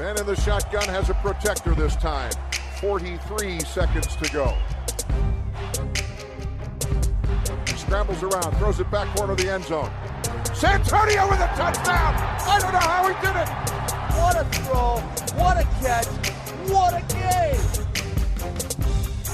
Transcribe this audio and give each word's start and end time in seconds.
Man 0.00 0.16
in 0.18 0.24
the 0.24 0.34
shotgun 0.34 0.88
has 0.88 1.10
a 1.10 1.14
protector 1.14 1.74
this 1.74 1.94
time. 1.94 2.32
43 2.80 3.60
seconds 3.60 4.16
to 4.16 4.32
go. 4.32 4.56
He 7.66 7.76
scrambles 7.76 8.22
around, 8.22 8.56
throws 8.56 8.80
it 8.80 8.90
back 8.90 9.14
corner 9.14 9.32
of 9.34 9.38
the 9.38 9.50
end 9.50 9.64
zone. 9.64 9.90
Santonio 10.54 11.28
with 11.28 11.40
a 11.40 11.48
touchdown! 11.48 12.14
I 12.16 12.58
don't 12.62 12.72
know 12.72 12.78
how 12.78 13.08
he 13.08 13.14
did 13.20 13.36
it! 13.36 13.48
What 14.16 14.36
a 14.36 14.44
throw! 14.64 15.00
What 15.38 15.58
a 15.58 15.64
catch! 15.82 16.06
What 16.70 16.94
a 16.94 17.02
game! 17.12 17.60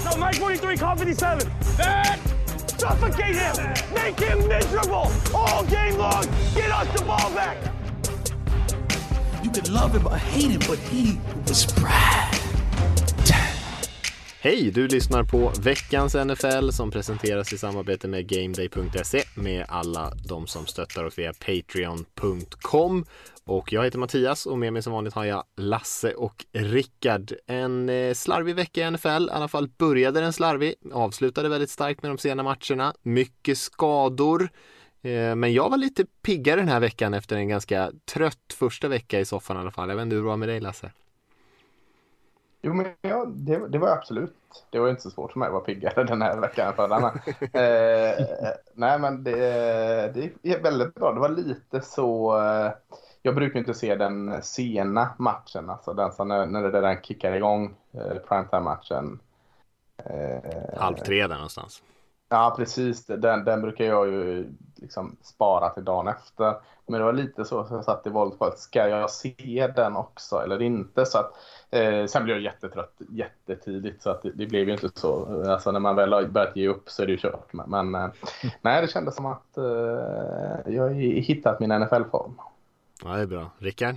No, 0.05 0.17
Mike 0.17 0.35
43, 0.35 0.77
call 0.79 0.97
57. 0.97 1.49
That! 1.77 2.19
Suffocate 2.77 3.37
him! 3.37 3.55
Make 3.95 4.19
him 4.19 4.49
miserable! 4.49 5.13
All 5.33 5.63
game 5.67 5.97
long! 5.97 6.25
Get 6.57 6.73
us 6.73 6.99
the 6.99 7.05
ball 7.05 7.31
back! 7.37 7.76
You 9.47 9.53
could 9.53 9.69
love 9.69 9.99
him 9.99 10.07
or 10.07 10.17
hate 10.17 10.51
him, 10.51 10.61
but 10.69 10.79
he 10.79 11.19
was 11.49 11.75
Brad. 11.75 12.35
Hej! 14.41 14.71
Du 14.71 14.89
lyssnar 14.89 15.25
på 15.25 15.53
veckans 15.61 16.15
NFL 16.15 16.71
som 16.71 16.91
presenteras 16.91 17.53
i 17.53 17.59
samarbete 17.59 18.09
med 18.09 18.27
GameDay.se 18.29 19.23
med 19.35 19.67
alla 19.69 20.13
de 20.29 20.47
som 20.47 20.67
stöttar 20.67 21.05
oss 21.05 21.19
via 21.19 21.33
Patreon.com. 21.33 23.05
Och 23.45 23.73
jag 23.73 23.85
heter 23.85 23.99
Mattias 23.99 24.47
och 24.47 24.59
med 24.59 24.73
mig 24.73 24.83
som 24.83 24.93
vanligt 24.93 25.15
har 25.15 25.25
jag 25.25 25.45
Lasse 25.57 26.15
och 26.15 26.45
Rickard. 26.53 27.33
En 27.47 27.89
eh, 27.89 28.15
slarvig 28.15 28.55
vecka 28.55 28.89
i 28.89 28.91
NFL, 28.91 29.29
i 29.29 29.31
alla 29.31 29.49
fall 29.49 29.69
började 29.79 30.21
den 30.21 30.33
slarvig, 30.33 30.75
avslutade 30.93 31.49
väldigt 31.49 31.71
starkt 31.71 32.03
med 32.03 32.11
de 32.11 32.19
sena 32.19 32.43
matcherna, 32.43 32.95
mycket 33.03 33.59
skador. 33.59 34.49
Eh, 35.07 35.35
men 35.35 35.53
jag 35.53 35.71
var 35.71 35.77
lite 35.77 36.05
piggare 36.23 36.61
den 36.61 36.69
här 36.69 36.81
veckan 36.81 37.15
efter 37.15 37.37
en 37.37 37.49
ganska 37.49 37.93
trött 38.05 38.53
första 38.53 38.89
vecka 38.89 39.21
i 39.21 39.25
soffan 39.25 39.57
i 39.57 39.61
alla 39.61 39.71
fall. 39.71 39.89
Jag 39.89 39.97
vet 39.97 40.03
inte 40.03 40.17
hur 40.17 40.23
det 40.23 40.29
var 40.29 40.37
med 40.37 40.49
dig 40.49 40.61
Lasse? 40.61 40.91
Jo, 42.63 42.75
men 42.75 42.87
ja, 43.03 43.25
det, 43.27 43.69
det 43.69 43.79
var 43.79 43.89
absolut. 43.89 44.35
Det 44.71 44.79
var 44.79 44.89
inte 44.89 45.03
så 45.03 45.11
svårt 45.11 45.33
för 45.33 45.39
mig 45.39 45.47
att 45.47 45.53
vara 45.53 45.65
piggare 45.65 46.05
den 46.05 46.23
här 46.23 46.41
veckan 46.41 46.75
för 46.75 46.89
denna. 46.89 47.09
eh, 47.41 48.55
nej, 48.75 48.99
men 48.99 49.25
det, 49.25 49.33
det 50.15 50.55
är 50.55 50.63
väldigt 50.63 50.95
bra. 50.95 51.13
Det 51.13 51.21
var 51.21 51.29
lite 51.29 51.81
så... 51.81 52.39
Eh, 52.41 52.73
jag 53.23 53.35
brukar 53.35 53.59
inte 53.59 53.75
se 53.75 53.95
den 53.95 54.43
sena 54.43 55.15
matchen, 55.19 55.71
alltså 55.71 55.93
den 55.93 56.13
som 56.13 56.29
när, 56.29 56.47
när 56.47 56.63
det 56.63 56.81
där 56.81 57.01
kickar 57.03 57.33
igång, 57.33 57.75
eh, 57.93 58.19
primetime-matchen. 58.29 59.19
Eh, 59.97 60.79
Halv 60.81 60.97
tre 60.97 61.27
där 61.27 61.35
någonstans. 61.35 61.83
Ja, 62.29 62.55
precis. 62.57 63.07
Den, 63.07 63.45
den 63.45 63.63
brukar 63.63 63.85
jag 63.85 64.07
ju 64.07 64.53
liksom 64.75 65.17
spara 65.23 65.69
till 65.69 65.85
dagen 65.85 66.09
efter. 66.09 66.55
Men 66.87 67.01
det 67.01 67.05
var 67.05 67.13
lite 67.13 67.45
så 67.45 67.61
att 67.61 67.71
jag 67.71 67.85
satt 67.85 68.07
i 68.07 68.11
valet 68.11 68.39
på 68.39 68.45
att 68.45 68.59
ska 68.59 68.89
jag 68.89 69.11
se 69.11 69.73
den 69.77 69.97
också 69.97 70.37
eller 70.37 70.63
inte? 70.63 71.07
Så 71.07 71.19
att, 71.19 71.33
eh, 71.71 72.07
sen 72.07 72.25
blev 72.25 72.37
jag 72.37 72.45
jättetrött 72.45 72.95
jättetidigt 73.11 74.03
så 74.03 74.11
att 74.11 74.23
det, 74.23 74.31
det, 74.35 74.47
blev 74.47 74.69
ju 74.69 74.73
inte 74.73 74.89
så. 74.95 75.43
Alltså 75.51 75.73
när 75.73 75.81
man 75.81 75.97
väl 75.97 76.13
har 76.13 76.25
börjat 76.25 76.57
ge 76.57 76.69
upp 76.69 76.91
så 76.91 77.03
är 77.03 77.07
det 77.07 77.13
ju 77.13 77.19
kört. 77.19 77.53
Men, 77.53 77.71
men 77.71 77.95
eh, 77.95 78.11
nej, 78.63 78.83
det 78.83 78.89
kändes 78.89 79.15
som 79.15 79.27
att 79.27 79.59
eh, 79.59 80.75
jag 80.75 80.83
har 80.83 80.91
hittat 81.21 81.61
min 81.61 81.73
NFL-form. 81.73 82.41
Ja, 83.05 83.11
det 83.11 83.23
är 83.23 83.27
bra. 83.27 83.51
Rickard? 83.59 83.97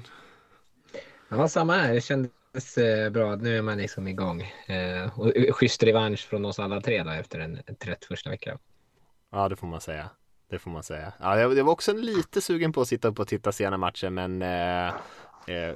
Ja, 1.30 1.48
samma 1.48 1.74
här. 1.74 1.94
Det 1.94 2.02
kändes 2.02 2.32
eh, 2.78 3.10
bra. 3.10 3.36
Nu 3.36 3.58
är 3.58 3.62
man 3.62 3.78
liksom 3.78 4.08
igång. 4.08 4.42
Eh, 4.68 5.20
och 5.20 5.34
schysst 5.52 5.84
revansch 5.84 6.28
från 6.28 6.46
oss 6.46 6.60
alla 6.60 6.82
tre 6.82 7.04
då 7.04 7.10
efter 7.10 7.40
en 7.40 7.60
trött 7.80 8.06
första 8.06 8.30
vecka. 8.30 8.58
Ja, 9.32 9.50
det 9.50 9.56
får 9.56 9.68
man 9.68 9.82
säga. 9.82 10.10
Det 10.50 10.60
får 10.60 10.72
man 10.72 10.84
säga. 10.84 11.14
Ja, 11.20 11.40
jag, 11.40 11.58
jag 11.58 11.64
var 11.64 11.74
också 11.74 11.94
lite 11.94 12.42
sugen 12.42 12.74
på 12.74 12.82
att 12.82 12.88
sitta 12.88 13.08
upp 13.08 13.20
och 13.20 13.28
titta 13.28 13.52
sena 13.52 13.78
matcher, 13.78 14.10
men 14.10 14.42
eh, 14.42 14.88
eh, 15.48 15.76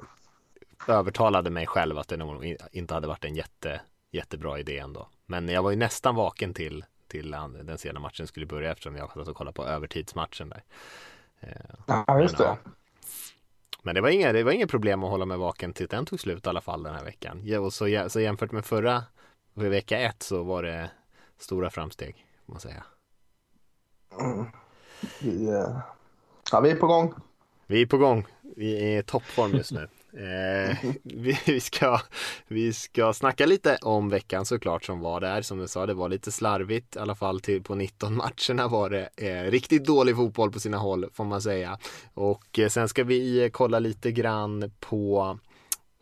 övertalade 0.88 1.50
mig 1.50 1.68
själv 1.68 1.98
att 1.98 2.08
det 2.08 2.18
nog 2.18 2.58
inte 2.72 2.94
hade 2.94 3.08
varit 3.08 3.26
en 3.26 3.36
jätte, 3.36 3.82
jättebra 4.12 4.60
idé 4.60 4.78
ändå. 4.78 5.08
Men 5.26 5.50
jag 5.50 5.64
var 5.64 5.72
ju 5.72 5.78
nästan 5.78 6.16
vaken 6.16 6.54
till, 6.54 6.86
till 7.08 7.32
den 7.64 7.78
sena 7.78 8.00
matchen 8.00 8.28
skulle 8.28 8.46
börja 8.46 8.72
eftersom 8.72 8.96
jag 8.96 9.14
satt 9.14 9.28
och 9.28 9.36
kollade 9.36 9.56
på 9.56 9.66
övertidsmatchen 9.66 10.50
där. 10.50 10.64
Eh, 11.40 11.50
ja, 12.08 12.22
just 12.22 12.38
det. 12.38 12.58
Men 13.86 13.96
det 13.96 14.02
var, 14.02 14.10
inga, 14.10 14.34
det 14.34 14.44
var 14.44 14.52
inget 14.52 14.70
problem 14.70 15.04
att 15.04 15.10
hålla 15.10 15.26
mig 15.26 15.38
vaken 15.38 15.74
till 15.74 15.88
den 15.88 16.06
tog 16.06 16.20
slut 16.20 16.46
i 16.46 16.50
alla 16.50 16.62
fall 16.62 16.84
den 16.84 16.96
här 16.96 17.04
veckan. 17.04 17.42
Ja, 17.44 17.60
och 17.60 17.74
så, 17.74 18.10
så 18.10 18.20
jämfört 18.20 18.52
med 18.52 18.66
förra 18.66 19.04
vecka 19.54 20.00
ett 20.00 20.24
så 20.24 20.44
var 20.44 20.64
det 20.64 20.92
stora 21.38 21.70
framsteg, 21.70 22.26
får 22.46 22.54
man 22.54 22.62
säga. 22.62 22.84
Mm. 24.20 24.46
Vi, 25.22 25.48
eh, 25.48 25.78
ja, 26.52 26.60
vi 26.60 26.72
är 26.72 26.76
på 26.76 26.88
gång. 26.88 27.14
Vi 27.68 27.82
är 27.82 27.86
på 27.86 27.98
gång. 27.98 28.26
Vi 28.42 28.96
är 28.96 29.00
i 29.00 29.04
toppform 29.04 29.52
just 29.54 29.72
nu. 29.72 29.88
Eh, 30.18 30.78
vi, 31.04 31.60
ska, 31.60 32.00
vi 32.48 32.74
ska 32.74 33.14
snacka 33.14 33.46
lite 33.46 33.78
om 33.82 34.10
veckan 34.10 34.46
såklart 34.46 34.86
som 34.86 35.00
var 35.00 35.22
där. 35.22 35.42
Som 35.42 35.58
du 35.58 35.68
sa, 35.68 35.86
det 35.86 35.94
var 35.94 36.10
lite 36.10 36.32
slarvigt. 36.32 36.96
I 36.96 37.00
alla 37.00 37.16
fall 37.16 37.40
till, 37.40 37.64
på 37.64 37.76
19 37.76 38.16
matcherna 38.16 38.68
var 38.68 38.90
det 38.90 39.10
eh, 39.18 39.52
riktigt 39.52 39.86
dålig 39.86 40.16
fotboll 40.16 40.52
på 40.52 40.60
sina 40.60 40.78
håll 40.78 41.06
får 41.14 41.26
man 41.26 41.42
säga. 41.42 41.78
Och 42.14 42.60
eh, 42.60 42.70
sen 42.70 42.88
ska 42.88 43.04
vi 43.04 43.50
kolla 43.54 43.80
lite 43.80 44.12
grann 44.12 44.72
på 44.80 45.38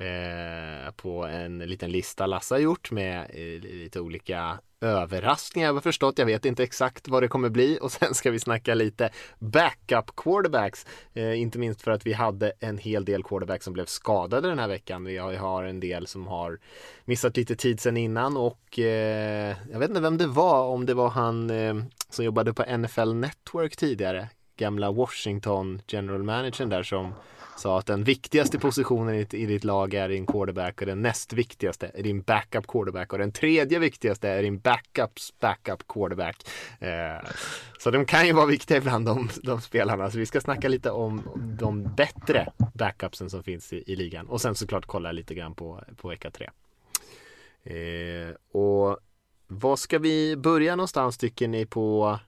eh, 0.02 0.92
på 0.92 1.26
en 1.26 1.58
liten 1.58 1.92
lista 1.92 2.26
Lasse 2.26 2.56
har 2.56 2.60
gjort 2.60 2.92
med 2.92 3.22
eh, 3.34 3.62
lite 3.62 4.00
olika 4.00 4.60
överraskningar 4.82 5.68
jag 5.68 5.74
har 5.74 5.82
förstått. 5.82 6.20
Jag 6.20 6.26
vet 6.26 6.46
inte 6.46 6.64
exakt 6.64 7.08
vad 7.08 7.24
det 7.24 7.28
kommer 7.28 7.50
bli 7.50 7.78
och 7.82 7.92
sen 7.92 8.14
ska 8.14 8.32
vi 8.32 8.40
snacka 8.40 8.74
lite 8.76 9.10
backup 9.40 10.16
quarterbacks. 10.16 10.86
Eh, 11.14 11.42
inte 11.42 11.60
minst 11.60 11.82
för 11.82 11.92
att 11.92 12.06
vi 12.06 12.14
hade 12.14 12.54
en 12.60 12.78
hel 12.78 13.06
del 13.06 13.24
quarterbacks 13.24 13.66
som 13.66 13.74
blev 13.74 13.86
skadade 13.86 14.48
den 14.50 14.60
här 14.60 14.68
veckan. 14.68 15.06
Vi 15.06 15.18
har 15.18 15.64
en 15.64 15.80
del 15.80 16.08
som 16.08 16.28
har 16.28 16.60
missat 17.06 17.38
lite 17.38 17.56
tid 17.56 17.80
sedan 17.80 17.98
innan 17.98 18.38
och 18.38 18.80
eh, 18.80 19.56
jag 19.72 19.80
vet 19.80 19.90
inte 19.90 20.02
vem 20.02 20.18
det 20.18 20.28
var, 20.28 20.66
om 20.66 20.86
det 20.86 20.94
var 20.94 21.10
han 21.10 21.50
eh, 21.50 21.76
som 22.10 22.26
jobbade 22.26 22.54
på 22.54 22.78
NFL 22.78 23.14
Network 23.14 23.76
tidigare. 23.76 24.30
Gamla 24.58 24.92
Washington 24.92 25.82
general 25.88 26.24
managern 26.24 26.70
där 26.70 26.84
som 26.84 27.14
sa 27.62 27.80
att 27.80 27.86
den 27.86 28.04
viktigaste 28.04 28.60
positionen 28.60 29.16
i, 29.16 29.28
i 29.32 29.46
ditt 29.46 29.64
lag 29.64 29.94
är 29.94 30.10
din 30.10 30.26
quarterback 30.26 30.82
och 30.82 30.88
den 30.88 31.02
näst 31.02 31.34
viktigaste 31.34 31.92
är 31.94 32.04
din 32.04 32.22
backup 32.22 32.68
quarterback 32.68 33.14
och 33.14 33.20
den 33.20 33.32
tredje 33.32 33.80
viktigaste 33.80 34.30
är 34.30 34.44
din 34.44 34.60
backups 34.60 35.40
backup 35.40 35.88
quarterback. 35.88 36.48
Eh, 36.80 37.30
så 37.80 37.92
de 37.92 38.06
kan 38.06 38.28
ju 38.28 38.34
vara 38.34 38.46
viktiga 38.46 38.78
ibland 38.78 39.06
de, 39.06 39.30
de 39.44 39.62
spelarna. 39.62 40.12
Så 40.12 40.18
vi 40.18 40.26
ska 40.26 40.42
snacka 40.42 40.68
lite 40.68 40.92
om 40.92 41.22
de 41.60 41.84
bättre 41.96 42.52
backupsen 42.74 43.30
som 43.30 43.44
finns 43.44 43.74
i, 43.74 43.84
i 43.88 43.96
ligan 43.96 44.28
och 44.28 44.42
sen 44.42 44.56
såklart 44.56 44.86
kolla 44.86 45.12
lite 45.12 45.36
grann 45.36 45.56
på, 45.56 45.84
på 45.98 46.08
vecka 46.08 46.32
tre. 46.32 46.50
Eh, 47.64 48.36
och 48.52 48.98
vad 49.48 49.80
ska 49.80 50.00
vi 50.00 50.36
börja 50.38 50.76
någonstans 50.76 51.18
tycker 51.18 51.48
ni 51.48 51.66
på, 51.66 52.20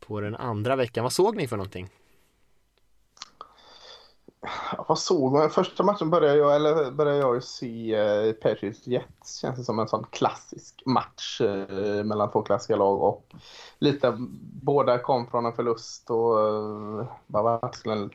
på 0.00 0.20
den 0.20 0.36
andra 0.36 0.76
veckan? 0.76 1.02
Vad 1.02 1.12
såg 1.12 1.36
ni 1.36 1.48
för 1.48 1.56
någonting? 1.56 1.88
Vad 4.88 4.98
såg 4.98 5.32
man? 5.32 5.50
Första 5.50 5.82
matchen 5.82 6.10
började 6.10 6.38
jag, 6.38 6.56
eller 6.56 6.90
började 6.90 7.18
jag 7.18 7.42
se 7.42 7.94
eh, 7.94 8.32
Patriots 8.32 8.86
Jets. 8.86 9.36
Känns 9.36 9.58
det 9.58 9.64
som 9.64 9.78
en 9.78 9.88
sån 9.88 10.06
klassisk 10.10 10.82
match 10.86 11.40
eh, 11.40 12.04
mellan 12.04 12.30
två 12.30 12.42
klassiska 12.42 12.76
lag. 12.76 13.02
Och 13.02 13.26
lite, 13.78 14.16
båda 14.62 14.98
kom 14.98 15.26
från 15.26 15.46
en 15.46 15.52
förlust 15.52 16.10
och 16.10 16.40
eh, 16.40 17.06
bara 17.26 17.72
skulle 17.72 18.08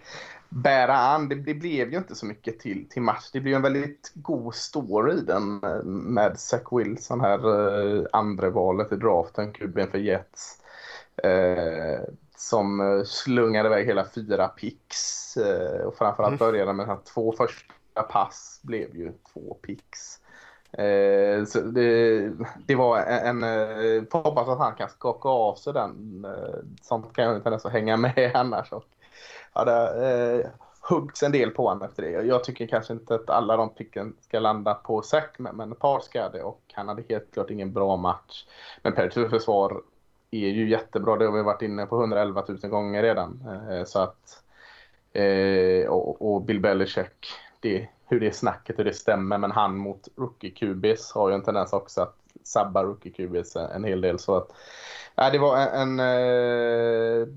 bära 0.50 0.96
an. 0.98 1.30
Det, 1.30 1.36
det, 1.36 1.54
blev 1.54 1.92
ju 1.92 1.98
inte 1.98 2.16
så 2.16 2.26
mycket 2.26 2.60
till, 2.60 2.90
till 2.90 3.02
match. 3.02 3.30
Det 3.34 3.40
blev 3.40 3.56
en 3.56 3.62
väldigt 3.62 4.12
god 4.16 4.56
story 4.56 5.14
i 5.14 5.22
den 5.22 5.64
eh, 5.64 5.84
med 5.84 6.40
Zach 6.40 6.64
Wilson 6.72 7.22
här, 7.22 7.40
eh, 7.98 8.06
andra 8.12 8.50
valet 8.50 8.92
i 8.92 8.96
draften, 8.96 9.54
kuben 9.54 9.92
för 9.92 9.98
Jets. 9.98 10.62
Eh, 11.24 12.02
som 12.40 12.82
eh, 12.82 13.04
slungade 13.04 13.70
iväg 13.70 13.86
hela 13.86 14.06
fyra 14.06 14.48
picks. 14.48 15.38
Eh, 15.38 15.86
och 15.86 15.96
framförallt 15.96 16.42
mm. 16.42 16.52
började 16.52 16.74
med 16.74 16.90
att 16.90 17.06
två 17.06 17.32
första 17.38 18.04
pass 18.10 18.60
blev 18.64 18.96
ju 18.96 19.14
två 19.34 19.58
picks. 19.62 20.20
Eh, 20.72 21.46
så 21.46 21.60
det, 21.62 22.32
det 22.66 22.76
var 22.76 22.98
en, 23.00 23.44
en 23.44 24.08
får 24.08 24.24
hoppas 24.24 24.48
att 24.48 24.58
han 24.58 24.76
kan 24.76 24.90
skaka 24.90 25.30
av 25.30 25.56
sig 25.56 25.74
den. 25.74 26.26
Sånt 26.82 27.16
kan 27.16 27.26
jag 27.26 27.36
inte 27.36 27.50
ens 27.50 27.66
hänga 27.66 27.98
med 27.98 28.32
annars. 28.36 28.72
Och, 28.72 28.86
ja, 29.54 29.66
det 29.66 30.52
huggs 30.82 31.24
en 31.24 31.32
del 31.32 31.52
på 31.52 31.68
honom 31.68 31.84
efter 31.84 32.04
det. 32.04 32.12
Jag 32.12 32.44
tycker 32.44 32.68
kanske 32.68 32.94
inte 32.94 33.16
att 33.16 33.30
alla 33.30 33.58
de 33.58 33.70
picken 33.70 34.16
ska 34.22 34.40
landa 34.40 34.74
på 34.74 35.02
Zack, 35.02 35.36
men 35.40 35.72
ett 35.72 35.80
par 35.80 36.00
ska 36.00 36.30
det 36.30 36.44
och 36.44 36.62
han 36.74 36.88
hade 36.88 37.04
helt 37.10 37.34
klart 37.34 37.50
ingen 37.50 37.74
bra 37.74 37.98
match. 37.98 38.46
Men 38.82 38.94
Pertus 38.94 39.30
försvar 39.30 39.82
är 40.32 40.50
ju 40.50 40.70
jättebra. 40.70 41.18
Det 41.18 41.26
har 41.26 41.32
vi 41.32 41.42
varit 41.42 41.62
inne 41.62 41.86
på 41.86 42.00
111 42.00 42.44
000 42.48 42.58
gånger 42.58 43.04
redan. 43.04 43.44
Eh, 43.72 43.84
så 43.84 44.00
att, 44.00 44.44
eh, 45.14 45.88
och, 45.88 46.34
och 46.34 46.42
Bill 46.42 46.60
Belichick, 46.60 47.28
det, 47.60 47.90
hur 48.06 48.20
det 48.20 48.32
snacket 48.32 48.80
hur 48.80 48.84
det 48.84 48.94
stämmer. 48.94 49.38
Men 49.38 49.52
han 49.52 49.78
mot 49.78 50.08
rookie 50.16 50.52
QBs 50.52 51.12
har 51.12 51.30
ju 51.30 51.36
en 51.36 51.44
tendens 51.44 51.74
också 51.74 52.02
att 52.02 52.16
sabba 52.44 52.84
rookie 52.84 53.12
QBs 53.12 53.56
en 53.56 53.84
hel 53.84 54.02
del. 54.02 54.20
Så 54.20 54.36
att, 54.36 54.52
nej, 55.18 55.32
det 55.32 55.40
var 55.40 55.58
en, 55.58 56.00
en, 56.00 56.00
eh, 56.00 57.28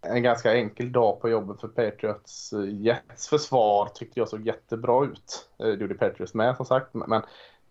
en 0.00 0.22
ganska 0.22 0.54
enkel 0.54 0.92
dag 0.92 1.20
på 1.20 1.28
jobbet 1.28 1.60
för 1.60 1.68
Patriots. 1.68 2.52
Jets 2.68 3.28
försvar 3.28 3.88
tyckte 3.94 4.20
jag 4.20 4.28
såg 4.28 4.46
jättebra 4.46 5.04
ut. 5.04 5.48
Eh, 5.58 5.66
det 5.66 5.80
gjorde 5.80 5.94
Patriots 5.94 6.34
med 6.34 6.56
som 6.56 6.66
sagt. 6.66 6.94
Men 6.94 7.22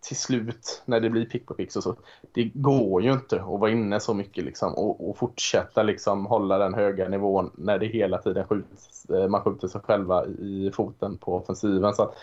till 0.07 0.17
slut 0.17 0.81
när 0.85 0.99
det 0.99 1.09
blir 1.09 1.25
pick 1.25 1.45
på 1.45 1.53
pick 1.53 1.71
så, 1.71 1.81
så 1.81 1.95
det 2.31 2.43
går 2.43 3.01
ju 3.01 3.11
inte 3.11 3.35
att 3.35 3.59
vara 3.59 3.71
inne 3.71 3.99
så 3.99 4.13
mycket 4.13 4.43
liksom 4.43 4.73
och, 4.73 5.09
och, 5.09 5.17
fortsätta 5.17 5.83
liksom 5.83 6.25
hålla 6.25 6.57
den 6.57 6.73
höga 6.73 7.09
nivån 7.09 7.51
när 7.55 7.79
det 7.79 7.85
hela 7.85 8.17
tiden 8.17 8.47
skjuts, 8.47 9.05
eh, 9.09 9.27
man 9.27 9.41
skjuter 9.41 9.67
sig 9.67 9.81
själva 9.81 10.25
i 10.25 10.71
foten 10.73 11.17
på 11.17 11.35
offensiven. 11.35 11.93
Så 11.93 12.03
att, 12.03 12.15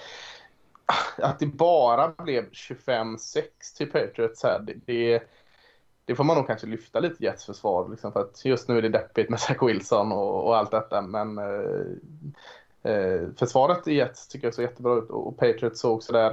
ah, 0.86 1.24
att 1.26 1.38
det 1.38 1.46
bara 1.46 2.08
blev 2.08 2.50
25-6 2.50 3.42
till 3.76 3.90
Patriots 3.90 4.42
här, 4.42 4.60
det, 4.60 4.74
det, 4.86 5.22
det, 6.04 6.14
får 6.14 6.24
man 6.24 6.36
nog 6.36 6.46
kanske 6.46 6.66
lyfta 6.66 7.00
lite 7.00 7.24
Jets 7.24 7.44
försvar. 7.44 7.88
Liksom, 7.88 8.12
för 8.12 8.20
att 8.20 8.44
just 8.44 8.68
nu 8.68 8.78
är 8.78 8.82
det 8.82 8.88
deppigt 8.88 9.30
med 9.30 9.40
Zach 9.40 9.62
Wilson 9.62 10.12
och, 10.12 10.46
och 10.46 10.56
allt 10.56 10.70
detta. 10.70 11.02
Men 11.02 11.38
eh, 11.38 12.92
eh, 12.92 13.28
försvaret 13.36 13.88
i 13.88 13.94
Jets 13.94 14.28
tycker 14.28 14.46
jag 14.46 14.54
såg 14.54 14.64
jättebra 14.64 14.94
ut 14.94 15.10
och 15.10 15.38
Patriots 15.38 15.80
såg 15.80 16.02
sådär 16.02 16.30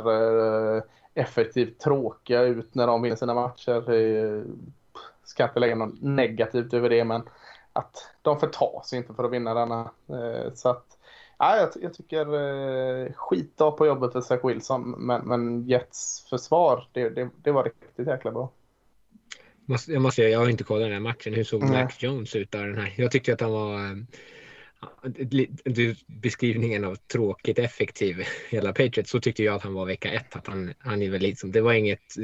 eh, 0.77 0.83
effektivt 1.13 1.79
tråkiga 1.79 2.41
ut 2.41 2.75
när 2.75 2.87
de 2.87 3.01
vinner 3.01 3.15
sina 3.15 3.33
matcher. 3.33 4.43
Ska 5.23 5.43
inte 5.43 5.59
lägga 5.59 5.75
något 5.75 6.01
negativt 6.01 6.73
över 6.73 6.89
det 6.89 7.03
men 7.03 7.21
att 7.73 8.11
de 8.21 8.39
förtar 8.39 8.81
sig 8.85 8.97
inte 8.97 9.13
för 9.13 9.23
att 9.23 9.31
vinna 9.31 9.53
denna. 9.53 9.91
Eh, 10.07 10.53
så 10.53 10.69
att 10.69 10.85
Ja, 11.41 11.57
jag, 11.57 11.83
jag 11.83 11.93
tycker 11.93 12.25
eh, 13.05 13.13
skitdag 13.13 13.77
på 13.77 13.87
jobbet 13.87 14.11
för 14.11 14.21
Zach 14.21 14.39
Wilson, 14.43 14.89
men, 14.97 15.21
men 15.27 15.67
Jets 15.67 16.25
försvar, 16.29 16.87
det, 16.91 17.09
det, 17.09 17.29
det 17.43 17.51
var 17.51 17.63
riktigt 17.63 18.07
jäkla 18.07 18.31
bra. 18.31 18.51
Jag 19.87 20.01
måste 20.01 20.15
säga, 20.15 20.29
jag 20.29 20.39
har 20.39 20.49
inte 20.49 20.63
kollat 20.63 20.83
den 20.83 20.93
här 20.93 20.99
matchen. 20.99 21.33
Hur 21.33 21.43
såg 21.43 21.63
mm. 21.63 21.83
Mac 21.83 21.89
Jones 21.99 22.35
ut 22.35 22.51
där? 22.51 22.67
Den 22.67 22.77
här? 22.77 22.93
Jag 22.97 23.11
tyckte 23.11 23.33
att 23.33 23.41
han 23.41 23.51
var 23.51 23.73
eh, 23.73 23.95
beskrivningen 26.07 26.85
av 26.85 26.95
tråkigt 26.95 27.59
effektiv 27.59 28.23
hela 28.49 28.73
Patriots 28.73 29.11
så 29.11 29.19
tyckte 29.19 29.43
jag 29.43 29.55
att 29.55 29.63
han 29.63 29.73
var 29.73 29.85
vecka 29.85 30.11
ett. 30.11 30.35
Att 30.35 30.47
han, 30.47 30.73
han 30.79 31.01
är 31.01 31.09
väl 31.09 31.21
liksom, 31.21 31.51
det 31.51 31.61
var 31.61 31.73
inget 31.73 32.15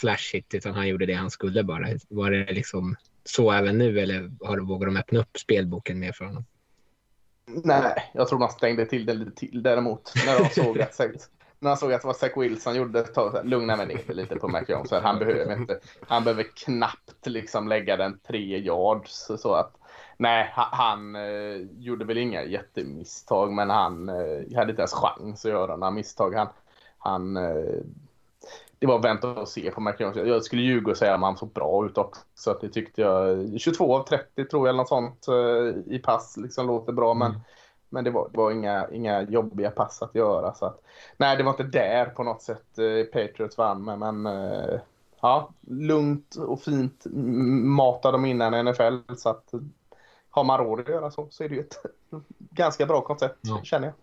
flashigt 0.00 0.54
utan 0.54 0.74
han 0.74 0.88
gjorde 0.88 1.06
det 1.06 1.14
han 1.14 1.30
skulle 1.30 1.64
bara. 1.64 1.86
Var 2.08 2.30
det 2.30 2.52
liksom 2.52 2.96
så 3.24 3.52
även 3.52 3.78
nu 3.78 4.00
eller 4.00 4.30
har, 4.40 4.58
vågar 4.58 4.86
de 4.86 4.96
öppna 4.96 5.20
upp 5.20 5.38
spelboken 5.38 5.98
mer 5.98 6.12
för 6.12 6.24
honom? 6.24 6.44
Nej, 7.46 8.10
jag 8.14 8.28
tror 8.28 8.38
man 8.38 8.50
stängde 8.50 8.86
till 8.86 9.06
det 9.06 9.14
lite 9.14 9.30
till 9.30 9.62
däremot. 9.62 10.12
När 10.26 10.38
de 10.38 10.50
såg 10.50 10.80
att, 10.80 11.00
när 11.58 11.70
han 11.70 11.76
såg 11.76 11.92
att 11.92 12.00
det 12.00 12.06
var 12.06 12.14
Zach 12.14 12.36
Wilson 12.36 12.76
gjorde 12.76 13.00
ett 13.00 13.14
tag, 13.14 13.40
lugna 13.44 13.76
mig 13.76 13.86
ner 13.86 14.14
lite 14.14 14.36
på 14.36 14.48
Mac 14.48 14.62
Jones. 14.68 14.90
Han 14.90 15.18
behöver 15.18 15.56
inte, 15.56 15.80
han 16.06 16.24
behöver 16.24 16.46
knappt 16.56 17.26
liksom 17.26 17.68
lägga 17.68 17.96
den 17.96 18.18
tre 18.28 18.58
yards. 18.58 19.26
Så 19.38 19.54
att, 19.54 19.72
nej, 20.16 20.52
han 20.54 21.16
eh, 21.16 21.56
gjorde 21.78 22.04
väl 22.04 22.18
inga 22.18 22.44
jättemisstag, 22.44 23.52
men 23.52 23.70
han 23.70 24.08
eh, 24.08 24.56
hade 24.56 24.70
inte 24.70 24.82
ens 24.82 24.92
chans 24.94 25.44
att 25.44 25.50
göra 25.50 25.76
några 25.76 25.90
misstag. 25.90 26.34
Han, 26.34 26.48
han 26.98 27.36
eh, 27.36 27.80
det 28.78 28.86
var 28.86 29.02
vänta 29.02 29.28
och 29.28 29.48
se 29.48 29.70
på 29.70 29.92
Jones. 29.98 30.16
Jag 30.16 30.44
skulle 30.44 30.62
ljuga 30.62 30.90
och 30.90 30.96
säga 30.96 31.14
att 31.14 31.20
han 31.20 31.36
såg 31.36 31.52
bra 31.52 31.86
ut 31.86 31.98
också. 31.98 32.22
Så 32.34 32.50
att 32.50 32.60
det 32.60 32.68
tyckte 32.68 33.00
jag. 33.00 33.60
22 33.60 33.96
av 33.96 34.04
30 34.04 34.44
tror 34.44 34.66
jag 34.66 34.68
eller 34.68 34.76
något 34.76 34.88
sånt 34.88 35.28
eh, 35.28 35.94
i 35.94 35.98
pass 35.98 36.36
liksom 36.36 36.66
låter 36.66 36.92
bra. 36.92 37.14
Men, 37.14 37.30
mm. 37.30 37.40
men 37.88 38.04
det 38.04 38.10
var, 38.10 38.28
det 38.32 38.38
var 38.38 38.50
inga, 38.50 38.88
inga 38.92 39.22
jobbiga 39.22 39.70
pass 39.70 40.02
att 40.02 40.14
göra. 40.14 40.54
Så 40.54 40.66
att, 40.66 40.80
nej, 41.16 41.36
det 41.36 41.42
var 41.42 41.50
inte 41.50 41.62
där 41.62 42.04
på 42.04 42.22
något 42.22 42.42
sätt 42.42 42.78
eh, 42.78 43.04
Patriots 43.04 43.58
vann. 43.58 43.84
Men, 43.84 43.98
men 43.98 44.26
eh, 44.26 44.80
ja, 45.20 45.50
lugnt 45.60 46.34
och 46.34 46.60
fint 46.60 47.06
matade 47.64 48.14
de 48.14 48.24
innan 48.24 48.64
NFL. 48.64 48.96
Så 49.16 49.28
att 49.28 49.54
har 50.36 50.44
man 50.44 50.58
råd 50.58 50.80
att 50.80 50.88
göra 50.88 51.10
så 51.10 51.28
så 51.30 51.44
är 51.44 51.48
det 51.48 51.54
ju 51.54 51.60
ett 51.60 51.76
ganska 52.38 52.86
bra 52.86 53.00
koncept 53.00 53.38
ja. 53.40 53.60
känner 53.64 53.86
jag. 53.86 53.94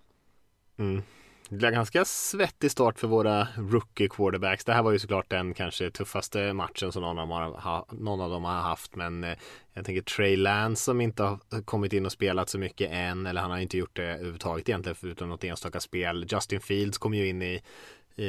Mm. 0.85 1.03
Det 1.49 1.55
blev 1.55 1.71
ganska 1.71 2.05
svettig 2.05 2.71
start 2.71 2.99
för 2.99 3.07
våra 3.07 3.47
rookie 3.57 4.09
quarterbacks. 4.09 4.65
Det 4.65 4.73
här 4.73 4.83
var 4.83 4.91
ju 4.91 4.99
såklart 4.99 5.29
den 5.29 5.53
kanske 5.53 5.91
tuffaste 5.91 6.53
matchen 6.53 6.91
som 6.91 7.01
någon 7.01 7.19
av 7.19 7.27
dem 7.27 7.55
har, 7.57 7.85
någon 7.89 8.21
av 8.21 8.29
dem 8.29 8.43
har 8.43 8.53
haft. 8.53 8.95
Men 8.95 9.23
eh, 9.23 9.37
jag 9.73 9.85
tänker 9.85 10.01
Trey 10.01 10.37
Lance 10.37 10.83
som 10.83 11.01
inte 11.01 11.23
har 11.23 11.61
kommit 11.65 11.93
in 11.93 12.05
och 12.05 12.11
spelat 12.11 12.49
så 12.49 12.57
mycket 12.57 12.91
än. 12.91 13.25
Eller 13.25 13.41
han 13.41 13.51
har 13.51 13.57
inte 13.57 13.77
gjort 13.77 13.95
det 13.95 14.03
överhuvudtaget 14.03 14.69
egentligen 14.69 14.95
förutom 14.95 15.29
något 15.29 15.43
enstaka 15.43 15.79
spel. 15.79 16.25
Justin 16.29 16.61
Fields 16.61 16.97
kom 16.97 17.13
ju 17.13 17.27
in 17.27 17.41
i 17.41 17.61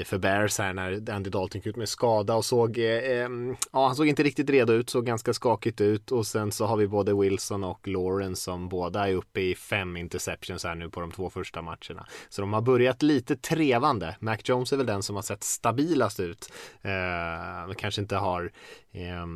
för 0.04 0.19
Bears 0.19 0.58
här 0.58 0.75
när 0.75 1.10
Andy 1.10 1.31
Dalton 1.31 1.58
gick 1.58 1.66
ut 1.66 1.76
med 1.76 1.88
skada 1.88 2.34
och 2.34 2.44
såg, 2.44 2.78
eh, 2.78 3.28
ja 3.72 3.86
han 3.86 3.96
såg 3.96 4.06
inte 4.06 4.22
riktigt 4.22 4.50
redo 4.50 4.72
ut, 4.72 4.90
såg 4.90 5.06
ganska 5.06 5.32
skakigt 5.32 5.81
ut 5.81 6.12
och 6.12 6.26
sen 6.26 6.52
så 6.52 6.66
har 6.66 6.76
vi 6.76 6.88
både 6.88 7.14
Wilson 7.14 7.64
och 7.64 7.88
Lawrence 7.88 8.42
som 8.42 8.69
båda 8.69 9.08
är 9.08 9.14
uppe 9.14 9.40
i 9.40 9.54
fem 9.54 9.96
interceptions 9.96 10.64
här 10.64 10.75
nu 10.75 10.90
på 10.90 11.00
de 11.00 11.12
två 11.12 11.31
första 11.31 11.62
matcherna. 11.62 12.06
Så 12.28 12.40
de 12.40 12.52
har 12.52 12.60
börjat 12.60 13.02
lite 13.02 13.36
trevande. 13.36 14.16
Mac 14.20 14.36
Jones 14.44 14.72
är 14.72 14.76
väl 14.76 14.86
den 14.86 15.02
som 15.02 15.16
har 15.16 15.22
sett 15.22 15.42
stabilast 15.42 16.20
ut. 16.20 16.52
Eh, 16.82 17.75
kanske 17.76 18.00
inte 18.00 18.16
har 18.16 18.52
eh, 18.92 19.26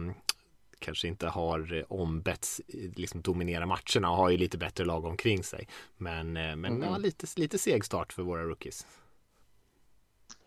kanske 0.78 1.08
inte 1.08 1.28
har 1.28 1.84
ombetts 1.88 2.60
liksom 2.96 3.20
dominera 3.22 3.66
matcherna 3.66 4.10
och 4.10 4.16
har 4.16 4.30
ju 4.30 4.36
lite 4.36 4.58
bättre 4.58 4.84
lag 4.84 5.04
omkring 5.04 5.44
sig. 5.44 5.68
Men, 5.96 6.36
eh, 6.36 6.56
men 6.56 6.64
mm. 6.64 6.82
ja, 6.82 6.98
lite, 6.98 7.26
lite 7.36 7.58
seg 7.58 7.84
start 7.84 8.12
för 8.12 8.22
våra 8.22 8.42
rookies. 8.42 8.86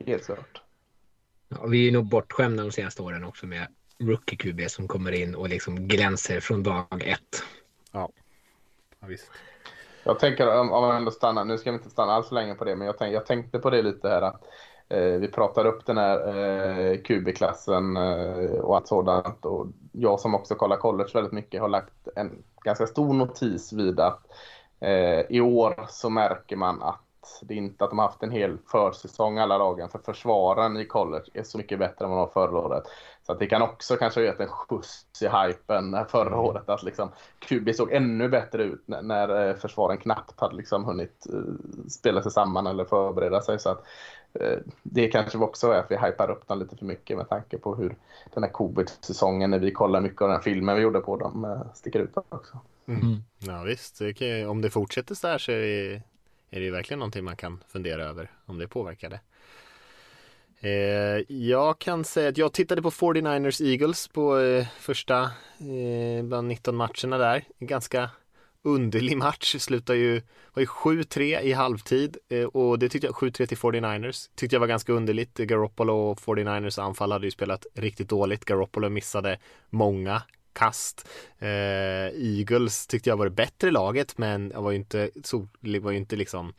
Helt 0.08 0.26
klart. 0.26 0.62
Ja, 1.50 1.66
vi 1.66 1.88
är 1.88 1.92
nog 1.92 2.06
bortskämda 2.06 2.64
de 2.64 2.72
senaste 2.72 3.02
åren 3.02 3.24
också 3.24 3.46
med 3.46 3.68
rookie 4.00 4.38
QB 4.38 4.70
som 4.70 4.88
kommer 4.88 5.12
in 5.12 5.36
och 5.36 5.50
liksom 5.50 5.88
glänser 5.88 6.40
från 6.40 6.64
dag 6.64 7.04
ett. 7.06 7.44
Ja, 7.92 8.10
ja 9.00 9.08
visst. 9.08 9.32
Jag 10.04 10.20
tänker 10.20 10.60
om 10.60 10.68
man 10.68 10.96
ändå 10.96 11.12
stannar, 11.12 11.46
nu 11.46 11.58
ska 11.58 11.72
vi 11.72 11.78
inte 11.78 11.90
stanna 11.90 12.12
alls 12.12 12.32
länge 12.32 12.56
på 12.56 12.66
det, 12.66 12.76
men 12.76 12.88
jag, 12.88 12.98
tänk, 12.98 13.16
jag 13.16 13.26
tänkte 13.26 13.60
på 13.60 13.70
det 13.70 13.82
lite 13.82 14.10
här 14.10 14.22
att 14.22 14.44
eh, 14.90 15.20
vi 15.20 15.28
pratar 15.28 15.66
upp 15.66 15.86
den 15.86 15.98
här 15.98 16.28
eh, 16.28 16.98
QB-klassen 16.98 17.98
eh, 17.98 18.60
och 18.60 18.76
allt 18.76 18.88
sådant 18.88 19.46
och 19.46 19.68
jag 19.92 20.20
som 20.20 20.36
också 20.36 20.56
kollar 20.56 20.78
college 20.78 21.10
väldigt 21.14 21.34
mycket 21.34 21.62
har 21.62 21.70
lagt 21.70 22.08
en 22.16 22.44
ganska 22.64 22.88
stor 22.88 23.14
notis 23.14 23.74
vid 23.74 24.00
att 24.00 24.22
eh, 24.80 25.22
i 25.30 25.42
år 25.42 25.86
så 25.90 26.10
märker 26.10 26.56
man 26.56 26.82
att 26.82 27.11
det 27.42 27.54
är 27.54 27.58
inte 27.58 27.84
att 27.84 27.90
de 27.90 28.00
har 28.00 28.06
haft 28.06 28.24
en 28.24 28.32
hel 28.32 28.58
försäsong 28.72 29.38
alla 29.38 29.58
lagen. 29.58 29.90
För 29.90 30.00
försvaren 30.00 30.78
i 30.78 30.86
college 30.86 31.26
är 31.34 31.44
så 31.44 31.58
mycket 31.58 31.80
bättre 31.80 32.06
än 32.06 32.12
vad 32.12 32.20
de 32.20 32.22
var 32.22 32.48
förra 32.48 32.60
året. 32.60 32.84
Så 33.26 33.32
att 33.32 33.40
det 33.40 33.48
kan 33.48 33.62
också 33.62 33.96
kanske 33.96 34.20
ha 34.20 34.26
gett 34.26 34.40
en 34.40 34.48
skjuts 34.48 35.22
i 35.22 35.28
hypen 35.28 36.06
förra 36.10 36.28
mm. 36.28 36.40
året. 36.40 36.70
Att 36.70 36.84
liksom 36.84 37.12
QB 37.40 37.76
såg 37.76 37.92
ännu 37.92 38.30
bättre 38.30 38.64
ut 38.64 38.84
när, 38.86 39.02
när 39.02 39.50
eh, 39.50 39.56
försvaren 39.56 39.98
knappt 39.98 40.40
hade 40.40 40.56
liksom 40.56 40.86
hunnit 40.86 41.28
uh, 41.34 41.44
spela 41.90 42.24
sig 42.24 42.32
samman 42.32 42.68
eller 42.68 42.86
förbereda 42.86 43.42
sig. 43.42 43.60
Så 43.60 43.70
att, 43.70 43.84
uh, 44.42 44.58
det 44.84 45.08
kanske 45.08 45.38
också 45.38 45.72
är 45.72 45.80
att 45.80 45.92
vi 45.92 45.98
hypar 45.98 46.32
upp 46.32 46.48
dem 46.48 46.60
lite 46.60 46.78
för 46.78 46.86
mycket 46.86 47.18
med 47.18 47.30
tanke 47.30 47.58
på 47.58 47.76
hur 47.76 47.96
den 48.34 48.44
här 48.44 48.52
covid-säsongen 48.52 49.50
när 49.50 49.60
vi 49.60 49.72
kollar 49.72 50.02
mycket 50.02 50.22
av 50.22 50.30
den 50.30 50.42
filmen 50.42 50.76
vi 50.76 50.82
gjorde 50.82 51.00
på 51.00 51.18
dem 51.18 51.46
uh, 51.46 51.74
sticker 51.74 52.00
ut 52.00 52.18
också. 52.30 52.60
Mm. 52.86 53.24
Ja 53.40 53.64
visst, 53.64 54.00
det 54.00 54.46
om 54.46 54.62
det 54.62 54.70
fortsätter 54.70 55.16
så 55.16 55.28
här 55.28 55.38
så 55.38 55.52
är 55.52 55.58
det 55.58 56.02
är 56.52 56.60
det 56.60 56.66
ju 56.66 56.72
verkligen 56.72 57.00
någonting 57.00 57.24
man 57.24 57.36
kan 57.36 57.64
fundera 57.68 58.04
över 58.04 58.32
om 58.46 58.58
det 58.58 58.68
påverkade? 58.68 59.20
Eh, 60.60 61.36
jag 61.36 61.80
kan 61.80 62.04
säga 62.04 62.30
att 62.30 62.38
jag 62.38 62.54
tittade 62.54 62.82
på 62.82 62.92
49ers 62.92 63.64
Eagles 63.64 64.08
på 64.08 64.40
eh, 64.40 64.68
första 64.80 65.22
eh, 65.60 66.24
bland 66.24 66.48
19 66.48 66.76
matcherna 66.76 67.18
där. 67.18 67.44
En 67.58 67.68
ganska 67.68 68.10
underlig 68.64 69.18
match, 69.18 69.56
slutar 69.60 69.94
ju, 69.94 70.22
var 70.54 70.62
ju 70.62 70.66
7-3 70.66 71.42
i 71.42 71.54
halvtid 71.54 72.18
eh, 72.30 72.44
och 72.44 72.80
det 72.80 72.90
tyckte 72.90 73.08
jag, 73.08 73.16
7-3 73.16 73.46
till 73.46 73.58
49ers, 73.58 74.30
tyckte 74.36 74.56
jag 74.56 74.60
var 74.60 74.68
ganska 74.68 74.94
underligt. 74.94 75.38
Garoppolo 75.38 75.94
och 75.94 76.20
49ers 76.20 76.82
anfall 76.82 77.12
hade 77.12 77.28
ju 77.28 77.32
spelat 77.32 77.66
riktigt 77.76 78.10
dåligt. 78.10 78.46
Garoppolo 78.46 78.90
missade 78.90 79.40
många 79.70 80.22
kast. 80.54 81.08
Eh, 81.40 81.48
Eagles 82.38 82.88
tyckte 82.88 83.10
jag 83.10 83.18
var 83.18 83.26
det 83.26 83.32
bättre 83.32 83.72
laget 83.72 84.18
men 84.18 84.52
jag 84.54 84.62
var 84.62 84.72
ju 84.72 84.78
inte, 84.78 85.10
så, 85.24 85.48
var 85.62 85.92
ju 85.92 85.98
inte 85.98 86.16
liksom 86.16 86.54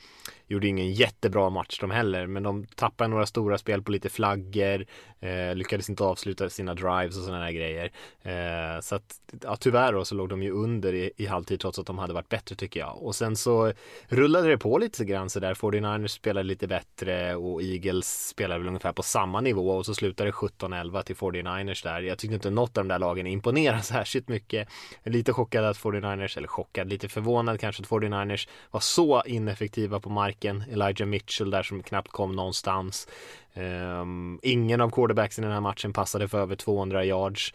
gjorde 0.46 0.66
ingen 0.66 0.92
jättebra 0.92 1.50
match 1.50 1.78
de 1.80 1.90
heller 1.90 2.26
men 2.26 2.42
de 2.42 2.66
tappade 2.66 3.08
några 3.08 3.26
stora 3.26 3.58
spel 3.58 3.82
på 3.82 3.92
lite 3.92 4.08
flaggor 4.08 4.86
eh, 5.22 5.54
lyckades 5.54 5.90
inte 5.90 6.04
avsluta 6.04 6.50
sina 6.50 6.74
drives 6.74 7.16
och 7.16 7.24
sådana 7.24 7.44
här 7.44 7.52
grejer. 7.52 7.92
Eh, 8.22 8.80
så 8.80 8.94
att 8.94 9.20
ja, 9.42 9.56
tyvärr 9.56 9.92
då 9.92 10.04
så 10.04 10.14
låg 10.14 10.28
de 10.28 10.42
ju 10.42 10.50
under 10.50 10.94
i, 10.94 11.10
i 11.16 11.26
halvtid 11.26 11.60
trots 11.60 11.78
att 11.78 11.86
de 11.86 11.98
hade 11.98 12.12
varit 12.12 12.28
bättre 12.28 12.56
tycker 12.56 12.80
jag. 12.80 13.02
Och 13.02 13.14
sen 13.14 13.36
så 13.36 13.72
rullade 14.08 14.48
det 14.48 14.58
på 14.58 14.78
lite 14.78 15.04
grann 15.04 15.30
så 15.30 15.40
där. 15.40 15.54
49ers 15.54 16.06
spelade 16.06 16.48
lite 16.48 16.66
bättre 16.66 17.36
och 17.36 17.62
Eagles 17.62 18.28
spelade 18.28 18.58
väl 18.58 18.68
ungefär 18.68 18.92
på 18.92 19.02
samma 19.02 19.40
nivå 19.40 19.70
och 19.70 19.86
så 19.86 19.94
slutade 19.94 20.28
det 20.28 20.34
17-11 20.34 21.02
till 21.02 21.16
49ers 21.16 21.82
där. 21.82 22.00
Jag 22.00 22.18
tyckte 22.18 22.34
inte 22.34 22.50
något 22.50 22.78
av 22.78 22.84
de 22.84 22.88
där 22.88 22.98
lagen 22.98 23.26
imponerade 23.26 23.81
särskilt 23.84 24.28
mycket. 24.28 24.68
Lite 25.04 25.32
chockad 25.32 25.64
att 25.64 25.78
49ers, 25.78 26.38
eller 26.38 26.48
chockad, 26.48 26.88
lite 26.88 27.08
förvånad 27.08 27.60
kanske 27.60 27.82
att 27.82 27.88
49ers 27.88 28.48
var 28.70 28.80
så 28.80 29.22
ineffektiva 29.26 30.00
på 30.00 30.10
marken. 30.10 30.64
Elijah 30.70 31.06
Mitchell 31.06 31.50
där 31.50 31.62
som 31.62 31.82
knappt 31.82 32.08
kom 32.08 32.36
någonstans. 32.36 33.08
Um, 33.54 34.40
ingen 34.42 34.80
av 34.80 34.90
quarterbacksen 34.90 35.44
i 35.44 35.46
den 35.46 35.54
här 35.54 35.60
matchen 35.60 35.92
passade 35.92 36.28
för 36.28 36.38
över 36.38 36.56
200 36.56 37.04
yards. 37.04 37.54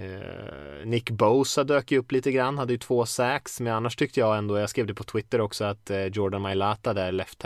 Uh, 0.00 0.86
Nick 0.86 1.10
Bosa 1.10 1.64
dök 1.64 1.92
ju 1.92 1.98
upp 1.98 2.12
lite 2.12 2.32
grann, 2.32 2.58
hade 2.58 2.72
ju 2.72 2.78
två 2.78 3.06
sacks, 3.06 3.60
men 3.60 3.72
annars 3.72 3.96
tyckte 3.96 4.20
jag 4.20 4.38
ändå, 4.38 4.58
jag 4.58 4.70
skrev 4.70 4.86
det 4.86 4.94
på 4.94 5.04
Twitter 5.04 5.40
också, 5.40 5.64
att 5.64 5.90
uh, 5.90 6.06
Jordan 6.06 6.42
Mailata 6.42 6.94
där, 6.94 7.12
left 7.12 7.38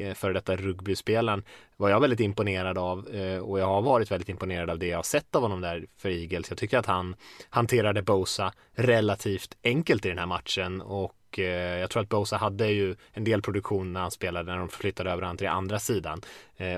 Eh, 0.00 0.14
före 0.14 0.32
detta 0.32 0.56
rugbyspelaren 0.56 1.42
var 1.76 1.90
jag 1.90 2.00
väldigt 2.00 2.20
imponerad 2.20 2.78
av 2.78 3.08
eh, 3.08 3.38
och 3.38 3.60
jag 3.60 3.66
har 3.66 3.82
varit 3.82 4.10
väldigt 4.10 4.28
imponerad 4.28 4.70
av 4.70 4.78
det 4.78 4.86
jag 4.86 4.98
har 4.98 5.02
sett 5.02 5.34
av 5.34 5.42
honom 5.42 5.60
där 5.60 5.86
för 5.96 6.08
Eagles. 6.08 6.50
Jag 6.50 6.58
tycker 6.58 6.78
att 6.78 6.86
han 6.86 7.16
hanterade 7.50 8.02
Bosa 8.02 8.52
relativt 8.74 9.56
enkelt 9.64 10.06
i 10.06 10.08
den 10.08 10.18
här 10.18 10.26
matchen 10.26 10.80
och 10.80 11.38
eh, 11.38 11.78
jag 11.78 11.90
tror 11.90 12.02
att 12.02 12.08
Bosa 12.08 12.36
hade 12.36 12.66
ju 12.66 12.96
en 13.12 13.24
del 13.24 13.42
produktion 13.42 13.92
när 13.92 14.00
han 14.00 14.10
spelade 14.10 14.52
när 14.52 14.58
de 14.58 14.68
flyttade 14.68 15.10
över 15.10 15.22
han 15.22 15.36
till 15.36 15.46
andra 15.46 15.78
sidan 15.78 16.20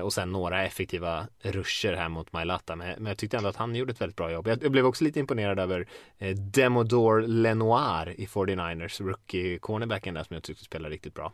och 0.03 0.13
sen 0.13 0.31
några 0.31 0.65
effektiva 0.65 1.27
ruscher 1.41 1.93
här 1.93 2.09
mot 2.09 2.33
Mailata 2.33 2.75
men 2.75 3.05
jag 3.05 3.17
tyckte 3.17 3.37
ändå 3.37 3.49
att 3.49 3.55
han 3.55 3.75
gjorde 3.75 3.91
ett 3.91 4.01
väldigt 4.01 4.15
bra 4.15 4.31
jobb. 4.31 4.47
Jag 4.47 4.71
blev 4.71 4.85
också 4.85 5.03
lite 5.03 5.19
imponerad 5.19 5.59
över 5.59 5.87
Demodore 6.33 7.27
Lenoir 7.27 8.13
i 8.17 8.25
49ers 8.25 9.03
rookie 9.03 9.59
cornerbacken 9.59 10.13
där 10.13 10.23
som 10.23 10.33
jag 10.33 10.43
tyckte 10.43 10.63
spelade 10.63 10.95
riktigt 10.95 11.13
bra. 11.13 11.31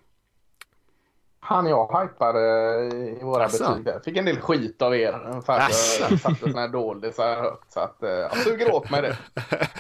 Han 1.46 1.68
jag 1.68 2.02
hypade 2.02 2.40
i 3.22 3.24
våra 3.24 3.46
Asså. 3.46 3.76
betyg 3.76 4.04
Fick 4.04 4.18
en 4.18 4.26
del 4.26 4.40
skit 4.40 4.82
av 4.82 4.96
er. 4.96 5.42
För 5.42 5.54
att 5.54 5.70
jag 6.10 6.20
satte 6.20 6.40
sådana 6.40 6.62
här 6.62 6.68
doldisar 6.68 7.42
högt. 7.42 7.74
Så 7.74 7.80
att 7.80 8.04
eh, 8.04 8.10
jag 8.10 8.38
suger 8.38 8.76
åt 8.76 8.90
mig 8.90 9.02
det. 9.02 9.18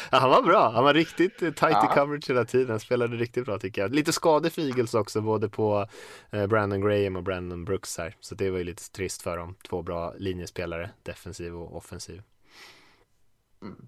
han 0.12 0.29
var 0.29 0.41
bra. 0.41 0.69
Han 0.69 0.84
var 0.84 0.93
riktigt 0.93 1.38
tight 1.38 1.57
ja. 1.62 1.91
i 1.91 1.95
coverage 2.00 2.29
hela 2.29 2.45
tiden. 2.45 2.79
Spelade 2.79 3.15
riktigt 3.15 3.45
bra 3.45 3.57
tycker 3.57 3.81
jag. 3.81 3.95
Lite 3.95 4.12
Eagles 4.57 4.93
också. 4.93 5.22
Både 5.22 5.50
på 5.50 5.88
eh, 6.31 6.48
Brandon 6.48 6.81
Graham 6.81 7.15
och 7.15 7.24
Brandon 7.24 7.65
Brooks 7.65 7.98
här. 7.98 8.15
Så 8.19 8.36
det 8.36 8.50
var 8.50 8.57
ju 8.57 8.63
lite 8.63 8.91
trist 8.91 9.22
för 9.22 9.38
dem. 9.38 9.55
Två 9.69 9.81
bra 9.81 10.13
linjespelare. 10.17 10.89
Defensiv 11.03 11.55
och 11.55 11.77
offensiv. 11.77 12.22
Mm. 13.62 13.88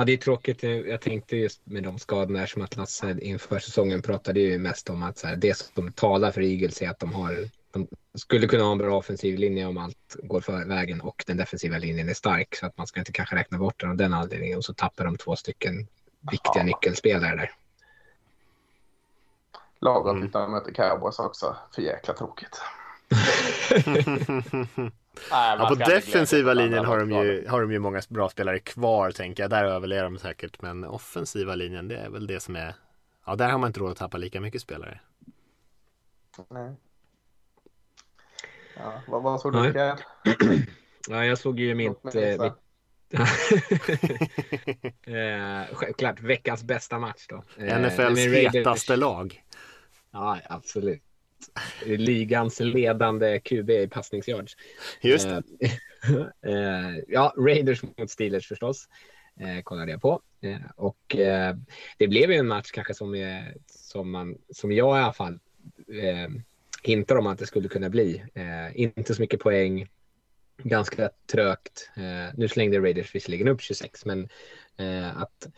Ja, 0.00 0.04
det 0.04 0.12
är 0.12 0.16
tråkigt. 0.16 0.62
Jag 0.62 1.00
tänkte 1.00 1.36
just 1.36 1.66
med 1.66 1.82
de 1.82 1.98
skadorna 1.98 2.46
som 2.46 2.62
att 2.62 2.76
Lasse 2.76 3.16
inför 3.20 3.58
säsongen 3.58 4.02
pratade 4.02 4.40
ju 4.40 4.58
mest 4.58 4.90
om 4.90 5.02
att 5.02 5.18
så 5.18 5.26
här, 5.26 5.36
det 5.36 5.56
som 5.56 5.92
talar 5.92 6.30
för 6.30 6.40
Eagles 6.40 6.82
är 6.82 6.90
att 6.90 6.98
de 6.98 7.12
har 7.12 7.48
de 7.70 7.88
skulle 8.14 8.46
kunna 8.46 8.64
ha 8.64 8.72
en 8.72 8.78
bra 8.78 8.96
offensiv 8.96 9.38
linje 9.38 9.66
om 9.66 9.78
allt 9.78 10.16
går 10.22 10.40
för 10.40 10.64
vägen 10.64 11.00
och 11.00 11.24
den 11.26 11.36
defensiva 11.36 11.78
linjen 11.78 12.08
är 12.08 12.14
stark 12.14 12.54
så 12.54 12.66
att 12.66 12.78
man 12.78 12.86
ska 12.86 13.00
inte 13.00 13.12
kanske 13.12 13.36
räkna 13.36 13.58
bort 13.58 13.80
den 13.80 13.90
av 13.90 13.96
den 13.96 14.14
anledningen 14.14 14.58
och 14.58 14.64
så 14.64 14.74
tappar 14.74 15.04
de 15.04 15.16
två 15.16 15.36
stycken 15.36 15.86
viktiga 16.30 16.52
ja. 16.54 16.62
nyckelspelare 16.62 17.36
där. 17.36 17.50
Lagom 19.80 20.16
mm. 20.16 20.30
att 20.34 20.50
möter 20.50 20.72
Cowboys 20.72 21.18
också. 21.18 21.56
För 21.74 21.82
jäkla 21.82 22.14
tråkigt. 22.14 22.60
Nej, 25.30 25.56
ja, 25.58 25.68
på 25.68 25.74
defensiva 25.74 26.54
linjen 26.54 26.84
har 26.84 26.98
de, 26.98 27.10
ju, 27.10 27.48
har 27.48 27.60
de 27.60 27.72
ju 27.72 27.78
många 27.78 28.02
bra 28.08 28.28
spelare 28.28 28.58
kvar 28.58 29.10
tänker 29.10 29.42
jag. 29.42 29.50
Där 29.50 29.64
överlever 29.64 30.02
de 30.02 30.18
säkert. 30.18 30.62
Men 30.62 30.84
offensiva 30.84 31.54
linjen, 31.54 31.88
det 31.88 31.96
är 31.96 32.10
väl 32.10 32.26
det 32.26 32.40
som 32.40 32.56
är... 32.56 32.74
Ja, 33.26 33.36
där 33.36 33.48
har 33.48 33.58
man 33.58 33.66
inte 33.66 33.80
råd 33.80 33.90
att 33.90 33.96
tappa 33.98 34.18
lika 34.18 34.40
mycket 34.40 34.62
spelare. 34.62 35.00
Nej. 36.48 36.74
Ja, 38.76 39.02
vad, 39.08 39.22
vad 39.22 39.40
såg 39.40 39.52
du, 39.52 39.60
Rickard? 39.62 40.00
Ja, 41.08 41.24
jag 41.24 41.38
såg 41.38 41.60
ju 41.60 41.74
mitt... 41.74 42.14
Eh, 42.14 42.22
mitt... 42.22 42.52
eh, 45.06 45.76
självklart 45.76 46.20
veckans 46.20 46.64
bästa 46.64 46.98
match 46.98 47.26
då. 47.28 47.44
Eh, 47.64 47.80
NFLs 47.80 48.18
hetaste 48.18 48.96
lag. 48.96 49.44
Ja, 50.10 50.38
absolut 50.48 51.09
ligans 51.86 52.60
ledande 52.60 53.40
QB 53.40 53.70
i 53.70 53.88
passningsyards. 53.88 54.56
Just 55.00 55.28
det. 55.28 55.42
Eh, 55.60 55.72
eh, 56.54 56.96
ja, 57.08 57.34
Raiders 57.36 57.82
mot 57.82 58.10
Steelers 58.10 58.48
förstås. 58.48 58.88
Eh, 59.40 59.62
kollade 59.62 59.90
jag 59.90 60.02
på. 60.02 60.22
Eh, 60.40 60.70
och 60.76 61.16
eh, 61.16 61.56
det 61.98 62.08
blev 62.08 62.32
ju 62.32 62.36
en 62.36 62.46
match 62.46 62.70
kanske 62.70 62.94
som, 62.94 63.14
eh, 63.14 63.44
som, 63.66 64.10
man, 64.10 64.38
som 64.50 64.72
jag 64.72 64.98
i 64.98 65.00
alla 65.00 65.12
fall 65.12 65.38
eh, 66.02 66.30
hintar 66.82 67.16
om 67.16 67.26
att 67.26 67.38
det 67.38 67.46
skulle 67.46 67.68
kunna 67.68 67.90
bli. 67.90 68.24
inte 68.74 69.14
så 69.14 69.22
mycket 69.22 69.40
poäng, 69.40 69.88
ganska 70.62 71.10
trögt. 71.32 71.90
nu 72.34 72.48
slängde 72.48 72.80
Raiders 72.80 73.14
visserligen 73.14 73.48
upp 73.48 73.60
26, 73.60 74.04
men 74.04 74.28
att 75.14 75.46
Eh, 75.46 75.50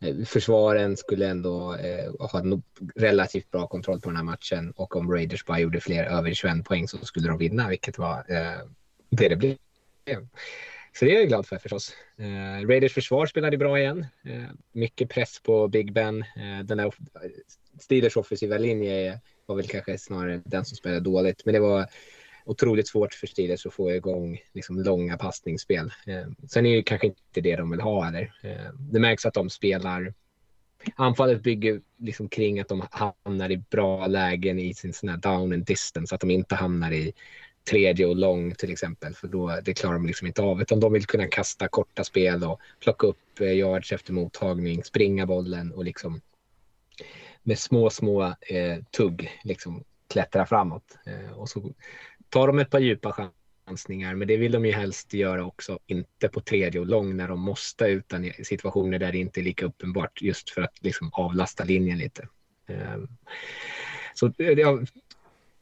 Eh, 0.00 0.24
försvaren 0.24 0.96
skulle 0.96 1.28
ändå 1.28 1.74
eh, 1.74 2.26
ha 2.30 2.42
relativt 2.94 3.50
bra 3.50 3.66
kontroll 3.66 4.00
på 4.00 4.08
den 4.08 4.16
här 4.16 4.24
matchen 4.24 4.72
och 4.76 4.96
om 4.96 5.12
Raiders 5.12 5.44
bara 5.44 5.58
gjorde 5.58 5.80
fler 5.80 6.04
över 6.04 6.34
21 6.34 6.64
poäng 6.64 6.88
så 6.88 6.98
skulle 6.98 7.28
de 7.28 7.38
vinna, 7.38 7.68
vilket 7.68 7.98
var 7.98 8.24
eh, 8.28 8.60
det 9.10 9.28
det 9.28 9.36
blev. 9.36 9.56
Så 10.98 11.04
det 11.04 11.16
är 11.16 11.18
jag 11.18 11.28
glad 11.28 11.46
för 11.46 11.58
förstås. 11.58 11.92
Eh, 12.18 12.66
Raiders 12.68 12.92
försvar 12.92 13.26
spelade 13.26 13.58
bra 13.58 13.78
igen. 13.78 14.06
Eh, 14.24 14.50
mycket 14.72 15.10
press 15.10 15.40
på 15.42 15.68
Big 15.68 15.92
Ben. 15.92 16.22
Eh, 16.22 16.64
den 16.64 16.78
där 16.78 16.94
Steelers 17.80 18.16
offensiva 18.16 18.58
linje 18.58 19.20
var 19.46 19.56
väl 19.56 19.66
kanske 19.66 19.98
snarare 19.98 20.42
den 20.44 20.64
som 20.64 20.76
spelade 20.76 21.00
dåligt, 21.00 21.44
men 21.44 21.54
det 21.54 21.60
var 21.60 21.86
otroligt 22.46 22.88
svårt 22.88 23.14
för 23.14 23.26
Steelers 23.26 23.66
att 23.66 23.74
få 23.74 23.92
igång 23.92 24.38
liksom, 24.52 24.82
långa 24.82 25.16
passningsspel. 25.16 25.92
Eh, 26.06 26.26
sen 26.48 26.66
är 26.66 26.76
det 26.76 26.82
kanske 26.82 27.06
inte 27.06 27.40
det 27.40 27.56
de 27.56 27.70
vill 27.70 27.80
ha 27.80 28.08
eller. 28.08 28.32
Eh, 28.42 28.72
det 28.78 29.00
märks 29.00 29.26
att 29.26 29.34
de 29.34 29.50
spelar 29.50 30.12
Anfallet 30.94 31.42
bygger 31.42 31.80
liksom 31.98 32.28
kring 32.28 32.60
att 32.60 32.68
de 32.68 32.86
hamnar 32.90 33.50
i 33.50 33.56
bra 33.56 34.06
lägen 34.06 34.58
i 34.58 34.74
sin 34.74 34.92
sån 34.92 35.20
down 35.20 35.52
and 35.52 35.64
distance, 35.64 36.14
att 36.14 36.20
de 36.20 36.30
inte 36.30 36.54
hamnar 36.54 36.92
i 36.92 37.12
tredje 37.70 38.06
och 38.06 38.16
lång 38.16 38.54
till 38.54 38.72
exempel, 38.72 39.14
för 39.14 39.28
då 39.28 39.60
det 39.64 39.74
klarar 39.74 39.94
de 39.94 40.06
liksom 40.06 40.26
inte 40.26 40.42
av, 40.42 40.62
utan 40.62 40.80
de 40.80 40.92
vill 40.92 41.06
kunna 41.06 41.26
kasta 41.26 41.68
korta 41.68 42.04
spel 42.04 42.44
och 42.44 42.60
plocka 42.80 43.06
upp 43.06 43.40
eh, 43.40 43.52
yards 43.52 43.92
efter 43.92 44.12
mottagning, 44.12 44.84
springa 44.84 45.26
bollen 45.26 45.72
och 45.72 45.84
liksom 45.84 46.20
med 47.42 47.58
små, 47.58 47.90
små 47.90 48.22
eh, 48.24 48.84
tugg 48.90 49.30
liksom 49.44 49.84
klättra 50.08 50.46
framåt. 50.46 50.98
Eh, 51.06 51.38
och 51.38 51.48
så 51.48 51.72
tar 52.28 52.46
de 52.46 52.58
ett 52.58 52.70
par 52.70 52.78
djupa 52.78 53.30
chansningar, 53.66 54.14
men 54.14 54.28
det 54.28 54.36
vill 54.36 54.52
de 54.52 54.66
ju 54.66 54.72
helst 54.72 55.14
göra 55.14 55.44
också, 55.44 55.78
inte 55.86 56.28
på 56.28 56.40
tredje 56.40 56.80
och 56.80 56.86
lång 56.86 57.16
när 57.16 57.28
de 57.28 57.40
måste, 57.40 57.84
utan 57.84 58.24
i 58.24 58.44
situationer 58.44 58.98
där 58.98 59.12
det 59.12 59.18
inte 59.18 59.40
är 59.40 59.44
lika 59.44 59.66
uppenbart, 59.66 60.22
just 60.22 60.50
för 60.50 60.62
att 60.62 60.82
liksom 60.82 61.10
avlasta 61.12 61.64
linjen 61.64 61.98
lite. 61.98 62.28
Ehm, 62.66 63.08
så 64.14 64.32
eh, 64.38 64.50
jag, 64.50 64.88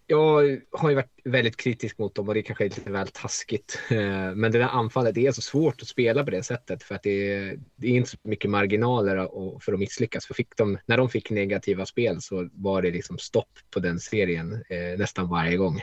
jag 0.06 0.60
har 0.72 0.90
ju 0.90 0.94
varit 0.94 1.20
väldigt 1.24 1.56
kritisk 1.56 1.98
mot 1.98 2.14
dem 2.14 2.28
och 2.28 2.34
det 2.34 2.42
kanske 2.42 2.64
är 2.64 2.68
lite 2.68 2.90
väl 2.90 3.08
taskigt. 3.08 3.80
Ehm, 3.90 4.40
men 4.40 4.52
det 4.52 4.58
där 4.58 4.68
anfallet 4.68 5.14
det 5.14 5.26
är 5.26 5.32
så 5.32 5.42
svårt 5.42 5.82
att 5.82 5.88
spela 5.88 6.24
på 6.24 6.30
det 6.30 6.42
sättet 6.42 6.82
för 6.82 6.94
att 6.94 7.02
det 7.02 7.32
är, 7.32 7.58
det 7.76 7.86
är 7.86 7.90
inte 7.90 8.10
så 8.10 8.16
mycket 8.22 8.50
marginaler 8.50 9.28
för 9.60 9.72
att 9.72 9.78
misslyckas. 9.78 10.26
För 10.26 10.34
fick 10.34 10.56
de, 10.56 10.78
när 10.86 10.96
de 10.96 11.08
fick 11.08 11.30
negativa 11.30 11.86
spel 11.86 12.20
så 12.20 12.48
var 12.52 12.82
det 12.82 12.90
liksom 12.90 13.18
stopp 13.18 13.58
på 13.70 13.80
den 13.80 14.00
serien 14.00 14.52
eh, 14.52 14.98
nästan 14.98 15.28
varje 15.28 15.56
gång. 15.56 15.80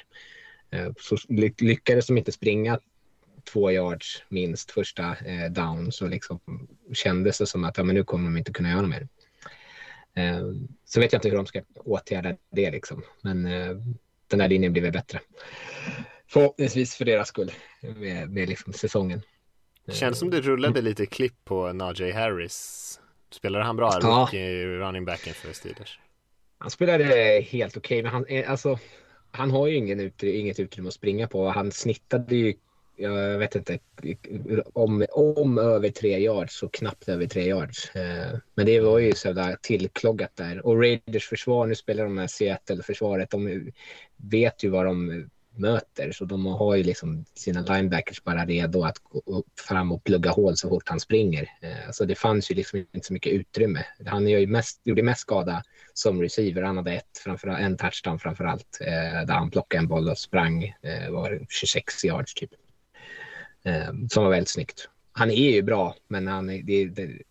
Eh, 0.71 0.91
så 0.99 1.17
lyckades 1.57 2.07
de 2.07 2.17
inte 2.17 2.31
springa 2.31 2.79
två 3.43 3.71
yards 3.71 4.23
minst 4.29 4.71
första 4.71 5.15
eh, 5.25 5.51
down 5.51 5.91
så 5.91 6.07
liksom 6.07 6.39
kändes 6.93 7.37
det 7.37 7.45
som 7.45 7.63
att 7.63 7.77
ja, 7.77 7.83
men 7.83 7.95
nu 7.95 8.03
kommer 8.03 8.23
de 8.23 8.37
inte 8.37 8.53
kunna 8.53 8.71
göra 8.71 8.87
mer. 8.87 9.07
Eh, 10.13 10.41
så 10.85 10.99
vet 10.99 11.13
jag 11.13 11.17
inte 11.17 11.29
hur 11.29 11.37
de 11.37 11.45
ska 11.45 11.61
åtgärda 11.75 12.35
det 12.51 12.71
liksom. 12.71 13.03
Men 13.21 13.43
den 14.27 14.41
här 14.41 14.47
linjen 14.47 14.73
väl 14.73 14.91
bättre. 14.91 15.19
Förhoppningsvis 16.27 16.95
för 16.95 17.05
deras 17.05 17.27
skull 17.27 17.51
med, 17.81 18.29
med 18.29 18.49
liksom 18.49 18.73
säsongen. 18.73 19.21
Känns 19.87 20.19
som 20.19 20.29
det 20.29 20.41
rullade 20.41 20.81
lite 20.81 21.05
klipp 21.05 21.45
på 21.45 21.73
Najee 21.73 22.13
Harris. 22.13 22.99
Spelade 23.31 23.65
han 23.65 23.75
bra? 23.75 23.99
Ja. 24.01 24.29
Running 24.33 25.05
backen 25.05 25.33
för 25.33 25.53
Steelers. 25.53 25.99
Han 26.57 26.71
spelade 26.71 27.05
helt 27.49 27.77
okej, 27.77 27.99
okay, 27.99 28.03
men 28.03 28.11
han, 28.11 28.51
alltså, 28.51 28.79
han 29.31 29.51
har 29.51 29.67
ju 29.67 29.75
ingen 29.75 29.99
utry 29.99 30.31
inget 30.31 30.59
utrymme 30.59 30.87
att 30.87 30.93
springa 30.93 31.27
på. 31.27 31.47
Han 31.47 31.71
snittade 31.71 32.35
ju, 32.35 32.53
jag 32.95 33.37
vet 33.37 33.55
inte, 33.55 33.79
om, 34.73 35.05
om 35.11 35.57
över 35.57 35.89
tre 35.89 36.19
yards 36.19 36.55
så 36.55 36.69
knappt 36.69 37.09
över 37.09 37.25
tre 37.25 37.47
yards. 37.47 37.95
Eh, 37.95 38.37
men 38.55 38.65
det 38.65 38.79
var 38.79 38.99
ju 38.99 39.13
så 39.13 39.33
där 39.33 39.57
tillkloggat 39.61 40.35
där. 40.35 40.65
Och 40.65 40.79
Raiders 40.81 41.27
försvar, 41.27 41.67
nu 41.67 41.75
spelar 41.75 42.03
de 42.03 42.15
med 42.15 42.31
Seattle-försvaret, 42.31 43.29
de 43.29 43.71
vet 44.17 44.63
ju 44.63 44.69
vad 44.69 44.85
de 44.85 45.29
möter. 45.55 46.11
Så 46.11 46.25
de 46.25 46.45
har 46.45 46.75
ju 46.75 46.83
liksom 46.83 47.25
sina 47.35 47.61
linebackers 47.61 48.23
bara 48.23 48.45
redo 48.45 48.83
att 48.83 48.97
gå 48.97 49.21
upp 49.25 49.59
fram 49.59 49.91
och 49.91 50.03
plugga 50.03 50.31
hål 50.31 50.57
så 50.57 50.69
fort 50.69 50.89
han 50.89 50.99
springer. 50.99 51.41
Eh, 51.61 51.91
så 51.91 52.05
det 52.05 52.15
fanns 52.15 52.51
ju 52.51 52.55
liksom 52.55 52.85
inte 52.93 53.07
så 53.07 53.13
mycket 53.13 53.33
utrymme. 53.33 53.85
Han 54.05 54.27
gör 54.27 54.39
ju 54.39 54.47
mest, 54.47 54.81
gjorde 54.83 55.03
mest 55.03 55.21
skada 55.21 55.63
som 55.93 56.21
receiver. 56.21 56.61
Han 56.61 56.77
hade 56.77 56.93
ett, 56.93 57.17
framför, 57.23 57.47
en 57.47 57.77
touchdown 57.77 58.19
framför 58.19 58.43
allt 58.43 58.77
eh, 58.81 59.25
där 59.27 59.33
han 59.33 59.51
plockade 59.51 59.81
en 59.81 59.87
boll 59.87 60.09
och 60.09 60.17
sprang 60.17 60.63
eh, 60.63 61.11
var 61.11 61.45
26 61.49 62.05
yards 62.05 62.33
typ. 62.33 62.49
Som 64.09 64.23
var 64.23 64.31
väldigt 64.31 64.49
snyggt. 64.49 64.89
Han 65.11 65.31
är 65.31 65.51
ju 65.51 65.61
bra, 65.61 65.95
men 66.07 66.27
han, 66.27 66.47
det, 66.47 66.85
det, 66.85 67.21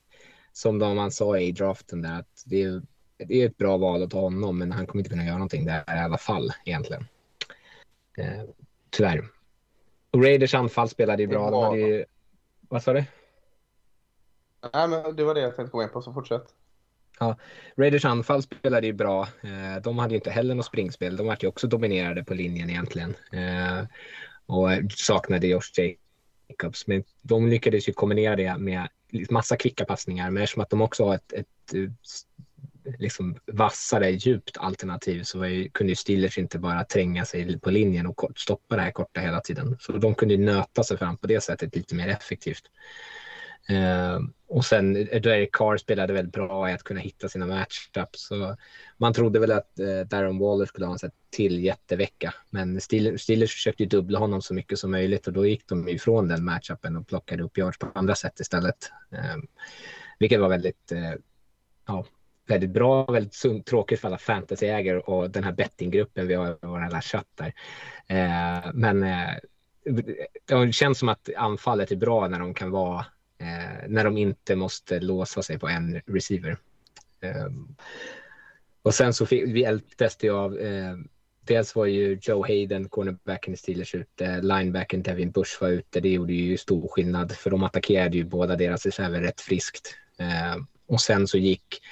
som 0.52 0.78
de 0.78 0.96
man 0.96 1.10
sa 1.10 1.38
i 1.38 1.52
draften 1.52 2.02
där 2.02 2.18
att 2.18 2.42
det 2.46 2.62
är, 2.62 2.82
det 3.26 3.42
är 3.42 3.46
ett 3.46 3.56
bra 3.56 3.76
val 3.76 4.02
att 4.02 4.10
ta 4.10 4.20
honom, 4.20 4.58
men 4.58 4.72
han 4.72 4.86
kommer 4.86 5.00
inte 5.00 5.10
kunna 5.10 5.24
göra 5.24 5.34
någonting 5.34 5.64
där 5.64 5.78
i 5.96 5.98
alla 5.98 6.18
fall 6.18 6.52
egentligen. 6.64 7.06
Eh, 8.18 8.42
tyvärr. 8.90 9.24
Och 10.10 10.24
Raiders 10.24 10.54
anfall 10.54 10.88
spelade 10.88 11.22
ju 11.22 11.28
bra. 11.28 11.64
Hade 11.64 11.78
ju... 11.78 12.04
Vad 12.68 12.82
sa 12.82 12.92
du? 12.92 13.04
Nej, 14.72 14.88
men 14.88 15.16
det 15.16 15.24
var 15.24 15.34
det 15.34 15.40
jag 15.40 15.56
tänkte 15.56 15.72
gå 15.72 15.82
in 15.82 15.88
på, 15.88 16.02
så 16.02 16.12
fortsätt. 16.12 16.54
Ja, 17.18 17.36
Raiders 17.76 18.04
anfall 18.04 18.42
spelade 18.42 18.86
ju 18.86 18.92
bra. 18.92 19.22
Eh, 19.22 19.82
de 19.82 19.98
hade 19.98 20.14
ju 20.14 20.16
inte 20.16 20.30
heller 20.30 20.54
något 20.54 20.66
springspel. 20.66 21.16
De 21.16 21.26
var 21.26 21.36
ju 21.40 21.48
också 21.48 21.66
dominerade 21.66 22.24
på 22.24 22.34
linjen 22.34 22.70
egentligen. 22.70 23.16
Eh, 23.32 23.84
och 24.46 24.70
saknade 24.96 25.46
Josh 25.46 25.70
Jacobs. 26.48 26.86
Men 26.86 27.04
de 27.22 27.48
lyckades 27.48 27.88
ju 27.88 27.92
kombinera 27.92 28.36
det 28.36 28.58
med 28.58 28.88
massa 29.30 29.56
kvicka 29.56 29.84
passningar. 29.84 30.30
Men 30.30 30.42
eftersom 30.42 30.62
att 30.62 30.70
de 30.70 30.80
också 30.80 31.04
har 31.04 31.14
ett, 31.14 31.32
ett 31.32 31.92
liksom 32.98 33.36
vassare, 33.46 34.10
djupt 34.10 34.56
alternativ 34.56 35.22
så 35.22 35.38
var 35.38 35.46
ju, 35.46 35.70
kunde 35.70 35.90
ju 35.90 35.96
Steelers 35.96 36.38
inte 36.38 36.58
bara 36.58 36.84
tränga 36.84 37.24
sig 37.24 37.60
på 37.60 37.70
linjen 37.70 38.06
och 38.06 38.16
kort, 38.16 38.38
stoppa 38.38 38.76
det 38.76 38.82
här 38.82 38.90
korta 38.90 39.20
hela 39.20 39.40
tiden. 39.40 39.76
Så 39.80 39.92
de 39.92 40.14
kunde 40.14 40.34
ju 40.34 40.44
nöta 40.44 40.84
sig 40.84 40.96
fram 40.96 41.16
på 41.16 41.26
det 41.26 41.40
sättet 41.40 41.76
lite 41.76 41.94
mer 41.94 42.08
effektivt. 42.08 42.62
Uh, 43.70 44.18
och 44.48 44.64
sen 44.64 44.96
eh, 44.96 45.20
Derek 45.20 45.52
Carr 45.52 45.76
spelade 45.76 46.12
väldigt 46.12 46.34
bra 46.34 46.70
i 46.70 46.72
att 46.72 46.82
kunna 46.82 47.00
hitta 47.00 47.28
sina 47.28 47.46
matchups. 47.46 48.26
Så 48.26 48.56
man 48.96 49.12
trodde 49.12 49.38
väl 49.38 49.52
att 49.52 49.72
uh, 49.80 50.00
Darren 50.00 50.38
Waller 50.38 50.66
skulle 50.66 50.86
ha 50.86 50.96
en 51.02 51.10
till 51.30 51.64
jättevecka. 51.64 52.34
Men 52.50 52.80
Steelers, 52.80 53.20
Steelers 53.22 53.54
försökte 53.54 53.82
ju 53.82 53.88
dubbla 53.88 54.18
honom 54.18 54.42
så 54.42 54.54
mycket 54.54 54.78
som 54.78 54.90
möjligt 54.90 55.26
och 55.26 55.32
då 55.32 55.46
gick 55.46 55.68
de 55.68 55.88
ifrån 55.88 56.28
den 56.28 56.44
matchupen 56.44 56.96
och 56.96 57.08
plockade 57.08 57.42
upp 57.42 57.58
yards 57.58 57.78
på 57.78 57.86
andra 57.94 58.14
sätt 58.14 58.40
istället. 58.40 58.90
Uh, 59.12 59.42
vilket 60.20 60.40
var 60.40 60.48
väldigt, 60.48 60.92
eh, 60.92 61.14
ja, 61.86 62.04
väldigt 62.50 62.70
bra, 62.70 63.04
väldigt 63.04 63.34
sunt, 63.34 63.66
tråkigt 63.66 64.00
för 64.00 64.08
alla 64.08 64.18
fantasyägare 64.18 64.98
och 64.98 65.30
den 65.30 65.44
här 65.44 65.52
bettinggruppen 65.52 66.26
vi 66.26 66.34
har 66.34 66.50
i 66.50 66.56
vår 66.62 66.84
lilla 66.84 67.00
chatt 67.00 67.28
där. 67.34 67.54
Eh, 68.06 68.70
men 68.74 69.02
eh, 69.02 69.34
det 70.46 70.72
känns 70.72 70.98
som 70.98 71.08
att 71.08 71.28
anfallet 71.36 71.92
är 71.92 71.96
bra 71.96 72.28
när 72.28 72.38
de 72.38 72.54
kan 72.54 72.70
vara 72.70 73.06
eh, 73.38 73.88
när 73.88 74.04
de 74.04 74.18
inte 74.18 74.56
måste 74.56 75.00
låsa 75.00 75.42
sig 75.42 75.58
på 75.58 75.68
en 75.68 76.00
receiver. 76.06 76.56
Eh, 77.20 77.46
och 78.82 78.94
sen 78.94 79.14
så 79.14 79.26
fick 79.26 79.44
vi 79.44 79.64
ältade 79.64 80.10
ju 80.20 80.30
av 80.30 80.58
eh, 80.58 80.96
Dels 81.50 81.74
var 81.74 81.86
ju 81.86 82.18
Joe 82.22 82.46
Hayden, 82.46 82.88
cornerbacken 82.88 83.54
i 83.54 83.56
Steelers 83.56 83.94
ute, 83.94 84.40
linebacken 84.40 85.02
Devin 85.02 85.30
Bush 85.30 85.60
var 85.60 85.68
ute. 85.68 86.00
Det 86.00 86.08
gjorde 86.08 86.32
ju 86.32 86.56
stor 86.56 86.88
skillnad 86.88 87.32
för 87.32 87.50
de 87.50 87.62
attackerade 87.62 88.16
ju 88.16 88.24
båda 88.24 88.56
deras 88.56 88.86
reserver 88.86 89.20
rätt 89.20 89.40
friskt. 89.40 89.94
Eh, 90.18 90.56
och 90.86 91.00
sen 91.00 91.26
så 91.26 91.38
gick 91.38 91.82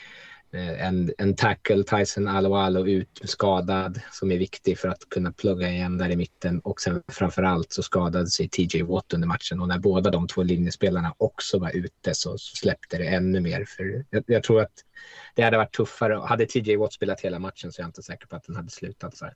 Eh, 0.52 0.87
en, 0.87 1.12
en 1.19 1.37
tackle, 1.37 1.85
Tyson 1.85 2.28
Alualo 2.28 2.87
ut 2.87 3.21
skadad 3.25 4.00
som 4.12 4.33
är 4.33 4.38
viktig 4.38 4.78
för 4.78 4.88
att 4.88 5.09
kunna 5.09 5.33
plugga 5.33 5.69
igen 5.69 5.99
där 5.99 6.11
i 6.11 6.17
mitten 6.17 6.61
och 6.61 6.81
sen 6.81 7.02
framför 7.09 7.43
allt 7.43 7.73
så 7.73 7.83
skadade 7.83 8.26
sig 8.26 8.49
TJ 8.49 8.83
Watt 8.83 9.12
under 9.12 9.28
matchen 9.28 9.61
och 9.61 9.69
när 9.69 9.78
båda 9.78 10.11
de 10.11 10.28
två 10.28 10.43
linjespelarna 10.43 11.14
också 11.17 11.59
var 11.59 11.76
ute 11.76 12.14
så 12.14 12.38
släppte 12.38 12.99
det 12.99 13.07
ännu 13.07 13.40
mer 13.40 13.64
för 13.64 14.05
jag, 14.11 14.25
jag 14.26 14.43
tror 14.43 14.61
att 14.61 14.73
det 15.35 15.43
hade 15.43 15.57
varit 15.57 15.76
tuffare. 15.76 16.14
Hade 16.14 16.47
TJ 16.47 16.76
Watt 16.76 16.93
spelat 16.93 17.21
hela 17.21 17.38
matchen 17.38 17.73
så 17.73 17.81
är 17.81 17.83
jag 17.83 17.88
inte 17.88 18.02
säker 18.02 18.26
på 18.26 18.37
att 18.37 18.45
den 18.45 18.57
hade 18.57 18.71
slutat 18.71 19.17
så 19.17 19.25
här. 19.25 19.35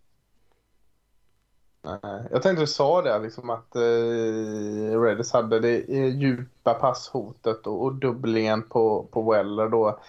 Jag 2.31 2.43
tänkte 2.43 2.63
du 2.63 2.67
sa 2.67 3.03
det, 3.03 3.19
liksom 3.19 3.51
att 3.51 3.77
eh, 3.77 5.01
Redis 5.01 5.33
hade 5.33 5.61
det 5.61 5.77
eh, 5.77 6.19
djupa 6.19 6.75
passhotet 6.75 7.67
och, 7.67 7.83
och 7.83 7.95
dubblingen 7.95 8.63
på, 8.63 9.09
på 9.13 9.31
Weller 9.31 9.69
då. 9.69 10.01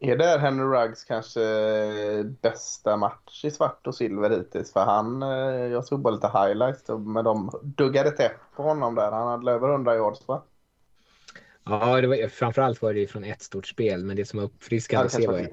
Är 0.00 0.16
det 0.16 0.38
Henry 0.38 0.64
Ruggs 0.64 1.04
kanske 1.04 1.40
bästa 2.42 2.96
match 2.96 3.44
i 3.44 3.50
svart 3.50 3.86
och 3.86 3.94
silver 3.94 4.30
hittills? 4.30 4.72
För 4.72 4.80
han, 4.80 5.22
eh, 5.22 5.28
jag 5.72 5.84
såg 5.84 6.00
bara 6.00 6.14
lite 6.14 6.26
highlights 6.26 6.88
men 6.88 7.24
de 7.24 7.60
duggade 7.62 8.10
tätt 8.10 8.36
på 8.56 8.62
honom 8.62 8.94
där. 8.94 9.12
Han 9.12 9.28
hade 9.28 9.52
över 9.52 9.68
100 9.68 9.94
yards 9.94 10.28
va? 10.28 10.42
Ja, 11.64 12.00
det 12.00 12.06
var, 12.06 12.28
framförallt 12.28 12.82
var 12.82 12.94
det 12.94 13.06
från 13.06 13.24
ett 13.24 13.42
stort 13.42 13.66
spel, 13.66 14.04
men 14.04 14.16
det 14.16 14.24
som 14.24 14.38
var 14.38 14.46
uppfriskande 14.46 15.06
att 15.06 15.12
se 15.12 15.26
var 15.26 15.38
ju... 15.38 15.48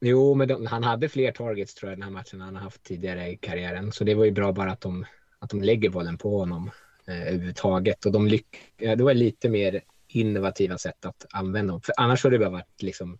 Jo, 0.00 0.34
men 0.34 0.48
de, 0.48 0.66
han 0.66 0.84
hade 0.84 1.08
fler 1.08 1.32
targets 1.32 1.74
tror 1.74 1.90
jag 1.90 1.98
den 1.98 2.02
här 2.02 2.10
matchen 2.10 2.40
han 2.40 2.56
har 2.56 2.62
haft 2.62 2.82
tidigare 2.82 3.28
i 3.28 3.36
karriären. 3.36 3.92
Så 3.92 4.04
det 4.04 4.14
var 4.14 4.24
ju 4.24 4.30
bra 4.30 4.52
bara 4.52 4.72
att 4.72 4.80
de, 4.80 5.04
att 5.38 5.50
de 5.50 5.62
lägger 5.62 5.90
bollen 5.90 6.18
på 6.18 6.38
honom 6.38 6.70
eh, 7.06 7.22
överhuvudtaget. 7.22 8.06
Och 8.06 8.12
de 8.12 8.26
lyck, 8.26 8.72
ja, 8.76 8.96
det 8.96 9.04
var 9.04 9.14
lite 9.14 9.48
mer 9.48 9.82
innovativa 10.08 10.78
sätt 10.78 11.06
att 11.06 11.26
använda 11.30 11.72
dem. 11.72 11.80
För 11.80 11.94
annars 11.96 12.24
hade 12.24 12.34
det 12.34 12.44
bara 12.44 12.50
varit 12.50 12.82
liksom 12.82 13.18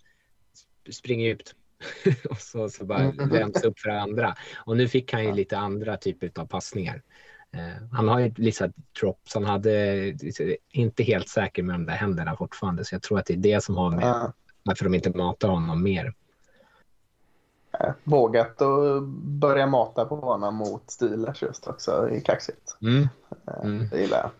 springer 0.90 1.28
ut 1.28 1.54
och 2.30 2.38
så, 2.38 2.68
så 2.68 2.84
bara 2.84 3.10
vänds 3.10 3.64
upp 3.64 3.78
för 3.78 3.90
andra. 3.90 4.34
Och 4.66 4.76
nu 4.76 4.88
fick 4.88 5.12
han 5.12 5.24
ju 5.24 5.32
lite 5.32 5.58
andra 5.58 5.96
typer 5.96 6.30
av 6.34 6.46
passningar. 6.46 7.02
Eh, 7.52 7.86
han 7.92 8.08
har 8.08 8.18
ju 8.18 8.34
lite 8.36 8.72
drops. 9.00 9.34
Han 9.34 9.44
hade 9.44 10.14
inte 10.70 11.02
helt 11.02 11.28
säker 11.28 11.62
med 11.62 11.74
de 11.74 11.86
där 11.86 11.92
händerna 11.92 12.36
fortfarande. 12.36 12.84
Så 12.84 12.94
jag 12.94 13.02
tror 13.02 13.18
att 13.18 13.26
det 13.26 13.32
är 13.32 13.36
det 13.36 13.64
som 13.64 13.76
har 13.76 13.90
med 13.90 14.32
varför 14.62 14.84
de 14.84 14.94
inte 14.94 15.10
matar 15.10 15.48
honom 15.48 15.82
mer. 15.82 16.14
Eh, 17.80 17.92
vågat 18.04 18.62
att 18.62 19.02
börja 19.24 19.66
mata 19.66 20.04
på 20.04 20.16
honom 20.16 20.54
mot 20.54 20.90
Steelers 20.90 21.42
just 21.42 21.66
också 21.66 22.10
i 22.10 22.20
kaxigt. 22.20 22.76
Mm. 22.82 23.08
Eh, 23.46 23.64
mm. 23.64 23.88
Det 23.88 24.00
gillar 24.00 24.18
jag. 24.18 24.30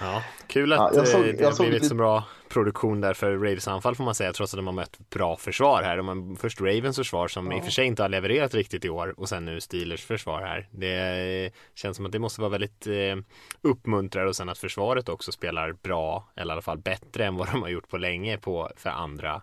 Ja, 0.00 0.22
kul 0.46 0.72
att 0.72 0.96
ja, 0.96 1.04
såg, 1.04 1.24
det 1.24 1.44
har 1.44 1.64
blivit 1.64 1.86
så 1.86 1.94
bra 1.94 2.24
produktion 2.48 3.00
där 3.00 3.14
för 3.14 3.32
Ravens 3.32 3.68
anfall 3.68 3.94
får 3.94 4.04
man 4.04 4.14
säga 4.14 4.32
trots 4.32 4.54
att 4.54 4.58
de 4.58 4.66
har 4.66 4.74
mött 4.74 5.10
bra 5.10 5.36
försvar 5.36 5.82
här. 5.82 5.96
De 5.96 6.08
har 6.08 6.36
först 6.36 6.60
Ravens 6.60 6.96
försvar 6.96 7.28
som 7.28 7.50
ja. 7.50 7.56
i 7.56 7.60
och 7.60 7.64
för 7.64 7.70
sig 7.70 7.86
inte 7.86 8.02
har 8.02 8.08
levererat 8.08 8.54
riktigt 8.54 8.84
i 8.84 8.88
år 8.88 9.14
och 9.16 9.28
sen 9.28 9.44
nu 9.44 9.60
Steelers 9.60 10.04
försvar 10.04 10.42
här. 10.42 10.68
Det 10.70 11.50
känns 11.74 11.96
som 11.96 12.06
att 12.06 12.12
det 12.12 12.18
måste 12.18 12.40
vara 12.40 12.50
väldigt 12.50 12.86
eh, 12.86 13.16
uppmuntrande 13.62 14.28
och 14.28 14.36
sen 14.36 14.48
att 14.48 14.58
försvaret 14.58 15.08
också 15.08 15.32
spelar 15.32 15.72
bra 15.72 16.28
eller 16.36 16.50
i 16.50 16.52
alla 16.52 16.62
fall 16.62 16.78
bättre 16.78 17.26
än 17.26 17.36
vad 17.36 17.48
de 17.52 17.62
har 17.62 17.68
gjort 17.68 17.88
på 17.88 17.98
länge 17.98 18.38
på 18.38 18.70
för 18.76 18.90
andra 18.90 19.42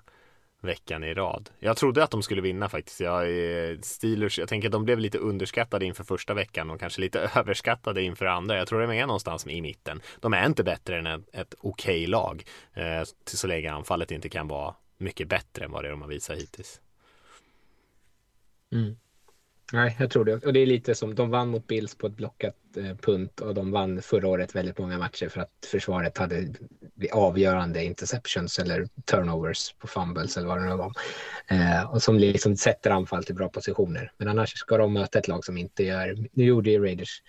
veckan 0.68 1.04
i 1.04 1.14
rad. 1.14 1.50
Jag 1.60 1.78
trodde 1.78 2.04
att 2.04 2.12
de 2.12 2.24
skulle 2.24 2.42
vinna 2.42 2.70
faktiskt. 2.70 3.00
Jag, 3.00 3.26
Steelers, 3.86 4.40
jag 4.40 4.50
tänker 4.50 4.68
att 4.68 4.72
de 4.72 4.86
blev 4.86 5.00
lite 5.00 5.18
underskattade 5.18 5.86
inför 5.86 6.04
första 6.04 6.34
veckan 6.34 6.70
och 6.70 6.80
kanske 6.80 7.02
lite 7.02 7.20
överskattade 7.36 8.02
inför 8.02 8.26
andra. 8.26 8.58
Jag 8.58 8.68
tror 8.68 8.82
de 8.82 8.92
är 8.92 9.06
någonstans 9.06 9.48
i 9.48 9.62
mitten. 9.62 10.02
De 10.20 10.34
är 10.34 10.46
inte 10.46 10.64
bättre 10.64 10.98
än 11.00 11.08
ett, 11.08 11.22
ett 11.34 11.56
okej 11.60 11.96
okay 11.96 12.08
lag 12.08 12.44
eh, 12.74 13.04
så 13.26 13.48
länge 13.48 13.72
anfallet 13.72 14.12
inte 14.12 14.30
kan 14.30 14.48
vara 14.48 14.76
mycket 14.98 15.28
bättre 15.28 15.66
än 15.66 15.72
vad 15.72 15.84
det 15.84 15.88
är 15.88 15.92
de 15.92 16.02
har 16.02 16.10
visat 16.10 16.38
hittills. 16.38 16.82
Mm. 18.72 18.98
Nej, 19.74 19.96
jag 20.00 20.12
tror 20.12 20.26
det. 20.26 20.46
Och 20.46 20.54
det 20.54 20.60
är 20.60 20.66
lite 20.66 20.96
som 20.96 21.16
de 21.16 21.30
vann 21.30 21.50
mot 21.50 21.68
Bills 21.68 21.96
på 21.96 22.08
ett 22.08 22.16
blockat 22.16 22.56
eh, 22.78 22.96
punt 22.96 23.40
och 23.40 23.54
de 23.54 23.72
vann 23.72 24.02
förra 24.02 24.28
året 24.28 24.56
väldigt 24.56 24.78
många 24.78 24.98
matcher 24.98 25.30
för 25.30 25.42
att 25.42 25.68
försvaret 25.72 26.18
hade 26.18 26.54
avgörande 27.12 27.84
interceptions 27.84 28.60
eller 28.60 28.88
turnovers 29.06 29.76
på 29.80 29.88
fumbles 29.88 30.38
eller 30.38 30.48
vad 30.48 30.58
det 30.58 30.70
nu 30.70 30.76
var. 30.76 30.92
Eh, 31.48 31.92
och 31.94 32.04
som 32.04 32.18
liksom 32.18 32.58
sätter 32.58 32.92
anfall 32.92 33.24
till 33.24 33.36
bra 33.36 33.50
positioner. 33.50 34.12
Men 34.18 34.28
annars 34.28 34.58
ska 34.58 34.78
de 34.78 34.94
möta 34.94 35.20
ett 35.20 35.28
lag 35.28 35.46
som 35.46 35.58
inte 35.58 35.84
gör, 35.84 36.18
nu 36.32 36.46
gjorde 36.46 36.70
ju 36.70 36.84
Raiders 36.84 37.22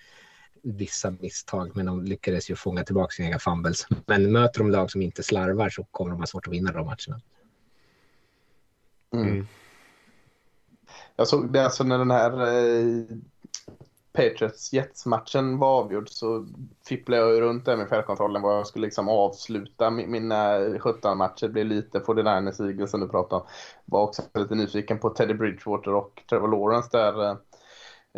vissa 0.63 1.11
misstag 1.11 1.75
men 1.75 1.85
de 1.85 2.05
lyckades 2.05 2.49
ju 2.49 2.55
fånga 2.55 2.83
tillbaka 2.83 3.11
sina 3.11 3.27
egna 3.27 3.39
fumbles. 3.39 3.87
Men 4.05 4.31
möter 4.31 4.59
de 4.59 4.71
lag 4.71 4.91
som 4.91 5.01
inte 5.01 5.23
slarvar 5.23 5.69
så 5.69 5.83
kommer 5.83 6.11
de 6.11 6.19
ha 6.19 6.27
svårt 6.27 6.47
att 6.47 6.53
vinna 6.53 6.71
de 6.71 6.85
matcherna. 6.85 7.21
Mm. 9.13 9.47
Jag 11.19 11.27
såg 11.27 11.51
det 11.51 11.63
alltså 11.63 11.83
när 11.83 11.97
den 11.97 12.11
här 12.11 12.31
eh, 12.31 13.03
Patriots 14.11 14.73
Jets-matchen 14.73 15.57
var 15.57 15.79
avgjord 15.79 16.09
så 16.09 16.47
fipplade 16.87 17.21
jag 17.21 17.41
runt 17.41 17.65
där 17.65 17.77
med 17.77 17.89
fjärrkontrollen 17.89 18.41
vad 18.41 18.57
jag 18.57 18.67
skulle 18.67 18.85
liksom 18.85 19.09
avsluta 19.09 19.89
mina 19.89 20.59
17 20.79 21.17
matcher. 21.17 21.47
Det 21.47 21.49
blev 21.49 21.65
lite 21.65 21.99
49ers 21.99 22.67
Eagles 22.67 22.91
som 22.91 22.99
du 22.99 23.07
pratade 23.07 23.41
om. 23.41 23.47
Var 23.85 24.03
också 24.03 24.21
lite 24.33 24.55
nyfiken 24.55 24.99
på 24.99 25.09
Teddy 25.09 25.33
Bridgewater 25.33 25.93
och 25.93 26.23
Trevor 26.29 26.47
Lawrence 26.47 26.89
där. 26.91 27.23
Eh, 27.23 27.37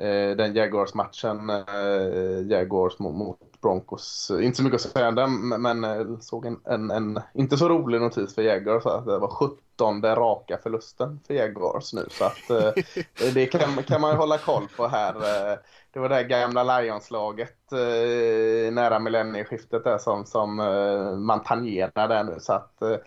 eh 0.05 0.35
den 0.35 0.55
Jaguars-matchen, 0.55 1.49
eh, 1.49 2.47
Jaguars 2.47 2.99
mot, 2.99 3.15
mot 3.15 3.50
Broncos. 3.61 4.31
Inte 4.41 4.57
så 4.57 4.63
mycket 4.63 4.85
att 4.85 4.91
säga 4.91 5.07
om 5.07 5.15
den, 5.15 5.47
men 5.61 5.83
eh, 5.83 6.19
såg 6.19 6.45
en, 6.45 6.59
en, 6.65 6.91
en, 6.91 7.19
inte 7.33 7.57
så 7.57 7.69
rolig 7.69 8.01
notis 8.01 8.35
för 8.35 8.41
Jaguars. 8.41 8.85
Att 8.85 9.05
det 9.05 9.17
var 9.17 9.27
17 9.27 10.01
raka 10.01 10.57
förlusten 10.63 11.19
för 11.27 11.33
Jaguars 11.33 11.93
nu. 11.93 12.05
Så 12.11 12.25
att, 12.25 12.49
eh, 12.49 12.83
det 13.33 13.45
kan, 13.45 13.83
kan 13.83 14.01
man 14.01 14.11
ju 14.11 14.17
hålla 14.17 14.37
koll 14.37 14.67
på 14.77 14.87
här. 14.87 15.15
Eh, 15.15 15.57
det 15.93 15.99
var 15.99 16.09
det 16.09 16.15
här 16.15 16.23
gamla 16.23 16.63
Lions-laget 16.63 17.71
eh, 17.71 18.73
nära 18.73 18.99
millennieskiftet 18.99 19.83
där 19.83 19.97
som, 19.97 20.25
som 20.25 20.59
eh, 20.59 21.17
man 21.17 21.43
tangerar 21.43 22.07
där 22.07 22.23
nu. 22.23 22.39
Så 22.39 22.53
att, 22.53 22.81
eh, 22.81 22.97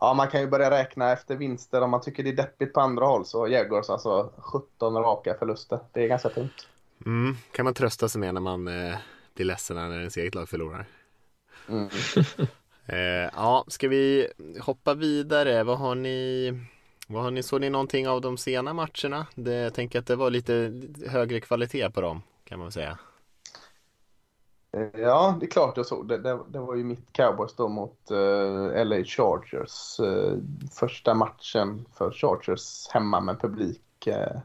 ja, 0.00 0.14
man 0.14 0.28
kan 0.28 0.40
ju 0.40 0.46
börja 0.46 0.70
räkna 0.70 1.12
efter 1.12 1.36
vinster 1.36 1.80
om 1.80 1.90
man 1.90 2.00
tycker 2.00 2.22
det 2.22 2.30
är 2.30 2.36
deppigt 2.36 2.72
på 2.72 2.80
andra 2.80 3.06
håll. 3.06 3.26
Så 3.26 3.48
Jaguars 3.48 3.90
alltså 3.90 4.32
17 4.38 4.94
raka 4.94 5.34
förluster. 5.38 5.78
Det 5.92 6.04
är 6.04 6.08
ganska 6.08 6.28
tungt. 6.28 6.68
Mm, 7.06 7.36
kan 7.52 7.64
man 7.64 7.74
trösta 7.74 8.08
sig 8.08 8.20
med 8.20 8.34
när 8.34 8.40
man 8.40 8.68
blir 9.34 9.46
ledsen 9.46 9.76
när 9.76 9.98
ens 9.98 10.16
eget 10.16 10.34
lag 10.34 10.48
förlorar. 10.48 10.86
Mm. 11.68 11.88
Eh, 12.86 13.30
ja, 13.34 13.64
ska 13.68 13.88
vi 13.88 14.28
hoppa 14.60 14.94
vidare? 14.94 15.64
Vad 15.64 15.78
har 15.78 15.94
ni 15.94 16.52
vad 17.08 17.22
har 17.22 17.30
ni, 17.30 17.42
såg 17.42 17.60
ni 17.60 17.70
någonting 17.70 18.08
av 18.08 18.20
de 18.20 18.36
sena 18.36 18.72
matcherna? 18.72 19.26
Det, 19.34 19.54
jag 19.54 19.74
tänker 19.74 19.98
att 19.98 20.06
det 20.06 20.16
var 20.16 20.30
lite 20.30 20.82
högre 21.08 21.40
kvalitet 21.40 21.90
på 21.90 22.00
dem 22.00 22.22
kan 22.44 22.58
man 22.58 22.72
säga. 22.72 22.98
Eh, 24.72 25.00
ja, 25.00 25.36
det 25.40 25.46
är 25.46 25.50
klart 25.50 25.76
jag 25.76 25.86
såg. 25.86 26.08
Det, 26.08 26.18
det, 26.18 26.38
det 26.48 26.58
var 26.58 26.74
ju 26.74 26.84
mitt 26.84 27.12
cowboys 27.12 27.54
då 27.56 27.68
mot 27.68 27.98
uh, 28.10 28.18
eh, 28.18 28.86
LA 28.86 29.04
Chargers. 29.04 30.00
Uh, 30.00 30.38
första 30.72 31.14
matchen 31.14 31.86
för 31.94 32.10
Chargers 32.10 32.88
hemma 32.88 33.20
med 33.20 33.40
publik. 33.40 34.06
Uh, 34.06 34.40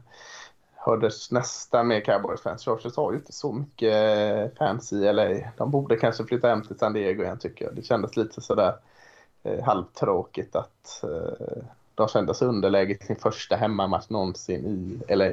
hördes 0.80 1.30
nästan 1.30 1.88
med 1.88 2.04
cowboys-fans. 2.04 2.64
Chargers 2.64 2.96
har 2.96 3.12
ju 3.12 3.18
inte 3.18 3.32
så 3.32 3.52
mycket 3.52 4.58
fans 4.58 4.92
i 4.92 5.12
LA. 5.12 5.28
De 5.56 5.70
borde 5.70 5.96
kanske 5.96 6.24
flytta 6.24 6.48
hem 6.48 6.62
till 6.62 6.78
San 6.78 6.92
Diego 6.92 7.22
igen 7.22 7.38
tycker 7.38 7.64
jag. 7.64 7.74
Det 7.74 7.82
kändes 7.82 8.16
lite 8.16 8.40
sådär 8.40 8.74
uh, 9.46 9.62
halvtråkigt 9.62 10.56
att 10.56 11.04
uh, 11.04 11.62
de 11.94 12.08
kändes 12.08 12.42
underläge 12.42 12.98
sin 13.06 13.16
första 13.16 13.56
hemmamatch 13.56 14.08
någonsin 14.08 14.64
i 15.08 15.14
LA. 15.14 15.32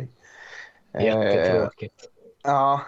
Jättetråkigt. 1.01 2.09
Ja, 2.43 2.81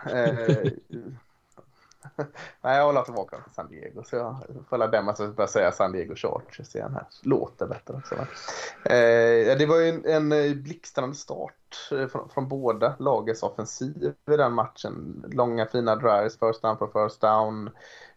Nej, 2.61 2.77
jag 2.77 2.85
håller 2.85 3.01
tillbaka 3.01 3.37
till 3.37 3.53
San 3.53 3.69
Diego. 3.69 4.03
Så 4.03 4.15
jag 4.15 4.37
får 4.69 4.77
la 4.77 4.87
dämma 4.87 5.15
så 5.15 5.27
börja 5.27 5.47
säga 5.47 5.71
San 5.71 5.91
Diego 5.91 6.15
Chargers 6.15 6.75
igen 6.75 6.93
här. 6.93 7.05
Låter 7.21 7.67
bättre 7.67 7.93
också. 7.93 8.15
Eh, 8.15 9.57
det 9.57 9.65
var 9.69 9.77
ju 9.77 9.89
en, 9.89 10.05
en 10.05 10.31
eh, 10.31 10.53
blixtrande 10.53 11.15
start 11.15 11.53
Eh, 11.91 12.07
från, 12.07 12.29
från 12.29 12.47
båda 12.47 12.95
lagets 12.99 13.43
offensiv 13.43 14.13
i 14.31 14.37
den 14.37 14.53
matchen. 14.53 15.25
Långa 15.31 15.65
fina 15.65 15.95
drives, 15.95 16.39
first 16.39 16.61
down 16.61 16.77
på 16.77 16.87
first 16.87 17.21
down. 17.21 17.69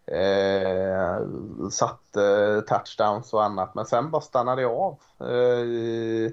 Eh, 0.06 1.26
satt 1.70 2.16
eh, 2.16 2.60
touchdowns 2.60 3.32
och 3.32 3.44
annat. 3.44 3.74
Men 3.74 3.86
sen 3.86 4.10
bara 4.10 4.22
stannade 4.22 4.62
det 4.62 4.68
av. 4.68 4.98
Eh, 5.20 6.32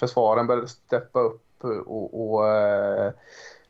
försvaren 0.00 0.46
började 0.46 0.68
steppa 0.68 1.20
upp 1.20 1.42
och, 1.86 2.30
och 2.30 2.48
Eh, 2.48 3.12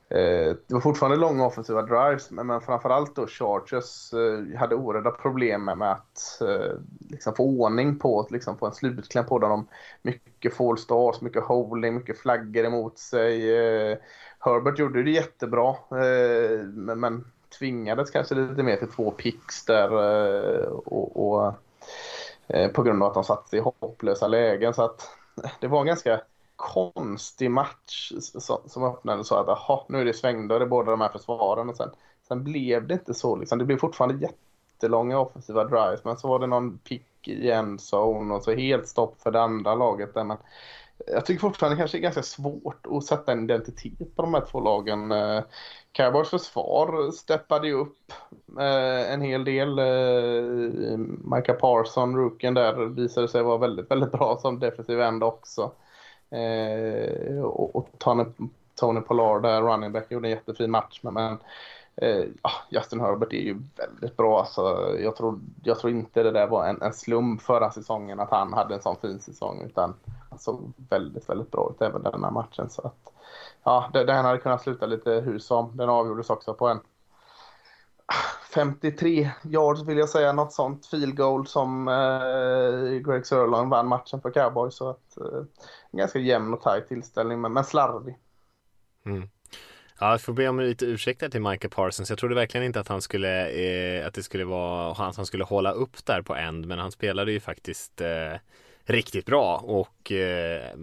Eh, 0.08 0.56
det 0.66 0.74
var 0.74 0.80
fortfarande 0.80 1.16
långa 1.16 1.46
offensiva 1.46 1.82
drives, 1.82 2.30
men 2.30 2.60
framförallt 2.60 3.16
då 3.16 3.26
Chargers 3.26 4.12
eh, 4.12 4.58
hade 4.58 4.74
oerhörda 4.74 5.10
problem 5.10 5.64
med 5.64 5.92
att 5.92 6.40
eh, 6.40 6.78
liksom 7.10 7.34
få 7.34 7.44
ordning 7.44 7.98
på, 7.98 8.26
liksom 8.30 8.58
få 8.58 8.66
en 8.66 8.72
slutkläm 8.72 9.26
på 9.26 9.38
där 9.38 9.48
de 9.48 9.68
mycket 10.02 10.54
fall 10.54 10.78
stars, 10.78 11.20
mycket 11.20 11.42
holding, 11.42 11.94
mycket 11.94 12.18
flaggor 12.18 12.64
emot 12.64 12.98
sig. 12.98 13.40
Herbert 14.38 14.78
gjorde 14.78 15.02
det 15.02 15.10
jättebra, 15.10 15.74
men 16.74 17.24
tvingades 17.58 18.10
kanske 18.10 18.34
lite 18.34 18.62
mer 18.62 18.76
till 18.76 18.88
två 18.88 19.10
picks 19.10 19.64
där 19.64 19.92
och, 20.72 21.36
och 21.36 21.54
på 22.74 22.82
grund 22.82 23.02
av 23.02 23.08
att 23.08 23.14
de 23.14 23.24
satt 23.24 23.54
i 23.54 23.58
hopplösa 23.58 24.28
lägen. 24.28 24.74
Så 24.74 24.82
att 24.82 25.10
det 25.60 25.66
var 25.66 25.84
ganska 25.84 26.20
konstig 26.56 27.50
match 27.50 28.12
som 28.66 28.84
öppnade 28.84 29.24
så 29.24 29.34
att 29.34 29.48
aha, 29.48 29.86
nu 29.88 30.00
är 30.00 30.04
det 30.04 30.14
svängdörr 30.14 30.62
i 30.62 30.66
båda 30.66 30.90
de 30.90 31.00
här 31.00 31.08
försvaren 31.08 31.68
och 31.68 31.76
sen, 31.76 31.90
sen 32.28 32.44
blev 32.44 32.86
det 32.86 32.94
inte 32.94 33.14
så 33.14 33.36
liksom. 33.36 33.58
Det 33.58 33.64
blev 33.64 33.78
fortfarande 33.78 34.26
jättelånga 34.26 35.18
offensiva 35.18 35.64
drives 35.64 36.04
men 36.04 36.16
så 36.16 36.28
var 36.28 36.38
det 36.38 36.46
någon 36.46 36.78
pick 36.78 37.28
i 37.28 37.50
en 37.50 37.78
zone 37.92 38.34
och 38.34 38.42
så 38.42 38.52
helt 38.52 38.88
stopp 38.88 39.22
för 39.22 39.30
det 39.30 39.42
andra 39.42 39.74
laget 39.74 40.14
där 40.14 40.24
man 40.24 40.38
jag 41.06 41.26
tycker 41.26 41.40
fortfarande 41.40 41.76
kanske 41.76 41.96
det 41.96 42.00
är 42.00 42.02
ganska 42.02 42.22
svårt 42.22 42.86
att 42.86 43.04
sätta 43.04 43.32
en 43.32 43.44
identitet 43.44 44.16
på 44.16 44.22
de 44.22 44.34
här 44.34 44.44
två 44.50 44.60
lagen. 44.60 45.12
Eh, 45.12 45.42
Cowboys 45.92 46.30
försvar 46.30 47.10
steppade 47.10 47.66
ju 47.66 47.74
upp 47.74 48.12
eh, 48.58 49.12
en 49.12 49.20
hel 49.20 49.44
del. 49.44 49.78
Eh, 49.78 50.96
Micah 51.34 51.56
Parson, 51.56 52.16
rookien 52.16 52.54
där, 52.54 52.86
visade 52.86 53.28
sig 53.28 53.42
vara 53.42 53.58
väldigt, 53.58 53.90
väldigt 53.90 54.12
bra 54.12 54.38
som 54.40 54.58
defensiv 54.58 55.00
end 55.00 55.24
också. 55.24 55.72
Eh, 56.30 57.40
och, 57.42 57.76
och 57.76 57.88
Tony, 57.98 58.24
Tony 58.74 59.00
Pollard, 59.00 59.42
där, 59.42 59.62
running 59.62 59.92
back, 59.92 60.10
gjorde 60.10 60.28
en 60.28 60.32
jättefin 60.32 60.70
match. 60.70 61.00
Men, 61.02 61.14
men 61.14 61.38
eh, 61.96 62.24
Justin 62.68 63.00
Herbert 63.00 63.32
är 63.32 63.40
ju 63.40 63.58
väldigt 63.76 64.16
bra. 64.16 64.40
Alltså, 64.40 64.94
jag, 65.00 65.16
tror, 65.16 65.40
jag 65.62 65.78
tror 65.78 65.92
inte 65.92 66.22
det 66.22 66.30
där 66.30 66.46
var 66.46 66.66
en, 66.66 66.82
en 66.82 66.92
slump 66.92 67.42
förra 67.42 67.70
säsongen 67.70 68.20
att 68.20 68.30
han 68.30 68.52
hade 68.52 68.74
en 68.74 68.82
sån 68.82 68.96
fin 68.96 69.20
säsong. 69.20 69.62
Utan 69.62 69.94
han 70.30 70.38
såg 70.38 70.72
väldigt, 70.90 71.28
väldigt 71.28 71.50
bra 71.50 71.70
ut 71.70 71.82
även 71.82 72.02
den 72.02 72.24
här 72.24 72.30
matchen. 72.30 72.70
Så 72.70 72.82
att, 72.82 73.12
ja, 73.62 73.90
den 73.92 74.24
hade 74.24 74.38
kunnat 74.38 74.62
sluta 74.62 74.86
lite 74.86 75.10
hur 75.10 75.38
som. 75.38 75.76
Den 75.76 75.88
avgjordes 75.88 76.30
också 76.30 76.54
på 76.54 76.68
en 76.68 76.80
53 78.54 79.30
yards 79.44 79.82
vill 79.82 79.98
jag 79.98 80.08
säga, 80.08 80.32
något 80.32 80.52
sånt. 80.52 80.86
Field 80.86 81.16
goal 81.16 81.46
som 81.46 81.88
eh, 81.88 83.10
Greg 83.10 83.26
Sörlund 83.26 83.70
vann 83.70 83.86
matchen 83.86 84.20
för 84.20 84.30
Cowboys. 84.30 84.76
Så 84.76 84.90
att, 84.90 85.16
eh, 85.16 85.38
en 85.92 85.98
ganska 85.98 86.18
jämn 86.18 86.54
och 86.54 86.62
tajt 86.62 86.88
tillställning, 86.88 87.40
men, 87.40 87.52
men 87.52 87.64
slarvig. 87.64 88.18
Mm. 89.06 89.28
Ja, 90.00 90.10
jag 90.10 90.20
får 90.20 90.32
be 90.32 90.48
om 90.48 90.60
lite 90.60 90.86
ursäkter 90.86 91.28
till 91.28 91.40
Michael 91.40 91.70
Parsons. 91.70 92.10
Jag 92.10 92.18
trodde 92.18 92.34
verkligen 92.34 92.66
inte 92.66 92.80
att 92.80 92.88
han 92.88 93.02
skulle, 93.02 93.48
eh, 93.48 94.06
att 94.06 94.14
det 94.14 94.22
skulle 94.22 94.44
vara, 94.44 94.92
han 94.92 95.12
som 95.12 95.26
skulle 95.26 95.44
hålla 95.44 95.72
upp 95.72 96.06
där 96.06 96.22
på 96.22 96.34
end, 96.34 96.66
men 96.66 96.78
han 96.78 96.92
spelade 96.92 97.32
ju 97.32 97.40
faktiskt 97.40 98.00
eh, 98.00 98.38
riktigt 98.84 99.26
bra 99.26 99.56
och 99.56 100.12
eh, 100.12 100.76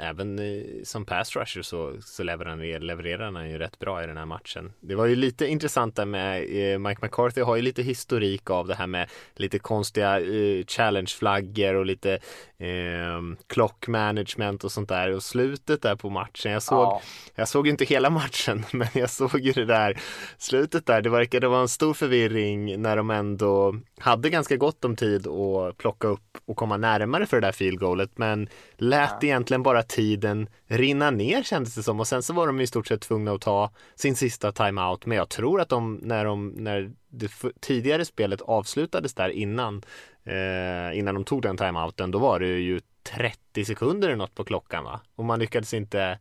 även 0.00 0.40
som 0.84 1.04
pass 1.04 1.36
rusher 1.36 1.62
så, 1.62 1.94
så 2.00 2.22
levererar, 2.22 2.78
levererar 2.80 3.32
han 3.32 3.50
ju 3.50 3.58
rätt 3.58 3.78
bra 3.78 4.04
i 4.04 4.06
den 4.06 4.16
här 4.16 4.26
matchen. 4.26 4.72
Det 4.80 4.94
var 4.94 5.06
ju 5.06 5.16
lite 5.16 5.46
intressant 5.46 5.96
där 5.96 6.06
med 6.06 6.36
eh, 6.38 6.78
Mike 6.78 6.98
McCarthy 7.02 7.40
har 7.40 7.56
ju 7.56 7.62
lite 7.62 7.82
historik 7.82 8.50
av 8.50 8.66
det 8.66 8.74
här 8.74 8.86
med 8.86 9.10
lite 9.34 9.58
konstiga 9.58 10.20
eh, 10.20 10.64
challenge-flaggor 10.66 11.74
och 11.74 11.86
lite 11.86 12.12
eh, 12.58 13.22
clock 13.46 13.88
management 13.88 14.64
och 14.64 14.72
sånt 14.72 14.88
där 14.88 15.10
och 15.10 15.22
slutet 15.22 15.82
där 15.82 15.96
på 15.96 16.10
matchen. 16.10 16.52
Jag 16.52 16.62
såg, 16.62 16.78
ja. 16.78 17.02
jag 17.34 17.48
såg 17.48 17.68
inte 17.68 17.84
hela 17.84 18.10
matchen 18.10 18.64
men 18.72 18.88
jag 18.92 19.10
såg 19.10 19.40
ju 19.40 19.52
det 19.52 19.64
där 19.64 20.00
slutet 20.38 20.86
där. 20.86 21.02
Det 21.02 21.10
verkade 21.10 21.48
vara 21.48 21.60
en 21.60 21.68
stor 21.68 21.94
förvirring 21.94 22.82
när 22.82 22.96
de 22.96 23.10
ändå 23.10 23.74
hade 23.98 24.30
ganska 24.30 24.56
gott 24.56 24.84
om 24.84 24.96
tid 24.96 25.26
att 25.26 25.78
plocka 25.78 26.08
upp 26.08 26.38
och 26.46 26.56
komma 26.56 26.76
närmare 26.76 27.26
för 27.26 27.40
det 27.40 27.46
där 27.46 27.52
field 27.52 27.78
goalet 27.78 28.10
men 28.18 28.48
lät 28.76 29.10
ja. 29.10 29.18
egentligen 29.22 29.62
bara 29.62 29.82
tiden 29.88 30.48
rinna 30.66 31.10
ner 31.10 31.42
kändes 31.42 31.74
det 31.74 31.82
som. 31.82 32.00
Och 32.00 32.08
sen 32.08 32.22
så 32.22 32.32
var 32.32 32.46
de 32.46 32.60
i 32.60 32.66
stort 32.66 32.86
sett 32.86 33.00
tvungna 33.00 33.32
att 33.32 33.40
ta 33.40 33.70
sin 33.94 34.16
sista 34.16 34.52
timeout. 34.52 35.06
Men 35.06 35.16
jag 35.18 35.28
tror 35.28 35.60
att 35.60 35.68
de 35.68 35.94
när, 35.94 36.24
de, 36.24 36.48
när 36.48 36.90
det 37.08 37.30
tidigare 37.60 38.04
spelet 38.04 38.40
avslutades 38.40 39.14
där 39.14 39.28
innan 39.28 39.82
eh, 40.24 40.98
innan 40.98 41.14
de 41.14 41.24
tog 41.24 41.42
den 41.42 41.56
timeouten 41.56 42.10
då 42.10 42.18
var 42.18 42.40
det 42.40 42.46
ju 42.46 42.80
30 43.02 43.64
sekunder 43.64 44.08
eller 44.08 44.18
något 44.18 44.34
på 44.34 44.44
klockan 44.44 44.84
va? 44.84 45.00
Och 45.14 45.24
man 45.24 45.38
lyckades 45.38 45.74
inte 45.74 46.18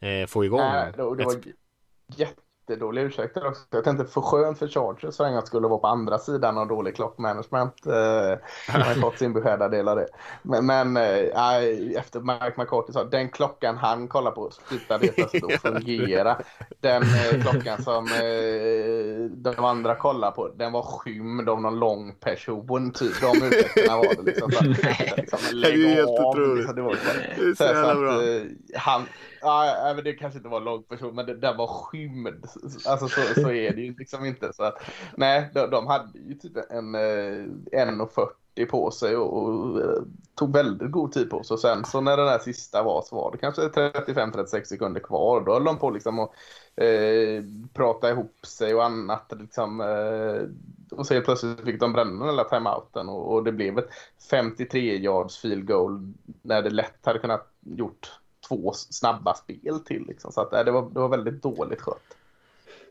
eh, 0.00 0.26
få 0.26 0.44
igång 0.44 0.60
Nej, 0.60 0.92
det, 0.96 1.16
det 1.16 1.24
var 1.24 1.40
jätte 2.66 2.72
jättedåliga 2.72 3.04
ursäkter 3.04 3.46
också. 3.46 3.62
Jag 3.70 3.84
tänkte 3.84 4.04
för 4.04 4.20
skönt 4.20 4.58
för 4.58 4.68
Chargers 4.68 5.16
för 5.16 5.24
en 5.24 5.34
gång 5.34 5.46
skulle 5.46 5.68
vara 5.68 5.78
på 5.78 5.86
andra 5.86 6.18
sidan 6.18 6.58
av 6.58 6.68
dålig 6.68 6.96
klockmanagement. 6.96 7.86
Eh, 7.86 8.38
han 8.68 8.82
har 8.82 8.94
fått 8.94 9.18
sin 9.18 9.32
beskärda 9.32 9.68
del 9.68 9.88
av 9.88 9.96
det. 9.96 10.06
Men, 10.42 10.66
men 10.66 10.96
äh, 10.96 11.98
efter 11.98 12.20
Mike 12.20 12.54
McCarthy 12.56 12.92
sa 12.92 13.04
den 13.04 13.28
klockan 13.28 13.76
han 13.76 14.08
kollar 14.08 14.30
på 14.30 14.50
slutade 14.50 15.08
helt 15.16 15.44
att 15.44 15.60
fungera. 15.62 16.36
Den 16.80 17.02
äh, 17.02 17.42
klockan 17.42 17.82
som 17.82 18.04
äh, 18.04 19.30
de 19.30 19.64
andra 19.64 19.94
kollar 19.94 20.30
på 20.30 20.48
den 20.48 20.72
var 20.72 20.82
skymd 20.82 21.48
av 21.48 21.60
någon 21.60 21.78
lång 21.78 22.14
person. 22.20 22.92
Typ. 22.92 23.20
De 23.20 23.46
ursäkterna 23.46 23.96
var 23.96 24.14
det. 24.14 24.22
Liksom, 24.22 24.50
så, 24.50 24.64
liksom, 24.64 25.60
det 25.62 25.68
är 25.68 25.94
helt 25.94 26.08
otroligt. 26.08 26.56
Liksom, 26.56 26.76
det, 26.76 26.82
var, 26.82 26.96
det 27.36 27.42
är 27.42 27.48
så, 27.48 27.56
så 27.56 27.64
jävla 27.64 27.94
bra. 27.94 28.12
Att, 28.12 28.42
han, 28.74 29.06
Ja, 29.46 29.94
det 30.04 30.12
kanske 30.12 30.38
inte 30.38 30.48
var 30.48 30.58
en 30.58 30.64
lång 30.64 30.82
person, 30.82 31.14
men 31.14 31.26
det, 31.26 31.34
den 31.34 31.56
var 31.56 31.66
skymd. 31.66 32.46
Alltså 32.86 33.08
så, 33.08 33.20
så 33.34 33.50
är 33.50 33.72
det 33.72 33.80
ju 33.80 33.94
liksom 33.98 34.24
inte. 34.24 34.52
Så 34.52 34.62
att, 34.62 34.82
nej, 35.16 35.50
de, 35.54 35.70
de 35.70 35.86
hade 35.86 36.18
ju 36.18 36.34
typ 36.34 36.56
en, 36.70 36.94
eh, 36.94 37.44
en 37.72 38.00
och 38.00 38.12
40 38.12 38.66
på 38.70 38.90
sig 38.90 39.16
och, 39.16 39.42
och, 39.42 39.80
eh, 39.80 40.02
tog 40.34 40.52
väldigt 40.52 40.90
god 40.90 41.12
tid 41.12 41.30
på 41.30 41.42
sig. 41.42 41.54
Och 41.54 41.60
sen 41.60 41.84
så 41.84 42.00
när 42.00 42.16
den 42.16 42.28
här 42.28 42.38
sista 42.38 42.82
var 42.82 43.02
så 43.02 43.16
var 43.16 43.32
det 43.32 43.38
kanske 43.38 43.62
35-36 43.62 44.64
sekunder 44.64 45.00
kvar. 45.00 45.40
Då 45.40 45.52
höll 45.52 45.64
de 45.64 45.78
på 45.78 45.90
liksom 45.90 46.18
att 46.18 46.30
eh, 46.76 47.44
prata 47.74 48.10
ihop 48.10 48.46
sig 48.46 48.74
och 48.74 48.84
annat. 48.84 49.32
Liksom, 49.38 49.80
eh, 49.80 50.96
och 50.98 51.06
så 51.06 51.14
helt 51.14 51.26
plötsligt 51.26 51.60
fick 51.60 51.80
de 51.80 51.92
bränna 51.92 52.26
den 52.26 52.36
där 52.36 52.44
timeouten 52.44 53.08
och, 53.08 53.34
och 53.34 53.44
det 53.44 53.52
blev 53.52 53.78
ett 53.78 53.88
53 54.30 54.96
yards 54.96 55.38
field 55.38 55.66
goal 55.66 56.12
när 56.42 56.62
det 56.62 56.70
lätt 56.70 57.06
hade 57.06 57.18
kunnat 57.18 57.52
gjort 57.60 58.10
två 58.48 58.72
snabba 58.74 59.34
spel 59.34 59.80
till. 59.80 60.04
Liksom. 60.08 60.32
Så 60.32 60.40
att, 60.40 60.52
äh, 60.52 60.64
det, 60.64 60.70
var, 60.70 60.90
det 60.90 61.00
var 61.00 61.08
väldigt 61.08 61.42
dåligt 61.42 61.80
skött. 61.80 62.16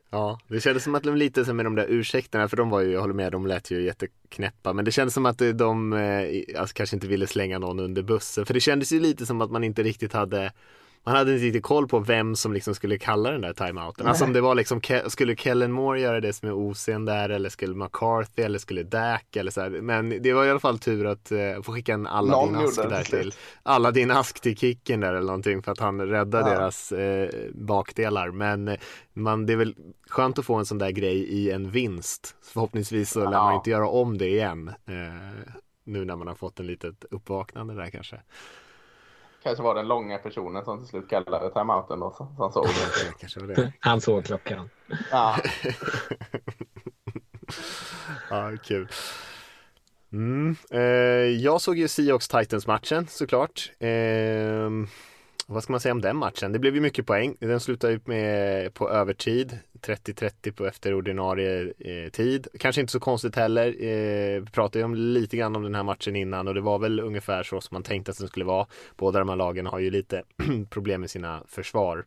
Ja, 0.09 0.39
det 0.47 0.61
kändes 0.61 0.83
som 0.83 0.95
att 0.95 1.03
de 1.03 1.15
lite 1.15 1.45
som 1.45 1.57
med 1.57 1.65
de 1.65 1.75
där 1.75 1.85
ursäkterna, 1.89 2.47
för 2.47 2.57
de 2.57 2.69
var 2.69 2.81
ju, 2.81 2.91
jag 2.91 3.01
håller 3.01 3.13
med, 3.13 3.31
de 3.31 3.47
lät 3.47 3.71
ju 3.71 3.81
jätteknäppa. 3.81 4.73
Men 4.73 4.85
det 4.85 4.91
kändes 4.91 5.13
som 5.13 5.25
att 5.25 5.41
eh, 5.41 5.49
de 5.49 5.93
eh, 5.93 6.59
alltså, 6.59 6.73
kanske 6.73 6.95
inte 6.95 7.07
ville 7.07 7.27
slänga 7.27 7.59
någon 7.59 7.79
under 7.79 8.01
bussen. 8.01 8.45
För 8.45 8.53
det 8.53 8.59
kändes 8.59 8.91
ju 8.91 8.99
lite 8.99 9.25
som 9.25 9.41
att 9.41 9.51
man 9.51 9.63
inte 9.63 9.83
riktigt 9.83 10.13
hade 10.13 10.51
man 11.05 11.15
hade 11.15 11.33
inte 11.33 11.45
riktigt 11.45 11.63
koll 11.63 11.87
på 11.87 11.99
vem 11.99 12.35
som 12.35 12.53
liksom 12.53 12.75
skulle 12.75 12.97
kalla 12.97 13.31
den 13.31 13.41
där 13.41 13.53
timeouten. 13.53 14.07
Alltså 14.07 14.23
om 14.23 14.33
det 14.33 14.41
var 14.41 14.55
liksom, 14.55 14.81
skulle 15.07 15.35
Kellen 15.35 15.71
Moore 15.71 15.99
göra 15.99 16.19
det 16.19 16.33
som 16.33 16.49
är 16.49 16.53
osen 16.53 17.05
där 17.05 17.29
eller 17.29 17.49
skulle 17.49 17.75
McCarthy 17.75 18.41
eller 18.41 18.59
skulle 18.59 18.83
Dak 18.83 19.35
eller 19.35 19.51
så 19.51 19.61
här. 19.61 19.69
Men 19.69 20.09
det 20.21 20.33
var 20.33 20.45
i 20.45 20.49
alla 20.49 20.59
fall 20.59 20.79
tur 20.79 21.05
att 21.05 21.31
uh, 21.31 21.61
få 21.61 21.73
skicka 21.73 21.93
en 21.93 22.07
Aladdin 22.07 22.55
ask 22.55 22.75
där 22.75 23.03
till 23.03 23.33
Aladdin 23.63 24.11
ask 24.11 24.41
till 24.41 24.57
kicken 24.57 24.99
där 24.99 25.13
eller 25.13 25.27
någonting 25.27 25.63
för 25.63 25.71
att 25.71 25.79
han 25.79 26.01
räddade 26.01 26.49
ja. 26.49 26.59
deras 26.59 26.91
uh, 26.91 27.29
bakdelar. 27.53 28.31
Men 28.31 28.67
uh, 28.67 28.75
man, 29.13 29.45
det 29.45 29.53
är 29.53 29.57
väl 29.57 29.75
skönt 30.07 30.39
att 30.39 30.45
få 30.45 30.55
en 30.55 30.65
sån 30.65 30.77
där 30.77 30.91
grej 30.91 31.17
i 31.17 31.51
en 31.51 31.71
vinst. 31.71 32.35
Förhoppningsvis 32.43 33.11
så 33.11 33.19
ja. 33.19 33.29
lär 33.29 33.39
man 33.39 33.55
inte 33.55 33.69
göra 33.69 33.87
om 33.87 34.17
det 34.17 34.27
igen. 34.27 34.71
nu 35.83 36.05
när 36.05 36.15
man 36.15 36.27
har 36.27 36.35
fått 36.35 36.59
en 36.59 36.67
litet 36.67 37.05
uppvaknande 37.11 37.75
där 37.75 37.89
kanske 37.89 38.21
kanske 39.45 39.63
var 39.63 39.75
den 39.75 39.87
långa 39.87 40.17
personen 40.17 40.65
som 40.65 40.79
till 40.79 40.87
slut 40.87 41.09
kallade 41.09 41.49
timeouten 41.53 41.99
då, 41.99 42.11
som 42.11 42.51
såg 42.51 42.65
det. 43.05 43.13
kanske 43.19 43.39
var 43.39 43.47
det. 43.47 43.73
Han 43.79 44.01
såg 44.01 44.25
klockan. 44.25 44.69
Ja. 45.11 45.35
ja, 48.29 48.51
kul. 48.63 48.87
Mm. 50.13 50.55
Eh, 50.71 50.81
jag 51.43 51.61
såg 51.61 51.77
ju 51.77 51.87
Seahawks 51.87 52.27
Titans 52.27 52.67
matchen 52.67 53.07
såklart. 53.07 53.71
Eh, 53.79 54.69
vad 55.45 55.63
ska 55.63 55.73
man 55.73 55.79
säga 55.79 55.91
om 55.91 56.01
den 56.01 56.17
matchen? 56.17 56.51
Det 56.51 56.59
blev 56.59 56.75
ju 56.75 56.81
mycket 56.81 57.05
poäng. 57.05 57.35
Den 57.39 57.59
slutade 57.59 57.93
ju 57.93 57.99
med 58.05 58.73
på 58.73 58.89
övertid. 58.89 59.59
30-30 59.81 60.51
på 60.51 60.65
efter 60.65 60.93
ordinarie 60.93 61.73
eh, 61.79 62.09
tid. 62.11 62.47
Kanske 62.59 62.81
inte 62.81 62.91
så 62.91 62.99
konstigt 62.99 63.35
heller. 63.35 63.67
Eh, 63.67 64.41
vi 64.41 64.47
pratade 64.51 64.79
ju 64.79 64.85
om 64.85 64.95
lite 64.95 65.37
grann 65.37 65.55
om 65.55 65.63
den 65.63 65.75
här 65.75 65.83
matchen 65.83 66.15
innan 66.15 66.47
och 66.47 66.53
det 66.53 66.61
var 66.61 66.79
väl 66.79 66.99
ungefär 66.99 67.43
så 67.43 67.61
som 67.61 67.75
man 67.75 67.83
tänkte 67.83 68.11
att 68.11 68.17
den 68.17 68.27
skulle 68.27 68.45
vara. 68.45 68.67
Båda 68.95 69.19
de 69.19 69.29
här 69.29 69.35
lagen 69.35 69.65
har 69.65 69.79
ju 69.79 69.89
lite 69.89 70.23
problem 70.69 71.01
med 71.01 71.09
sina 71.11 71.43
försvar. 71.47 72.05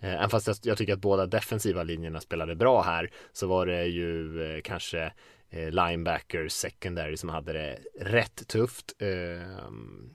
Eh, 0.00 0.14
även 0.14 0.30
fast 0.30 0.46
jag, 0.46 0.56
jag, 0.62 0.78
tycker 0.78 0.92
att 0.92 1.00
båda 1.00 1.26
defensiva 1.26 1.82
linjerna 1.82 2.20
spelade 2.20 2.56
bra 2.56 2.82
här 2.82 3.10
så 3.32 3.46
var 3.46 3.66
det 3.66 3.84
ju 3.84 4.42
eh, 4.42 4.60
kanske 4.64 5.12
eh, 5.50 5.70
linebackers 5.70 6.52
secondary 6.52 7.16
som 7.16 7.28
hade 7.28 7.52
det 7.52 7.78
rätt 8.00 8.48
tufft. 8.48 8.92
Ehm, 8.98 10.10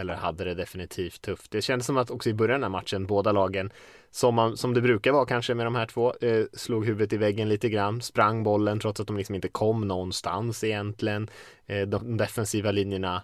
eller 0.00 0.14
hade 0.14 0.44
det 0.44 0.54
definitivt 0.54 1.22
tufft. 1.22 1.50
Det 1.50 1.62
kändes 1.62 1.86
som 1.86 1.96
att 1.96 2.10
också 2.10 2.30
i 2.30 2.34
början 2.34 2.54
av 2.54 2.60
den 2.60 2.74
här 2.74 2.80
matchen 2.80 3.06
båda 3.06 3.32
lagen 3.32 3.72
som, 4.10 4.34
man, 4.34 4.56
som 4.56 4.74
det 4.74 4.80
brukar 4.80 5.12
vara 5.12 5.26
kanske 5.26 5.54
med 5.54 5.66
de 5.66 5.74
här 5.74 5.86
två 5.86 6.14
eh, 6.20 6.44
slog 6.52 6.86
huvudet 6.86 7.12
i 7.12 7.16
väggen 7.16 7.48
lite 7.48 7.68
grann, 7.68 8.02
sprang 8.02 8.42
bollen 8.42 8.80
trots 8.80 9.00
att 9.00 9.06
de 9.06 9.16
liksom 9.16 9.34
inte 9.34 9.48
kom 9.48 9.88
någonstans 9.88 10.64
egentligen. 10.64 11.30
Eh, 11.66 11.88
de 11.88 12.16
defensiva 12.16 12.70
linjerna 12.70 13.22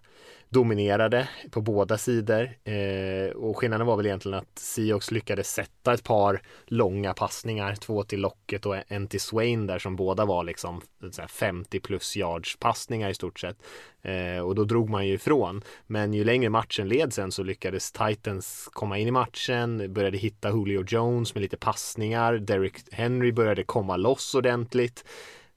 dominerade 0.56 1.28
på 1.50 1.60
båda 1.60 1.98
sidor. 1.98 2.50
Eh, 2.64 3.30
och 3.36 3.58
skillnaden 3.58 3.86
var 3.86 3.96
väl 3.96 4.06
egentligen 4.06 4.38
att 4.38 4.58
Seahawks 4.58 5.10
lyckades 5.10 5.52
sätta 5.52 5.94
ett 5.94 6.04
par 6.04 6.42
långa 6.66 7.14
passningar, 7.14 7.74
två 7.74 8.02
till 8.02 8.20
Locket 8.20 8.66
och 8.66 8.76
en 8.88 9.06
till 9.06 9.20
Swain 9.20 9.66
där 9.66 9.78
som 9.78 9.96
båda 9.96 10.24
var 10.24 10.44
liksom 10.44 10.80
50 11.28 11.80
plus 11.80 12.16
yards 12.16 12.56
passningar 12.56 13.10
i 13.10 13.14
stort 13.14 13.40
sett. 13.40 13.56
Eh, 14.02 14.38
och 14.38 14.54
då 14.54 14.64
drog 14.64 14.90
man 14.90 15.06
ju 15.06 15.14
ifrån. 15.14 15.62
Men 15.86 16.14
ju 16.14 16.24
längre 16.24 16.50
matchen 16.50 16.88
led 16.88 17.12
sen 17.12 17.32
så 17.32 17.42
lyckades 17.42 17.92
Titans 17.92 18.68
komma 18.72 18.98
in 18.98 19.08
i 19.08 19.10
matchen, 19.10 19.92
började 19.92 20.18
hitta 20.18 20.50
Julio 20.50 20.84
Jones 20.88 21.34
med 21.34 21.42
lite 21.42 21.56
passningar, 21.56 22.38
Derrick 22.38 22.78
Henry 22.92 23.32
började 23.32 23.64
komma 23.64 23.96
loss 23.96 24.34
ordentligt. 24.34 25.04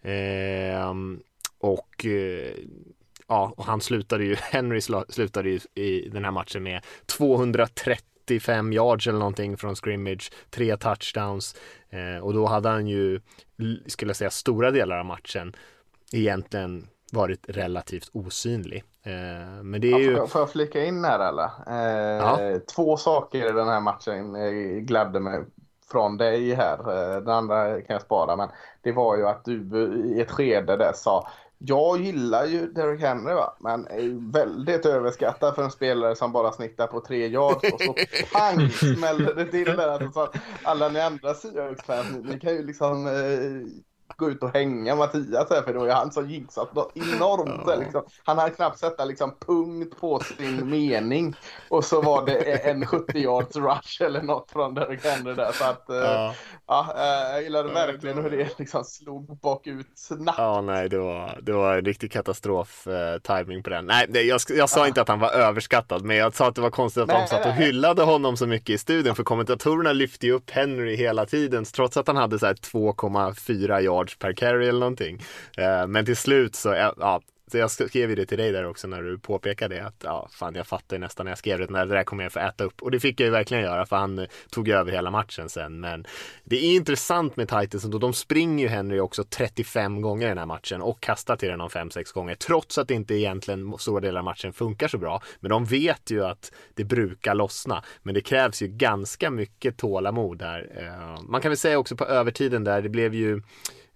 Eh, 0.01 0.93
och 1.59 2.05
eh, 2.05 2.53
ja, 3.29 3.53
och 3.57 3.65
han 3.65 3.81
slutade 3.81 4.23
ju, 4.23 4.35
Henry 4.51 4.81
slutade 5.09 5.49
ju 5.49 5.59
i 5.75 6.09
den 6.09 6.25
här 6.25 6.31
matchen 6.31 6.63
med 6.63 6.85
235 7.05 8.73
yards 8.73 9.07
eller 9.07 9.19
någonting 9.19 9.57
från 9.57 9.75
scrimmage, 9.75 10.31
tre 10.49 10.77
touchdowns 10.77 11.55
eh, 11.89 12.23
och 12.23 12.33
då 12.33 12.45
hade 12.45 12.69
han 12.69 12.87
ju, 12.87 13.21
skulle 13.85 14.09
jag 14.09 14.15
säga, 14.15 14.29
stora 14.29 14.71
delar 14.71 14.99
av 14.99 15.05
matchen 15.05 15.55
egentligen 16.11 16.87
varit 17.11 17.45
relativt 17.47 18.09
osynlig. 18.13 18.83
Eh, 19.03 19.63
men 19.63 19.81
det 19.81 19.91
är 19.91 19.99
ju... 19.99 20.27
Får 20.27 20.41
jag 20.41 20.51
flika 20.51 20.85
in 20.85 21.03
här 21.03 21.29
eller? 21.29 21.49
Eh, 21.67 22.17
ja. 22.17 22.59
Två 22.75 22.97
saker 22.97 23.49
i 23.49 23.51
den 23.51 23.67
här 23.67 23.79
matchen 23.79 24.35
eh, 24.35 24.79
gladde 24.79 25.19
mig 25.19 25.43
från 25.91 26.17
dig 26.17 26.53
här. 26.53 26.77
Eh, 26.77 27.21
den 27.21 27.33
andra 27.33 27.81
kan 27.81 27.93
jag 27.93 28.01
spara 28.01 28.35
men 28.35 28.49
det 28.81 28.91
var 28.91 29.17
ju 29.17 29.27
att 29.27 29.45
du 29.45 30.03
i 30.05 30.21
ett 30.21 30.31
skede 30.31 30.77
där 30.77 30.93
sa 30.93 31.27
jag 31.61 32.01
gillar 32.01 32.45
ju 32.45 32.67
Derek 32.71 33.01
Henry 33.01 33.33
va? 33.33 33.57
men 33.59 33.87
är 33.87 34.31
väldigt 34.31 34.85
överskattad 34.85 35.55
för 35.55 35.63
en 35.63 35.71
spelare 35.71 36.15
som 36.15 36.31
bara 36.31 36.51
snittar 36.51 36.87
på 36.87 37.01
tre 37.01 37.27
yards 37.27 37.73
och 37.73 37.81
så 37.81 37.95
pang 38.33 38.69
smäller 38.69 39.35
det 39.35 39.45
till 39.45 39.65
där. 39.65 39.87
Alltså, 39.87 40.11
så 40.11 40.29
alla 40.63 40.89
ni 40.89 40.99
andra 40.99 41.33
Seahawks-fans, 41.33 42.07
ni, 42.11 42.33
ni, 42.33 42.39
kan 42.39 42.53
ju 42.53 42.65
liksom 42.65 43.07
eh, 43.07 43.11
gå 44.19 44.29
ut 44.29 44.43
och 44.43 44.53
hänga 44.53 44.95
Mattias 44.95 45.49
här 45.49 45.61
för 45.61 45.73
det 45.73 45.79
var 45.79 45.85
ju 45.85 45.91
han 45.91 46.11
som 46.11 46.29
jinxat 46.29 46.75
något 46.75 46.91
enormt. 46.95 47.63
Ja. 47.67 47.75
Liksom. 47.75 48.03
Han 48.23 48.37
hade 48.37 48.51
knappt 48.51 48.79
sätta 48.79 49.05
liksom 49.05 49.35
punkt 49.47 49.99
på 49.99 50.19
sin 50.19 50.69
mening 50.69 51.35
och 51.69 51.85
så 51.85 52.01
var 52.01 52.25
det 52.25 52.69
en 52.69 52.85
70 52.85 53.17
yards 53.17 53.55
rush 53.55 54.01
eller 54.01 54.21
något 54.21 54.51
från 54.51 54.73
Derek 54.73 55.05
Henry 55.05 55.33
där. 55.33 55.51
Så 55.51 55.63
att, 55.63 55.89
eh, 55.89 55.95
ja. 55.95 56.33
ja, 56.67 56.93
eh, 56.97 57.33
jag 57.33 57.43
gillade 57.43 57.73
verkligen 57.73 58.23
hur 58.23 58.29
det 58.29 58.59
liksom 58.59 58.83
slog 58.83 59.39
bakut 59.39 59.91
snabbt. 59.95 60.37
Ja, 60.37 60.61
nej, 60.61 60.89
det 60.89 60.97
var, 60.97 61.39
det 61.41 61.51
var 61.51 61.77
en 61.77 61.85
riktig 61.85 62.11
katastrof 62.11 62.87
eh, 62.87 63.19
timing 63.19 63.63
på 63.63 63.69
den. 63.69 63.85
Nej, 63.85 64.05
det, 64.09 64.21
jag, 64.21 64.41
jag 64.49 64.69
sa 64.69 64.79
ja. 64.79 64.87
inte 64.87 65.01
att 65.01 65.07
han 65.07 65.19
var 65.19 65.31
överskattad, 65.31 66.05
men 66.05 66.17
jag 66.17 66.35
sa 66.35 66.47
att 66.47 66.55
det 66.55 66.61
var 66.61 66.69
konstigt 66.69 67.03
att 67.03 67.09
nej, 67.09 67.21
de 67.21 67.27
satt 67.27 67.45
och 67.45 67.53
hyllade 67.53 68.03
honom 68.03 68.37
så 68.37 68.47
mycket 68.47 68.69
i 68.69 68.77
studion, 68.77 69.15
för 69.15 69.23
kommentatorerna 69.23 69.93
lyfte 69.93 70.25
ju 70.25 70.31
upp 70.31 70.49
Henry 70.49 70.95
hela 70.95 71.25
tiden, 71.25 71.65
trots 71.65 71.97
att 71.97 72.07
han 72.07 72.15
hade 72.15 72.39
så 72.39 72.45
2,4 72.45 73.79
yards 74.09 74.15
per 74.15 74.33
carry 74.33 74.67
eller 74.67 74.79
någonting. 74.79 75.21
Eh, 75.57 75.87
men 75.87 76.05
till 76.05 76.17
slut 76.17 76.55
så, 76.55 76.69
ja, 76.69 77.21
så 77.51 77.57
jag 77.57 77.71
skrev 77.71 78.09
ju 78.09 78.15
det 78.15 78.25
till 78.25 78.37
dig 78.37 78.51
där 78.51 78.65
också 78.65 78.87
när 78.87 79.01
du 79.01 79.17
påpekade 79.17 79.75
det 79.75 79.85
att 79.85 80.01
ja, 80.03 80.29
fan 80.31 80.55
jag 80.55 80.67
fattar 80.67 80.97
nästan 80.97 81.25
när 81.25 81.31
jag 81.31 81.37
skrev 81.37 81.59
det, 81.59 81.69
när 81.69 81.85
det 81.85 81.95
där 81.95 82.03
kommer 82.03 82.23
jag 82.23 82.31
få 82.31 82.39
äta 82.39 82.63
upp. 82.63 82.81
Och 82.81 82.91
det 82.91 82.99
fick 82.99 83.19
jag 83.19 83.25
ju 83.25 83.31
verkligen 83.31 83.63
göra 83.63 83.85
för 83.85 83.95
han 83.95 84.19
eh, 84.19 84.25
tog 84.49 84.69
över 84.69 84.91
hela 84.91 85.11
matchen 85.11 85.49
sen. 85.49 85.79
Men 85.79 86.05
det 86.43 86.55
är 86.55 86.75
intressant 86.75 87.35
med 87.35 87.47
Titans 87.47 87.85
och 87.85 87.99
de 87.99 88.13
springer 88.13 88.63
ju 88.63 88.69
Henry 88.69 88.99
också 88.99 89.23
35 89.23 90.01
gånger 90.01 90.25
i 90.25 90.29
den 90.29 90.37
här 90.37 90.45
matchen 90.45 90.81
och 90.81 91.01
kastar 91.01 91.35
till 91.35 91.49
den 91.49 91.61
5-6 91.61 92.13
gånger. 92.13 92.35
Trots 92.35 92.77
att 92.77 92.87
det 92.87 92.93
inte 92.93 93.13
egentligen 93.13 93.77
stora 93.77 94.01
delar 94.01 94.19
av 94.19 94.25
matchen 94.25 94.53
funkar 94.53 94.87
så 94.87 94.97
bra. 94.97 95.21
Men 95.39 95.49
de 95.49 95.65
vet 95.65 96.11
ju 96.11 96.25
att 96.25 96.51
det 96.73 96.83
brukar 96.83 97.35
lossna. 97.35 97.83
Men 98.03 98.13
det 98.13 98.21
krävs 98.21 98.61
ju 98.61 98.67
ganska 98.67 99.29
mycket 99.29 99.77
tålamod 99.77 100.37
där. 100.37 100.71
Eh, 100.77 101.21
man 101.27 101.41
kan 101.41 101.49
väl 101.49 101.57
säga 101.57 101.77
också 101.77 101.95
på 101.95 102.05
övertiden 102.05 102.63
där, 102.63 102.81
det 102.81 102.89
blev 102.89 103.13
ju 103.15 103.41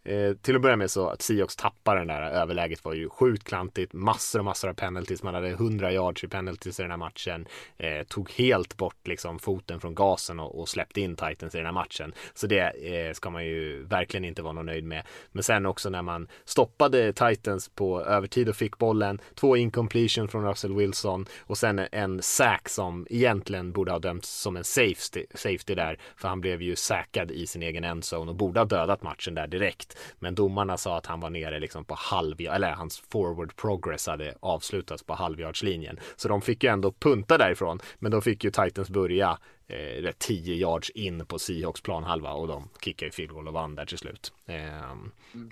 Eh, 0.06 0.34
till 0.34 0.56
att 0.56 0.62
börja 0.62 0.76
med 0.76 0.92
så 0.92 1.10
att 1.10 1.22
Seahawks 1.22 1.56
tappar 1.56 1.96
den 1.96 2.08
där 2.08 2.22
överläget 2.22 2.86
var 2.86 2.94
ju 2.94 3.10
sjukt 3.10 3.44
klantigt. 3.44 3.94
Massor 3.94 4.39
och 4.39 4.46
massor 4.46 4.70
av 4.70 4.74
penalties. 4.74 5.24
Man 5.24 5.34
hade 5.34 5.50
100 5.50 5.92
yards 5.92 6.24
i 6.24 6.28
penalties 6.28 6.80
i 6.80 6.84
den 6.84 6.92
här 6.92 6.98
matchen. 6.98 7.48
Eh, 7.78 8.04
tog 8.08 8.32
helt 8.32 8.78
bort 8.78 9.08
liksom 9.08 9.39
foten 9.39 9.80
från 9.80 9.96
gasen 9.96 10.39
och, 10.39 10.60
och 10.60 10.70
släppte 10.70 11.02
in 11.02 11.16
Titans 11.16 11.56
i 11.56 11.58
den 11.58 11.66
här 11.66 11.74
matchen. 11.74 12.13
Så 12.34 12.48
det 12.48 12.60
eh, 12.60 13.13
ska 13.13 13.30
man 13.30 13.46
ju 13.46 13.84
verkligen 13.84 14.26
inte 14.26 14.42
vara 14.42 14.54
någon 14.54 14.66
nöjd 14.66 14.84
med. 14.84 15.04
Men 15.32 15.44
sen 15.44 15.66
också 15.66 15.89
när 15.89 16.02
man 16.02 16.28
stoppade 16.46 17.13
Titans 17.13 17.70
på 17.70 18.02
övertid 18.02 18.50
och 18.50 18.56
fick 18.56 18.78
bollen. 18.78 19.22
Två 19.36 19.58
incompletion 19.58 20.28
från 20.28 20.46
Russell 20.46 20.74
Wilson 20.74 21.26
och 21.39 21.58
sen 21.58 21.82
en 21.92 22.22
sack 22.22 22.70
som 22.70 23.08
egentligen 23.10 23.72
borde 23.72 23.92
ha 23.92 24.00
dömts 24.00 24.30
som 24.30 24.58
en 24.58 24.63
safety, 24.63 25.26
safety 25.34 25.76
där. 25.76 26.00
För 26.16 26.28
han 26.28 26.42
blev 26.42 26.62
ju 26.62 26.76
säkad 26.76 27.32
i 27.32 27.48
sin 27.48 27.63
egen 27.63 27.84
endzone 27.84 28.32
och 28.32 28.38
borde 28.38 28.60
ha 28.60 28.66
dödat 28.66 29.04
matchen 29.04 29.36
där 29.36 29.48
direkt. 29.48 29.92
Men 30.19 30.36
domarna 30.36 30.77
sa 30.77 30.97
att 30.97 31.06
han 31.06 31.19
var 31.19 31.29
nere 31.29 31.60
liksom 31.60 31.86
på 31.86 31.95
halv, 31.95 32.41
eller 32.41 32.71
hans 32.71 32.99
forward 32.99 33.56
progress 33.56 34.08
hade 34.08 34.36
avslutats 34.39 35.03
på 35.03 35.13
halvjardslinjen. 35.13 35.99
Så 36.15 36.27
de 36.27 36.41
fick 36.41 36.63
ju 36.63 36.69
ändå 36.69 36.91
punta 36.91 37.38
därifrån. 37.38 37.79
Men 37.99 38.12
då 38.12 38.21
fick 38.21 38.43
ju 38.43 38.51
Titans 38.51 38.89
börja 38.89 39.38
eh, 39.67 40.12
10 40.17 40.56
yards 40.56 40.89
in 40.89 41.25
på 41.25 41.39
Seahawks 41.39 41.82
planhalva 41.82 42.34
och 42.34 42.47
de 42.47 42.69
kickade 42.84 43.08
ju 43.08 43.12
field 43.12 43.32
goal 43.32 43.47
och 43.47 43.53
vann 43.53 43.75
där 43.75 43.86
till 43.86 43.97
slut. 43.97 44.34
Eh. 44.45 44.95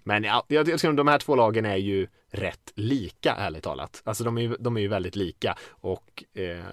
Men 0.04 0.24
ja, 0.24 0.46
jag 0.48 0.66
tycker 0.66 0.94
de 0.94 1.08
här 1.08 1.20
två 1.20 1.36
lagen 1.36 1.66
är 1.66 1.78
ju 1.78 2.08
rätt 2.32 2.74
lika 2.76 3.36
ärligt 3.36 3.64
talat. 3.64 4.02
Alltså 4.06 4.24
de 4.24 4.38
är 4.38 4.42
ju, 4.42 4.56
de 4.60 4.78
är 4.78 4.82
ju 4.82 4.88
väldigt 4.88 5.16
lika 5.16 5.58
och 5.70 6.24
eh, 6.34 6.66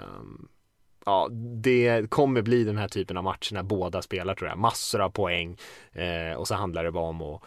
ja, 1.09 1.29
det 1.63 2.11
kommer 2.11 2.43
bli 2.43 2.65
den 2.65 2.79
här 2.79 2.89
typen 2.89 3.17
av 3.17 3.25
matcher 3.25 3.55
när 3.55 3.63
båda 3.63 4.03
spelar 4.03 4.35
tror 4.35 4.49
jag. 4.49 4.59
Massor 4.59 5.01
av 5.01 5.11
poäng 5.11 5.57
eh, 5.93 6.33
och 6.33 6.49
så 6.49 6.55
handlar 6.55 6.85
det 6.85 6.93
bara 6.93 7.09
om 7.09 7.23
att, 7.23 7.43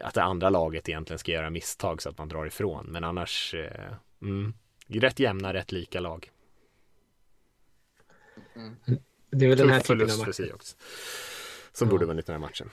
att 0.00 0.14
det 0.14 0.22
andra 0.22 0.50
laget 0.50 0.88
egentligen 0.88 1.18
ska 1.18 1.32
göra 1.32 1.50
misstag 1.50 2.02
så 2.02 2.08
att 2.08 2.18
man 2.18 2.28
drar 2.28 2.46
ifrån. 2.46 2.86
Men 2.86 3.04
annars 3.04 3.54
eh, 3.54 3.92
mm, 4.22 4.54
rätt 4.86 5.18
jämna, 5.18 5.54
rätt 5.54 5.72
lika 5.72 6.00
lag. 6.00 6.30
Mm. 8.56 8.76
Det 9.30 9.44
är 9.44 9.48
väl 9.48 9.58
den 9.58 9.70
här 9.70 9.80
typen 9.80 10.10
av 10.10 10.18
matcher. 10.18 10.54
Också, 10.54 10.76
som 11.72 11.88
ja. 11.88 11.90
borde 11.90 12.06
vunnit 12.06 12.26
den 12.26 12.34
här 12.34 12.40
matchen. 12.40 12.70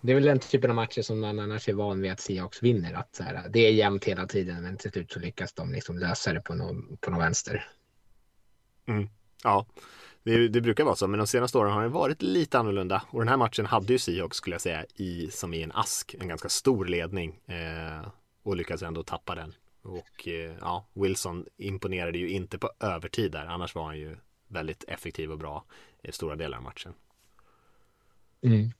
Det 0.00 0.12
är 0.12 0.14
väl 0.14 0.24
den 0.24 0.38
typen 0.38 0.70
av 0.70 0.76
matcher 0.76 1.02
som 1.02 1.20
man 1.20 1.38
annars 1.38 1.68
är 1.68 1.72
van 1.72 2.00
vid 2.00 2.12
att 2.12 2.20
Seahawks 2.20 2.62
vinner. 2.62 2.94
Att 2.94 3.14
så 3.14 3.22
här, 3.22 3.48
det 3.48 3.60
är 3.60 3.72
jämnt 3.72 4.04
hela 4.04 4.26
tiden 4.26 4.62
men 4.62 4.76
till 4.76 4.90
slut 4.90 5.12
så 5.12 5.18
lyckas 5.18 5.52
de 5.52 5.72
liksom 5.72 5.98
lösa 5.98 6.32
det 6.32 6.40
på 6.40 6.54
någon, 6.54 6.96
på 6.96 7.10
någon 7.10 7.20
vänster. 7.20 7.68
Mm. 8.86 9.08
Ja, 9.44 9.66
det, 10.22 10.48
det, 10.48 10.60
brukar 10.60 10.84
vara 10.84 10.96
så, 10.96 11.06
men 11.06 11.18
de 11.18 11.26
senaste 11.26 11.58
åren 11.58 11.72
har 11.72 11.82
det 11.82 11.88
varit 11.88 12.22
lite 12.22 12.58
annorlunda. 12.58 13.02
Och 13.10 13.20
den 13.20 13.28
här 13.28 13.36
matchen 13.36 13.66
hade 13.66 13.92
ju 13.92 13.98
Seahawks, 13.98 14.36
skulle 14.36 14.54
jag 14.54 14.60
säga, 14.60 14.84
i, 14.94 15.30
som 15.30 15.54
i 15.54 15.62
en 15.62 15.72
ask, 15.72 16.14
en 16.20 16.28
ganska 16.28 16.48
stor 16.48 16.84
ledning. 16.84 17.40
Eh, 17.46 18.08
och 18.42 18.56
lyckades 18.56 18.82
ändå 18.82 19.02
tappa 19.02 19.34
den. 19.34 19.54
Och 19.82 20.28
eh, 20.28 20.54
ja, 20.60 20.86
Wilson 20.94 21.46
imponerade 21.56 22.18
ju 22.18 22.30
inte 22.30 22.58
på 22.58 22.70
övertid 22.80 23.32
där, 23.32 23.46
annars 23.46 23.74
var 23.74 23.84
han 23.84 23.98
ju 23.98 24.16
väldigt 24.48 24.84
effektiv 24.88 25.32
och 25.32 25.38
bra 25.38 25.64
i 26.02 26.12
stora 26.12 26.36
delar 26.36 26.58
av 26.58 26.64
matchen. 26.64 26.92
Mm. 28.42 28.70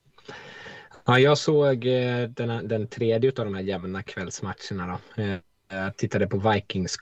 Ja, 1.04 1.18
jag 1.18 1.38
såg 1.38 1.86
eh, 1.86 2.28
den, 2.28 2.68
den 2.68 2.86
tredje 2.86 3.30
av 3.30 3.44
de 3.44 3.54
här 3.54 3.62
jämna 3.62 4.02
kvällsmatcherna. 4.02 5.00
Då. 5.16 5.22
Eh, 5.22 5.38
jag 5.68 5.96
tittade 5.96 6.26
på 6.26 6.50
Vikings 6.50 6.96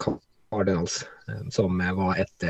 Cardinals 0.51 1.07
eh, 1.29 1.49
som 1.51 1.97
var 1.97 2.17
ett 2.17 2.45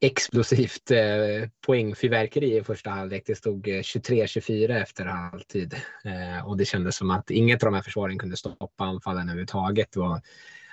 explosivt 0.00 0.90
eh, 0.90 1.48
poängfyrverkeri 1.66 2.56
i 2.56 2.64
första 2.64 2.90
halvlek. 2.90 3.22
Det 3.26 3.34
stod 3.34 3.68
eh, 3.68 3.72
23-24 3.72 4.82
efter 4.82 5.04
halvtid 5.04 5.74
eh, 6.04 6.46
och 6.46 6.56
det 6.56 6.64
kändes 6.64 6.96
som 6.96 7.10
att 7.10 7.30
inget 7.30 7.62
av 7.62 7.66
de 7.66 7.74
här 7.74 7.82
försvaren 7.82 8.18
kunde 8.18 8.36
stoppa 8.36 8.84
anfallen 8.84 9.28
överhuvudtaget. 9.28 9.92
Det 9.92 10.00
var 10.00 10.20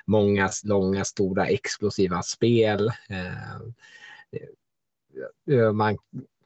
många 0.06 0.50
långa, 0.64 1.06
stora, 1.06 1.48
explosiva 1.48 2.22
spel. 2.24 2.92
Man 5.74 5.98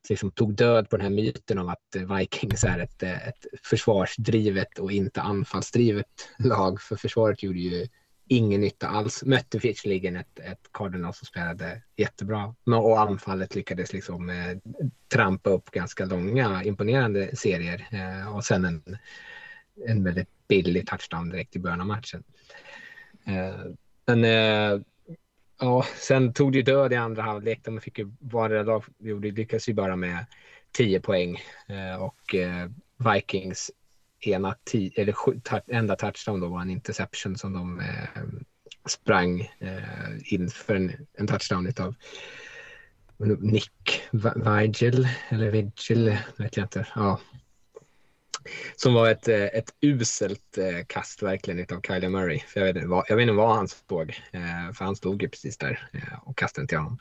liksom 0.10 0.32
tog 0.32 0.56
död 0.56 0.90
på 0.90 0.98
den 0.98 1.04
här 1.04 1.24
myten 1.24 1.58
om 1.58 1.70
att 1.70 2.18
Vikings 2.18 2.64
är 2.64 2.80
ett, 2.80 3.04
ett 3.04 3.46
försvarsdrivet 3.64 4.80
och 4.80 4.92
inte 4.92 5.22
anfallsdrivet 5.22 6.30
lag. 6.40 6.82
För 6.82 6.96
försvaret 6.96 7.44
gjorde 7.44 7.60
ju 7.60 7.88
ingen 8.32 8.62
nytta 8.62 8.88
alls. 8.88 9.24
Mötte 9.24 9.58
visserligen 9.58 10.16
ett, 10.16 10.40
ett 10.40 10.72
Cardinal 10.74 11.14
som 11.14 11.26
spelade 11.26 11.82
jättebra. 11.96 12.56
Och 12.66 13.00
anfallet 13.00 13.56
lyckades 13.56 13.94
liksom 13.94 14.30
eh, 14.30 14.58
trampa 15.08 15.50
upp 15.50 15.72
ganska 15.72 16.06
långa 16.06 16.64
imponerande 16.64 17.36
serier. 17.36 17.88
Eh, 17.92 18.36
och 18.36 18.46
sen 18.46 18.66
en, 18.66 18.98
en 19.88 20.04
väldigt 20.04 20.30
billig 20.48 20.88
touchdown 20.88 21.30
direkt 21.30 21.56
i 21.56 21.60
början 21.60 21.82
av 21.82 21.88
matchen. 21.88 22.24
Eh, 23.26 23.72
men 24.06 24.24
eh, 24.24 24.82
ja, 25.60 25.86
sen 25.98 26.34
tog 26.34 26.54
det 26.54 26.62
död 26.62 26.94
i 26.94 26.96
andra 26.96 27.22
halvlek. 27.22 27.60
De 27.64 27.82
fick 27.82 28.00
ju 28.00 28.12
vardera 28.20 28.64
lag 28.64 28.84
gjorde, 28.98 29.32
lyckades 29.32 29.70
ju 29.70 29.74
bara 29.74 29.96
med 29.96 30.26
10 30.72 31.00
poäng 31.00 31.40
eh, 31.68 32.04
och 32.04 32.36
eh, 32.36 32.70
Vikings 32.98 33.72
ena 34.22 34.56
eller 34.96 35.12
sju, 35.12 35.42
enda 35.68 35.96
touchdown 35.96 36.40
då 36.40 36.48
var 36.48 36.62
en 36.62 36.70
interception 36.70 37.38
som 37.38 37.54
de 37.54 37.80
eh, 37.80 38.24
sprang 38.86 39.42
eh, 39.60 40.34
in 40.34 40.50
för 40.50 40.76
en, 40.76 41.08
en 41.14 41.28
touchdown 41.28 41.74
av 41.80 41.96
Nick 43.40 44.02
Vigil 44.12 45.08
eller 45.30 45.52
Vigil, 45.52 46.18
vet 46.38 46.58
jag 46.58 46.64
inte. 46.64 46.88
Ja, 46.96 47.20
som 48.76 48.94
var 48.94 49.10
ett, 49.10 49.28
eh, 49.28 49.44
ett 49.44 49.74
uselt 49.82 50.58
eh, 50.58 50.86
kast 50.88 51.24
verkligen 51.24 51.78
av 51.78 51.82
Kylie 51.82 52.10
Murray. 52.10 52.40
För 52.40 52.60
jag, 52.60 52.68
vet 52.68 52.76
inte 52.76 52.88
vad, 52.88 53.06
jag 53.08 53.16
vet 53.16 53.24
inte 53.24 53.34
vad 53.34 53.56
han 53.56 53.68
såg, 53.68 54.10
eh, 54.32 54.74
för 54.74 54.86
han 54.86 54.96
stod 54.96 55.22
ju 55.22 55.30
precis 55.30 55.58
där 55.58 55.90
och 56.24 56.38
kastade 56.38 56.68
till 56.68 56.78
honom. 56.78 56.98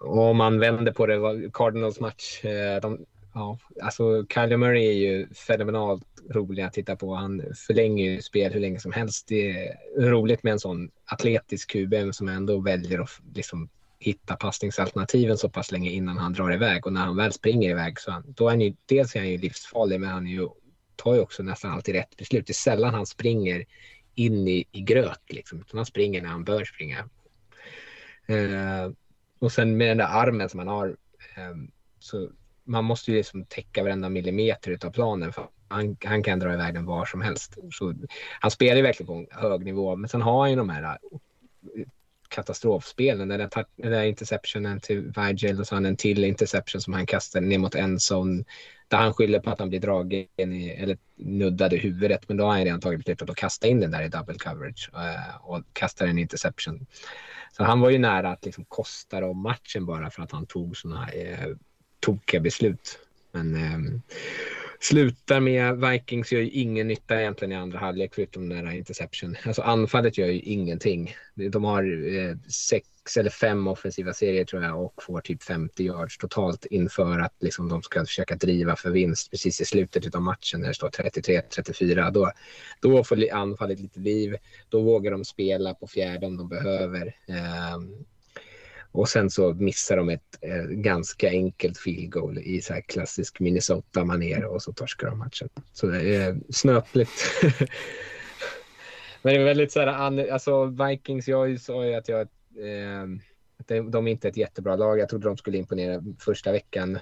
Och 0.00 0.18
om 0.18 0.36
man 0.36 0.58
vänder 0.58 0.92
på 0.92 1.06
det, 1.06 1.50
Cardinals 1.52 2.00
match, 2.00 2.40
de, 2.82 3.06
ja, 3.34 3.58
alltså 3.82 4.26
Kylie 4.34 4.56
Murray 4.56 4.86
är 4.86 4.92
ju 4.92 5.28
fenomenalt 5.34 6.04
rolig 6.30 6.62
att 6.62 6.72
titta 6.72 6.96
på. 6.96 7.14
Han 7.14 7.42
förlänger 7.66 8.10
ju 8.10 8.22
spel 8.22 8.52
hur 8.52 8.60
länge 8.60 8.80
som 8.80 8.92
helst. 8.92 9.28
Det 9.28 9.50
är 9.50 9.76
roligt 9.96 10.42
med 10.42 10.52
en 10.52 10.60
sån 10.60 10.90
atletisk 11.04 11.70
QB 11.70 11.94
som 12.14 12.28
ändå 12.28 12.60
väljer 12.60 13.00
att 13.00 13.20
liksom 13.34 13.68
hitta 13.98 14.36
passningsalternativen 14.36 15.38
så 15.38 15.48
pass 15.48 15.72
länge 15.72 15.90
innan 15.90 16.18
han 16.18 16.32
drar 16.32 16.52
iväg 16.52 16.86
och 16.86 16.92
när 16.92 17.00
han 17.00 17.16
väl 17.16 17.32
springer 17.32 17.70
iväg 17.70 18.00
så 18.00 18.10
han, 18.10 18.24
då 18.36 18.46
är 18.46 18.50
han 18.50 18.60
ju, 18.60 18.74
dels 18.86 19.14
är 19.14 19.20
han 19.20 19.28
ju 19.28 19.38
livsfarlig 19.38 20.00
men 20.00 20.10
han 20.10 20.26
ju, 20.26 20.48
tar 20.96 21.14
ju 21.14 21.20
också 21.20 21.42
nästan 21.42 21.70
alltid 21.70 21.94
rätt 21.94 22.16
beslut. 22.16 22.46
Det 22.46 22.50
är 22.50 22.54
sällan 22.54 22.94
han 22.94 23.06
springer 23.06 23.64
in 24.14 24.48
i, 24.48 24.64
i 24.72 24.80
gröt 24.80 25.22
liksom, 25.28 25.60
utan 25.60 25.78
han 25.78 25.86
springer 25.86 26.22
när 26.22 26.28
han 26.28 26.44
bör 26.44 26.64
springa. 26.64 27.08
Eh, 28.26 28.92
och 29.38 29.52
sen 29.52 29.76
med 29.76 29.88
den 29.88 29.98
där 29.98 30.08
armen 30.10 30.48
som 30.48 30.58
han 30.58 30.68
har 30.68 30.88
eh, 31.36 31.56
så 31.98 32.30
man 32.64 32.84
måste 32.84 33.10
ju 33.10 33.16
liksom 33.16 33.44
täcka 33.44 33.82
varenda 33.82 34.08
millimeter 34.08 34.78
av 34.86 34.90
planen 34.90 35.32
för 35.32 35.48
han, 35.68 35.96
han, 36.04 36.22
kan 36.22 36.38
dra 36.38 36.54
iväg 36.54 36.74
den 36.74 36.86
var 36.86 37.04
som 37.04 37.20
helst. 37.20 37.58
Så 37.72 37.94
han 38.40 38.50
spelar 38.50 38.76
ju 38.76 38.82
verkligen 38.82 39.06
på 39.06 39.14
en 39.14 39.26
hög 39.30 39.64
nivå 39.64 39.96
men 39.96 40.08
sen 40.08 40.22
har 40.22 40.40
han 40.40 40.50
ju 40.50 40.56
de 40.56 40.70
här 40.70 40.82
eh, 40.82 40.98
katastrofspelen. 42.28 43.28
Den 43.28 43.38
där, 43.38 43.64
den 43.76 43.92
där 43.92 44.04
interceptionen 44.04 44.80
till 44.80 45.12
Virgil 45.16 45.60
och 45.60 45.66
så 45.66 45.74
har 45.74 45.76
han 45.76 45.86
en 45.86 45.96
till 45.96 46.24
interception 46.24 46.80
som 46.80 46.92
han 46.92 47.06
kastar 47.06 47.40
ner 47.40 47.58
mot 47.58 47.74
en 47.74 47.98
där 48.88 48.98
han 48.98 49.14
skyller 49.14 49.40
på 49.40 49.50
att 49.50 49.58
han 49.58 49.68
blir 49.68 49.80
dragen 49.80 50.52
i, 50.52 50.68
eller 50.78 51.74
i 51.74 51.78
huvudet. 51.78 52.28
Men 52.28 52.36
då 52.36 52.44
har 52.44 52.52
han 52.52 52.64
redan 52.64 52.80
tagit 52.80 52.98
beslutet 52.98 53.30
att 53.30 53.36
kasta 53.36 53.68
in 53.68 53.80
den 53.80 53.90
där 53.90 54.02
i 54.02 54.08
double 54.08 54.38
coverage 54.38 54.90
eh, 54.94 55.36
och 55.42 55.62
kastar 55.72 56.06
en 56.06 56.18
interception. 56.18 56.86
Så 57.52 57.64
han 57.64 57.80
var 57.80 57.90
ju 57.90 57.98
nära 57.98 58.30
att 58.30 58.44
liksom 58.44 58.64
kosta 58.64 59.20
dem 59.20 59.42
matchen 59.42 59.86
bara 59.86 60.10
för 60.10 60.22
att 60.22 60.32
han 60.32 60.46
tog 60.46 60.76
sådana 60.76 61.04
här 61.04 61.46
eh, 61.48 61.56
tokiga 62.00 62.40
beslut. 62.40 62.98
Men 63.32 63.54
eh, 63.54 64.00
slutar 64.80 65.40
med 65.40 65.80
Vikings 65.80 66.32
gör 66.32 66.40
ju 66.40 66.50
ingen 66.50 66.88
nytta 66.88 67.20
egentligen 67.20 67.52
i 67.52 67.56
andra 67.56 67.78
halvlek 67.78 68.14
förutom 68.14 68.48
den 68.48 68.64
där 68.64 68.72
interception. 68.72 69.36
Alltså 69.46 69.62
anfallet 69.62 70.18
gör 70.18 70.26
ju 70.26 70.40
ingenting. 70.40 71.14
De 71.34 71.64
har 71.64 71.82
eh, 72.16 72.36
sex 72.48 72.86
eller 73.18 73.30
fem 73.30 73.68
offensiva 73.68 74.12
serier 74.12 74.44
tror 74.44 74.62
jag 74.62 74.84
och 74.84 75.02
får 75.02 75.20
typ 75.20 75.42
50 75.42 75.84
yards 75.84 76.18
totalt 76.18 76.66
inför 76.66 77.18
att 77.18 77.34
liksom, 77.40 77.68
de 77.68 77.82
ska 77.82 78.04
försöka 78.04 78.36
driva 78.36 78.76
för 78.76 78.90
vinst 78.90 79.30
precis 79.30 79.60
i 79.60 79.64
slutet 79.64 80.14
av 80.14 80.22
matchen 80.22 80.60
när 80.60 80.68
det 80.68 80.74
står 80.74 80.88
33-34. 80.88 82.10
Då, 82.10 82.32
då 82.80 83.04
får 83.04 83.32
anfallet 83.32 83.80
lite 83.80 84.00
liv. 84.00 84.36
Då 84.68 84.82
vågar 84.82 85.10
de 85.10 85.24
spela 85.24 85.74
på 85.74 85.86
fjärde 85.86 86.26
om 86.26 86.36
de 86.36 86.48
behöver. 86.48 87.06
Eh, 87.28 87.78
och 88.92 89.08
sen 89.08 89.30
så 89.30 89.54
missar 89.54 89.96
de 89.96 90.08
ett 90.08 90.38
eh, 90.40 90.62
ganska 90.62 91.28
enkelt 91.28 91.78
field 91.78 92.12
goal 92.12 92.38
i 92.38 92.62
så 92.62 92.74
här 92.74 92.80
klassisk 92.80 93.40
Minnesota-manér 93.40 94.44
och 94.44 94.62
så 94.62 94.72
torskar 94.72 95.08
de 95.08 95.18
matchen. 95.18 95.48
Så 95.72 95.86
det 95.86 96.16
är 96.16 96.40
snöpligt. 96.50 97.10
Men 99.22 99.34
det 99.34 99.40
är 99.40 99.44
väldigt 99.44 99.72
så 99.72 99.80
här, 99.80 100.30
alltså 100.30 100.64
Vikings, 100.64 101.28
jag 101.28 101.60
sa 101.60 101.84
ju 101.86 101.94
att 101.94 102.08
jag, 102.08 102.20
eh, 102.20 103.02
att 103.58 103.92
de 103.92 104.06
är 104.06 104.10
inte 104.10 104.28
ett 104.28 104.36
jättebra 104.36 104.76
lag. 104.76 104.98
Jag 104.98 105.08
trodde 105.08 105.28
de 105.28 105.36
skulle 105.36 105.58
imponera 105.58 106.02
första 106.18 106.52
veckan. 106.52 106.98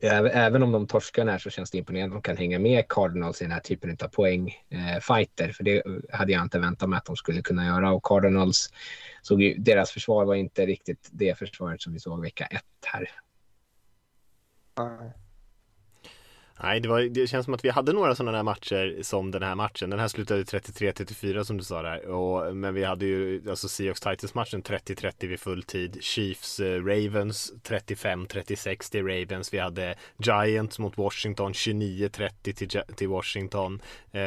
Även 0.00 0.62
om 0.62 0.72
de 0.72 0.86
torskar 0.86 1.24
den 1.24 1.32
här 1.32 1.38
så 1.38 1.50
känns 1.50 1.70
det 1.70 1.78
imponerande 1.78 2.16
att 2.16 2.22
de 2.22 2.28
kan 2.28 2.36
hänga 2.36 2.58
med 2.58 2.88
Cardinals 2.88 3.40
i 3.40 3.44
den 3.44 3.52
här 3.52 3.60
typen 3.60 3.96
av 4.02 4.08
poängfighter. 4.08 5.48
Eh, 5.48 5.52
för 5.52 5.64
det 5.64 5.82
hade 6.12 6.32
jag 6.32 6.42
inte 6.42 6.58
väntat 6.58 6.88
mig 6.88 6.96
att 6.96 7.04
de 7.04 7.16
skulle 7.16 7.42
kunna 7.42 7.66
göra. 7.66 7.92
Och 7.92 8.04
Cardinals 8.04 8.72
såg 9.22 9.54
deras 9.58 9.90
försvar 9.90 10.24
var 10.24 10.34
inte 10.34 10.66
riktigt 10.66 11.08
det 11.12 11.38
försvaret 11.38 11.82
som 11.82 11.92
vi 11.92 11.98
såg 11.98 12.20
vecka 12.20 12.44
ett 12.44 12.64
här. 12.84 13.10
Nej. 14.78 15.12
Nej, 16.62 16.80
det, 16.80 16.88
var, 16.88 17.00
det 17.00 17.26
känns 17.26 17.44
som 17.44 17.54
att 17.54 17.64
vi 17.64 17.70
hade 17.70 17.92
några 17.92 18.14
sådana 18.14 18.36
där 18.36 18.42
matcher 18.42 19.02
som 19.02 19.30
den 19.30 19.42
här 19.42 19.54
matchen. 19.54 19.90
Den 19.90 19.98
här 19.98 20.08
slutade 20.08 20.42
33-34 20.42 21.44
som 21.44 21.56
du 21.56 21.64
sa 21.64 21.82
där. 21.82 22.06
Och, 22.06 22.56
men 22.56 22.74
vi 22.74 22.84
hade 22.84 23.06
ju 23.06 23.50
alltså 23.50 23.68
Seahawks 23.68 24.00
Titans 24.00 24.34
matchen 24.34 24.62
30-30 24.62 25.26
vid 25.26 25.40
full 25.40 25.62
tid. 25.62 25.98
Chiefs 26.00 26.60
eh, 26.60 26.84
Ravens 26.84 27.52
35-36 27.62 28.90
till 28.90 29.06
Ravens. 29.06 29.54
Vi 29.54 29.58
hade 29.58 29.94
Giants 30.18 30.78
mot 30.78 30.98
Washington 30.98 31.52
29-30 31.52 32.30
till, 32.52 32.82
till 32.96 33.08
Washington. 33.08 33.82
Eh, 34.12 34.20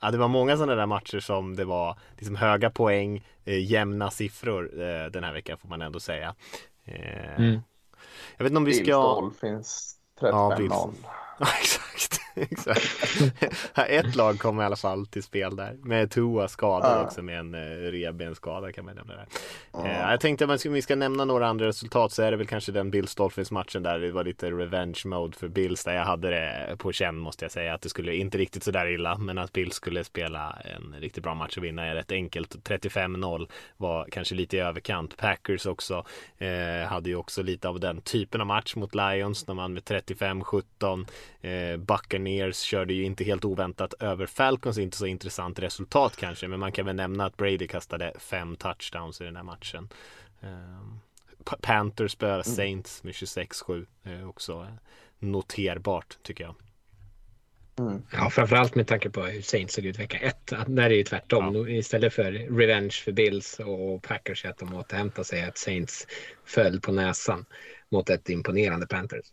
ja, 0.00 0.10
det 0.12 0.18
var 0.18 0.28
många 0.28 0.56
sådana 0.56 0.74
där 0.74 0.86
matcher 0.86 1.20
som 1.20 1.56
det 1.56 1.64
var 1.64 1.98
liksom 2.18 2.36
höga 2.36 2.70
poäng, 2.70 3.26
eh, 3.44 3.64
jämna 3.64 4.10
siffror 4.10 4.82
eh, 4.82 5.06
den 5.06 5.24
här 5.24 5.32
veckan 5.32 5.58
får 5.58 5.68
man 5.68 5.82
ändå 5.82 6.00
säga. 6.00 6.34
Eh, 6.84 7.36
mm. 7.38 7.60
Jag 8.36 8.44
vet 8.44 8.50
inte 8.50 8.56
om 8.56 8.64
vi 8.64 8.74
ska... 8.74 8.84
Bills 8.84 9.40
Dolphins 9.40 9.96
35-0. 10.20 10.68
Ja, 10.70 11.21
Ja, 11.38 11.46
exakt. 11.60 12.20
exakt. 12.34 13.74
Ett 13.88 14.16
lag 14.16 14.38
kom 14.38 14.60
i 14.60 14.64
alla 14.64 14.76
fall 14.76 15.06
till 15.06 15.22
spel 15.22 15.56
där. 15.56 15.76
Med 15.82 16.10
Tua 16.10 16.48
skadad 16.48 16.98
ja. 16.98 17.04
också 17.04 17.22
med 17.22 17.38
en 17.38 17.54
uh, 17.54 17.90
revbensskada 17.90 18.72
kan 18.72 18.84
man 18.84 18.94
nämna 18.94 19.14
där. 19.14 19.26
Ja. 19.72 19.78
Uh, 19.78 20.10
jag 20.10 20.20
tänkte 20.20 20.44
att 20.44 20.66
vi 20.66 20.82
ska 20.82 20.96
nämna 20.96 21.24
några 21.24 21.48
andra 21.48 21.66
resultat 21.66 22.12
så 22.12 22.22
är 22.22 22.30
det 22.30 22.36
väl 22.36 22.46
kanske 22.46 22.72
den 22.72 22.90
Bills 22.90 23.14
Dolphins 23.14 23.50
matchen 23.50 23.82
där 23.82 23.98
det 23.98 24.12
var 24.12 24.24
lite 24.24 24.50
revenge 24.50 25.02
mode 25.04 25.36
för 25.36 25.48
Bills 25.48 25.84
där 25.84 25.94
jag 25.94 26.04
hade 26.04 26.30
det 26.30 26.76
på 26.78 26.92
känn 26.92 27.18
måste 27.18 27.44
jag 27.44 27.52
säga 27.52 27.74
att 27.74 27.82
det 27.82 27.88
skulle 27.88 28.14
inte 28.14 28.38
riktigt 28.38 28.64
sådär 28.64 28.86
illa 28.86 29.18
men 29.18 29.38
att 29.38 29.52
Bills 29.52 29.74
skulle 29.74 30.04
spela 30.04 30.58
en 30.64 31.00
riktigt 31.00 31.22
bra 31.22 31.34
match 31.34 31.56
och 31.56 31.64
vinna 31.64 31.86
är 31.86 31.94
rätt 31.94 32.12
enkelt. 32.12 32.56
35-0 32.68 33.48
var 33.76 34.08
kanske 34.10 34.34
lite 34.34 34.56
i 34.56 34.60
överkant. 34.60 35.16
Packers 35.16 35.66
också 35.66 36.04
uh, 36.42 36.86
hade 36.86 37.08
ju 37.08 37.16
också 37.16 37.42
lite 37.42 37.68
av 37.68 37.80
den 37.80 38.00
typen 38.00 38.40
av 38.40 38.46
match 38.46 38.76
mot 38.76 38.94
Lions. 38.94 39.44
De 39.44 39.56
vann 39.56 39.72
med 39.72 39.82
35-17. 39.82 41.06
Eh, 41.40 41.76
Buccaneers 41.76 42.60
körde 42.60 42.94
ju 42.94 43.02
inte 43.04 43.24
helt 43.24 43.44
oväntat 43.44 43.94
över 44.00 44.26
Falcons, 44.26 44.78
inte 44.78 44.96
så 44.96 45.06
intressant 45.06 45.58
resultat 45.58 46.16
kanske, 46.16 46.48
men 46.48 46.60
man 46.60 46.72
kan 46.72 46.86
väl 46.86 46.96
nämna 46.96 47.24
att 47.24 47.36
Brady 47.36 47.66
kastade 47.68 48.12
fem 48.18 48.56
touchdowns 48.56 49.20
i 49.20 49.24
den 49.24 49.36
här 49.36 49.42
matchen. 49.42 49.88
Eh, 50.40 50.48
Pa- 51.44 51.56
Panthers 51.62 52.12
spöade 52.12 52.44
Saints 52.44 53.02
med 53.04 53.14
26-7. 53.14 53.86
Eh, 54.04 54.28
också 54.28 54.66
noterbart 55.18 56.18
tycker 56.22 56.44
jag. 56.44 56.54
Ja, 58.12 58.30
framförallt 58.30 58.74
med 58.74 58.86
tanke 58.86 59.10
på 59.10 59.22
hur 59.22 59.42
Saints 59.42 59.74
såg 59.74 59.84
ut 59.86 59.98
vecka 59.98 60.18
ett. 60.18 60.52
Att 60.52 60.76
Där 60.76 60.82
är 60.82 60.88
det 60.88 60.94
ju 60.94 61.04
tvärtom. 61.04 61.52
Nu, 61.52 61.76
Istället 61.76 62.12
för 62.14 62.32
revenge 62.32 62.92
för 63.04 63.12
Bills 63.12 63.60
och 63.60 64.02
Packers 64.02 64.44
att 64.44 64.58
de 64.58 64.74
återhämtar 64.74 65.22
sig 65.22 65.42
att 65.42 65.58
Saints 65.58 66.06
föll 66.44 66.80
på 66.80 66.92
näsan 66.92 67.44
mot 67.88 68.10
ett 68.10 68.28
imponerande 68.28 68.86
Panthers. 68.86 69.26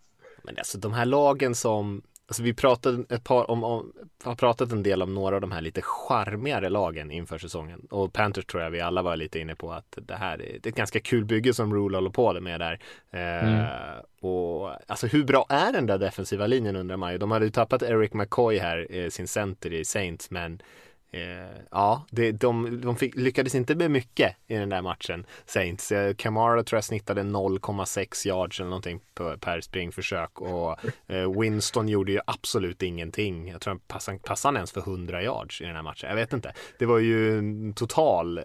Men 0.44 0.58
alltså 0.58 0.78
de 0.78 0.94
här 0.94 1.06
lagen 1.06 1.56
som 1.56 2.02
Alltså 2.30 2.44
vi 2.44 2.54
pratade 2.54 3.16
ett 3.16 3.24
par 3.24 3.52
om, 3.52 3.64
om 3.64 3.94
har 4.24 4.36
pratat 4.36 4.72
en 4.72 4.84
del 4.84 5.02
om 5.02 5.14
några 5.14 5.36
av 5.36 5.42
de 5.42 5.52
här 5.52 5.62
lite 5.62 5.82
charmigare 5.82 6.70
lagen 6.70 7.12
inför 7.12 7.38
säsongen 7.38 7.80
och 7.90 8.14
Panthers 8.14 8.46
tror 8.46 8.64
jag 8.64 8.72
vi 8.72 8.82
alla 8.82 9.02
var 9.02 9.16
lite 9.16 9.40
inne 9.40 9.56
på 9.56 9.72
att 9.72 9.98
det 10.02 10.16
här 10.16 10.34
är, 10.34 10.38
det 10.38 10.66
är 10.66 10.70
ett 10.70 10.76
ganska 10.76 11.00
kul 11.00 11.26
bygge 11.26 11.54
som 11.54 11.74
Rule 11.74 11.98
håller 11.98 12.10
på 12.10 12.42
med 12.42 12.60
där. 12.60 12.80
Eh, 13.12 14.30
och 14.30 14.72
alltså 14.88 15.08
hur 15.08 15.24
bra 15.24 15.46
är 15.50 15.72
den 15.72 15.86
där 15.86 15.98
defensiva 15.98 16.48
linjen 16.48 16.76
undrar 16.76 16.98
man 16.98 17.12
ju. 17.12 17.18
De 17.18 17.32
hade 17.32 17.46
ju 17.46 17.52
tappat 17.52 17.84
Eric 17.84 18.14
McCoy 18.14 18.58
här, 18.58 18.88
eh, 18.90 19.10
sin 19.10 19.28
center 19.28 19.74
i 19.74 19.86
Saints, 19.86 20.32
men 20.32 20.62
Eh, 21.12 21.62
ja, 21.72 22.06
det, 22.10 22.32
de, 22.32 22.82
de 22.82 22.96
fick, 22.96 23.16
lyckades 23.16 23.56
inte 23.56 23.76
med 23.76 23.92
mycket 23.92 24.36
i 24.48 24.56
den 24.56 24.70
där 24.70 24.82
matchen. 24.82 25.26
Saints. 25.46 25.92
Eh, 25.92 26.14
tror 26.14 26.78
jag 26.78 26.84
snittade 26.84 27.22
0,6 27.22 28.28
yards 28.28 28.60
eller 28.60 28.70
någonting 28.70 29.00
per, 29.14 29.38
per 29.38 29.62
springförsök 29.62 30.42
och 30.42 30.78
eh, 31.08 31.40
Winston 31.42 31.90
gjorde 31.90 32.12
ju 32.12 32.20
absolut 32.26 32.84
ingenting. 32.84 33.48
Jag 33.48 33.62
tror 33.62 33.72
han 33.72 33.80
passade, 33.80 34.20
passade 34.20 34.58
ens 34.58 34.72
för 34.72 34.82
100 34.82 35.24
yards 35.24 35.62
i 35.62 35.66
den 35.66 35.76
här 35.76 35.84
matchen. 35.84 36.10
Jag 36.10 36.16
vet 36.16 36.34
inte. 36.34 36.54
Det 36.80 36.86
var 36.86 37.00
ju 37.00 37.38
en 37.38 37.74
total 37.74 38.38
eh, 38.38 38.44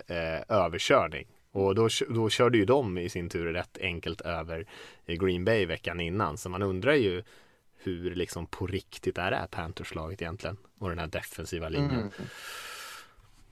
överkörning. 0.49 1.27
Och 1.53 1.75
då, 1.75 1.89
då 2.09 2.31
körde 2.31 2.59
ju 2.59 2.65
de 2.65 2.99
i 2.99 3.09
sin 3.09 3.29
tur 3.29 3.53
rätt 3.53 3.79
enkelt 3.81 4.21
över 4.21 4.67
eh, 5.07 5.17
Green 5.17 5.45
Bay 5.45 5.67
veckan 5.67 6.01
innan. 6.01 6.39
Så 6.39 6.49
man 6.49 6.63
undrar 6.63 6.95
ju 6.95 7.23
hur 7.87 8.15
liksom 8.15 8.47
på 8.47 8.67
riktigt 8.67 9.19
är 9.19 9.31
det 9.31 9.37
här 9.37 9.47
Panthers-laget 9.47 10.23
egentligen? 10.23 10.57
Och 10.79 10.89
den 10.89 10.99
här 10.99 11.07
defensiva 11.07 11.69
linjen. 11.69 12.11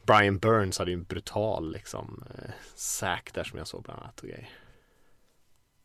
Brian 0.06 0.38
Burns 0.38 0.78
hade 0.78 0.90
ju 0.90 0.94
en 0.94 1.04
brutal 1.04 1.72
liksom 1.72 2.24
eh, 2.34 2.50
sack 2.74 3.30
där 3.34 3.44
som 3.44 3.58
jag 3.58 3.66
såg 3.66 3.82
bland 3.82 4.00
annat 4.00 4.20
och 4.20 4.28
grejer. 4.28 4.50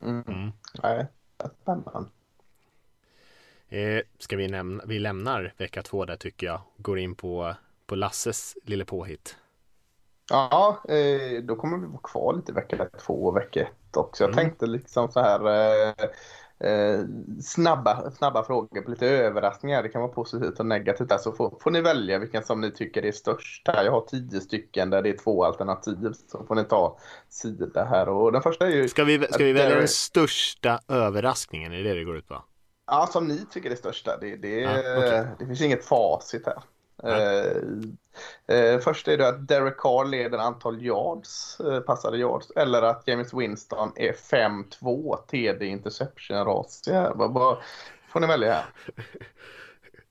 Mm. 0.02 0.52
Nej, 0.84 1.08
spännande. 1.62 2.10
Eh, 3.70 4.02
ska 4.20 4.36
vi 4.38 4.48
nämna, 4.48 4.84
vi 4.86 5.00
lämnar 5.00 5.54
vecka 5.58 5.84
två 5.84 6.06
där 6.06 6.16
tycker 6.16 6.48
jag. 6.48 6.62
Går 6.78 7.00
in 7.00 7.16
på, 7.16 7.56
på 7.86 7.96
Lasses 7.96 8.58
lille 8.66 8.86
påhitt. 8.86 9.38
Ja, 10.30 10.84
eh, 10.90 11.44
då 11.44 11.56
kommer 11.56 11.78
vi 11.78 11.86
vara 11.88 12.02
kvar 12.04 12.34
lite 12.36 12.54
vecka 12.54 12.90
två 13.06 13.14
och 13.26 13.38
vecka 13.38 13.62
ett 13.62 13.98
också. 13.98 14.24
Jag 14.24 14.34
Mm. 14.34 14.46
tänkte 14.46 14.66
liksom 14.68 15.12
så 15.12 15.20
här 15.20 15.40
eh, 15.90 15.94
eh, 16.60 17.00
snabba, 17.44 18.12
snabba 18.12 18.44
frågor 18.44 18.82
på 18.82 18.92
lite 18.92 19.08
överraskningar. 19.08 19.84
Det 19.84 19.90
kan 19.90 20.02
vara 20.02 20.12
positivt 20.12 20.60
och 20.60 20.66
negativt. 20.66 21.12
Alltså 21.12 21.32
får, 21.32 21.58
får 21.62 21.72
ni 21.72 21.82
välja 21.82 22.20
vilken 22.20 22.44
som 22.44 22.62
ni 22.62 22.72
tycker 22.72 23.06
är 23.06 23.12
störst 23.12 23.68
här. 23.68 23.86
Jag 23.86 23.92
har 23.92 24.02
tio 24.02 24.42
stycken 24.42 24.90
där 24.90 25.02
det 25.02 25.10
är 25.10 25.18
två 25.18 25.44
alternativ. 25.46 26.14
Så 26.32 26.46
får 26.46 26.56
ni 26.56 26.64
ta 26.64 26.98
sida 27.30 27.84
här. 27.86 28.10
Och 28.10 28.32
den 28.32 28.42
första 28.42 28.66
är 28.68 28.72
ju 28.72 28.88
Ska 28.88 29.04
vi, 29.04 29.28
ska 29.32 29.44
vi 29.44 29.54
välja 29.54 29.76
Derek- 29.76 29.80
den 29.80 29.88
största 29.88 30.80
överraskningen? 30.88 31.74
Är 31.74 31.84
det 31.84 31.94
det 31.94 32.04
går 32.04 32.18
ut 32.18 32.28
på? 32.28 32.44
Ja, 32.92 33.08
som 33.12 33.28
ni 33.28 33.46
tycker 33.52 33.72
är 33.72 33.76
största. 33.76 34.18
Det, 34.18 34.36
det, 34.36 34.60
Ja, 34.60 34.98
okej. 34.98 35.28
det 35.40 35.46
finns 35.46 35.62
inget 35.62 35.86
facit 35.86 36.46
här. 36.46 36.64
Eh, 37.04 38.58
eh, 38.58 38.80
först 38.80 39.08
är 39.08 39.18
det 39.18 39.28
att 39.28 39.48
Derek 39.48 39.78
Carr 39.78 40.06
leder 40.06 40.38
antal 40.38 40.82
yards, 40.82 41.60
eh, 41.60 41.80
passade 41.80 42.18
yards, 42.18 42.52
eller 42.52 42.82
att 42.82 43.04
James 43.08 43.34
Winston 43.34 43.92
är 43.96 44.14
5-2 44.14 45.18
TD 45.28 45.66
interception 45.66 46.46
razzia. 46.46 47.14
Vad, 47.14 47.34
vad 47.34 47.58
får 48.10 48.20
ni 48.20 48.28
välja 48.28 48.54
här? 48.54 48.66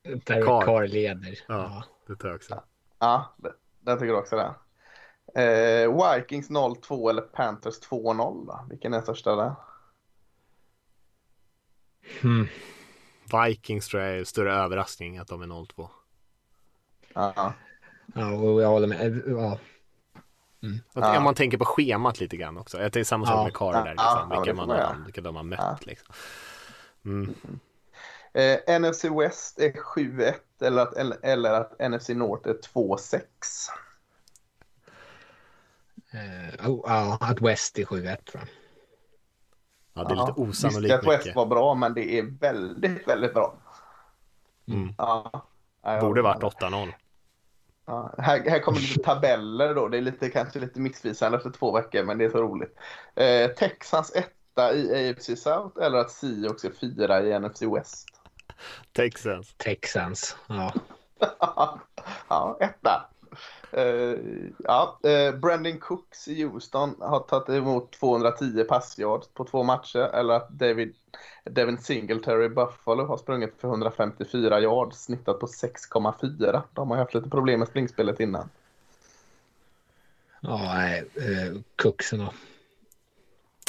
Derek 0.02 0.46
Carr. 0.46 0.62
Carr 0.62 0.86
leder. 0.86 1.38
Ja, 1.48 1.54
Ja. 1.54 1.84
det 2.06 2.16
tar 2.16 2.28
jag 2.28 2.36
också. 2.36 2.62
Ja, 2.98 3.34
det- 3.36 3.52
den 3.80 3.98
tycker 3.98 4.12
jag 4.12 4.18
också 4.18 4.36
det. 4.36 4.54
Eh, 5.42 6.14
Vikings 6.16 6.50
0-2 6.50 7.10
eller 7.10 7.22
Panthers 7.22 7.80
2-0 7.80 8.46
då? 8.46 8.66
Vilken 8.70 8.94
är 8.94 9.00
största 9.00 9.36
där? 9.36 9.54
Hmm. 12.22 12.46
Vikings 13.44 13.88
tror 13.88 14.02
jag 14.02 14.12
är 14.12 14.18
en 14.18 14.26
större 14.26 14.54
överraskning 14.54 15.18
att 15.18 15.28
de 15.28 15.42
är 15.42 15.46
0-2. 15.46 15.88
Ja. 17.16 17.52
Ja, 18.14 18.32
och 18.32 18.62
jag 18.62 18.68
håller 18.68 18.86
med. 18.86 19.22
Ja. 19.26 19.52
Och 19.52 21.02
Ja. 21.02 21.16
Om 21.18 21.24
man 21.24 21.34
tänker 21.34 21.58
på 21.58 21.64
schemat 21.64 22.20
lite 22.20 22.36
grann 22.36 22.56
också. 22.58 22.82
Jag 22.82 22.92
tänker 22.92 23.04
samma 23.04 23.26
sak 23.26 23.36
Ja. 23.36 23.44
med 23.44 23.54
Carr 23.54 23.72
där. 23.72 23.90
Liksom. 23.90 24.30
vilka, 24.30 24.54
man 24.54 24.70
har, 24.70 24.96
vilka 25.04 25.20
de 25.20 25.36
har 25.36 25.42
mött. 25.42 25.58
Ja. 25.58 25.78
Liksom. 25.80 26.14
Mm. 27.04 27.34
Eh, 28.32 28.80
NFC 28.80 29.04
West 29.04 29.58
är 29.58 29.72
7-1 29.72 30.34
eller 30.60 30.82
att, 30.82 30.94
eller, 30.94 31.18
eller 31.22 31.52
att 31.52 31.90
NFC 31.90 32.08
North 32.08 32.48
är 32.48 32.54
2-6. 32.54 33.22
Eh, 36.12 36.70
oh, 36.70 36.80
ja, 36.86 37.18
att 37.20 37.40
West 37.40 37.78
är 37.78 37.84
7-1 37.84 38.16
tror 38.24 38.42
jag. 38.42 38.48
Ja, 39.94 40.04
det 40.08 40.14
är 40.14 40.16
lite 40.16 40.32
Ja, 40.36 40.42
osannolikt 40.42 40.84
Visste 40.84 40.98
att 40.98 41.06
West 41.14 41.24
mycket. 41.24 41.36
var 41.36 41.46
bra, 41.46 41.74
men 41.74 41.94
det 41.94 42.18
är 42.18 42.22
väldigt, 42.40 43.08
väldigt 43.08 43.34
bra. 43.34 43.54
Mm. 44.68 44.94
Ja. 44.98 45.46
Borde 46.00 46.22
varit 46.22 46.42
med. 46.42 46.52
8-0. 46.72 46.92
Ja, 47.86 48.14
här, 48.18 48.50
här 48.50 48.60
kommer 48.60 48.80
lite 48.80 49.00
tabeller 49.04 49.74
då. 49.74 49.88
Det 49.88 49.96
är 49.96 50.02
lite, 50.02 50.30
kanske 50.30 50.58
lite 50.58 50.80
missvisande 50.80 51.38
efter 51.38 51.50
två 51.50 51.72
veckor, 51.72 52.04
men 52.04 52.18
det 52.18 52.24
är 52.24 52.30
så 52.30 52.42
roligt. 52.42 52.78
Eh, 53.14 53.50
Texans 53.50 54.12
etta 54.14 54.74
i 54.74 55.10
AFC 55.10 55.42
South 55.42 55.82
eller 55.82 55.98
att 55.98 56.10
Seahawks 56.10 56.64
är 56.64 56.70
fyra 56.70 57.22
i 57.22 57.40
NFC 57.40 57.62
West. 57.62 58.08
Texans. 58.92 59.54
Texans. 59.56 60.36
Ja. 60.46 60.72
ja, 62.28 62.58
etta. 62.60 63.10
Eh, 63.72 64.18
ja, 64.58 64.98
eh, 65.02 65.34
Brandon 65.34 65.78
Cooks 65.78 66.28
i 66.28 66.42
Houston 66.42 66.94
har 67.00 67.20
tagit 67.20 67.48
emot 67.48 67.92
210 67.92 68.64
passyards 68.64 69.28
på 69.28 69.44
två 69.44 69.62
matcher. 69.62 69.98
Eller 69.98 70.34
att 70.34 70.48
David, 70.48 70.94
Devin 71.44 71.78
Singletary 71.78 72.44
i 72.44 72.48
Buffalo 72.48 73.06
har 73.06 73.16
sprungit 73.16 73.54
för 73.60 73.68
154 73.68 74.60
yards, 74.60 75.04
snittat 75.04 75.40
på 75.40 75.46
6,4. 75.46 76.62
De 76.72 76.90
har 76.90 76.96
ju 76.96 77.02
haft 77.02 77.14
lite 77.14 77.30
problem 77.30 77.58
med 77.58 77.68
springspelet 77.68 78.20
innan. 78.20 78.48
Ja, 80.40 80.60
nej. 80.62 81.04
Eh, 81.16 81.60
Cooksen 81.76 82.18
då. 82.18 82.32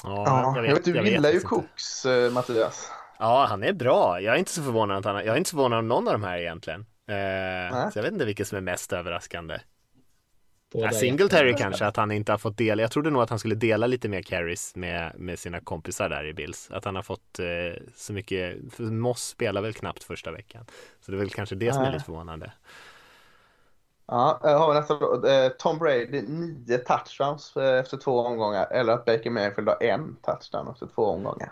Ja, 0.04 0.24
Ja, 0.26 0.66
jag 0.66 0.76
vet, 0.76 0.86
du 0.86 0.92
gillar 0.92 1.10
ju 1.10 1.40
faktiskt 1.40 1.44
inte. 1.44 1.48
Cooks, 1.48 2.06
Mattias. 2.34 2.92
Ja, 3.20 3.46
han 3.50 3.64
är 3.64 3.74
bra. 3.74 4.22
Jag 4.22 4.36
är 4.36 4.40
inte 4.40 4.52
så 4.52 4.64
förvånad 4.64 4.98
att 4.98 5.06
han, 5.06 5.16
jag 5.16 5.28
är 5.28 5.38
inte 5.38 5.50
så 5.50 5.56
förvånad 5.58 5.80
om 5.80 5.88
någon 5.88 6.08
av 6.08 6.14
de 6.14 6.24
här 6.24 6.38
egentligen. 6.38 6.86
Så 7.92 8.00
jag 8.00 8.04
vet 8.04 8.14
inte 8.14 8.26
vilket 8.26 8.48
som 8.48 8.58
är 8.58 8.62
mest 8.62 8.94
överraskande. 8.94 9.60
Båda 10.72 10.86
Ja, 10.86 10.92
Singletary 10.92 11.56
kanske, 11.56 11.86
att 11.86 11.98
han 11.98 12.12
inte 12.12 12.32
har 12.32 12.38
fått 12.38 12.58
dela. 12.58 12.82
Jag 12.82 12.92
trodde 12.92 13.10
nog 13.10 13.22
att 13.22 13.30
han 13.30 13.40
skulle 13.40 13.56
dela 13.56 13.88
lite 13.88 14.10
mer 14.10 14.22
carries 14.22 14.76
med, 14.76 15.12
med 15.16 15.40
sina 15.40 15.60
kompisar 15.60 16.10
där 16.10 16.26
i 16.26 16.34
Bills. 16.34 16.72
Att 16.72 16.86
han 16.86 16.96
har 16.96 17.04
fått 17.04 17.40
eh, 17.40 17.84
så 17.96 18.14
mycket, 18.14 18.58
för 18.74 18.84
Moss 18.84 19.28
spelar 19.28 19.62
väl 19.62 19.74
knappt 19.74 20.04
första 20.04 20.32
veckan. 20.32 20.66
Så 21.02 21.12
det 21.12 21.18
är 21.18 21.20
väl 21.20 21.30
kanske 21.30 21.56
det 21.56 21.74
som 21.74 21.84
är 21.84 21.92
lite 21.92 22.06
förvånande. 22.06 22.52
Ja, 24.08 24.40
har 24.44 24.74
vi 24.74 24.80
nästa 24.80 25.00
då. 25.00 25.28
Eh, 25.28 25.50
Tom 25.50 25.78
Brady, 25.78 26.22
nio 26.22 26.78
touchdowns 26.78 27.58
eh, 27.58 27.80
efter 27.80 27.98
två 27.98 28.20
omgångar. 28.20 28.68
Eller 28.72 28.94
att 28.94 29.06
Baker 29.06 29.30
Mayfield 29.30 29.68
har 29.70 29.84
en 29.84 30.16
touchdown 30.16 30.68
efter 30.72 30.88
två 30.96 31.06
omgångar. 31.06 31.52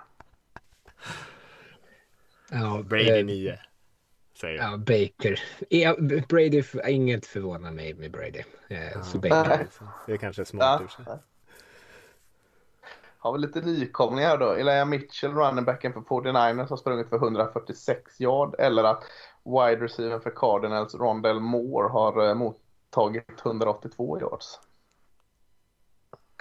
Ja, 2.51 2.82
Brady 2.86 3.24
9. 3.24 3.59
Säger 4.45 4.57
jag. 4.57 4.73
Ja, 4.73 4.77
Baker. 4.77 5.39
Ja, 5.69 5.95
Brady, 6.29 6.63
inget 6.87 7.25
förvånar 7.25 7.71
mig 7.71 7.93
med 7.93 8.11
Brady. 8.11 8.43
Eh, 8.67 9.01
så 9.01 9.17
Baker. 9.17 9.67
Det 10.05 10.13
är 10.13 10.17
kanske 10.17 10.45
smart 10.45 10.81
ur 10.81 10.87
sig. 10.87 11.05
Ja. 11.07 11.19
Har 13.17 13.33
vi 13.33 13.39
lite 13.39 13.61
nykomlingar 13.61 14.37
då. 14.37 14.51
Elijah 14.51 14.85
Mitchell, 14.85 15.33
runningbacken 15.33 15.93
för 15.93 16.01
49ers, 16.01 16.69
har 16.69 16.77
sprungit 16.77 17.09
för 17.09 17.15
146 17.15 18.21
yard. 18.21 18.55
Eller 18.59 18.83
att 18.83 19.03
wide 19.43 19.83
receiver 19.83 20.19
för 20.19 20.29
Cardinals, 20.35 20.95
Rondell 20.95 21.39
Moore, 21.39 21.89
har 21.89 22.27
eh, 22.27 22.35
mottagit 22.35 23.41
182 23.45 24.19
yards. 24.19 24.59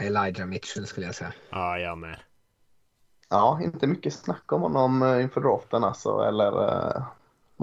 Elijah 0.03 0.47
Mitchell 0.47 0.87
skulle 0.87 1.07
jag 1.07 1.15
säga. 1.15 1.33
Ja, 1.51 1.79
jag 1.79 1.99
med. 1.99 2.19
Ja, 3.29 3.61
inte 3.63 3.87
mycket 3.87 4.15
snack 4.15 4.53
om 4.53 4.63
honom 4.63 5.03
eh, 5.03 5.23
inför 5.23 5.41
draften 5.41 5.85
alltså. 5.85 6.19
Eller, 6.19 6.53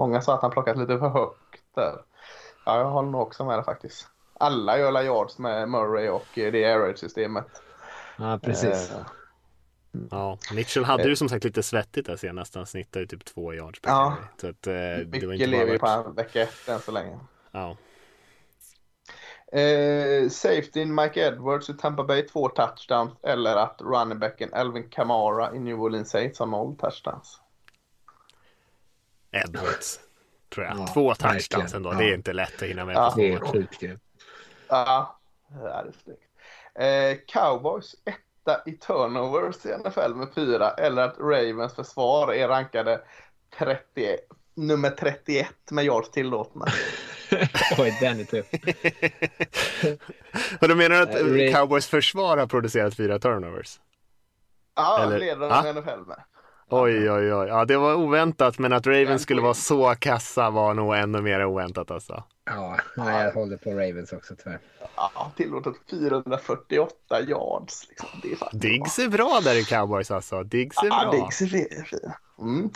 många 0.06 0.20
sa 0.20 0.34
att 0.34 0.42
han 0.42 0.50
plockat 0.50 0.78
lite 0.78 0.98
för 0.98 1.08
högt 1.08 1.62
där. 1.74 1.98
Ja, 2.66 2.78
jag 2.78 2.90
håller 2.90 3.10
nog 3.10 3.20
också 3.22 3.44
med 3.44 3.58
det 3.58 3.64
faktiskt. 3.64 4.06
Alla 4.34 4.78
gör 4.78 5.02
yards 5.02 5.38
med 5.38 5.68
Murray 5.68 6.08
och 6.08 6.38
eh, 6.38 6.52
det 6.52 6.64
air-systemet. 6.64 7.46
Ja, 8.18 8.38
precis. 8.42 8.90
Eh, 8.90 8.96
Ja, 10.10 10.38
Mitchell 10.54 10.84
hade 10.84 11.02
ju 11.08 11.16
som 11.16 11.28
sagt 11.28 11.44
lite 11.44 11.62
svettigt 11.62 12.06
där 12.06 12.16
senast. 12.16 12.54
Han 12.54 12.66
snittade 12.66 13.00
ju 13.00 13.06
typ 13.06 13.24
två 13.24 13.54
yards 13.54 13.80
per 13.80 13.90
Ja. 13.90 14.16
carry. 14.16 14.28
Så 14.40 14.48
att, 14.48 14.66
eh, 14.66 15.06
det 15.06 15.26
var 15.26 15.32
inte 15.34 15.46
lever 15.46 15.72
ju 15.72 15.78
på 15.78 15.86
en 15.86 16.14
vecka 16.14 16.42
ett 16.42 16.68
än 16.68 16.80
så 16.80 16.92
länge. 16.92 17.18
Ja. 17.50 17.76
Eh, 19.58 20.28
safety 20.28 20.84
Mike 20.84 21.20
Edwards 21.20 21.70
i 21.70 21.74
Tampa 21.74 22.04
Bay 22.04 22.22
två 22.22 22.48
touchdowns 22.48 23.12
eller 23.22 23.56
att 23.56 23.80
runningbacken 23.80 24.52
Elvin 24.52 24.88
Kamara 24.90 25.54
i 25.54 25.58
New 25.58 25.80
Orleans 25.80 26.10
Saints 26.10 26.38
har 26.38 26.46
noll 26.46 26.76
touchdowns. 26.76 27.41
Edwards. 29.32 30.00
Tror 30.54 30.66
jag. 30.66 30.78
Ja, 30.78 30.86
Två 30.94 31.14
touchdowns 31.14 31.74
ändå. 31.74 31.92
Ja. 31.92 31.98
Det 31.98 32.04
är 32.04 32.14
inte 32.14 32.32
lätt 32.32 32.54
att 32.62 32.68
hinna 32.68 32.84
med 32.84 32.96
Ja. 32.96 33.10
på 33.14 33.20
Det 33.20 33.32
är 33.32 33.38
sjukt 33.40 33.82
ju. 33.82 33.98
Ja, 34.68 35.18
det 35.48 35.68
är 35.68 35.92
snyggt. 36.04 36.22
Eh, 36.74 37.16
Cowboys 37.26 37.94
etta 38.04 38.62
i 38.66 38.72
turnovers 38.72 39.66
i 39.66 39.68
NFL 39.78 40.14
med 40.14 40.28
fyra 40.34 40.70
eller 40.70 41.02
att 41.02 41.18
Ravens 41.18 41.74
försvar 41.74 42.34
är 42.34 42.48
rankade 42.48 43.00
30, 43.58 44.16
nummer 44.54 44.90
31 44.90 45.46
med 45.70 45.84
yards 45.84 46.10
tillåtna. 46.10 46.66
Oj, 47.78 47.98
den 48.00 48.20
är 48.20 48.24
tuff. 48.24 48.46
Och 50.60 50.68
då 50.68 50.74
menar 50.74 50.96
du 50.96 51.02
att 51.02 51.14
Ray- 51.14 51.52
Cowboys 51.52 51.86
försvar 51.86 52.36
har 52.36 52.46
producerat 52.46 52.96
fyra 52.96 53.18
turnovers? 53.18 53.80
Ja, 54.74 55.02
Eller- 55.02 55.18
leder 55.18 55.48
de 55.48 55.72
NFL 55.80 56.06
med. 56.08 56.22
Oj, 56.74 57.10
oj, 57.10 57.34
oj. 57.34 57.48
Ja, 57.48 57.64
det 57.64 57.76
var 57.76 57.94
oväntat, 57.94 58.58
men 58.58 58.72
att 58.72 58.86
Ravens 58.86 59.10
En 59.10 59.18
skulle 59.18 59.42
vara 59.42 59.54
så 59.54 59.94
kassa 59.98 60.50
var 60.50 60.74
nog 60.74 60.96
ännu 60.96 61.20
mer 61.22 61.44
oväntat 61.44 61.90
alltså. 61.90 62.24
Ja, 62.44 62.76
nej, 62.96 63.24
jag 63.24 63.32
håller 63.32 63.56
på 63.56 63.70
Ravens 63.70 64.12
också 64.12 64.34
tyvärr. 64.44 64.58
Ja, 64.96 65.32
tillåtet 65.36 65.74
448 65.90 67.20
yards. 67.20 67.88
Liksom. 67.88 68.08
Det 68.22 68.28
är 68.32 68.58
Diggs 68.58 68.98
är 68.98 69.08
bra 69.08 69.40
där 69.44 69.54
i 69.60 69.64
Cowboys 69.64 70.10
alltså. 70.10 70.42
Diggs 70.42 70.78
är 70.82 70.86
Ja, 70.86 71.00
bra. 71.02 71.12
Diggs 71.12 71.40
är 71.40 71.46
fi- 71.46 71.84
fin. 71.86 72.12
Mm. 72.38 72.70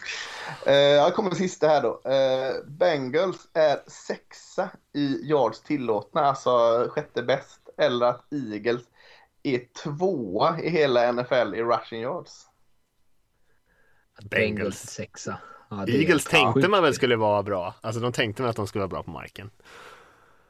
Eh, 0.67 0.75
jag 0.75 1.15
kommer 1.15 1.31
till 1.31 1.39
sista 1.39 1.69
här 1.69 1.83
då. 1.83 2.01
Eh, 2.11 2.65
Bengals 2.67 3.49
är 3.55 3.79
sexa 3.87 4.69
i 4.95 5.29
yards 5.31 5.61
tillåtna, 5.61 6.21
alltså 6.21 6.51
sjätte 6.91 7.23
bäst. 7.23 7.61
Eller 7.79 8.07
att 8.07 8.25
Eagles 8.33 8.83
är 9.43 9.61
tvåa 9.83 10.61
i 10.61 10.69
hela 10.71 11.13
NFL 11.13 11.55
i 11.55 11.63
rushing 11.63 12.01
yards. 12.01 12.47
Bengals 14.23 14.57
Bengals. 14.57 14.79
sexa. 14.79 15.39
Ja, 15.71 15.77
det 15.87 15.93
är 15.93 16.01
Eagles 16.01 16.25
tänkte 16.25 16.53
sjukt. 16.53 16.71
man 16.71 16.83
väl 16.83 16.95
skulle 16.95 17.17
vara 17.17 17.43
bra. 17.43 17.75
Alltså 17.81 18.01
de 18.01 18.13
tänkte 18.13 18.43
väl 18.43 18.51
att 18.51 18.57
de 18.57 18.67
skulle 18.67 18.81
vara 18.81 18.89
bra 18.89 19.03
på 19.03 19.11
marken. 19.11 19.51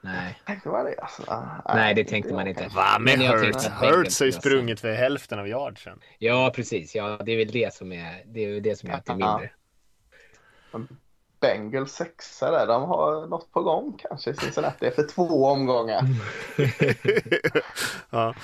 Nej. 0.01 0.41
Man 0.47 0.85
det 0.85 0.95
alltså? 0.99 1.23
Ah, 1.29 1.75
Nej, 1.75 1.95
det 1.95 2.05
tänkte 2.05 2.35
man 2.35 2.49
inte. 2.49 2.69
Va, 2.75 2.99
men 3.01 3.21
Hurts, 3.21 3.69
Hurts 3.69 4.21
har 4.21 4.27
ju 4.27 4.33
vara 4.33 4.33
sprungit 4.33 4.81
för 4.81 4.93
hälften 4.93 5.39
av 5.39 5.49
yardsen. 5.49 6.01
Ja, 6.19 6.53
precis. 6.57 6.95
Ja, 6.95 7.19
det 7.27 7.33
är 7.33 7.37
väl 7.37 7.51
det 7.53 7.75
som 7.75 7.93
är 7.93 8.23
det, 8.27 8.45
är 8.45 8.53
väl 8.53 8.63
det 8.63 8.79
som 8.79 8.89
gör 8.89 8.97
att 8.97 9.05
det 9.07 9.13
är 9.13 9.17
mindre. 9.17 9.51
Bengals 11.41 11.93
sexa 11.93 12.51
där, 12.51 12.67
de 12.67 12.83
har 12.83 13.27
något 13.27 13.53
på 13.53 13.63
gång 13.63 13.99
kanske 14.09 14.31
i 14.31 14.35
Cincinnati 14.35 14.87
efter 14.87 15.03
två 15.03 15.47
omgångar. 15.47 16.03
ja. 18.11 18.35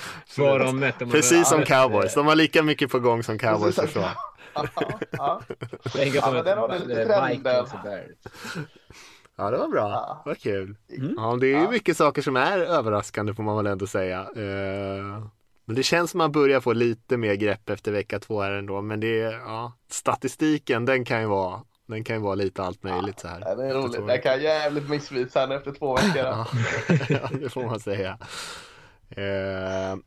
Precis 1.11 1.49
som 1.49 1.65
Cowboys. 1.65 2.13
De 2.13 2.27
har 2.27 2.35
lika 2.35 2.63
mycket 2.63 2.91
på 2.91 2.99
gång 2.99 3.23
som 3.23 3.39
Cowboys. 3.39 3.75
Ja, 4.55 4.69
ja. 5.11 5.41
Men 6.31 6.45
där 6.45 6.55
har 6.55 6.79
lite 7.29 7.41
Bears. 7.43 7.69
Ja, 9.35 9.51
det 9.51 9.57
var 9.57 9.67
bra. 9.67 9.89
Ja. 9.89 10.21
Vad 10.25 10.39
kul. 10.39 10.75
Mm. 10.97 11.13
Ja, 11.17 11.37
det 11.41 11.47
är 11.47 11.57
ju 11.57 11.63
Ja. 11.63 11.69
mycket 11.71 11.97
saker 11.97 12.21
som 12.21 12.35
är 12.35 12.59
överraskande 12.59 13.33
får 13.33 13.43
man 13.43 13.57
väl 13.57 13.67
ändå 13.67 13.87
säga. 13.87 14.19
Eh, 14.19 15.23
Men 15.65 15.75
det 15.75 15.83
känns 15.83 16.11
som 16.11 16.17
man 16.17 16.31
börjar 16.31 16.59
få 16.61 16.73
lite 16.73 17.17
mer 17.17 17.33
grepp 17.35 17.69
efter 17.69 17.91
vecka 17.91 18.19
två 18.19 18.41
här 18.41 18.51
ändå. 18.51 18.81
Men 18.81 18.99
det 18.99 19.21
är, 19.21 19.31
ja, 19.31 19.73
statistiken 19.89 20.85
den 20.85 21.05
kan 21.05 21.21
ju 21.21 21.27
vara, 21.27 21.61
den 21.87 22.03
kan 22.03 22.15
ju 22.15 22.21
vara 22.21 22.35
lite 22.35 22.63
allt 22.63 22.83
möjligt 22.83 23.19
så 23.19 23.27
här. 23.27 23.41
Ja, 23.45 23.55
det 23.55 23.65
är 23.67 23.73
roligt. 23.73 24.07
Det 24.07 24.17
kan 24.17 24.41
jävligt 24.41 24.89
missvisande 24.89 25.55
efter 25.55 25.71
två 25.71 25.95
veckor. 25.95 26.15
Ja, 27.09 27.29
det 27.41 27.49
får 27.49 27.63
man 27.65 27.79
säga. 27.79 28.17
Eh, 29.09 29.23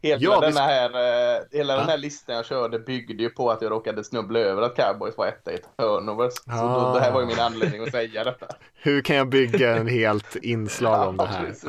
Hela, 0.03 0.20
ja, 0.20 0.40
vi 0.40 0.47
denna 0.47 0.61
här, 0.61 0.90
eh, 1.36 1.42
hela 1.53 1.76
den 1.76 1.88
här 1.88 1.99
listan 1.99 2.36
jag 2.36 2.47
körde 2.47 2.78
byggde 2.78 3.22
ju 3.22 3.30
på 3.30 3.51
att 3.51 3.62
jag 3.62 3.70
råkade 3.70 4.05
snubbla 4.05 4.38
över 4.38 4.62
att 4.62 4.76
Cowboys 4.76 5.16
var 5.16 5.26
etta 5.26 5.53
i 5.53 5.59
turnovers. 5.78 6.32
Så 6.34 6.51
Ah. 6.53 6.88
då, 6.88 6.94
det 6.94 7.01
här 7.01 7.12
var 7.12 7.20
ju 7.20 7.26
min 7.26 7.40
anledning 7.40 7.82
att 7.82 7.90
säga 7.90 8.24
detta. 8.24 8.47
hur 8.74 9.01
kan 9.03 9.16
jag 9.16 9.28
bygga 9.28 9.76
en 9.76 9.86
helt 9.88 10.36
inslag 10.36 11.09
om 11.09 11.16
det 11.26 11.26
här? 11.26 11.42
Ja, 11.42 11.49
just 11.49 11.62
det. 11.62 11.68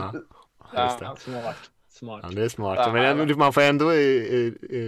Ja. 0.73 1.15
Smart. 1.19 1.55
Smart. 1.89 2.19
Ja, 2.23 2.29
det 2.35 2.43
är 2.43 2.49
smart. 2.49 2.77
Ja, 2.81 2.91
Men 2.93 3.03
ja. 3.03 3.09
ändå, 3.09 3.35
man 3.37 3.53
får 3.53 3.61
ändå 3.61 3.85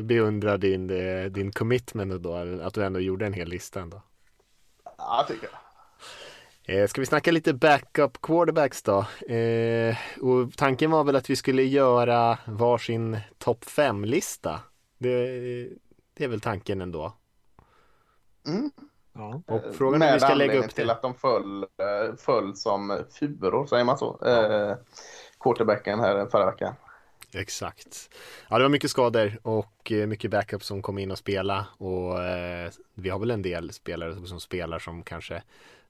beundra 0.04 0.58
din, 0.58 0.90
eh, 0.90 1.26
din 1.26 1.52
commitment 1.52 2.24
då, 2.24 2.36
att 2.64 2.74
du 2.74 2.84
ändå 2.84 3.00
gjorde 3.00 3.26
en 3.26 3.34
hel 3.34 3.48
lista 3.50 3.80
ändå. 3.80 4.02
Ja, 4.98 5.26
tycker 5.28 5.48
jag. 5.52 5.60
Eh, 6.70 6.88
ska 6.88 7.02
vi 7.02 7.06
snacka 7.06 7.32
lite 7.32 7.54
backup 7.54 8.22
quarterbacks 8.22 8.82
då? 8.82 9.06
Eh, 9.34 9.98
och 10.22 10.58
tanken 10.58 10.92
var 10.92 11.04
väl 11.04 11.16
att 11.16 11.30
vi 11.30 11.36
skulle 11.36 11.64
göra 11.64 12.38
varsin 12.46 13.18
topp 13.38 13.66
5-lista. 13.66 14.60
Det, 14.98 15.10
det 16.14 16.24
är 16.24 16.28
väl 16.28 16.42
tanken 16.42 16.82
ändå. 16.82 17.14
Mm. 18.48 18.72
Ja. 19.14 19.42
Och 19.48 19.62
frågan 19.76 20.02
är 20.02 20.08
hur 20.08 20.14
vi 20.14 20.20
ska 20.20 20.34
lägga 20.34 20.60
upp 20.60 20.76
till 20.76 20.88
det. 20.88 20.94
att 20.94 21.02
de 21.02 21.16
föll, 21.16 21.64
eh, 21.64 22.16
föll 22.18 22.56
som 22.56 23.04
furor, 23.20 23.66
säger 23.66 23.84
man 23.84 23.98
så? 23.98 24.26
Eh, 24.26 24.76
quarterbacken 25.40 26.00
här 26.00 26.26
förra 26.26 26.52
veckan. 26.52 26.74
Exakt. 27.34 28.10
Ja, 28.50 28.58
det 28.58 28.64
var 28.64 28.70
mycket 28.70 28.92
skador 28.92 29.40
och 29.44 29.92
mycket 30.08 30.32
backup 30.32 30.64
som 30.64 30.82
kom 30.82 30.98
in 30.98 31.12
och 31.12 31.18
spela 31.18 31.68
och 31.78 32.24
eh, 32.24 32.72
vi 32.94 33.10
har 33.10 33.20
väl 33.20 33.32
en 33.32 33.42
del 33.42 33.74
spelare 33.74 34.28
som 34.28 34.40
spelar 34.40 34.80
som 34.80 35.04
kanske 35.04 35.44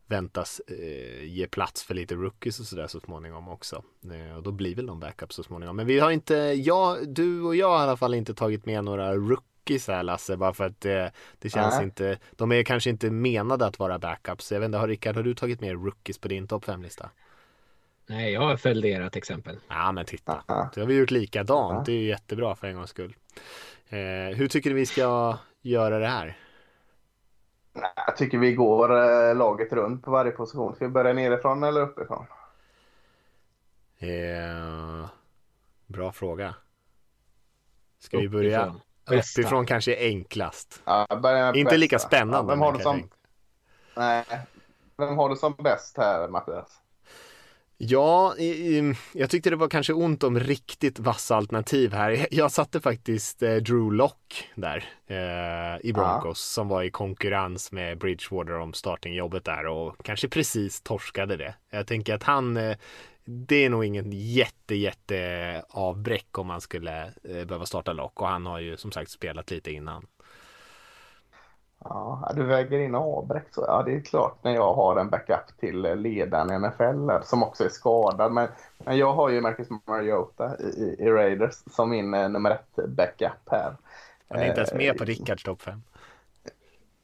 väntas 0.10 0.62
eh, 0.68 1.24
ge 1.24 1.48
plats 1.48 1.84
för 1.84 1.94
lite 1.94 2.16
rookies 2.16 2.60
och 2.60 2.66
sådär 2.66 2.88
så 2.88 3.00
småningom 3.00 3.50
också. 3.50 3.84
Eh, 4.12 4.38
och 4.38 4.44
då 4.44 4.52
blir 4.52 4.76
väl 4.76 4.86
de 4.86 5.00
backup 5.00 5.34
så 5.34 5.44
småningom. 5.44 5.76
Men 5.76 5.88
vi 5.88 6.00
har 6.00 6.12
inte, 6.12 6.36
jag, 6.36 7.10
du 7.10 7.42
och 7.42 7.56
jag 7.56 7.70
har 7.70 7.80
i 7.80 7.82
alla 7.82 7.98
fall 7.98 8.14
inte 8.14 8.34
tagit 8.34 8.66
med 8.66 8.84
några 8.84 9.16
rookies 9.16 9.88
här 9.88 10.04
Lasse, 10.04 10.38
bara 10.38 10.54
för 10.54 10.66
att 10.66 10.86
eh, 10.86 11.06
det 11.40 11.50
känns 11.50 11.76
Nej. 11.76 11.84
inte, 11.84 12.18
de 12.32 12.52
är 12.52 12.64
kanske 12.64 12.90
inte 12.90 13.12
menade 13.12 13.66
att 13.66 13.80
vara 13.80 14.00
backups. 14.00 14.52
Jag 14.52 14.60
vet 14.60 14.66
inte, 14.66 14.78
har 14.78 14.88
Rickard, 14.88 15.16
har 15.16 15.24
du 15.24 15.36
tagit 15.36 15.62
med 15.62 15.84
rookies 15.84 16.18
på 16.18 16.28
din 16.28 16.48
topp 16.48 16.66
5-lista? 16.66 17.10
Nej, 18.10 18.34
jag 18.34 18.62
följde 18.62 18.90
ert 18.90 19.16
exempel. 19.16 19.58
Ja, 19.68 19.92
men 19.92 20.06
titta. 20.06 20.44
Ja. 20.48 20.70
Då 20.76 20.82
har 20.82 20.88
vi 20.88 20.98
gjort 20.98 21.12
likadant. 21.12 21.74
Ja. 21.78 21.84
Det 21.86 21.92
är 21.92 22.02
ju 22.02 22.08
jättebra 22.08 22.56
för 22.56 22.68
en 22.68 22.76
gångs 22.76 22.90
skull. 22.90 23.16
Eh, 23.90 23.98
hur 24.38 24.48
tycker 24.48 24.70
du 24.70 24.76
vi 24.76 24.86
ska 24.86 25.38
göra 25.62 26.00
det 26.00 26.08
här? 26.08 26.38
Nej, 27.82 27.92
Jag 28.08 28.18
tycker 28.18 28.38
vi 28.38 28.54
går 28.54 28.98
eh, 29.30 29.36
laget 29.36 29.74
runt 29.74 30.04
på 30.06 30.12
varje 30.12 30.32
position. 30.32 30.76
Ska 30.76 30.86
vi 30.86 30.92
börja 30.92 31.14
nerifrån 31.14 31.64
eller 31.64 31.82
uppifrån? 31.82 32.26
Eh, 33.98 35.10
bra 35.88 36.12
fråga. 36.12 36.56
Ska 38.00 38.18
vi 38.18 38.30
börja 38.30 38.62
Uppifrån. 38.62 38.82
Bästa. 39.10 39.42
uppifrån 39.42 39.66
kanske 39.66 39.96
är 39.96 40.08
enklast. 40.08 40.82
Ja, 40.86 41.08
Inte 41.10 41.64
bästa. 41.64 41.78
lika 41.78 42.00
spännande. 42.00 42.52
Ja, 42.54 42.56
vem, 42.56 42.62
har 42.62 42.72
du 42.74 42.80
som, 42.80 43.10
nej, 43.96 44.26
vem 44.98 45.18
har 45.18 45.30
du 45.30 45.36
som 45.36 45.54
bäst 45.54 45.98
här, 45.98 46.28
Mattias? 46.28 46.80
Ja, 47.82 48.36
jag 49.14 49.30
tyckte 49.30 49.50
det 49.50 49.56
var 49.56 49.68
kanske 49.68 49.94
ont 49.94 50.24
om 50.24 50.40
riktigt 50.40 51.00
vassa 51.00 51.36
alternativ 51.36 51.94
här. 51.94 52.28
Jag, 52.32 52.52
satte 52.52 52.82
faktiskt 52.82 53.44
eh, 53.44 53.56
Drew 53.56 53.94
Lock 53.94 54.50
där 54.56 54.90
eh, 55.08 55.88
i 55.90 55.94
Broncos 55.94 56.40
som 56.40 56.68
var 56.68 56.84
i 56.84 56.92
konkurrens 56.92 57.72
med 57.72 57.98
Bridgewater 57.98 58.60
om 58.60 58.74
startingjobbet 58.74 59.46
där 59.46 59.68
och 59.68 59.96
kanske 60.04 60.28
precis 60.28 60.82
torskade 60.82 61.38
det. 61.38 61.56
Jag 61.70 61.88
tänker 61.88 62.14
att 62.14 62.24
han, 62.24 62.58
eh, 62.58 62.78
det 63.26 63.66
är 63.66 63.70
nog 63.70 63.86
ingen 63.86 64.12
jätte, 64.12 64.76
jätte 64.76 65.64
avbräck 65.70 66.38
om 66.38 66.48
man 66.48 66.62
skulle 66.62 67.04
eh, 67.06 67.46
behöva 67.46 67.66
starta 67.66 67.94
Lock 67.94 68.22
och 68.22 68.28
han 68.28 68.46
har 68.46 68.60
ju 68.60 68.78
som 68.78 68.92
sagt 68.92 69.12
spelat 69.12 69.52
lite 69.52 69.72
innan. 69.72 70.06
Ja, 71.84 72.32
du 72.36 72.44
väger 72.44 72.80
in 72.80 72.96
så. 73.54 73.66
Ja, 73.68 73.84
det 73.84 73.96
är 73.96 74.02
klart 74.02 74.44
när 74.44 74.54
jag 74.54 74.74
har 74.74 74.96
en 74.96 75.10
backup 75.10 75.58
till 75.60 75.86
eh, 75.86 75.96
ledaren 75.96 76.52
i 76.52 76.68
NFL 76.68 77.24
som 77.24 77.44
också 77.44 77.66
är 77.66 77.70
skadad. 77.70 78.32
Men, 78.32 78.50
men 78.78 78.98
jag 78.98 79.14
har 79.14 79.30
ju 79.30 79.42
Marcus 79.42 79.68
Mariota 79.88 80.58
i, 80.60 80.64
i, 80.64 80.96
i 81.00 81.10
Raiders 81.12 81.56
som 81.72 81.90
min 81.90 82.14
eh, 82.14 82.30
nummer 82.30 82.52
ett 82.52 82.88
backup 82.90 83.50
här. 83.52 83.78
Han 84.30 84.42
är 84.44 84.46
inte 84.48 84.62
ens 84.62 84.74
med 84.74 84.98
på 84.98 85.04
Eh, 85.04 85.08
Rickards 85.08 85.44
topp 85.44 85.62
5. 85.62 85.84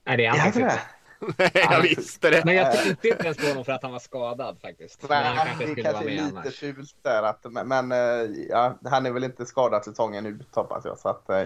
Nej, 0.06 0.18
det 0.18 0.26
är 0.26 0.30
han 0.30 0.40
faktiskt 0.40 0.60
det? 0.60 0.80
inte. 1.46 1.52
jag 1.54 1.82
visste 1.82 2.30
det. 2.30 2.46
Men 2.46 2.56
jag 2.56 2.72
tänkte 2.72 3.08
inte 3.10 3.26
ens 3.26 3.38
på 3.38 3.48
honom 3.48 3.66
för 3.66 3.72
att 3.72 3.84
han 3.84 3.92
var 3.92 4.00
skadad 4.00 4.62
faktiskt. 4.62 5.10
Men 5.10 5.24
han 5.24 5.36
Nej, 5.36 5.46
kanske 5.46 5.66
det 5.66 5.70
skulle 5.70 5.90
vara 5.90 6.04
kanske 6.04 6.12
är 6.12 6.16
med 6.16 6.24
lite 6.24 6.40
annars. 6.40 6.60
fult 6.60 6.96
där. 7.04 7.24
Att, 7.24 7.46
men 7.52 7.68
men 7.68 7.92
eh, 7.92 8.32
ja, 8.50 8.80
han 8.86 9.06
är 9.06 9.12
väl 9.12 9.24
inte 9.24 9.46
skadad 9.46 9.86
säsongen 9.86 10.26
ut 10.26 10.56
hoppas 10.56 10.86
jag. 10.86 11.00
Så 11.00 11.10
att, 11.10 11.30
eh, 11.30 11.44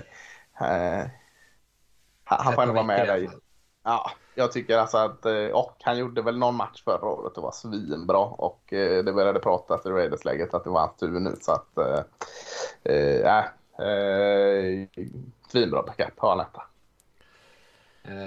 han 2.35 2.53
får 2.53 2.61
ändå 2.61 2.73
vara 2.73 2.85
med 2.85 3.07
fall. 3.07 3.29
Ja, 3.83 4.11
jag 4.35 4.51
tycker 4.51 4.77
alltså 4.77 4.97
att, 4.97 5.25
eh, 5.25 5.45
och 5.45 5.75
han 5.83 5.97
gjorde 5.97 6.21
väl 6.21 6.37
någon 6.37 6.55
match 6.55 6.83
förra 6.83 7.05
året 7.05 7.37
och 7.37 7.43
var 7.43 7.51
svinbra. 7.51 8.17
Och 8.17 8.73
eh, 8.73 9.03
det 9.03 9.13
började 9.13 9.39
pratas 9.39 9.85
i 9.85 9.89
Raiders-läget 9.89 10.53
att 10.53 10.63
det 10.63 10.69
var 10.69 10.79
hans 10.79 10.95
tur 10.95 11.19
nu. 11.19 11.35
Så 11.41 11.51
att, 11.51 11.77
eh, 12.83 13.37
eh, 13.37 14.87
svinbra 15.51 15.83
backup 15.83 16.19
har 16.19 16.29
han 16.29 16.37
detta. 16.37 16.63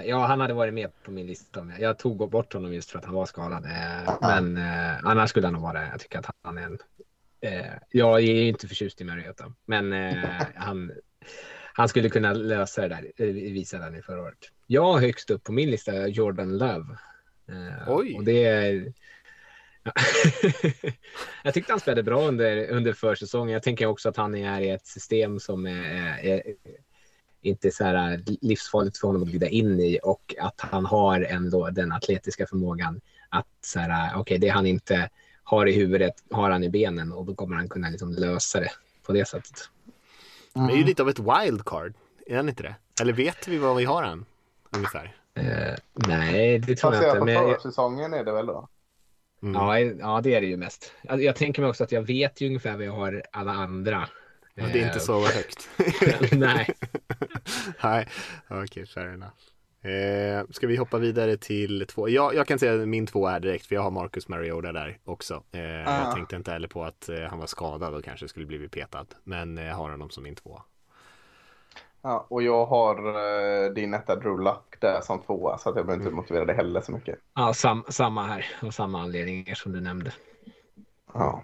Ja, 0.04 0.18
han 0.18 0.40
hade 0.40 0.54
varit 0.54 0.74
med 0.74 1.02
på 1.02 1.10
min 1.10 1.26
lista. 1.26 1.66
Jag 1.78 1.98
tog 1.98 2.30
bort 2.30 2.52
honom 2.52 2.74
just 2.74 2.90
för 2.90 2.98
att 2.98 3.04
han 3.04 3.14
var 3.14 3.26
skadad. 3.26 3.66
Men 4.20 4.56
eh, 4.56 5.04
annars 5.04 5.30
skulle 5.30 5.46
han 5.46 5.54
nog 5.54 5.62
vara 5.62 5.80
det. 5.80 5.88
Jag 5.90 6.00
tycker 6.00 6.18
att 6.18 6.30
han 6.42 6.58
är 6.58 6.62
en 6.62 6.78
eh, 7.42 7.72
jag 7.90 8.14
är 8.14 8.20
ju 8.20 8.48
inte 8.48 8.68
förtjust 8.68 9.00
i 9.00 9.04
Mariota, 9.04 9.52
men 9.64 9.92
eh, 9.92 10.24
han, 10.54 10.92
han 11.72 11.88
skulle 11.88 12.08
kunna 12.08 12.32
lösa 12.32 12.82
det 12.82 12.88
där, 12.88 13.12
eh, 13.16 13.32
visa 13.32 13.78
den 13.78 13.96
i 13.96 14.02
förra 14.02 14.22
året. 14.22 14.38
Jag 14.66 14.92
har 14.92 15.00
högst 15.00 15.30
upp 15.30 15.44
på 15.44 15.52
min 15.52 15.70
lista 15.70 16.08
Jordan 16.08 16.58
Love. 16.58 16.96
Eh, 17.48 17.88
Oj. 17.88 18.14
Och 18.16 18.24
det 18.24 18.44
är... 18.44 18.92
jag 21.42 21.54
tyckte 21.54 21.72
han 21.72 21.80
spelade 21.80 22.02
bra 22.02 22.28
under, 22.28 22.70
under 22.70 22.92
försäsongen. 22.92 23.52
Jag 23.52 23.62
tänker 23.62 23.86
också 23.86 24.08
att 24.08 24.16
han 24.16 24.34
är 24.34 24.60
i 24.60 24.70
ett 24.70 24.86
system 24.86 25.40
som 25.40 25.66
är, 25.66 26.24
är 26.24 26.42
inte 27.42 27.70
så 27.70 27.84
här 27.84 28.22
livsfarligt 28.40 28.98
för 28.98 29.06
honom 29.06 29.22
att 29.22 29.28
glida 29.28 29.48
in 29.48 29.80
i 29.80 29.98
och 30.02 30.34
att 30.38 30.60
han 30.60 30.86
har 30.86 31.20
ändå 31.20 31.70
den 31.70 31.92
atletiska 31.92 32.46
förmågan 32.46 33.00
att 33.28 33.46
så 33.60 33.78
här, 33.78 34.10
okej, 34.10 34.20
okay, 34.20 34.38
det 34.38 34.48
han 34.48 34.66
inte 34.66 35.10
har 35.42 35.66
i 35.66 35.72
huvudet 35.72 36.14
har 36.30 36.50
han 36.50 36.64
i 36.64 36.70
benen 36.70 37.12
och 37.12 37.24
då 37.24 37.34
kommer 37.34 37.56
han 37.56 37.68
kunna 37.68 37.90
liksom 37.90 38.12
lösa 38.12 38.60
det 38.60 38.70
på 39.06 39.12
det 39.12 39.28
sättet. 39.28 39.68
Men 40.54 40.66
det 40.66 40.72
är 40.72 40.76
ju 40.76 40.84
lite 40.84 41.02
av 41.02 41.08
ett 41.08 41.18
wildcard, 41.18 41.94
är 42.26 42.36
han 42.36 42.48
inte 42.48 42.62
det? 42.62 42.74
Eller 43.00 43.12
vet 43.12 43.48
vi 43.48 43.58
vad 43.58 43.76
vi 43.76 43.84
har 43.84 44.02
än? 44.02 44.24
Ungefär. 44.70 45.16
Eh, 45.34 45.74
nej, 45.94 46.58
det 46.58 46.76
tror 46.76 46.94
jag 46.94 47.04
inte. 47.04 47.18
På 47.18 47.24
Men 47.24 47.34
jag, 47.34 47.56
försäsongen 47.56 48.14
är 48.14 48.24
det 48.24 48.32
väl 48.32 48.46
då? 48.46 48.68
Mm. 49.42 49.54
ja, 49.54 49.78
ja, 49.78 50.20
det 50.20 50.34
är 50.34 50.40
det 50.40 50.46
ju 50.46 50.56
mest. 50.56 50.92
Jag, 51.02 51.22
jag 51.22 51.36
tänker 51.36 51.62
mig 51.62 51.68
också 51.68 51.84
att 51.84 51.92
jag 51.92 52.02
vet 52.02 52.40
ju 52.40 52.46
ungefär 52.46 52.76
vad 52.76 52.86
jag 52.86 52.92
har 52.92 53.22
alla 53.32 53.52
andra. 53.52 54.08
Ja, 54.54 54.64
det 54.72 54.80
är 54.80 54.86
inte 54.86 54.98
Eh, 54.98 55.04
så 55.04 55.26
högt. 55.26 55.68
nej, 56.32 56.74
Nej, 57.82 58.08
okej, 58.48 58.64
okay, 58.64 58.86
fair 58.86 59.08
enough. 59.08 59.32
Eh, 59.82 60.44
ska 60.50 60.66
vi 60.66 60.76
hoppa 60.76 60.98
vidare 60.98 61.36
till 61.36 61.86
två? 61.88 62.08
Jag, 62.08 62.34
jag 62.34 62.46
kan 62.46 62.58
säga 62.58 62.82
att 62.82 62.88
min 62.88 63.06
två 63.06 63.26
är 63.26 63.40
direkt 63.40 63.66
för 63.66 63.74
jag 63.74 63.82
har 63.82 63.90
Marcus 63.90 64.28
Mariota 64.28 64.72
där 64.72 64.98
också. 65.04 65.42
Eh, 65.52 65.60
Jag 65.62 65.84
Ah. 66.08 66.12
tänkte 66.14 66.36
inte 66.36 66.50
heller 66.52 66.68
på 66.68 66.84
att 66.84 67.08
eh, 67.08 67.20
han 67.20 67.38
var 67.38 67.46
skadad 67.46 67.94
och 67.94 68.04
kanske 68.04 68.28
skulle 68.28 68.46
blivit 68.46 68.72
petad. 68.72 69.06
Men 69.24 69.58
eh, 69.58 69.64
jag 69.64 69.74
har 69.74 69.90
honom 69.90 70.10
som 70.10 70.22
min 70.22 70.34
två. 70.34 70.60
Ja, 72.04 72.26
och 72.28 72.42
jag 72.42 72.66
har 72.66 73.06
uh, 73.08 73.72
din 73.74 73.94
etta 73.94 74.16
Drew 74.16 74.40
Luck 74.40 74.76
där 74.80 75.00
som 75.00 75.22
tvåa 75.22 75.58
så 75.58 75.70
att 75.70 75.76
jag 75.76 75.86
behöver 75.86 76.04
inte 76.04 76.16
motivera 76.16 76.44
det 76.44 76.52
heller 76.52 76.80
så 76.80 76.92
mycket. 76.92 77.18
ja, 77.34 77.54
sam, 77.54 77.84
samma 77.88 78.26
här 78.26 78.46
av 78.62 78.70
samma 78.70 79.02
anledningar 79.02 79.54
som 79.54 79.72
du 79.72 79.80
nämnde. 79.80 80.12
Ja. 81.14 81.42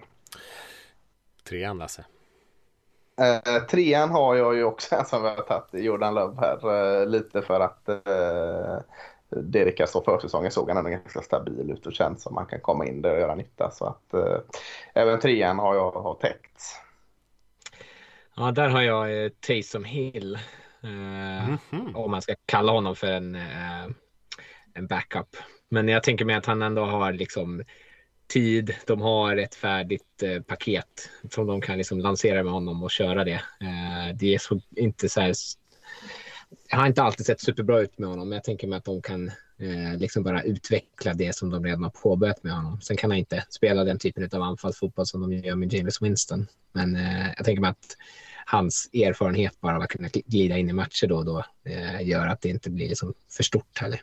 Trean 1.49 1.79
Lasse. 1.79 2.05
Eh, 3.19 3.63
trean 3.63 4.11
har 4.11 4.35
jag 4.35 4.57
ju 4.57 4.65
också 4.65 4.95
en 4.95 5.05
som 5.05 5.23
vi 5.23 5.29
har 5.29 5.37
tagit, 5.37 5.85
Jordan 5.85 6.15
Love 6.15 6.37
här. 6.41 7.01
eh, 7.01 7.07
lite 7.07 7.43
för 7.43 7.61
att 7.61 7.89
uh, 7.89 8.79
Derek 9.43 9.89
så 9.89 10.03
försäsongen 10.03 10.51
såg 10.51 10.69
han 10.69 10.77
ändå 10.79 10.91
ganska 10.91 11.21
stabil 11.21 11.71
ut 11.71 11.87
och 11.87 11.93
känns 11.93 12.23
som 12.23 12.35
man 12.35 12.47
kan 12.47 12.61
komma 12.61 12.87
in 12.87 13.03
där 13.03 13.15
och 13.15 13.21
göra 13.21 13.35
nytta. 13.35 13.71
Så 13.71 13.85
att 13.87 14.15
eh, 14.15 14.39
även 14.95 15.21
trean 15.21 15.59
har 15.59 15.75
jag 15.75 15.91
har 15.91 16.15
täckt. 16.15 16.63
Ja, 18.37 18.51
där 18.51 18.69
har 18.69 18.83
jag 18.83 19.25
eh, 19.25 19.31
Taysom 19.47 19.85
Hill. 19.85 20.35
Eh, 20.83 21.49
Mhm. 21.49 21.97
Om 21.97 22.11
man 22.11 22.23
ska 22.23 22.35
kalla 22.47 22.73
honom 22.73 22.97
för 22.97 23.07
en, 23.07 23.35
eh, 23.35 23.85
en 24.75 24.87
backup. 24.87 25.37
Men 25.69 25.89
jag 25.89 26.03
tänker 26.03 26.25
mig 26.25 26.37
att 26.37 26.47
han 26.47 26.63
ändå 26.63 26.85
har 26.85 27.13
liksom 27.13 27.63
tid. 28.29 28.75
De 28.87 29.01
har 29.01 29.37
ett 29.37 29.55
färdigt 29.55 30.23
eh, 30.23 30.43
paket 30.43 31.11
som 31.31 31.47
de 31.47 31.61
kan 31.61 31.79
liksom 31.79 32.01
lansera 32.01 32.43
med 32.43 32.53
honom 32.53 32.83
och 32.83 32.91
köra 32.91 33.25
det. 33.25 33.41
Eh, 33.61 34.15
det 34.15 34.35
är 34.35 34.39
så 34.39 34.61
inte 34.77 35.09
så 35.09 35.21
här. 35.21 35.35
Jag 36.71 36.79
har 36.79 36.87
inte 36.87 37.03
alltid 37.03 37.27
sett 37.27 37.41
superbra 37.41 37.81
ut 37.81 37.99
med 37.99 38.09
honom, 38.09 38.29
men 38.29 38.37
jag 38.37 38.45
tänker 38.45 38.69
mig 38.69 38.77
att 38.77 38.85
de 38.85 39.03
kan 39.03 39.29
eh, 39.59 39.99
liksom 39.99 40.23
bara 40.23 40.43
utveckla 40.43 41.15
det 41.15 41.37
som 41.37 41.51
de 41.51 41.65
redan 41.65 41.83
har 41.83 41.91
påbörjat 41.91 42.43
med 42.43 42.53
honom. 42.53 42.81
Sen 42.81 42.97
kan 42.97 43.11
han 43.11 43.19
inte 43.19 43.45
spela 43.51 43.85
den 43.85 43.99
typen 43.99 44.29
av 44.33 44.43
anfallsfotboll 44.43 45.07
som 45.07 45.21
de 45.21 45.33
gör 45.33 45.55
med 45.55 45.73
James 45.73 46.03
Winston. 46.03 46.47
Men 46.73 46.97
eh, 46.97 47.27
jag 47.37 47.45
tänker 47.45 47.61
mig 47.61 47.71
att 47.71 47.97
hans 48.47 48.91
erfarenhet 48.93 49.61
bara 49.61 49.77
av 49.77 49.83
att 49.83 49.89
kunna 49.89 50.09
glida 50.09 50.59
in 50.59 50.71
i 50.71 50.73
matcher 50.73 51.07
då 51.07 51.17
och 51.17 51.25
då 51.25 51.45
eh, 51.65 52.09
gör 52.09 52.27
att 52.27 52.41
det 52.41 52.49
inte 52.49 52.71
blir 52.71 52.89
liksom 52.89 53.15
för 53.31 53.43
stort 53.43 53.79
heller. 53.79 54.01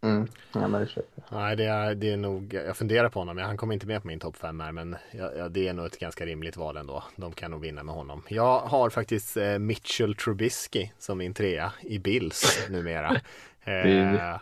Mm. 0.00 0.28
Ja, 0.52 0.68
men 0.68 0.80
det 0.80 0.86
köper 0.86 1.22
jag. 1.30 1.40
Nej, 1.40 1.56
det 1.56 1.64
är, 1.64 1.94
det 1.94 2.10
är 2.10 2.16
nog, 2.16 2.54
jag 2.54 2.76
funderar 2.76 3.08
på 3.08 3.18
honom, 3.18 3.38
han 3.38 3.56
kommer 3.56 3.74
inte 3.74 3.86
med 3.86 4.02
på 4.02 4.08
min 4.08 4.20
topp 4.20 4.36
5 4.36 4.60
här, 4.60 4.72
men 4.72 4.96
ja, 5.10 5.32
ja, 5.36 5.48
det 5.48 5.68
är 5.68 5.72
nog 5.72 5.86
ett 5.86 5.98
ganska 5.98 6.26
rimligt 6.26 6.56
val 6.56 6.76
ändå. 6.76 7.04
De 7.16 7.32
kan 7.32 7.50
nog 7.50 7.60
vinna 7.60 7.82
med 7.82 7.94
honom. 7.94 8.22
Jag 8.28 8.58
har 8.60 8.90
faktiskt 8.90 9.36
eh, 9.36 9.58
Mitchell 9.58 10.14
Trubisky 10.14 10.88
som 10.98 11.18
min 11.18 11.34
trea 11.34 11.72
i 11.80 11.98
Bills 11.98 12.66
numera. 12.70 13.20
Eh, 13.66 14.14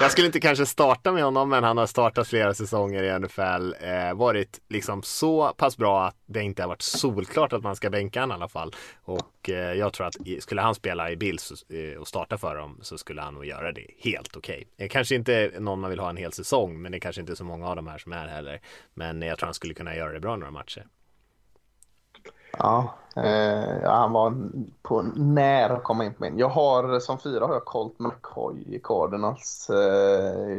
jag 0.00 0.10
skulle 0.10 0.26
inte 0.26 0.40
kanske 0.40 0.66
starta 0.66 1.12
med 1.12 1.24
honom, 1.24 1.48
men 1.48 1.64
han 1.64 1.78
har 1.78 1.86
startat 1.86 2.28
flera 2.28 2.54
säsonger 2.54 3.02
i 3.02 3.18
NFL. 3.18 3.74
Eh, 3.80 4.14
varit 4.14 4.60
liksom 4.68 5.02
så 5.02 5.52
pass 5.56 5.76
bra 5.76 6.06
att 6.06 6.16
det 6.26 6.42
inte 6.42 6.62
har 6.62 6.68
varit 6.68 6.82
solklart 6.82 7.52
att 7.52 7.62
man 7.62 7.76
ska 7.76 7.90
bänka 7.90 8.20
honom 8.20 8.34
i 8.34 8.34
alla 8.34 8.48
fall. 8.48 8.74
Och 9.02 9.50
eh, 9.50 9.72
jag 9.72 9.92
tror 9.92 10.06
att 10.06 10.16
skulle 10.38 10.60
han 10.60 10.74
spela 10.74 11.10
i 11.10 11.16
Bills 11.16 11.64
eh, 11.70 12.00
och 12.00 12.08
starta 12.08 12.38
för 12.38 12.56
dem 12.56 12.78
så 12.82 12.98
skulle 12.98 13.22
han 13.22 13.34
nog 13.34 13.44
göra 13.44 13.72
det 13.72 13.86
helt 13.98 14.36
okej. 14.36 14.66
Okay. 14.74 14.88
Kanske 14.88 15.14
inte 15.14 15.50
någon 15.58 15.80
man 15.80 15.90
vill 15.90 16.00
ha 16.00 16.10
en 16.10 16.16
hel 16.16 16.32
säsong, 16.32 16.82
men 16.82 16.92
det 16.92 16.98
är 16.98 17.00
kanske 17.00 17.20
inte 17.20 17.36
så 17.36 17.44
många 17.44 17.68
av 17.68 17.76
de 17.76 17.86
här 17.86 17.98
som 17.98 18.12
är 18.12 18.28
heller. 18.28 18.60
Men 18.94 19.22
jag 19.22 19.38
tror 19.38 19.46
han 19.46 19.54
skulle 19.54 19.74
kunna 19.74 19.96
göra 19.96 20.12
det 20.12 20.20
bra 20.20 20.36
några 20.36 20.50
matcher. 20.50 20.86
Ja, 22.58 22.94
eh, 23.16 23.90
han 23.90 24.12
var 24.12 24.34
på 24.82 25.02
nära 25.16 25.72
att 25.72 25.82
komma 25.82 26.04
in 26.04 26.14
på 26.14 26.22
min. 26.22 26.38
Jag 26.38 26.48
har 26.48 27.00
som 27.00 27.18
fyra 27.18 27.46
har 27.46 27.54
jag 27.54 27.64
Colt 27.64 27.98
McCoy 27.98 28.74
i 28.74 28.80
Cardinals. 28.84 29.70
Eh, 29.70 30.58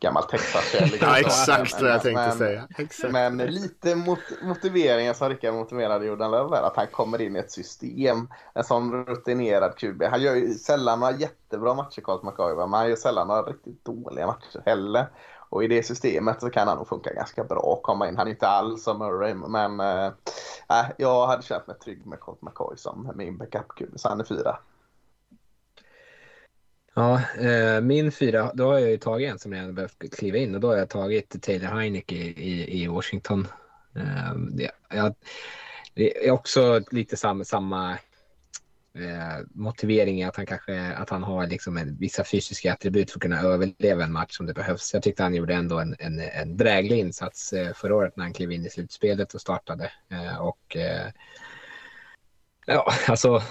gammal 0.00 0.22
Texas-kärlek. 0.22 0.98
Ja, 1.00 1.18
exakt 1.18 1.82
vad 1.82 1.90
jag 1.90 2.02
tänkte 2.02 2.26
men, 2.26 2.38
säga. 2.38 2.68
Exakt. 2.78 3.12
Men 3.12 3.36
lite 3.36 3.94
mot 3.94 4.18
motiveringen 4.42 5.14
som 5.14 5.28
Rickard 5.28 5.54
motiverade 5.54 6.06
Jordan 6.06 6.30
Love 6.30 6.56
att 6.56 6.76
han 6.76 6.86
kommer 6.86 7.20
in 7.20 7.36
i 7.36 7.38
ett 7.38 7.52
system. 7.52 8.28
En 8.54 8.64
sån 8.64 9.06
rutinerad 9.06 9.76
QB. 9.76 10.02
Han 10.02 10.22
gör 10.22 10.34
ju 10.34 10.54
sällan 10.54 11.00
några 11.00 11.12
jättebra 11.12 11.74
matcher, 11.74 12.00
Colt 12.00 12.22
McCoy, 12.22 12.54
men 12.54 12.72
han 12.72 12.88
gör 12.88 12.96
sällan 12.96 13.28
några 13.28 13.42
riktigt 13.42 13.84
dåliga 13.84 14.26
matcher 14.26 14.62
heller. 14.66 15.06
Och 15.54 15.64
i 15.64 15.68
det 15.68 15.82
systemet 15.82 16.40
så 16.40 16.50
kan 16.50 16.68
han 16.68 16.76
nog 16.76 16.88
funka 16.88 17.12
ganska 17.12 17.44
bra 17.44 17.74
att 17.76 17.82
komma 17.82 18.08
in. 18.08 18.16
Han 18.16 18.26
är 18.26 18.30
inte 18.30 18.46
alls 18.46 18.82
som 18.82 18.98
Murray, 18.98 19.34
men 19.34 19.80
eh, 19.80 20.06
äh, 20.70 20.86
jag 20.98 21.26
hade 21.26 21.42
känt 21.42 21.66
mig 21.66 21.76
trygg 21.78 22.06
med 22.06 22.20
Colt 22.20 22.42
McCoy 22.42 22.76
som 22.76 23.12
min 23.14 23.38
backup-QB, 23.38 23.96
så 23.96 24.08
han 24.08 24.20
är 24.20 24.24
fyra. 24.24 24.58
Ja, 26.94 27.20
eh, 27.38 27.80
min 27.80 28.12
fyra, 28.12 28.50
då 28.54 28.66
har 28.66 28.78
jag 28.78 28.90
ju 28.90 28.98
tagit 28.98 29.32
en 29.32 29.38
som 29.38 29.52
redan 29.52 29.74
behövt 29.74 30.16
kliva 30.16 30.38
in 30.38 30.54
och 30.54 30.60
då 30.60 30.68
har 30.68 30.76
jag 30.76 30.88
tagit 30.88 31.42
Taylor 31.42 31.68
Heineke 31.68 32.14
i, 32.14 32.28
i, 32.28 32.82
i 32.82 32.86
Washington. 32.86 33.46
Eh, 33.96 34.34
det, 34.50 34.70
jag, 34.88 35.14
det 35.94 36.26
är 36.28 36.30
också 36.30 36.80
lite 36.90 37.16
samma, 37.16 37.44
samma 37.44 37.98
eh, 38.94 39.46
motivering 39.54 40.22
att 40.22 40.36
han 40.36 40.46
kanske 40.46 40.92
att 40.92 41.10
han 41.10 41.22
har 41.22 41.46
liksom 41.46 41.76
en, 41.76 41.96
vissa 41.96 42.24
fysiska 42.24 42.72
attribut 42.72 43.10
för 43.10 43.18
att 43.18 43.22
kunna 43.22 43.40
överleva 43.40 44.04
en 44.04 44.12
match 44.12 44.36
som 44.36 44.46
det 44.46 44.54
behövs. 44.54 44.94
Jag 44.94 45.02
tyckte 45.02 45.22
han 45.22 45.34
gjorde 45.34 45.54
ändå 45.54 45.78
en, 45.78 45.96
en, 45.98 46.20
en 46.20 46.56
dräglig 46.56 46.98
insats 46.98 47.52
eh, 47.52 47.74
förra 47.74 47.94
året 47.94 48.16
när 48.16 48.24
han 48.24 48.32
klev 48.32 48.52
in 48.52 48.66
i 48.66 48.70
slutspelet 48.70 49.34
och 49.34 49.40
startade. 49.40 49.92
Eh, 50.10 50.36
och 50.36 50.76
eh, 50.76 51.10
ja, 52.66 52.92
alltså 53.08 53.42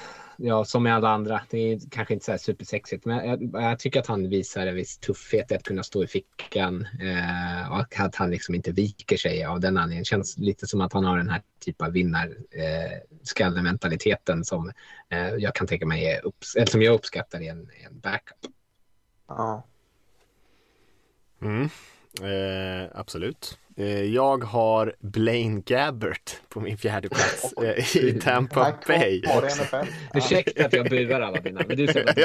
ja, 0.46 0.66
som 0.66 0.84
med 0.84 0.96
alla 0.96 1.10
andra, 1.10 1.42
det 1.50 1.58
är 1.58 1.80
kanske 1.92 2.14
inte 2.14 2.26
så 2.26 2.32
här 2.32 2.38
supersexigt, 2.38 3.06
men 3.06 3.28
jag, 3.28 3.50
jag 3.54 3.80
tycker 3.80 4.00
att 4.00 4.08
han 4.08 4.30
visar 4.30 4.68
en 4.68 4.76
viss 4.76 4.98
tuffhet 4.98 5.52
i 5.52 5.56
att 5.56 5.64
kunna 5.64 5.84
stå 5.84 6.04
i 6.04 6.08
fickan 6.08 6.88
eh, 7.02 7.72
och 7.72 8.00
att 8.00 8.16
han 8.16 8.32
liksom 8.32 8.56
inte 8.56 8.72
viker 8.72 9.18
sig 9.18 9.46
av 9.46 9.60
den 9.60 9.78
anledningen. 9.78 10.06
Känns 10.06 10.38
lite 10.38 10.68
som 10.68 10.82
att 10.82 10.94
han 10.94 11.06
har 11.06 11.18
den 11.18 11.30
här 11.30 11.42
typen 11.66 11.88
av 11.88 11.94
vinnarskallementaliteten 11.94 14.46
som 14.46 14.72
eh, 15.10 15.30
jag 15.30 15.56
kan 15.56 15.68
tänka 15.68 15.86
mig 15.86 16.06
är 16.06 16.22
upps- 16.22 16.58
eller 16.58 16.68
som 16.68 16.82
jag 16.82 16.96
uppskattar 16.96 17.42
i 17.42 17.48
en, 17.48 17.70
en 17.86 18.00
backup. 18.00 18.38
Ja. 19.28 19.64
Mm. 21.42 21.70
Eh, 22.22 22.90
absolut. 22.94 23.58
Eh, 23.78 24.04
jag 24.04 24.44
har 24.44 24.94
Blaine 25.00 25.62
Gabbert 25.66 26.36
på 26.50 26.60
min 26.60 26.78
fjärde 26.78 27.10
plats 27.10 27.54
eh, 27.64 27.98
i 27.98 28.20
Tampa 28.20 28.60
Han 28.64 28.74
Bay. 28.88 29.22
Ursäkta 30.14 30.66
att 30.66 30.74
jag 30.74 30.90
buar 30.90 31.22
alla 31.22 31.40
dina, 31.42 31.62
men 31.68 31.78
du 31.78 31.88
ser 31.88 32.14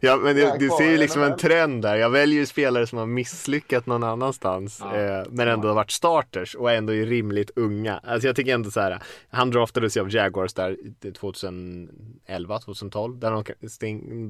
Ja. 0.00 0.16
men 0.16 0.36
du 0.58 0.68
ser 0.78 0.90
ju 0.90 0.96
liksom 0.96 1.22
en 1.22 1.36
trend 1.36 1.82
där. 1.82 1.96
Jag 1.96 2.10
väljer 2.10 2.38
ju 2.40 2.46
spelare 2.46 2.86
som 2.86 2.98
har 2.98 3.06
misslyckats 3.06 3.86
någon 3.86 4.02
annanstans. 4.04 4.78
Ja. 4.82 4.96
Eh, 4.96 5.22
men 5.30 5.48
ändå 5.48 5.68
har 5.68 5.74
varit 5.74 5.90
starters 5.90 6.54
och 6.54 6.72
ändå 6.72 6.94
är 6.94 7.06
rimligt 7.06 7.50
unga. 7.56 8.00
Alltså 8.02 8.26
jag 8.28 8.36
tycker 8.36 8.54
ändå 8.54 8.70
så 8.70 8.80
här. 8.80 9.02
Han 9.30 9.50
draftades 9.50 9.96
ju 9.96 10.00
av 10.00 10.14
Jaguars 10.14 10.54
där 10.54 10.76
2011, 11.12 12.58
2012. 12.58 13.18
Där, 13.18 13.30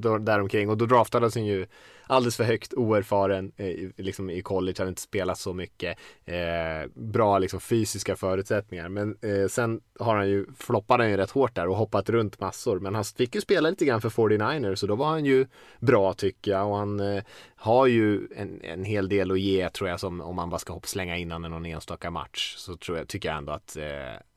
de, 0.01 0.25
där 0.25 0.39
omkring. 0.41 0.69
Och 0.69 0.77
då 0.77 0.85
draftades 0.85 1.35
han 1.35 1.45
ju 1.45 1.65
alldeles 2.07 2.37
för 2.37 2.43
högt 2.43 2.73
oerfaren 2.73 3.51
i- 3.61 3.91
liksom 3.97 4.29
i 4.29 4.41
college. 4.41 4.75
Hade 4.77 4.89
inte 4.89 5.01
spelat 5.09 5.37
så 5.37 5.53
mycket. 5.53 5.97
Eh, 6.25 6.89
bra 6.93 7.39
liksom 7.39 7.59
fysiska 7.59 8.15
förutsättningar. 8.15 8.89
Men 8.89 9.17
eh, 9.21 9.47
sen 9.47 9.81
har 9.99 10.15
han 10.15 10.29
ju, 10.29 10.45
floppade 10.57 11.03
han 11.03 11.11
ju 11.11 11.17
rätt 11.17 11.31
hårt 11.31 11.55
där 11.55 11.67
och 11.67 11.75
hoppat 11.75 12.09
runt 12.09 12.39
massor. 12.39 12.79
Men 12.79 12.95
han 12.95 13.03
fick 13.03 13.35
ju 13.35 13.41
spela 13.41 13.69
lite 13.69 13.85
grann 13.85 14.01
för 14.01 14.09
49ers 14.09 14.75
så 14.75 14.87
då 14.87 14.95
var 14.95 15.07
han 15.07 15.25
ju 15.25 15.47
bra 15.79 16.13
tycker 16.13 16.51
jag. 16.51 16.69
Och 16.69 16.77
han 16.77 16.99
eh, 16.99 17.23
har 17.55 17.87
ju 17.87 18.27
en, 18.35 18.61
en 18.63 18.83
hel 18.83 19.09
del 19.09 19.31
att 19.31 19.39
ge 19.39 19.69
tror 19.69 19.89
jag 19.89 19.99
som 19.99 20.21
om 20.21 20.35
man 20.35 20.49
bara 20.49 20.59
ska 20.59 20.73
hoppa 20.73 20.87
slänga 20.87 21.17
in 21.17 21.31
honom 21.31 21.51
i 21.51 21.55
någon 21.55 21.65
enstaka 21.65 22.11
match. 22.11 22.55
Så 22.57 22.77
tror 22.77 22.97
jag, 22.97 23.07
tycker 23.07 23.29
jag 23.29 23.37
ändå 23.37 23.51
att 23.51 23.77
eh, 23.77 23.83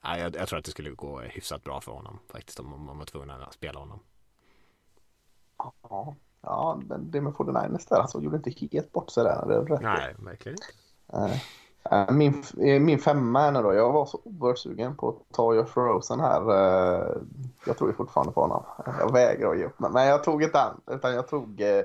jag, 0.03 0.37
jag 0.37 0.49
tror 0.49 0.59
att 0.59 0.65
det 0.65 0.71
skulle 0.71 0.91
gå 0.91 1.21
hyfsat 1.21 1.65
bra 1.65 1.81
för 1.81 1.93
honom 1.93 2.19
faktiskt 2.29 2.61
om 2.61 2.85
man 2.87 2.99
var 2.99 3.05
tvungen 3.05 3.31
att 3.31 3.55
spela 3.55 3.81
honom. 3.81 4.01
Ja, 5.83 6.17
ja 6.43 6.81
det 6.99 7.21
med 7.21 7.33
49ers 7.33 7.89
där, 7.89 7.97
alltså 7.97 8.21
gjorde 8.21 8.37
inte 8.37 8.67
helt 8.73 8.93
bort 8.93 9.11
sig 9.11 9.25
där. 9.25 9.79
Nej, 9.83 10.15
verkligen 10.19 10.57
inte. 10.57 10.67
Uh, 11.15 12.13
min, 12.13 12.43
eh, 12.61 12.81
min 12.81 12.99
femma 12.99 13.41
är 13.43 13.63
då, 13.63 13.75
jag 13.75 13.93
var 13.93 14.07
så 14.07 14.21
oerhört 14.25 14.59
sugen 14.59 14.97
på 14.97 15.09
att 15.09 15.35
ta 15.37 15.55
Josh 15.55 15.75
Rosen 15.75 16.21
här. 16.21 16.51
Uh, 16.51 17.17
jag 17.67 17.79
tror 17.79 17.91
ju 17.91 17.97
fortfarande 17.97 18.33
på 18.33 18.41
honom. 18.41 18.65
Jag 18.99 19.13
vägrar 19.13 19.53
att 19.53 19.59
ge 19.59 19.65
upp 19.65 19.79
men 19.79 20.07
jag 20.07 20.25
tog 20.25 20.43
inte 20.43 20.59
han, 20.59 20.81
utan 20.97 21.15
jag 21.15 21.29
tog 21.29 21.61
uh, 21.61 21.83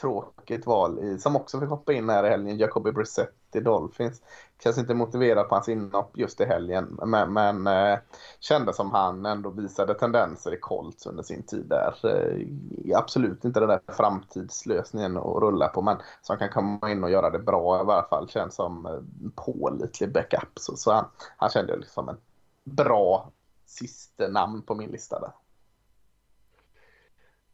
tråkigt 0.00 0.66
val 0.66 0.98
i, 0.98 1.18
som 1.18 1.36
också 1.36 1.60
fick 1.60 1.68
hoppa 1.68 1.92
in 1.92 2.08
här 2.08 2.26
i 2.26 2.28
helgen, 2.28 2.58
Jacoby 2.58 2.92
Brissett 2.92 3.34
i 3.54 3.60
Dolphins. 3.60 4.22
Känns 4.62 4.78
inte 4.78 4.94
motiverad 4.94 5.48
på 5.48 5.54
hans 5.54 5.68
inhopp 5.68 6.18
just 6.18 6.40
i 6.40 6.44
helgen, 6.44 6.98
men, 7.06 7.32
men 7.32 7.66
eh, 7.66 7.98
kände 8.40 8.72
som 8.72 8.90
han 8.90 9.26
ändå 9.26 9.50
visade 9.50 9.94
tendenser 9.94 10.54
i 10.54 10.58
Colts 10.58 11.06
under 11.06 11.22
sin 11.22 11.42
tid 11.42 11.66
där. 11.66 11.94
Eh, 12.04 12.98
absolut 12.98 13.44
inte 13.44 13.60
den 13.60 13.68
där 13.68 13.80
framtidslösningen 13.86 15.16
att 15.16 15.42
rulla 15.42 15.68
på, 15.68 15.82
men 15.82 15.96
som 16.22 16.38
kan 16.38 16.48
komma 16.48 16.90
in 16.90 17.04
och 17.04 17.10
göra 17.10 17.30
det 17.30 17.38
bra 17.38 17.80
i 17.80 17.84
varje 17.84 18.08
fall. 18.08 18.28
Känns 18.28 18.54
som 18.54 18.86
eh, 18.86 18.98
pålitlig 19.34 20.12
backup. 20.12 20.52
Så, 20.54 20.76
så 20.76 20.92
han, 20.92 21.04
han 21.36 21.50
kände 21.50 21.76
liksom 21.76 22.08
en 22.08 22.18
bra 22.64 23.30
sista 23.66 24.28
namn 24.28 24.62
på 24.62 24.74
min 24.74 24.90
lista 24.90 25.20
där. 25.20 25.32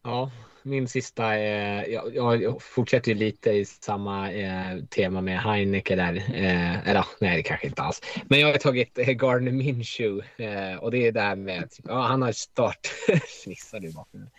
Ja, 0.02 0.30
min 0.66 0.88
sista 0.88 1.36
eh, 1.36 1.84
jag, 1.84 2.42
jag 2.42 2.62
fortsätter 2.62 3.14
lite 3.14 3.50
i 3.50 3.64
samma 3.64 4.32
eh, 4.32 4.78
tema 4.90 5.20
med 5.20 5.40
Heineke 5.40 5.96
där. 5.96 6.16
Eh, 6.16 6.88
eller 6.88 7.04
nej, 7.20 7.36
det 7.36 7.42
kanske 7.42 7.66
inte 7.66 7.82
alls. 7.82 8.00
Men 8.24 8.40
jag 8.40 8.48
har 8.48 8.58
tagit 8.58 8.98
eh, 8.98 9.06
Gardner 9.06 9.52
Minshew 9.52 10.26
eh, 10.36 10.76
och 10.78 10.90
det 10.90 11.06
är 11.06 11.12
där 11.12 11.36
med, 11.36 11.70
typ, 11.70 11.84
ja, 11.88 12.00
han 12.00 12.22
har 12.22 12.32
start, 12.32 12.86
fnissar 13.44 13.80
du 13.80 13.92
bakom 13.92 14.30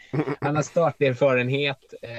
Han 0.42 0.56
har 0.56 0.64
starterfarenhet. 0.64 1.94
Eh, 2.02 2.10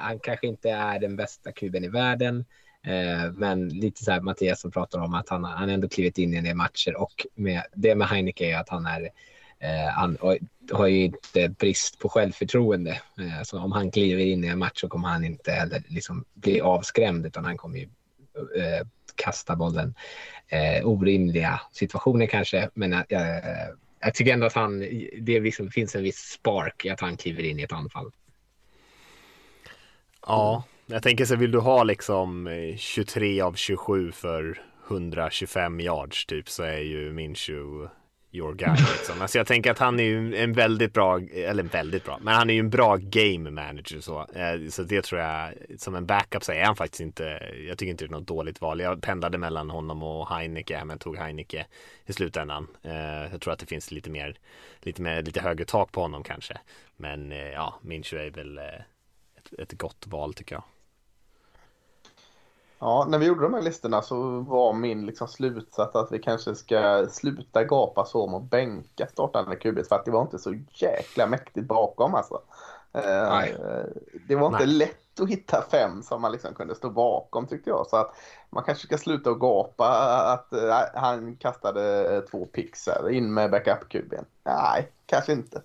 han 0.00 0.18
kanske 0.18 0.46
inte 0.46 0.70
är 0.70 0.98
den 0.98 1.16
bästa 1.16 1.52
kuben 1.52 1.84
i 1.84 1.88
världen. 1.88 2.44
Eh, 2.86 3.32
men 3.32 3.68
lite 3.68 4.04
så 4.04 4.10
här 4.10 4.20
Mattias 4.20 4.60
som 4.60 4.70
pratar 4.70 4.98
om 4.98 5.14
att 5.14 5.28
han, 5.28 5.44
han 5.44 5.70
ändå 5.70 5.88
klivit 5.88 6.18
in 6.18 6.34
i 6.34 6.36
en 6.36 6.44
del 6.44 6.56
matcher 6.56 6.96
och 6.96 7.26
med, 7.34 7.62
det 7.74 7.94
med 7.94 8.08
Heineke 8.08 8.44
är 8.44 8.58
att 8.58 8.68
han 8.68 8.86
är 8.86 9.08
Eh, 9.58 9.92
han 9.96 10.18
har 10.72 10.86
ju 10.86 11.04
inte 11.04 11.48
brist 11.48 11.98
på 11.98 12.08
självförtroende. 12.08 12.90
Eh, 12.90 13.42
så 13.42 13.60
om 13.60 13.72
han 13.72 13.90
kliver 13.90 14.22
in 14.22 14.44
i 14.44 14.46
en 14.46 14.58
match 14.58 14.80
så 14.80 14.88
kommer 14.88 15.08
han 15.08 15.24
inte 15.24 15.52
heller 15.52 15.82
liksom 15.88 16.24
bli 16.34 16.60
avskrämd 16.60 17.26
utan 17.26 17.44
han 17.44 17.56
kommer 17.56 17.78
ju 17.78 17.88
eh, 18.56 18.86
kasta 19.14 19.56
bollen. 19.56 19.94
Eh, 20.48 20.86
orimliga 20.86 21.60
situationer 21.72 22.26
kanske, 22.26 22.70
men 22.74 22.92
eh, 22.92 23.02
jag 24.00 24.14
tycker 24.14 24.32
ändå 24.32 24.46
att 24.46 24.52
han, 24.52 24.78
det 25.20 25.40
liksom 25.40 25.70
finns 25.70 25.94
en 25.94 26.02
viss 26.02 26.18
spark 26.18 26.84
i 26.84 26.90
att 26.90 27.00
han 27.00 27.16
kliver 27.16 27.42
in 27.42 27.58
i 27.58 27.62
ett 27.62 27.72
anfall. 27.72 28.10
Ja, 30.26 30.64
jag 30.86 31.02
tänker 31.02 31.24
så 31.24 31.36
vill 31.36 31.50
du 31.50 31.58
ha 31.58 31.84
liksom 31.84 32.48
23 32.78 33.40
av 33.40 33.52
27 33.52 34.12
för 34.12 34.62
125 34.88 35.80
yards 35.80 36.26
typ 36.26 36.48
så 36.48 36.62
är 36.62 36.78
ju 36.78 37.12
Minshew 37.12 37.88
your 38.34 38.54
guy. 38.54 38.70
Liksom. 38.70 39.22
Alltså 39.22 39.38
jag 39.38 39.46
tänker 39.46 39.70
att 39.70 39.78
han 39.78 40.00
är 40.00 40.04
ju 40.04 40.36
en 40.36 40.52
väldigt 40.52 40.92
bra, 40.92 41.20
eller 41.20 41.62
väldigt 41.62 42.04
bra, 42.04 42.18
men 42.22 42.34
han 42.34 42.50
är 42.50 42.54
ju 42.54 42.60
en 42.60 42.70
bra 42.70 42.96
game 42.96 43.50
manager 43.50 44.00
så. 44.00 44.20
Eh, 44.20 44.68
så 44.70 44.82
det 44.82 45.02
tror 45.02 45.20
jag, 45.20 45.52
som 45.78 45.94
en 45.94 46.06
backup 46.06 46.44
så 46.44 46.52
är 46.52 46.64
han 46.64 46.76
faktiskt 46.76 47.00
inte, 47.00 47.24
jag 47.68 47.78
tycker 47.78 47.90
inte 47.90 48.04
det 48.04 48.08
är 48.08 48.12
något 48.18 48.26
dåligt 48.26 48.60
val. 48.60 48.80
Jag 48.80 49.02
pendlade 49.02 49.38
mellan 49.38 49.70
honom 49.70 50.02
och 50.02 50.28
Heineke, 50.28 50.84
men 50.84 50.98
tog 50.98 51.16
Heineke 51.16 51.66
i 52.06 52.12
slutändan. 52.12 52.66
Eh, 52.82 53.32
jag 53.32 53.40
tror 53.40 53.52
att 53.52 53.58
det 53.58 53.66
finns 53.66 53.90
lite 53.90 54.10
mer, 54.10 54.36
lite 54.80 55.02
mer, 55.02 55.22
lite 55.22 55.40
högre 55.40 55.64
tak 55.64 55.92
på 55.92 56.00
honom 56.00 56.22
kanske. 56.22 56.58
Men 56.96 57.32
eh, 57.32 57.38
ja, 57.38 57.78
Minchu 57.82 58.16
är 58.16 58.30
väl 58.30 58.58
ett, 58.58 59.58
ett 59.58 59.72
gott 59.72 60.06
val 60.06 60.34
tycker 60.34 60.54
jag. 60.54 60.64
Ja, 62.84 63.06
när 63.08 63.18
vi 63.18 63.26
gjorde 63.26 63.42
de 63.42 63.54
här 63.54 63.62
listorna 63.62 64.02
så 64.02 64.40
var 64.40 64.72
min 64.72 65.06
liksom 65.06 65.28
slutsats 65.28 65.96
att 65.96 66.12
vi 66.12 66.18
kanske 66.18 66.54
ska 66.54 67.06
sluta 67.10 67.64
gapa 67.64 68.04
så 68.04 68.22
om 68.22 68.34
att 68.34 68.50
bänka 68.50 69.06
startande 69.06 69.56
QB 69.56 69.86
för 69.88 69.96
att 69.96 70.04
det 70.04 70.10
var 70.10 70.22
inte 70.22 70.38
så 70.38 70.54
jäkla 70.72 71.26
mäktigt 71.26 71.66
bakom 71.66 72.14
alltså. 72.14 72.42
Eh, 72.92 73.28
Nej. 73.28 73.56
Det 74.28 74.36
var 74.36 74.46
inte 74.46 74.66
Nej. 74.66 74.74
lätt 74.74 75.20
att 75.20 75.28
hitta 75.28 75.64
fem 75.70 76.02
som 76.02 76.22
man 76.22 76.32
liksom 76.32 76.54
kunde 76.54 76.74
stå 76.74 76.90
bakom 76.90 77.46
tyckte 77.46 77.70
jag. 77.70 77.86
Så 77.86 77.96
att 77.96 78.14
man 78.50 78.64
kanske 78.64 78.86
ska 78.86 78.98
sluta 78.98 79.30
att 79.30 79.38
gapa 79.38 79.88
att 80.32 80.52
äh, 80.52 80.76
han 80.94 81.36
kastade 81.36 82.20
två 82.30 82.46
pixar 82.46 83.10
in 83.10 83.34
med 83.34 83.50
backup-kuben. 83.50 84.24
Nej, 84.44 84.88
kanske 85.06 85.32
inte. 85.32 85.62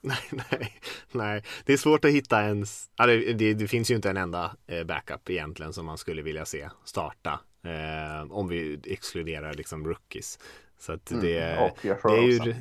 Nej, 0.02 0.18
nej, 0.50 0.72
nej. 1.12 1.42
Det 1.64 1.72
är 1.72 1.76
svårt 1.76 2.04
att 2.04 2.10
hitta 2.10 2.42
ens, 2.42 2.90
det, 2.96 3.32
det, 3.32 3.54
det 3.54 3.68
finns 3.68 3.90
ju 3.90 3.94
inte 3.94 4.10
en 4.10 4.16
enda 4.16 4.56
eh, 4.66 4.84
backup 4.84 5.30
egentligen 5.30 5.72
som 5.72 5.86
man 5.86 5.98
skulle 5.98 6.22
vilja 6.22 6.44
se 6.44 6.68
starta. 6.84 7.40
Eh, 7.64 8.32
om 8.32 8.48
vi 8.48 8.80
exkluderar 8.84 9.54
liksom 9.54 9.86
rookies. 9.86 10.38
Så 10.78 10.92
att 10.92 11.06
det, 11.06 11.42
mm, 11.42 11.70
det 12.02 12.10
är 12.10 12.22
ju, 12.22 12.54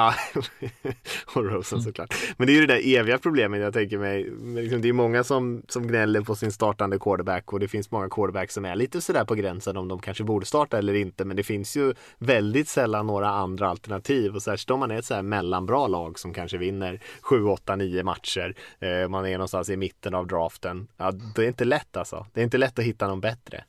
Ja, 0.00 0.14
och 1.34 1.44
Rosen 1.44 1.78
mm. 1.78 1.84
såklart. 1.84 2.14
Men 2.36 2.46
det 2.46 2.52
är 2.52 2.54
ju 2.54 2.66
det 2.66 2.74
där 2.74 2.98
eviga 2.98 3.18
problemet 3.18 3.60
jag 3.60 3.72
tänker 3.72 3.98
mig. 3.98 4.30
Liksom, 4.62 4.82
det 4.82 4.88
är 4.88 4.92
många 4.92 5.24
som, 5.24 5.62
som 5.68 5.86
gnäller 5.86 6.20
på 6.20 6.34
sin 6.34 6.52
startande 6.52 6.98
quarterback 6.98 7.52
och 7.52 7.60
det 7.60 7.68
finns 7.68 7.90
många 7.90 8.08
quarterbacks 8.08 8.54
som 8.54 8.64
är 8.64 8.76
lite 8.76 9.00
sådär 9.00 9.24
på 9.24 9.34
gränsen 9.34 9.76
om 9.76 9.88
de 9.88 9.98
kanske 9.98 10.24
borde 10.24 10.46
starta 10.46 10.78
eller 10.78 10.94
inte. 10.94 11.24
Men 11.24 11.36
det 11.36 11.42
finns 11.42 11.76
ju 11.76 11.94
väldigt 12.18 12.68
sällan 12.68 13.06
några 13.06 13.28
andra 13.28 13.68
alternativ 13.68 14.34
och 14.34 14.42
särskilt 14.42 14.70
om 14.70 14.80
man 14.80 14.90
är 14.90 14.98
ett 14.98 15.04
sådär 15.04 15.22
mellanbra 15.22 15.86
lag 15.86 16.18
som 16.18 16.34
kanske 16.34 16.58
vinner 16.58 17.00
7, 17.20 17.44
8, 17.44 17.76
9 17.76 18.02
matcher. 18.02 18.54
Eh, 18.78 19.08
man 19.08 19.26
är 19.26 19.32
någonstans 19.32 19.70
i 19.70 19.76
mitten 19.76 20.14
av 20.14 20.26
draften. 20.26 20.88
Ja, 20.96 21.10
det 21.10 21.42
är 21.42 21.48
inte 21.48 21.64
lätt 21.64 21.96
alltså. 21.96 22.26
Det 22.32 22.40
är 22.40 22.44
inte 22.44 22.58
lätt 22.58 22.78
att 22.78 22.84
hitta 22.84 23.08
någon 23.08 23.20
bättre. 23.20 23.64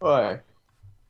Nej. 0.00 0.42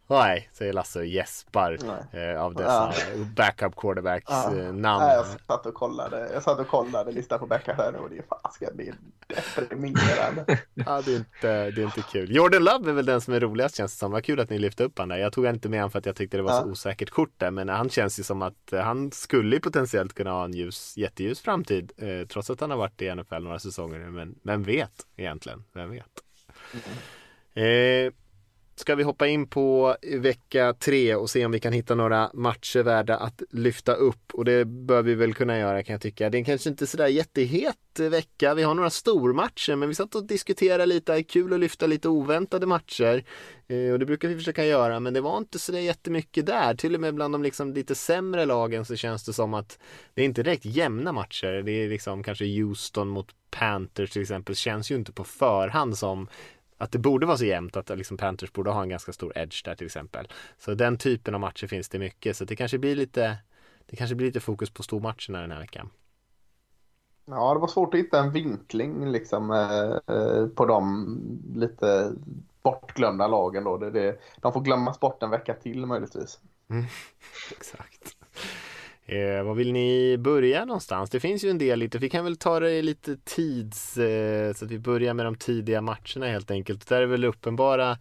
Nej, 0.09 0.49
säger 0.53 0.73
Lasse 0.73 0.99
och 0.99 1.07
gäspar 1.07 1.79
eh, 2.13 2.43
av 2.43 2.55
dessa 2.55 2.93
ja. 2.93 3.25
backup 3.37 3.77
quarterbacks 3.77 4.27
ja. 4.29 4.57
eh, 4.59 4.73
namn. 4.73 5.05
Ja, 5.05 5.13
jag 5.13 5.27
satt 5.47 5.67
och 5.67 5.75
kollade, 5.75 6.31
jag 6.33 6.43
satt 6.43 6.59
och 6.59 6.69
kollade 6.69 7.13
listan 7.13 7.39
på 7.39 7.47
backup 7.47 7.77
här 7.77 7.97
och 7.97 8.11
det 8.11 8.19
är 8.19 8.25
fasiken, 8.43 8.77
det 8.77 8.89
är 8.89 8.95
deprimerande. 9.29 10.59
ja, 10.75 11.03
det 11.05 11.13
är, 11.13 11.17
inte, 11.17 11.71
det 11.71 11.83
är 11.83 11.85
inte 11.85 12.03
kul. 12.13 12.37
Jordan 12.37 12.65
Love 12.65 12.91
är 12.91 12.95
väl 12.95 13.07
den 13.07 13.21
som 13.21 13.35
är 13.35 13.41
roligast 13.41 13.77
känns 13.77 13.93
det 13.93 13.99
som. 13.99 14.13
Vad 14.13 14.25
kul 14.25 14.41
att 14.41 14.51
ni 14.51 14.59
lyfte 14.59 14.85
upp 14.85 14.99
han 14.99 15.09
där. 15.09 15.17
Jag 15.17 15.33
tog 15.33 15.47
inte 15.47 15.69
med 15.69 15.81
honom 15.81 15.91
för 15.91 15.99
att 15.99 16.07
jag 16.07 16.17
tyckte 16.17 16.37
det 16.37 16.43
var 16.43 16.63
så 16.63 16.71
osäkert 16.71 17.11
kort 17.11 17.33
där, 17.37 17.51
men 17.51 17.69
han 17.69 17.91
känns 17.91 18.19
ju 18.19 18.23
som 18.23 18.43
att 18.43 18.73
eh, 18.73 18.81
han 18.81 19.13
skulle 19.13 19.61
potentiellt 19.61 20.15
kunna 20.15 20.31
ha 20.31 20.45
en 20.45 20.53
ljus, 20.53 20.97
jätteljus 20.97 21.41
framtid, 21.41 21.93
eh, 21.97 22.27
trots 22.27 22.51
att 22.51 22.61
han 22.61 22.71
har 22.71 22.79
varit 22.79 23.03
i 23.03 23.15
NFL 23.15 23.43
några 23.43 23.59
säsonger 23.59 23.99
nu. 23.99 24.11
Men 24.11 24.39
vem 24.43 24.63
vet 24.63 25.07
egentligen? 25.17 25.65
Vem 25.73 25.91
vet? 25.91 26.23
Mm. 27.55 28.13
Ska 28.79 28.95
vi 28.95 29.03
hoppa 29.03 29.27
in 29.27 29.47
på 29.47 29.97
vecka 30.03 30.75
tre 30.79 31.15
och 31.15 31.31
se 31.31 31.47
om 31.47 31.53
vi 31.53 31.61
kan 31.61 31.73
hitta 31.73 31.95
några 31.95 32.31
matcher 32.35 32.83
värda 32.83 33.17
att 33.17 33.43
lyfta 33.51 33.95
upp 33.95 34.35
och 34.35 34.45
det 34.45 34.65
bör 34.65 35.03
vi 35.03 35.15
väl 35.15 35.35
kunna 35.35 35.59
göra 35.59 35.83
kan 35.83 35.93
jag 35.93 36.03
tycka. 36.03 36.31
Det 36.31 36.39
är 36.39 36.45
kanske 36.45 36.71
inte 36.71 36.87
sådär 36.87 37.07
jättehet 37.07 37.77
vecka. 37.99 38.55
Vi 38.55 38.63
har 38.63 38.75
några 38.75 38.91
stormatcher 38.91 39.77
men 39.77 39.89
vi 39.89 39.95
satt 39.95 40.15
och 40.15 40.27
diskuterade 40.27 40.87
lite, 40.87 41.23
kul 41.23 41.53
att 41.53 41.61
lyfta 41.61 41.87
lite 41.87 42.09
oväntade 42.09 42.67
matcher 42.67 43.25
eh, 43.69 43.93
och 43.93 43.99
det 43.99 44.07
brukar 44.07 44.29
vi 44.29 44.35
försöka 44.35 44.65
göra 44.65 45.01
men 45.01 45.15
det 45.15 45.21
var 45.21 45.39
inte 45.39 45.59
sådär 45.59 45.81
jättemycket 45.81 46.47
där. 46.47 46.75
Till 46.75 46.95
och 46.95 47.01
med 47.01 47.15
bland 47.15 47.35
de 47.35 47.43
liksom 47.43 47.73
lite 47.73 47.95
sämre 47.95 48.45
lagen 48.45 48.85
så 48.85 48.97
känns 48.97 49.25
det 49.25 49.33
som 49.33 49.55
att 49.55 49.79
det 50.15 50.23
är 50.23 50.25
inte 50.25 50.43
direkt 50.43 50.65
jämna 50.65 51.13
matcher. 51.13 51.63
Det 51.63 51.73
är 51.73 51.89
liksom 51.89 52.23
kanske 52.23 52.45
Houston 52.45 53.09
mot 53.09 53.29
Panthers 53.51 54.11
till 54.11 54.23
exempel 54.23 54.57
känns 54.57 54.91
ju 54.91 54.95
inte 54.95 55.13
på 55.13 55.25
förhand 55.25 55.99
som 55.99 56.29
att 56.79 56.93
det 56.93 56.99
borde 56.99 57.27
vara 57.27 57.37
så 57.37 57.45
jämnt 57.45 57.77
att 57.77 57.99
liksom 57.99 58.17
Panthers 58.17 58.53
borde 58.53 58.71
ha 58.71 58.83
en 58.83 58.89
ganska 58.89 59.13
stor 59.13 59.39
edge 59.39 59.65
där 59.65 59.75
till 59.75 59.87
exempel. 59.87 60.29
Så 60.59 60.75
den 60.75 60.99
typen 60.99 61.35
av 61.35 61.41
matcher 61.41 61.67
finns 61.67 61.89
det 61.89 61.99
mycket 61.99 62.37
så 62.37 62.45
det 62.45 62.57
kanske 62.57 62.79
blir 62.79 62.97
lite 62.97 63.39
det 63.87 63.97
kanske 63.97 64.17
blir 64.17 64.27
lite 64.27 64.41
fokus 64.41 64.71
på 64.71 64.83
stormatcherna 64.83 65.41
den 65.41 65.51
här 65.51 65.61
veckan. 65.61 65.91
Ja, 67.25 67.55
det 67.55 67.61
var 67.61 67.69
svårt 67.69 67.95
att 67.95 68.01
hitta 68.01 68.19
en 68.19 68.33
vinkling 68.33 69.13
liksom 69.13 69.51
eh, 69.51 70.17
eh 70.17 70.47
på 70.47 70.67
de 70.67 71.19
lite 71.55 72.13
bortglömda 72.63 73.27
lagen 73.27 73.65
då. 73.65 73.77
Det, 73.77 73.91
det, 73.91 74.19
de 74.37 74.53
får 74.53 74.61
glömmas 74.61 75.01
bort 75.01 75.23
en 75.23 75.31
vecka 75.31 75.55
till 75.55 75.87
möjligtvis. 75.87 76.41
Mm, 76.71 76.85
exakt. 77.51 78.17
Eh, 79.09 79.43
vad 79.43 79.57
vill 79.57 79.73
ni 79.73 80.17
börja 80.19 80.65
någonstans? 80.65 81.11
Det 81.11 81.21
finns 81.21 81.45
ju 81.45 81.51
en 81.51 81.59
del 81.59 81.79
lite, 81.79 81.99
vi 81.99 82.09
kan 82.09 82.25
väl 82.25 82.37
ta 82.37 82.61
det 82.61 82.83
lite 82.83 83.17
tids, 83.25 83.99
eh, 83.99 84.53
så 84.53 84.65
att 84.65 84.71
vi 84.71 84.79
börjar 84.79 85.15
med 85.15 85.27
de 85.27 85.35
tidiga 85.35 85.81
matcherna 85.81 86.27
helt 86.27 86.51
enkelt. 86.51 86.89
Där 86.89 87.03
är 87.03 87.07
väl 87.07 87.25
uppenbara 87.25 87.99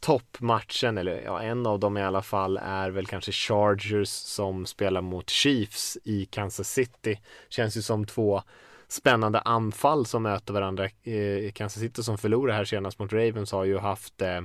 toppmatchen, 0.00 0.98
eller 0.98 1.22
ja, 1.24 1.42
en 1.42 1.66
av 1.66 1.80
dem 1.80 1.96
i 1.96 2.02
alla 2.02 2.22
fall, 2.22 2.56
är 2.56 2.90
väl 2.90 3.06
kanske 3.06 3.32
Chargers 3.32 4.08
som 4.08 4.66
spelar 4.66 5.00
mot 5.00 5.30
Chiefs 5.30 5.98
i 6.04 6.24
Kansas 6.24 6.72
City. 6.72 7.20
Känns 7.48 7.76
ju 7.76 7.82
som 7.82 8.06
två 8.06 8.42
spännande 8.88 9.40
anfall 9.40 10.06
som 10.06 10.22
möter 10.22 10.52
varandra. 10.52 10.84
Eh, 10.84 11.52
Kansas 11.52 11.82
City 11.82 12.02
som 12.02 12.18
förlorade 12.18 12.56
här 12.56 12.64
senast 12.64 12.98
mot 12.98 13.12
Ravens 13.12 13.52
har 13.52 13.64
ju 13.64 13.78
haft 13.78 14.22
eh, 14.22 14.40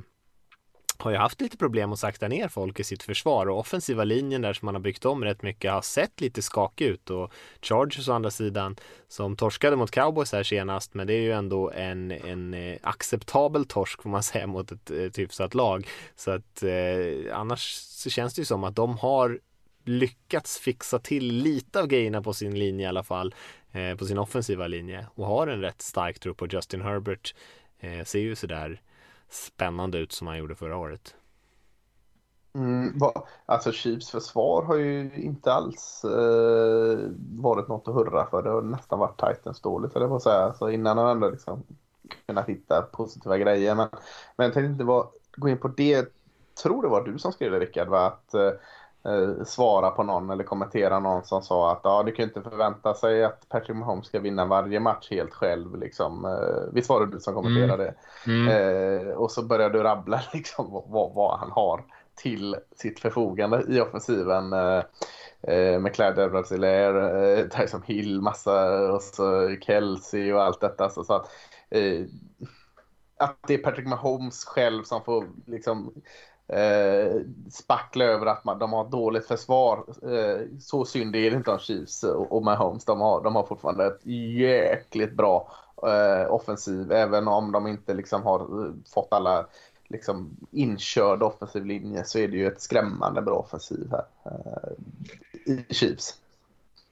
har 1.02 1.12
ju 1.12 1.18
haft 1.18 1.41
lite 1.41 1.58
problem 1.58 1.93
att 1.93 1.99
sakta 1.99 2.28
ner 2.28 2.47
folk 2.47 2.80
i 2.80 2.84
sitt 2.84 3.04
försvar 3.04 3.49
och 3.49 3.60
offensiva 3.60 4.04
linjen 4.04 4.41
där 4.41 4.54
som 4.54 4.66
man 4.66 4.76
har 4.76 4.82
byggt 4.82 5.06
om 5.06 5.24
rätt 5.24 5.41
mycket 5.41 5.72
har 5.72 5.82
sett 5.82 6.22
lite 6.22 6.41
skakig 6.41 6.86
ut 6.86 7.10
och 7.10 7.34
Chargers 7.62 8.10
å 8.10 8.14
andra 8.14 8.32
sidan 8.32 8.76
som 9.08 9.36
torskade 9.36 9.76
mot 9.76 9.91
cowboys 9.91 10.32
här 10.32 10.43
senast 10.43 10.93
men 10.93 11.08
det 11.08 11.14
är 11.14 11.22
ju 11.22 11.32
ändå 11.32 11.72
en, 11.72 12.12
en 12.12 12.54
eh, 12.54 12.78
acceptabel 12.82 13.66
torsk 13.66 14.02
får 14.02 14.10
man 14.10 14.24
säga 14.32 14.47
mot 14.47 14.72
ett, 14.72 14.91
ett 14.91 15.20
hyfsat 15.20 15.54
lag. 15.54 15.88
Så 16.16 16.32
att 16.32 16.64
eh, 16.64 17.38
annars 17.38 17.74
så 17.74 18.10
känns 18.10 18.34
det 18.34 18.41
ju 18.41 18.45
som 18.45 18.64
att 18.64 18.76
de 18.76 18.97
har 18.97 19.39
lyckats 19.86 20.60
fixa 20.60 20.99
till 20.99 21.34
lite 21.34 21.80
av 21.80 21.88
grejerna 21.88 22.22
på 22.22 22.34
sin 22.34 22.60
linje 22.60 22.86
i 22.86 22.89
alla 22.89 23.04
fall 23.04 23.36
eh, 23.72 23.95
på 23.95 24.06
sin 24.06 24.18
offensiva 24.18 24.68
linje 24.68 25.08
och 25.16 25.26
har 25.26 25.47
en 25.47 25.62
rätt 25.62 25.82
stark 25.82 26.20
trupp 26.20 26.41
och 26.41 26.54
Justin 26.54 26.82
Herbert 26.82 27.36
eh, 27.80 28.04
ser 28.04 28.20
ju 28.20 28.36
sådär 28.36 28.82
spännande 29.32 29.97
ut 29.97 30.11
som 30.11 30.27
han 30.27 30.38
gjorde 30.38 30.55
förra 30.55 30.77
året. 30.77 31.15
Mm, 32.53 32.97
va, 32.97 33.27
alltså 33.45 33.71
Chiefs 33.71 34.09
försvar 34.09 34.63
har 34.63 34.75
ju 34.75 35.11
inte 35.15 35.53
alls 35.53 36.05
eh, 36.05 36.99
varit 37.41 37.67
något 37.67 37.88
att 37.88 37.93
hurra 37.93 38.25
för. 38.29 38.43
Det 38.43 38.49
har 38.49 38.61
nästan 38.61 38.99
varit 38.99 39.19
Titans 39.19 39.61
dåligt, 39.61 39.95
eller 39.95 40.07
vad 40.07 40.21
säga. 40.21 40.53
Så 40.53 40.69
innan 40.69 40.97
har 40.97 41.11
ändå 41.11 41.29
liksom 41.29 41.63
kunnat 42.25 42.49
hitta 42.49 42.82
positiva 42.82 43.38
grejer. 43.38 43.75
Men, 43.75 43.89
men 44.36 44.45
jag 44.45 44.53
tänkte 44.53 44.71
inte 44.71 44.84
gå 45.36 45.49
in 45.49 45.57
på 45.57 45.67
det. 45.67 45.89
Jag 45.91 46.05
tror 46.63 46.84
det 46.84 46.89
var 46.89 47.03
du 47.03 47.19
som 47.19 47.32
skrev 47.32 47.51
det 47.51 47.59
Rickard, 47.59 47.93
att 48.07 48.34
eh, 48.34 48.51
eh, 49.06 49.43
svara 49.45 49.91
på 49.91 50.04
någon 50.04 50.30
eller 50.30 50.43
kommentera 50.43 50.99
någon 50.99 51.24
som 51.24 51.41
sa 51.41 51.72
att 51.72 51.82
ja, 51.84 52.04
du 52.04 52.12
kan 52.12 52.26
inte 52.26 52.41
förvänta 52.41 52.93
sig 52.93 53.24
att 53.24 53.49
Patrick 53.49 53.78
Mahomes 53.78 54.06
ska 54.06 54.20
vinna 54.20 54.45
varje 54.45 54.80
match 54.80 55.08
helt 55.12 55.34
själv. 55.34 55.80
Liksom. 55.80 56.26
Eh, 56.26 56.74
visst 56.74 56.89
var 56.89 57.06
det 57.06 57.12
du 57.12 57.20
som 57.20 57.34
kommenterade? 57.34 57.93
Mm. 58.28 58.47
Mm. 58.47 59.08
Eh, 59.08 59.14
och 59.14 59.32
så 59.32 59.43
började 59.43 59.78
du 59.78 59.84
rabbla 59.84 60.22
liksom, 60.34 60.72
vad, 60.72 61.14
vad, 61.14 61.39
han 61.39 61.52
har 61.52 61.84
till 62.16 62.56
sitt 62.76 62.99
förfogande 62.99 63.64
i 63.68 63.80
offensiven. 63.80 64.54
Eh, 64.54 64.84
eh 65.43 65.80
med 65.80 65.93
Clyde 65.93 66.24
edwards 66.24 66.52
eh, 66.52 67.47
Tyson 67.47 67.82
Hill, 67.86 68.22
massa 68.22 68.82
och 68.91 69.02
så 69.02 69.56
Kelsey 69.62 70.34
och 70.34 70.43
allt 70.43 70.62
detta. 70.62 70.89
Så, 70.89 71.04
så 71.04 71.14
att, 71.14 71.30
eh, 71.70 72.06
att 73.20 73.38
det 73.47 73.54
är 73.54 73.58
Patrick 73.58 73.88
Mahomes 73.88 74.45
själv 74.45 74.84
som 74.84 75.04
får 75.04 75.26
liksom 75.45 75.93
eh, 76.47 77.21
spackla 77.51 78.05
över 78.05 78.25
att 78.25 78.43
man, 78.43 78.59
de 78.59 78.73
har 78.73 78.89
dåligt 78.89 79.27
försvar. 79.27 79.85
Eh, 80.13 80.41
så 80.59 80.85
synd 80.85 81.15
är 81.15 81.31
det 81.31 81.37
inte 81.37 81.51
om 81.51 81.59
Chiefs 81.59 82.03
och, 82.03 82.31
och 82.31 82.43
Mahomes. 82.43 82.85
De 82.85 83.01
har, 83.01 83.23
de 83.23 83.35
har 83.35 83.43
fortfarande 83.43 83.85
ett 83.85 84.05
jäkligt 84.39 85.13
bra 85.13 85.51
eh, 85.87 86.33
offensiv. 86.33 86.91
Även 86.91 87.27
om 87.27 87.51
de 87.51 87.67
inte 87.67 87.93
liksom 87.93 88.23
har 88.23 88.39
eh, 88.39 88.73
fått 88.93 89.13
alla 89.13 89.45
liksom, 89.87 90.37
inkörd 90.51 91.23
offensiv 91.23 91.65
linje 91.65 92.03
så 92.05 92.19
är 92.19 92.27
det 92.27 92.37
ju 92.37 92.47
ett 92.47 92.61
skrämmande 92.61 93.21
bra 93.21 93.35
offensiv 93.35 93.91
här 93.91 94.05
eh, 94.25 94.71
i 95.53 95.73
Chiefs. 95.73 96.17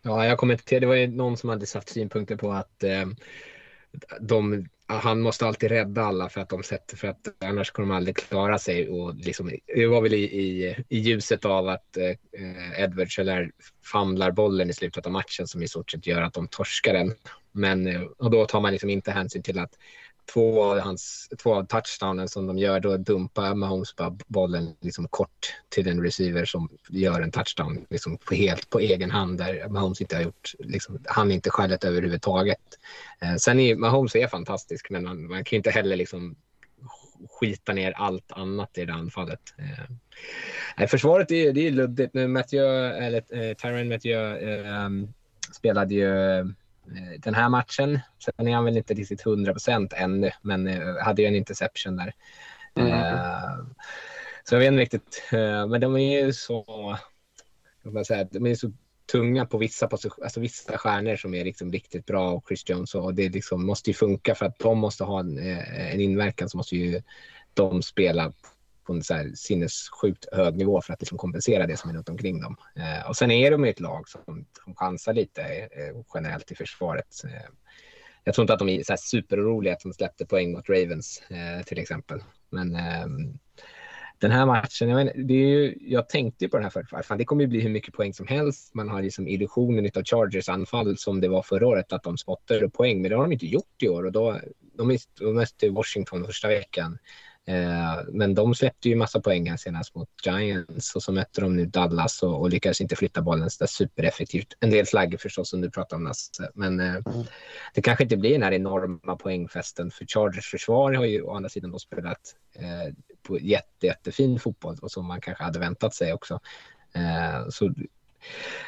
Ja, 0.02 0.26
jag 0.26 0.38
kommenterade, 0.38 0.86
det 0.86 0.88
var 0.88 0.96
ju 0.96 1.08
någon 1.08 1.38
som 1.38 1.50
hade 1.50 1.66
satt 1.66 1.90
synpunkter 1.90 2.36
på 2.36 2.52
att 2.52 2.84
eh, 2.84 3.06
de 4.20 4.68
han 4.90 5.22
måste 5.22 5.48
alltid 5.48 5.70
rädda 5.70 6.02
alla 6.02 6.30
för 6.30 6.42
att 6.42 6.50
de 6.50 6.64
sätter, 6.64 6.98
för 6.98 7.08
att 7.08 7.28
annars 7.40 7.72
kommer 7.72 7.88
de 7.90 7.96
aldrig 7.96 8.18
klara 8.18 8.60
sig. 8.60 8.90
Och 8.90 9.16
liksom, 9.16 9.52
det 9.76 9.88
var 9.88 10.02
väl 10.02 10.14
i, 10.14 10.24
i, 10.24 10.76
i 10.90 10.98
ljuset 10.98 11.46
av 11.46 11.68
att 11.68 11.98
eh, 11.98 12.84
Edwards 12.84 13.20
eller 13.20 13.52
famlar 13.92 14.32
bollen 14.32 14.70
i 14.70 14.74
slutet 14.74 15.06
av 15.06 15.12
matchen 15.12 15.48
som 15.48 15.64
i 15.64 15.68
stort 15.68 15.92
sett 15.92 16.08
gör 16.08 16.22
att 16.22 16.34
de 16.34 16.48
torskar 16.48 16.94
den. 16.94 17.14
Men 17.52 17.88
eh, 17.88 18.02
och 18.02 18.32
då 18.32 18.46
tar 18.46 18.62
man 18.62 18.72
liksom 18.72 18.90
inte 18.90 19.12
hänsyn 19.12 19.44
till 19.44 19.60
att 19.60 19.74
två 20.34 20.64
av, 20.64 20.80
hans, 20.80 21.30
två 21.44 21.56
av 21.56 21.64
touchdownen 21.66 22.28
som 22.28 22.48
de 22.48 22.58
gör, 22.58 22.80
då 22.80 22.98
dumpar 22.98 23.56
Mahomes 23.56 23.96
bara 23.96 24.18
bollen 24.28 24.76
liksom 24.82 25.08
kort 25.08 25.54
till 25.70 25.88
en 25.88 26.04
receiver 26.04 26.46
som 26.46 26.70
gör 26.90 27.22
en 27.22 27.32
touchdown 27.32 27.86
liksom 27.90 28.18
på 28.18 28.36
helt 28.36 28.70
på 28.70 28.80
egen 28.80 29.12
hand 29.12 29.38
där 29.38 29.70
Mahomes 29.70 30.02
inte 30.02 30.16
har 30.16 30.24
gjort, 30.24 30.54
liksom, 30.60 31.00
han 31.06 31.32
inte 31.32 31.50
skälet 31.50 31.84
överhuvudtaget. 31.84 32.60
Eh, 33.22 33.36
sen 33.36 33.60
är 33.60 33.76
Mahomes 33.76 34.16
är 34.16 34.28
fantastisk, 34.28 34.90
men 34.90 35.04
man, 35.04 35.28
man 35.28 35.44
kan 35.44 35.58
inte 35.58 35.72
heller 35.72 35.96
liksom 35.96 36.36
skita 37.40 37.74
ner 37.74 37.92
allt 37.92 38.32
annat 38.32 38.78
i 38.78 38.86
det 38.86 38.94
anfallet. 38.94 39.54
Eh, 40.78 40.88
försvaret 40.88 41.32
är, 41.32 41.54
det 41.54 41.68
är 41.68 41.72
luddigt. 41.72 42.14
Matthew, 42.14 42.98
eller 43.06 43.18
eh, 43.18 43.54
Tyron 43.56 43.88
Matthew 43.88 44.52
eh, 44.52 44.86
ehm, 44.86 45.14
spelade 45.52 45.96
ju 45.96 46.06
Eh, 46.06 46.46
den 47.20 47.34
här 47.34 47.50
matchen. 47.50 48.00
Sen 48.20 48.48
är 48.48 48.56
han 48.56 48.66
väl 48.66 48.78
inte 48.78 48.94
riktigt 48.94 49.26
100 49.26 49.52
procent 49.52 49.94
ännu, 49.94 50.32
men 50.42 50.68
eh, 50.68 50.98
hade 51.04 51.22
ju 51.22 51.28
en 51.28 51.36
interception 51.36 51.96
där. 51.96 52.14
Mm. 52.76 52.92
Uh, 52.92 53.66
så 54.44 54.56
jag 54.56 54.60
vet 54.60 54.68
inte 54.68 54.82
riktigt, 54.82 55.24
men 55.70 55.82
de 55.82 55.96
är 55.96 56.26
ju 56.26 56.34
så, 56.34 56.98
jag 57.84 58.06
säga, 58.06 58.28
de 58.32 58.46
är 58.46 58.56
så 58.56 58.72
tunga 59.12 59.46
på 59.46 59.58
vissa, 59.58 59.90
alltså 60.24 60.40
vissa 60.40 60.78
stjärnor 60.78 61.16
som 61.16 61.34
är 61.34 61.46
liksom 61.46 61.72
riktigt 61.72 62.06
bra 62.06 62.32
och 62.32 62.44
Chris 62.48 62.70
Jones 62.70 62.96
och 62.96 63.14
det 63.14 63.30
liksom 63.30 63.66
måste 63.66 63.90
ju 63.90 63.94
funka 63.94 64.36
för 64.36 64.46
att 64.46 64.60
de 64.60 64.78
måste 64.78 65.04
ha 65.04 65.20
en, 65.20 65.38
en 65.38 66.00
inverkan 66.00 66.50
så 66.50 66.58
måste 66.58 66.76
ju 66.76 67.02
de 67.54 67.82
spela 67.82 68.34
på 68.90 68.94
en 68.94 69.04
så 69.04 69.14
här 69.14 69.32
sinnessjukt 69.36 70.26
hög 70.32 70.56
nivå 70.56 70.82
för 70.82 70.94
att 70.94 71.02
liksom 71.02 71.18
kompensera 71.18 71.68
det 71.68 71.78
som 71.78 71.90
är 71.90 71.94
runt 71.94 72.10
omkring 72.10 72.42
dem. 72.42 72.56
Eh, 72.76 73.10
och 73.10 73.16
sen 73.16 73.32
är 73.32 73.52
de 73.52 73.64
ett 73.64 73.80
lag 73.80 74.10
som, 74.10 74.46
som 74.64 74.76
chansar 74.76 75.14
lite 75.14 75.42
eh, 75.42 76.02
generellt 76.14 76.52
i 76.52 76.56
försvaret. 76.56 77.24
Eh, 77.24 77.50
jag 78.24 78.36
tror 78.36 78.44
inte 78.44 78.54
att 78.54 78.60
de 78.60 78.70
är 78.70 78.84
så 78.84 78.92
här 78.92 78.98
superoroliga 78.98 79.74
att 79.74 79.80
de 79.80 79.94
släppte 79.94 80.26
poäng 80.26 80.52
mot 80.52 80.70
Ravens 80.70 81.24
eh, 81.30 81.66
till 81.66 81.80
exempel. 81.80 82.24
Men 82.50 82.76
ehm, 82.76 83.40
den 84.18 84.32
här 84.32 84.46
matchen, 84.46 84.90
jag, 84.90 84.96
men, 84.96 85.28
det 85.28 85.34
är 85.34 85.48
ju, 85.48 85.78
jag 85.82 86.10
tänkte 86.10 86.46
ju 86.46 86.50
på 86.50 86.58
den 86.58 86.64
här 86.64 86.72
förut, 86.72 87.06
fan, 87.06 87.18
det 87.18 87.26
kommer 87.26 87.42
ju 87.42 87.48
bli 87.48 87.62
hur 87.62 87.70
mycket 87.70 87.94
poäng 87.94 88.14
som 88.14 88.28
helst. 88.28 88.76
Man 88.76 88.90
har 88.90 89.02
liksom 89.02 89.28
illusionen 89.28 89.90
av 89.96 90.04
Chargers 90.04 90.50
anfall 90.50 90.98
som 90.98 91.22
det 91.22 91.28
var 91.28 91.42
förra 91.42 91.68
året, 91.68 91.94
att 91.94 92.04
de 92.04 92.18
spottade 92.18 92.70
poäng, 92.70 93.02
men 93.02 93.10
det 93.10 93.16
har 93.16 93.24
de 93.24 93.32
inte 93.32 93.48
gjort 93.48 93.84
i 93.84 93.90
år 93.90 94.06
och 94.06 94.12
då, 94.12 94.40
de, 94.74 94.98
de 95.20 95.36
mötte 95.36 95.70
Washington 95.70 96.26
första 96.26 96.48
veckan. 96.48 96.98
Eh, 97.50 98.00
men 98.08 98.36
de 98.36 98.56
släppte 98.56 98.90
ju 98.90 98.96
massa 98.96 99.22
poäng 99.22 99.50
här 99.50 99.58
senast 99.58 99.96
mot 99.96 100.10
Giants 100.26 100.96
och 100.96 101.04
så 101.04 101.12
mötte 101.12 101.42
de 101.42 101.56
nu 101.56 101.66
Dallas 101.66 102.24
och, 102.24 102.42
och 102.42 102.50
lyckades 102.50 102.82
inte 102.82 102.96
flytta 102.96 103.22
bollen 103.22 103.50
så 103.50 103.68
supereffektivt. 103.68 104.48
En 104.60 104.70
del 104.70 104.86
flaggor 104.86 105.18
förstås 105.18 105.50
som 105.50 105.62
du 105.62 105.72
pratade 105.72 105.96
om 105.96 106.04
Nasse. 106.04 106.52
Men 106.54 106.80
eh, 106.80 106.90
mm. 106.90 107.26
det 107.74 107.82
kanske 107.82 108.04
inte 108.04 108.18
blir 108.18 108.32
den 108.32 108.44
här 108.44 108.52
enorma 108.52 109.16
poängfesten 109.16 109.92
för 109.92 110.06
Chargers 110.06 110.52
försvar 110.52 110.94
har 110.94 111.06
ju 111.06 111.22
å 111.22 111.36
andra 111.36 111.50
sidan 111.50 111.72
då 111.72 111.80
spelat 111.80 112.36
eh, 112.56 112.94
på 113.24 113.40
jätte, 113.40 113.86
jättefin 113.86 114.40
fotboll 114.40 114.78
och 114.82 114.92
som 114.92 115.06
man 115.06 115.22
kanske 115.22 115.44
hade 115.44 115.60
väntat 115.60 115.96
sig 115.96 116.14
också. 116.14 116.40
Eh, 116.94 117.50
så 117.50 117.74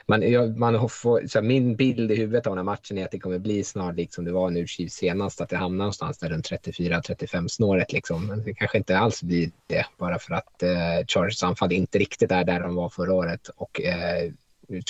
man, 0.05 0.31
jag, 0.31 0.57
man 0.57 0.89
får, 0.89 1.27
så 1.27 1.39
här, 1.39 1.47
min 1.47 1.75
bild 1.75 2.11
i 2.11 2.15
huvudet 2.15 2.47
av 2.47 2.51
den 2.51 2.57
här 2.57 2.73
matchen 2.73 2.97
är 2.97 3.05
att 3.05 3.11
det 3.11 3.19
kommer 3.19 3.39
bli 3.39 3.63
snarlikt 3.63 4.13
som 4.13 4.25
det 4.25 4.31
var 4.31 4.49
nu 4.49 4.67
Chiefs 4.67 4.95
senast, 4.95 5.41
att 5.41 5.49
det 5.49 5.57
hamnar 5.57 5.77
någonstans 5.77 6.17
där 6.17 6.29
runt 6.29 6.49
34-35 6.49 7.47
snåret 7.47 7.93
liksom. 7.93 8.27
Men 8.27 8.43
det 8.43 8.53
kanske 8.53 8.77
inte 8.77 8.97
alls 8.97 9.23
blir 9.23 9.51
det, 9.67 9.85
bara 9.97 10.19
för 10.19 10.33
att 10.33 10.63
eh, 10.63 11.05
Chargers 11.07 11.43
anfall 11.43 11.71
inte 11.71 11.97
riktigt 11.97 12.31
är 12.31 12.43
där 12.43 12.59
de 12.59 12.75
var 12.75 12.89
förra 12.89 13.13
året 13.13 13.49
och 13.55 13.81
eh, 13.81 14.31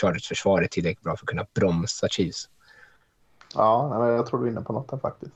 Chargers 0.01 0.27
försvar 0.27 0.61
är 0.61 0.67
tillräckligt 0.67 1.03
bra 1.03 1.15
för 1.15 1.23
att 1.23 1.29
kunna 1.29 1.45
bromsa 1.53 2.07
Chiefs. 2.07 2.49
Ja, 3.55 4.07
jag 4.09 4.25
tror 4.25 4.39
du 4.39 4.47
är 4.47 4.51
inne 4.51 4.61
på 4.61 4.73
något 4.73 4.89
där 4.89 4.97
faktiskt. 4.97 5.33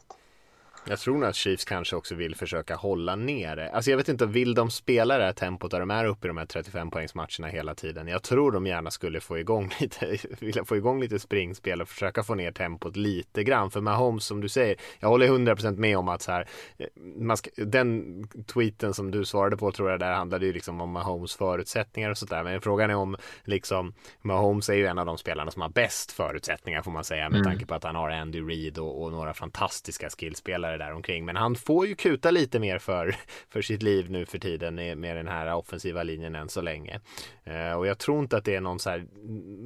Jag 0.87 0.99
tror 0.99 1.17
nog 1.17 1.29
att 1.29 1.35
Chiefs 1.35 1.65
kanske 1.65 1.95
också 1.95 2.15
vill 2.15 2.35
försöka 2.35 2.75
hålla 2.75 3.15
ner 3.15 3.55
det. 3.55 3.71
Alltså 3.71 3.91
jag 3.91 3.97
vet 3.97 4.09
inte, 4.09 4.25
vill 4.25 4.53
de 4.53 4.69
spela 4.69 5.17
det 5.17 5.23
här 5.23 5.33
tempot 5.33 5.71
där 5.71 5.79
de 5.79 5.91
är 5.91 6.05
uppe 6.05 6.27
i 6.27 6.29
de 6.29 6.37
här 6.37 6.45
35 6.45 6.91
poängsmatcherna 6.91 7.47
hela 7.47 7.75
tiden? 7.75 8.07
Jag 8.07 8.23
tror 8.23 8.51
de 8.51 8.67
gärna 8.67 8.91
skulle 8.91 9.19
få 9.19 9.39
igång 9.39 9.71
lite, 9.79 10.17
vilja 10.39 10.65
få 10.65 10.77
igång 10.77 11.01
lite 11.01 11.19
springspel 11.19 11.81
och 11.81 11.89
försöka 11.89 12.23
få 12.23 12.35
ner 12.35 12.51
tempot 12.51 12.95
lite 12.95 13.43
grann. 13.43 13.71
För 13.71 13.81
Mahomes 13.81 14.25
som 14.25 14.41
du 14.41 14.49
säger, 14.49 14.75
jag 14.99 15.09
håller 15.09 15.27
100% 15.27 15.77
med 15.77 15.97
om 15.97 16.09
att 16.09 16.21
så 16.21 16.31
här, 16.31 16.47
eh, 16.77 17.33
ska, 17.35 17.49
den 17.57 18.23
tweeten 18.53 18.93
som 18.93 19.11
du 19.11 19.25
svarade 19.25 19.57
på 19.57 19.71
tror 19.71 19.91
jag 19.91 19.99
där 19.99 20.13
handlade 20.13 20.45
ju 20.45 20.53
liksom 20.53 20.81
om 20.81 20.91
Mahomes 20.91 21.35
förutsättningar 21.35 22.09
och 22.09 22.17
sådär. 22.17 22.43
Men 22.43 22.61
frågan 22.61 22.89
är 22.89 22.95
om 22.95 23.15
liksom 23.43 23.93
Mahomes 24.21 24.69
är 24.69 24.73
ju 24.73 24.85
en 24.85 24.97
av 24.97 25.05
de 25.05 25.17
spelarna 25.17 25.51
som 25.51 25.61
har 25.61 25.69
bäst 25.69 26.11
förutsättningar 26.11 26.81
får 26.81 26.91
man 26.91 27.03
säga 27.03 27.29
med 27.29 27.39
mm. 27.39 27.51
tanke 27.51 27.65
på 27.65 27.75
att 27.75 27.83
han 27.83 27.95
har 27.95 28.09
Andy 28.09 28.41
Reid 28.41 28.77
och, 28.77 29.03
och 29.03 29.11
några 29.11 29.33
fantastiska 29.33 30.09
skillspelare 30.09 30.74
spelare 30.75 30.89
där 30.89 30.95
omkring. 30.95 31.25
Men 31.25 31.35
han 31.35 31.55
får 31.55 31.87
ju 31.87 31.95
kuta 31.95 32.31
lite 32.31 32.59
mer 32.59 32.79
för, 32.79 33.15
för 33.49 33.61
sitt 33.61 33.83
liv 33.83 34.11
nu 34.11 34.25
för 34.25 34.39
tiden 34.39 34.75
med 34.75 35.17
den 35.17 35.27
här 35.27 35.53
offensiva 35.53 36.03
linjen 36.03 36.35
än 36.35 36.49
så 36.49 36.61
länge. 36.61 36.99
Eh, 37.45 37.73
och 37.77 37.87
jag 37.87 37.97
tror 37.97 38.19
inte 38.19 38.37
att 38.37 38.45
det 38.45 38.55
är 38.55 38.61
någon 38.61 38.79
så 38.79 38.89
här, 38.89 39.05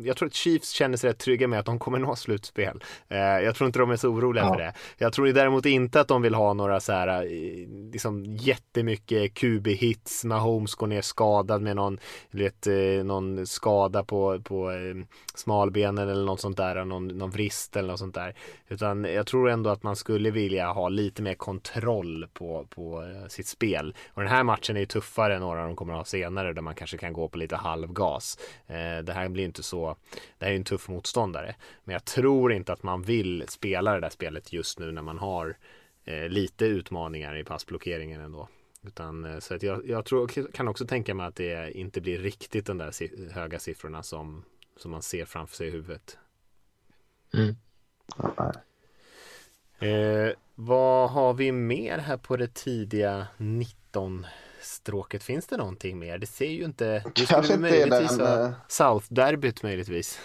jag 0.03 0.17
tror 0.17 0.27
att 0.27 0.33
Chiefs 0.33 0.71
känner 0.71 0.97
sig 0.97 1.09
rätt 1.09 1.19
trygga 1.19 1.47
med 1.47 1.59
att 1.59 1.65
de 1.65 1.79
kommer 1.79 1.99
nå 2.05 2.15
slutspel. 2.15 2.83
Eh, 3.09 3.17
jag 3.19 3.55
tror 3.55 3.67
inte 3.67 3.79
de 3.79 3.91
är 3.91 3.95
så 3.95 4.09
oroliga 4.09 4.43
ja. 4.43 4.53
för 4.53 4.61
det. 4.61 4.73
Jag 4.97 5.13
tror 5.13 5.27
däremot 5.27 5.65
inte 5.65 6.01
att 6.01 6.07
de 6.07 6.21
vill 6.21 6.33
ha 6.33 6.53
några 6.53 6.79
så 6.79 6.93
här, 6.93 7.07
eh, 7.07 7.91
liksom 7.91 8.25
jättemycket 8.25 9.33
QB-hits, 9.33 10.25
Mahomes 10.25 10.75
går 10.75 10.87
ner 10.87 11.01
skadad 11.01 11.61
med 11.61 11.75
någon, 11.75 11.99
vet, 12.31 12.67
någon 13.03 13.47
skada 13.47 14.03
på, 14.03 14.41
på 14.41 14.71
smalbenen 15.35 16.09
eller 16.09 16.25
något 16.25 16.41
sånt 16.41 16.57
där, 16.57 16.85
någon, 16.85 17.07
någon 17.07 17.29
vrist 17.29 17.75
eller 17.75 17.87
något 17.89 17.99
sånt 17.99 18.15
där. 18.15 18.35
Utan 18.67 19.03
jag 19.03 19.27
tror 19.27 19.49
ändå 19.49 19.69
att 19.69 19.83
man 19.83 19.95
skulle 19.95 20.31
vilja 20.31 20.71
ha 20.71 20.89
lite 20.99 21.21
mer 21.21 21.33
kontroll 21.33 22.27
på, 22.33 22.67
på 22.69 23.03
sitt 23.29 23.47
spel. 23.47 23.95
Och 24.13 24.21
den 24.21 24.31
här 24.31 24.43
matchen 24.43 24.75
är 24.75 24.79
ju 24.79 24.85
tuffare 24.85 25.35
än 25.35 25.41
några 25.41 25.65
de 25.65 25.75
kommer 25.75 25.93
att 25.93 25.99
ha 25.99 26.05
senare 26.05 26.53
där 26.53 26.61
man 26.61 26.75
kanske 26.75 26.97
kan 26.97 27.13
gå 27.13 27.29
på 27.29 27.37
lite 27.37 27.55
halvgas. 27.55 28.37
Eh, 28.67 28.97
det 29.03 29.13
här 29.13 29.29
blir 29.29 29.45
inte 29.45 29.63
så, 29.63 29.95
det 30.37 30.45
här 30.45 30.51
är 30.51 30.55
en 30.55 30.63
tuff 30.63 30.87
motståndare. 30.87 31.55
Men 31.83 31.93
jag 31.93 32.05
tror 32.05 32.53
inte 32.53 32.73
att 32.73 32.83
man 32.83 33.01
vill 33.01 33.45
spela 33.47 33.93
det 33.93 33.99
där 33.99 34.09
spelet 34.09 34.53
just 34.53 34.79
nu 34.79 34.91
när 34.91 35.01
man 35.01 35.19
har 35.19 35.57
eh, 36.05 36.29
lite 36.29 36.65
utmaningar 36.65 37.37
i 37.37 37.43
passblockeringen 37.43 38.21
ändå. 38.21 38.47
Utan, 38.83 39.25
eh, 39.25 39.39
så 39.39 39.55
att 39.55 39.63
jag, 39.63 39.89
jag 39.89 40.05
tror, 40.05 40.51
kan 40.51 40.67
också 40.67 40.85
tänka 40.85 41.13
mig 41.13 41.25
att 41.25 41.35
det 41.35 41.71
inte 41.71 42.01
blir 42.01 42.19
riktigt 42.19 42.65
de 42.65 42.77
där 42.77 43.31
höga 43.33 43.59
siffrorna 43.59 44.03
som, 44.03 44.43
som 44.77 44.91
man 44.91 45.01
ser 45.01 45.25
framför 45.25 45.55
sig 45.55 45.67
i 45.67 45.71
huvudet. 45.71 46.17
Mm. 47.33 47.55
Eh, 49.79 50.33
vad 50.61 51.09
har 51.09 51.33
vi 51.33 51.51
mer 51.51 51.97
här 51.97 52.17
på 52.17 52.37
det 52.37 52.53
tidiga 52.53 53.27
19 53.37 54.25
stråket? 54.61 55.23
Finns 55.23 55.47
det 55.47 55.57
någonting 55.57 55.99
mer? 55.99 56.17
Det 56.17 56.27
ser 56.27 56.45
ju 56.45 56.65
inte... 56.65 57.03
Det 57.15 57.27
Kanske 57.27 57.53
inte 57.53 57.81
är 57.81 57.89
den... 57.89 58.21
Uh... 58.21 58.51
South-derbyt 58.67 59.63
möjligtvis. 59.63 60.19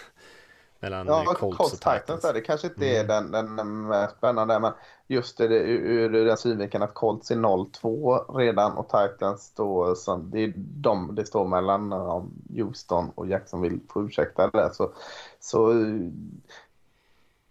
Mellan 0.79 1.07
ja, 1.07 1.23
Colts, 1.25 1.57
Colts 1.57 1.73
och 1.73 1.79
Titans. 1.79 2.01
Titans. 2.01 2.33
Det 2.33 2.41
kanske 2.41 2.67
inte 2.67 2.89
mm. 2.89 3.09
är 3.09 3.31
den, 3.31 3.55
den 3.55 3.87
mest 3.87 4.17
spännande. 4.17 4.59
Men 4.59 4.73
just 5.07 5.37
det, 5.37 5.45
ur, 5.45 6.15
ur 6.15 6.25
den 6.25 6.37
synvinkeln 6.37 6.83
att 6.83 6.93
Colts 6.93 7.31
är 7.31 7.35
0-2 7.35 8.37
redan 8.37 8.77
och 8.77 8.89
Titans 8.89 9.53
då, 9.55 9.95
så 9.95 10.15
det 10.15 10.43
är 10.43 10.53
de 10.57 11.15
det 11.15 11.25
står 11.25 11.47
mellan 11.47 11.93
um, 11.93 12.31
Houston 12.55 13.11
och 13.15 13.27
Jacksonville. 13.27 13.79
Får 13.89 14.05
ursäkta 14.05 14.47
det. 14.47 14.73
Så, 14.73 14.93
så 15.39 15.73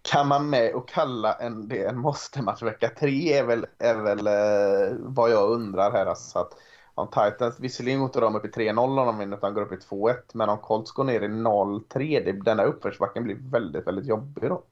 kan 0.05 0.29
man 0.29 0.51
med 0.51 0.75
och 0.75 0.89
kalla 0.89 1.35
en, 1.35 1.69
det 1.69 1.85
en 1.85 1.99
måste-match 1.99 2.63
vecka 2.63 2.91
tre 3.01 3.33
är 3.33 3.45
väl, 3.45 3.67
är 3.79 3.95
väl 3.95 4.27
eh, 4.27 4.97
vad 4.99 5.31
jag 5.31 5.51
undrar 5.51 5.93
här. 5.93 6.07
Alltså, 6.07 6.39
att 6.39 6.53
om 6.95 7.09
Titans, 7.09 7.61
visserligen 7.61 7.99
går 7.99 8.07
inte 8.07 8.21
de 8.21 8.37
upp 8.37 8.45
i 8.45 8.49
3-0 8.49 8.79
om 8.79 8.97
de 8.97 9.19
vinner 9.19 9.37
utan 9.37 9.55
går 9.55 9.63
upp 9.63 9.73
i 9.73 9.77
2-1. 9.77 10.15
Men 10.35 10.49
om 10.49 10.59
Colts 10.59 10.93
går 10.93 11.05
ner 11.05 11.21
i 11.21 11.29
0-3, 11.29 12.43
den 12.43 12.57
där 12.57 12.65
uppförsbacken 12.65 13.25
blir 13.25 13.37
väldigt, 13.41 13.87
väldigt 13.87 14.07
jobbig 14.07 14.49
då. 14.49 14.63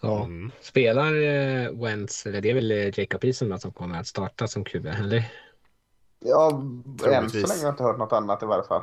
Ja, 0.00 0.24
mm. 0.24 0.50
spelar 0.60 1.22
eh, 1.22 1.70
Wentz, 1.70 2.26
eller 2.26 2.40
det 2.40 2.50
är 2.50 2.54
väl 2.54 2.70
eh, 2.70 2.98
Jacob 2.98 3.24
Eason 3.24 3.60
som 3.60 3.72
kommer 3.72 4.00
att 4.00 4.06
starta 4.06 4.48
som 4.48 4.64
QB, 4.64 4.86
eller? 4.86 5.32
Ja, 6.18 6.62
än 7.06 7.30
så 7.30 7.36
länge 7.36 7.48
har 7.48 7.62
jag 7.62 7.72
inte 7.72 7.82
hört 7.82 7.98
något 7.98 8.12
annat 8.12 8.42
i 8.42 8.46
varje 8.46 8.64
fall. 8.64 8.82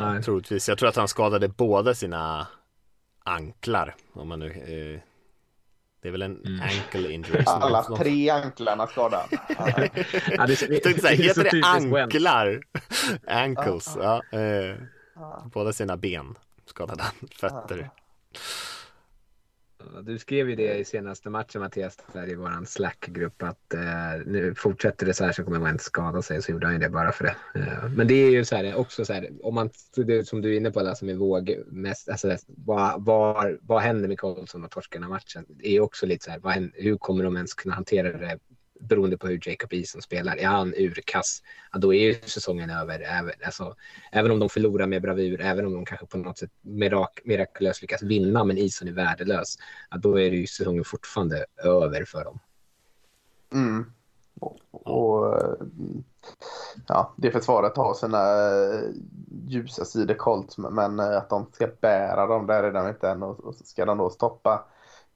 Nej, 0.00 0.22
troligtvis. 0.22 0.68
Jag 0.68 0.78
tror 0.78 0.88
att 0.88 0.96
han 0.96 1.08
skadade 1.08 1.48
båda 1.48 1.94
sina 1.94 2.46
anklar. 3.26 3.94
Om 4.12 4.28
man 4.28 4.38
nu, 4.38 4.46
eh, 4.46 5.00
det 6.02 6.08
är 6.08 6.12
väl 6.12 6.22
en 6.22 6.44
mm. 6.44 6.60
ankle 6.60 7.12
injury. 7.12 7.42
Alla 7.46 7.82
tre 7.82 8.30
anklarna 8.30 8.86
skadade. 8.86 9.26
ja, 9.48 10.46
det, 10.46 10.68
det, 10.68 11.02
det, 11.02 11.16
heter 11.16 11.44
det 11.50 11.62
anklar? 11.66 12.60
Ankles, 13.26 13.96
ja. 14.00 14.22
Eh, 14.38 14.76
båda 15.52 15.72
sina 15.72 15.96
ben 15.96 16.38
skadade 16.66 17.02
han, 17.02 17.28
fötter. 17.32 17.90
Du 20.02 20.18
skrev 20.18 20.50
ju 20.50 20.56
det 20.56 20.74
i 20.74 20.84
senaste 20.84 21.30
matchen 21.30 21.60
Mattias, 21.60 21.98
där 22.12 22.30
i 22.30 22.34
våran 22.34 22.66
Slack-grupp 22.66 23.42
att 23.42 23.74
eh, 23.74 24.26
nu 24.26 24.54
fortsätter 24.54 25.06
det 25.06 25.14
så 25.14 25.24
här 25.24 25.32
så 25.32 25.44
kommer 25.44 25.70
inte 25.70 25.84
skada 25.84 26.22
sig. 26.22 26.42
Så 26.42 26.52
gjorde 26.52 26.66
han 26.66 26.74
ju 26.74 26.80
det 26.80 26.88
bara 26.88 27.12
för 27.12 27.24
det. 27.24 27.60
Eh, 27.60 27.88
men 27.96 28.06
det 28.06 28.14
är 28.14 28.30
ju 28.30 28.44
så 28.44 28.56
här 28.56 28.74
också 28.74 29.04
så 29.04 29.12
här, 29.12 29.30
om 29.42 29.54
man, 29.54 29.70
som 30.24 30.42
du 30.42 30.52
är 30.52 30.56
inne 30.56 30.70
på, 30.70 30.94
som 30.94 31.08
är 31.08 31.14
våg 31.14 31.58
mest, 31.66 32.08
alltså 32.08 32.36
vad, 32.46 33.04
vad, 33.04 33.58
vad 33.62 33.82
händer 33.82 34.08
med 34.08 34.18
Karlsson 34.18 34.64
och 34.64 34.70
torskar 34.70 35.00
den 35.00 35.08
matchen? 35.08 35.44
Det 35.48 35.76
är 35.76 35.80
också 35.80 36.06
lite 36.06 36.24
så 36.24 36.30
här, 36.30 36.38
vad, 36.38 36.70
hur 36.74 36.96
kommer 36.96 37.24
de 37.24 37.36
ens 37.36 37.54
kunna 37.54 37.74
hantera 37.74 38.18
det 38.18 38.38
beroende 38.80 39.18
på 39.18 39.26
hur 39.26 39.40
Jacob 39.48 39.72
Eason 39.72 40.02
spelar. 40.02 40.36
Är 40.36 40.46
han 40.46 40.74
urkass, 40.74 41.42
ja, 41.72 41.78
då 41.78 41.94
är 41.94 42.00
ju 42.00 42.14
säsongen 42.14 42.70
över. 42.70 43.00
Även, 43.00 43.32
alltså, 43.44 43.76
även 44.12 44.30
om 44.30 44.38
de 44.38 44.48
förlorar 44.48 44.86
med 44.86 45.02
bravur, 45.02 45.40
även 45.40 45.66
om 45.66 45.72
de 45.72 45.84
kanske 45.84 46.06
på 46.06 46.18
något 46.18 46.38
sätt 46.38 46.50
mirak 46.62 47.20
mirakulöst 47.24 47.82
lyckas 47.82 48.02
vinna, 48.02 48.44
men 48.44 48.58
Eason 48.58 48.88
är 48.88 48.92
värdelös, 48.92 49.58
ja, 49.90 49.96
då 49.96 50.20
är 50.20 50.30
det 50.30 50.36
ju 50.36 50.46
säsongen 50.46 50.84
fortfarande 50.84 51.46
över 51.56 52.04
för 52.04 52.24
dem. 52.24 52.38
Mm. 53.52 53.92
Och, 54.40 54.58
och, 54.70 55.40
ja, 56.86 57.14
det 57.16 57.30
försvaret 57.30 57.76
har 57.76 57.94
sina 57.94 58.18
eh, 58.18 58.90
ljusa 59.46 59.84
sidor 59.84 60.14
Colts, 60.14 60.58
men 60.58 61.00
att 61.00 61.30
de 61.30 61.46
ska 61.52 61.68
bära 61.80 62.26
dem, 62.26 62.46
där 62.46 62.62
är 62.62 62.72
de 62.72 62.88
inte 62.88 63.08
än. 63.08 63.22
Och 63.22 63.54
ska 63.54 63.84
de 63.84 63.98
då 63.98 64.10
stoppa 64.10 64.64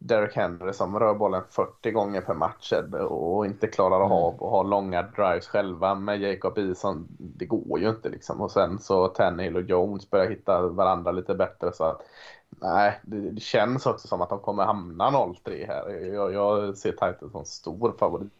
Derek 0.02 0.36
Henry 0.36 0.72
som 0.72 0.98
rör 0.98 1.14
bollen 1.14 1.42
40 1.50 1.90
gånger 1.90 2.20
per 2.20 2.34
match 2.34 2.72
och 3.08 3.46
inte 3.46 3.66
klarar 3.66 4.00
av 4.00 4.12
mm. 4.12 4.12
att 4.12 4.40
ha 4.40 4.62
långa 4.62 5.02
drives 5.02 5.46
själva 5.46 5.94
med 5.94 6.20
Jacob 6.20 6.58
Eason. 6.58 7.06
Det 7.18 7.46
går 7.46 7.80
ju 7.80 7.88
inte 7.88 8.08
liksom. 8.08 8.40
Och 8.40 8.50
sen 8.50 8.78
så 8.78 9.08
Tannehill 9.08 9.56
och 9.56 9.62
Jones 9.62 10.10
börjar 10.10 10.30
hitta 10.30 10.68
varandra 10.68 11.12
lite 11.12 11.34
bättre. 11.34 11.72
Så 11.72 11.84
att, 11.84 12.02
nej, 12.50 13.00
det, 13.02 13.30
det 13.30 13.40
känns 13.40 13.86
också 13.86 14.08
som 14.08 14.20
att 14.20 14.28
de 14.28 14.38
kommer 14.38 14.64
hamna 14.64 15.10
0-3 15.10 15.66
här. 15.66 15.90
Jag, 15.90 16.32
jag 16.32 16.76
ser 16.76 16.92
Titans 16.92 17.32
som 17.32 17.44
stor 17.44 17.94
favorit. 17.98 18.32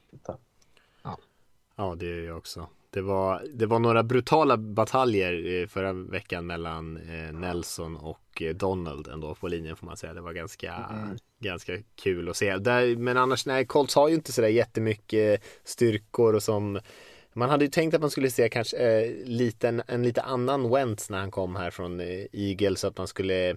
Ja. 1.03 1.17
ja, 1.77 1.95
det 1.99 2.07
är 2.07 2.27
jag 2.27 2.37
också. 2.37 2.67
Det 2.91 3.01
var, 3.01 3.43
det 3.55 3.67
var 3.67 3.79
några 3.79 4.03
brutala 4.03 4.57
bataljer 4.57 5.67
förra 5.67 5.93
veckan 5.93 6.47
mellan 6.47 6.97
eh, 6.97 7.33
Nelson 7.33 7.97
och 7.97 8.43
eh, 8.43 8.55
Donald 8.55 9.09
ändå 9.09 9.35
på 9.35 9.49
linjen 9.49 9.77
får 9.77 9.87
man 9.87 9.97
säga. 9.97 10.15
Det 10.15 10.21
var 10.21 10.33
ganska, 10.33 10.75
mm 10.75 11.17
ganska 11.41 11.73
kul 12.03 12.29
att 12.29 12.37
se. 12.37 12.57
Där, 12.57 12.97
men 12.97 13.17
annars, 13.17 13.47
nej, 13.47 13.67
Colts 13.67 13.95
har 13.95 14.09
ju 14.09 14.15
inte 14.15 14.33
sådär 14.33 14.49
jättemycket 14.49 15.43
styrkor 15.65 16.35
och 16.35 16.43
som 16.43 16.81
man 17.33 17.51
hade 17.51 17.65
ju 17.65 17.71
tänkt 17.71 17.95
att 17.95 18.01
man 18.01 18.11
skulle 18.11 18.31
se 18.31 18.49
kanske 18.49 18.77
eh, 18.77 19.11
liten, 19.25 19.81
en, 19.81 19.95
en 19.95 20.03
lite 20.03 20.23
annan 20.23 20.71
Wentz 20.71 21.11
när 21.11 21.19
han 21.19 21.31
kom 21.31 21.57
här 21.57 21.71
från 21.71 22.01
eh, 22.01 22.27
Eagles. 22.33 22.85
Att 22.85 22.99
man 22.99 23.09
skulle 23.09 23.57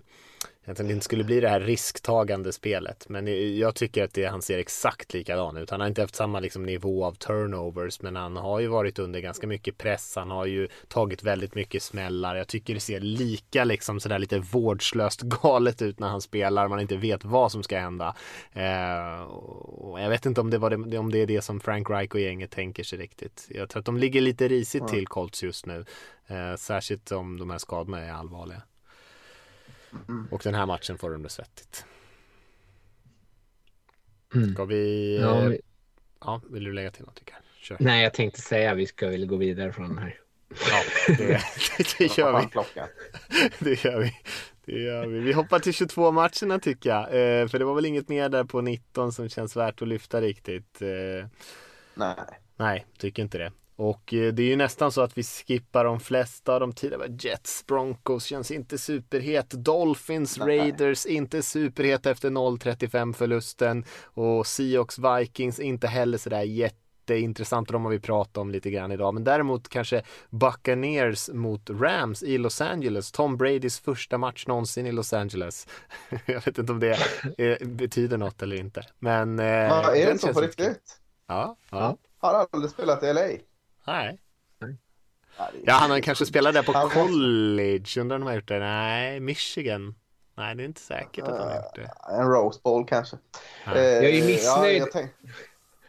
att 0.65 0.77
det 0.77 0.91
inte 0.91 1.05
skulle 1.05 1.23
bli 1.23 1.39
det 1.39 1.49
här 1.49 1.59
risktagande 1.59 2.51
spelet. 2.51 3.09
Men 3.09 3.57
jag 3.57 3.75
tycker 3.75 4.03
att 4.03 4.13
det, 4.13 4.25
han 4.25 4.41
ser 4.41 4.57
exakt 4.57 5.13
likadan 5.13 5.57
ut. 5.57 5.69
Han 5.69 5.79
har 5.79 5.87
inte 5.87 6.01
haft 6.01 6.15
samma 6.15 6.39
liksom, 6.39 6.63
nivå 6.63 7.05
av 7.05 7.13
turnovers 7.13 8.01
men 8.01 8.15
han 8.15 8.37
har 8.37 8.59
ju 8.59 8.67
varit 8.67 8.99
under 8.99 9.19
ganska 9.19 9.47
mycket 9.47 9.77
press. 9.77 10.13
Han 10.15 10.31
har 10.31 10.45
ju 10.45 10.67
tagit 10.87 11.23
väldigt 11.23 11.55
mycket 11.55 11.83
smällar. 11.83 12.35
Jag 12.35 12.47
tycker 12.47 12.73
det 12.73 12.79
ser 12.79 12.99
lika 12.99 13.63
liksom 13.63 13.99
sådär 13.99 14.19
lite 14.19 14.39
vårdslöst 14.39 15.21
galet 15.41 15.81
ut 15.81 15.99
när 15.99 16.07
han 16.07 16.21
spelar. 16.21 16.67
Man 16.67 16.79
inte 16.79 16.97
vet 16.97 17.25
vad 17.25 17.51
som 17.51 17.63
ska 17.63 17.79
hända. 17.79 18.15
Eh, 18.53 18.63
jag 20.01 20.09
vet 20.09 20.25
inte 20.25 20.41
om 20.41 20.49
det, 20.49 20.57
var 20.57 20.69
det, 20.69 20.97
om 20.97 21.11
det 21.11 21.19
är 21.19 21.27
det 21.27 21.41
som 21.41 21.59
Frank 21.59 21.89
Reich 21.89 22.11
och 22.11 22.19
gänget 22.19 22.51
tänker 22.51 22.83
sig 22.83 22.99
riktigt. 22.99 23.47
Jag 23.49 23.69
tror 23.69 23.79
att 23.79 23.85
de 23.85 23.97
ligger 23.97 24.21
lite 24.21 24.47
risigt 24.47 24.87
till 24.87 25.07
Colts 25.07 25.43
just 25.43 25.65
nu. 25.65 25.85
Eh, 26.27 26.55
särskilt 26.57 27.11
om 27.11 27.39
de 27.39 27.49
här 27.49 27.57
skadorna 27.57 27.99
är 27.99 28.11
allvarliga. 28.11 28.61
Mm. 30.09 30.27
Och 30.31 30.41
den 30.43 30.55
här 30.55 30.65
matchen 30.65 30.97
får 30.97 31.11
de 31.11 31.23
det 31.23 31.29
svettigt. 31.29 31.85
Mm. 34.35 34.53
Ska 34.53 34.65
vi... 34.65 35.17
Ja, 35.21 35.39
vi... 35.39 35.61
ja, 36.19 36.41
vill 36.49 36.63
du 36.63 36.73
lägga 36.73 36.91
till 36.91 37.05
något? 37.05 37.21
Kör. 37.61 37.77
Nej, 37.79 38.03
jag 38.03 38.13
tänkte 38.13 38.41
säga 38.41 38.71
att 38.71 38.77
vi 38.77 38.85
ska 38.85 39.07
väl 39.07 39.25
gå 39.25 39.35
vidare 39.35 39.73
från 39.73 39.89
den 39.89 39.97
här. 39.97 40.19
Ja, 40.49 40.83
det, 41.17 41.41
det 41.97 42.17
gör 42.17 42.39
vi. 42.39 42.47
Det 43.59 43.83
gör 43.85 43.99
vi. 43.99 44.13
Det 44.65 44.79
gör 44.79 45.07
vi. 45.07 45.19
Vi 45.19 45.33
hoppar 45.33 45.59
till 45.59 45.73
22 45.73 46.11
matcherna 46.11 46.59
tycker 46.59 46.89
jag. 46.89 47.03
Eh, 47.03 47.47
för 47.47 47.59
det 47.59 47.65
var 47.65 47.75
väl 47.75 47.85
inget 47.85 48.09
mer 48.09 48.29
där 48.29 48.43
på 48.43 48.61
19 48.61 49.13
som 49.13 49.29
känns 49.29 49.55
värt 49.55 49.81
att 49.81 49.87
lyfta 49.87 50.21
riktigt. 50.21 50.81
Eh, 50.81 51.27
nej. 51.93 52.15
Nej, 52.55 52.85
tycker 52.97 53.23
inte 53.23 53.37
det. 53.37 53.51
Och 53.83 54.13
eh, 54.13 54.33
det 54.33 54.43
är 54.43 54.47
ju 54.47 54.55
nästan 54.55 54.91
så 54.91 55.01
att 55.01 55.17
vi 55.17 55.23
skippar 55.23 55.85
de 55.85 55.99
flesta 55.99 56.53
av 56.53 56.59
de 56.59 56.73
tidigare. 56.73 57.17
Jets, 57.19 57.65
Broncos 57.65 58.25
känns 58.25 58.51
inte 58.51 58.77
superhet. 58.77 59.49
Dolphins, 59.49 60.37
Nej. 60.37 60.47
Raiders 60.59 61.05
inte 61.05 61.41
superhet 61.41 62.05
efter 62.05 62.29
0-35 62.29 63.13
förlusten. 63.13 63.85
Och 64.03 64.47
Seahawks, 64.47 64.99
Vikings 64.99 65.59
inte 65.59 65.87
heller 65.87 66.17
sådär 66.17 66.41
jätte 66.41 66.77
jätteintressant 67.07 67.69
och 67.69 67.73
de 67.73 67.83
har 67.83 67.91
vi 67.91 67.99
pratat 67.99 68.37
om 68.37 68.51
lite 68.51 68.69
grann 68.71 68.91
idag. 68.91 69.13
Men 69.13 69.23
däremot 69.23 69.69
kanske 69.69 70.03
Buccaneers 70.29 71.29
mot 71.29 71.69
Rams 71.69 72.23
i 72.23 72.37
Los 72.37 72.61
Angeles. 72.61 73.11
Tom 73.11 73.37
Bradys 73.37 73.79
första 73.79 74.17
match 74.17 74.47
någonsin 74.47 74.85
i 74.85 74.91
Los 74.91 75.13
Angeles. 75.13 75.67
Jag 76.25 76.45
vet 76.45 76.57
inte 76.57 76.71
om 76.71 76.79
det 76.79 76.97
är, 77.37 77.65
betyder 77.65 78.17
något 78.17 78.41
eller 78.41 78.55
inte. 78.55 78.83
Men... 78.99 79.39
Eh, 79.39 79.45
ja, 79.45 79.95
är 79.95 80.13
det 80.13 80.19
så 80.19 80.33
på 80.33 80.41
riktigt? 80.41 80.99
Ja, 81.27 81.55
ja. 81.69 81.97
Har 82.17 82.47
aldrig 82.51 82.71
spelat 82.71 83.03
i 83.03 83.13
LA? 83.13 83.21
Nej. 83.87 84.19
Ja, 85.65 85.73
han 85.73 85.91
har 85.91 85.99
kanske 85.99 86.25
spelat 86.25 86.53
där 86.53 86.63
på 86.63 86.89
college. 86.89 87.85
Undrar 87.97 88.15
om 88.15 88.21
han 88.21 88.27
har 88.27 88.35
gjort 88.35 88.47
det? 88.47 88.59
Nej, 88.59 89.19
Michigan. 89.19 89.95
Nej, 90.37 90.55
det 90.55 90.63
är 90.63 90.65
inte 90.65 90.81
säkert 90.81 91.23
att 91.23 91.39
han 91.39 91.47
har 91.47 91.55
gjort 91.55 91.75
det. 91.75 91.91
En 92.09 92.29
Rose 92.29 92.59
Bowl 92.63 92.85
kanske. 92.85 93.17
Ja. 93.65 93.77
Jag 93.77 94.05
är 94.05 94.25
missnöjd. 94.25 94.81
Ja, 94.81 94.87
jag, 94.93 95.09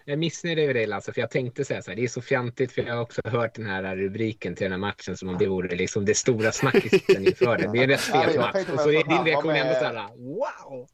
jag 0.05 0.12
är 0.12 0.16
missnöjd 0.16 0.59
över 0.59 0.74
dig 0.74 0.86
Lasse, 0.86 1.12
för 1.12 1.20
jag 1.20 1.30
tänkte 1.30 1.64
säga 1.64 1.82
så 1.82 1.90
här, 1.90 1.97
det 1.97 2.05
är 2.05 2.09
så 2.09 2.22
fjantigt 2.22 2.72
för 2.72 2.82
jag 2.82 2.95
har 2.95 3.03
också 3.03 3.20
hört 3.24 3.55
den 3.55 3.66
här 3.66 3.97
rubriken 3.97 4.55
till 4.55 4.64
den 4.64 4.72
här 4.72 4.78
matchen 4.78 5.16
som 5.16 5.28
om 5.28 5.38
det 5.38 5.47
vore 5.47 5.76
liksom 5.76 6.05
det 6.05 6.14
stora 6.14 6.53
snackisen 6.53 7.26
inför 7.26 7.57
det. 7.59 7.72
Det 7.72 7.78
är 7.78 7.82
en 7.82 7.88
rätt 7.88 8.01
fet 8.01 8.36
match. 8.40 8.68
Och 8.72 8.80
så 8.80 8.90
är 8.90 9.05
din 9.05 9.24
reaktion 9.24 9.55
ändå 9.55 9.74
så 9.74 9.84
här, 9.84 10.09
wow! 10.16 10.88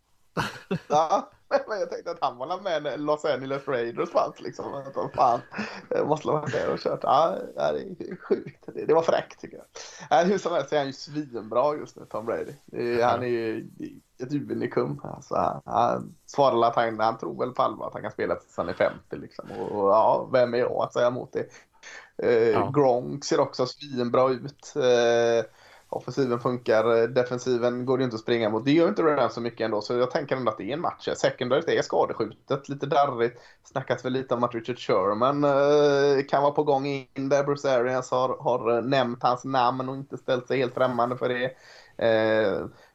Ja, 0.89 1.31
jag 1.69 1.91
tänkte 1.91 2.11
att 2.11 2.19
han 2.21 2.37
var 2.39 2.81
med 2.81 3.01
Los 3.01 3.25
Angeles 3.25 3.69
Raiders 3.69 4.11
fanns 4.11 4.41
liksom. 4.41 4.75
Att 4.75 5.15
fan, 5.15 5.41
måste 6.05 6.29
varit 6.29 6.53
där 6.53 6.73
och 6.73 6.79
kört. 6.79 7.01
Ja, 7.03 7.39
det 7.55 8.11
är 8.11 8.17
sjukt. 8.17 8.69
Det, 8.75 8.95
var 8.95 9.03
fräckt 9.03 9.41
tycker 9.41 9.63
jag. 10.09 10.25
Hur 10.25 10.39
som 10.39 10.53
helst 10.53 10.73
är 10.73 10.79
han 10.79 10.87
ju 10.87 10.93
svinbra 10.93 11.77
just 11.77 11.97
nu, 11.97 12.05
Tom 12.11 12.27
Brady. 12.27 12.53
Han 13.03 13.23
är 13.23 13.27
ju 13.27 13.71
ett 14.23 14.33
unikum. 14.33 15.01
Alltså, 15.05 15.63
han, 15.65 16.15
svarade 16.27 16.67
att 16.67 16.77
han, 16.77 17.01
han 17.01 17.19
tror 17.19 17.39
väl 17.39 17.55
på 17.55 17.63
allvar 17.63 17.87
att 17.87 17.93
han 17.93 18.03
kan 18.03 18.13
spela 18.13 18.35
tills 18.35 18.57
han 18.57 18.69
är 18.69 18.75
50 18.75 19.17
liksom. 19.17 19.51
Och, 19.59 19.73
och 19.73 19.91
ja, 19.91 20.29
vem 20.33 20.55
är 20.55 20.59
jag 20.59 20.73
att 20.73 20.93
säga 20.93 21.07
emot 21.07 21.33
det? 21.33 21.47
Eh, 22.23 22.51
ja. 22.51 22.71
Gronk 22.75 23.25
ser 23.25 23.41
också 23.41 23.67
svinbra 23.67 24.29
ut. 24.29 24.73
Eh, 24.77 25.45
offensiven 25.91 26.41
funkar, 26.41 27.03
eh, 27.03 27.09
defensiven 27.09 27.87
går 27.87 27.99
det 27.99 28.05
inte 28.05 28.15
att 28.15 28.21
springa 28.23 28.51
mot. 28.51 28.65
Det 28.65 28.73
gör 28.73 28.89
inte 28.89 29.03
Rams 29.03 29.35
så 29.35 29.41
mycket 29.41 29.65
ändå, 29.65 29.81
så 29.81 29.95
jag 29.95 30.11
tänker 30.11 30.37
ändå 30.37 30.51
att 30.51 30.59
det 30.59 30.65
är 30.65 30.73
en 30.73 30.81
match. 30.81 31.09
Secondaryt 31.17 31.69
är 31.69 31.83
skadeskjutet, 31.83 32.69
lite 32.69 32.87
darrigt. 32.87 33.41
Snackat 33.65 34.05
väl 34.05 34.13
lite 34.13 34.35
om 34.35 34.45
att 34.45 34.55
Richard 34.55 34.79
Sherman 34.79 35.45
eh, 35.45 36.25
kan 36.29 36.43
vara 36.43 36.53
på 36.53 36.63
gång 36.63 36.87
in 36.87 37.29
där. 37.29 37.45
Bruce 37.45 37.71
Arians 37.71 38.11
har, 38.11 38.37
har 38.41 38.77
eh, 38.77 38.83
nämnt 38.83 39.23
hans 39.23 39.45
namn 39.45 39.89
och 39.89 39.97
inte 39.97 40.17
ställt 40.17 40.47
sig 40.47 40.59
helt 40.59 40.75
främmande 40.75 41.17
för 41.17 41.29
det. 41.29 41.53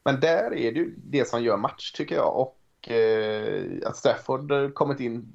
Men 0.04 0.20
där 0.20 0.54
är 0.54 0.72
det 0.72 0.78
ju 0.78 0.94
det 0.96 1.28
som 1.28 1.42
gör 1.42 1.56
match 1.56 1.92
tycker 1.92 2.14
jag. 2.14 2.36
Och 2.36 2.55
Eh, 2.86 3.88
att 3.88 3.96
Stafford 3.96 4.74
kommit 4.74 5.00
in 5.00 5.32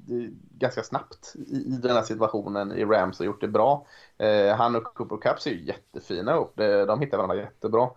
ganska 0.58 0.82
snabbt 0.82 1.34
i, 1.36 1.78
den 1.82 1.96
här 1.96 2.02
situationen 2.02 2.72
i 2.72 2.84
Rams 2.84 3.20
och 3.20 3.26
gjort 3.26 3.40
det 3.40 3.48
bra. 3.48 3.86
Eh, 4.18 4.56
han 4.56 4.76
och 4.76 4.84
Cooper 4.84 5.16
Cup 5.16 5.40
ser 5.40 5.50
ju 5.50 5.64
jättefina 5.64 6.34
upp. 6.34 6.60
Eh, 6.60 6.82
de 6.86 7.00
hittar 7.00 7.16
varandra 7.16 7.36
jättebra. 7.36 7.90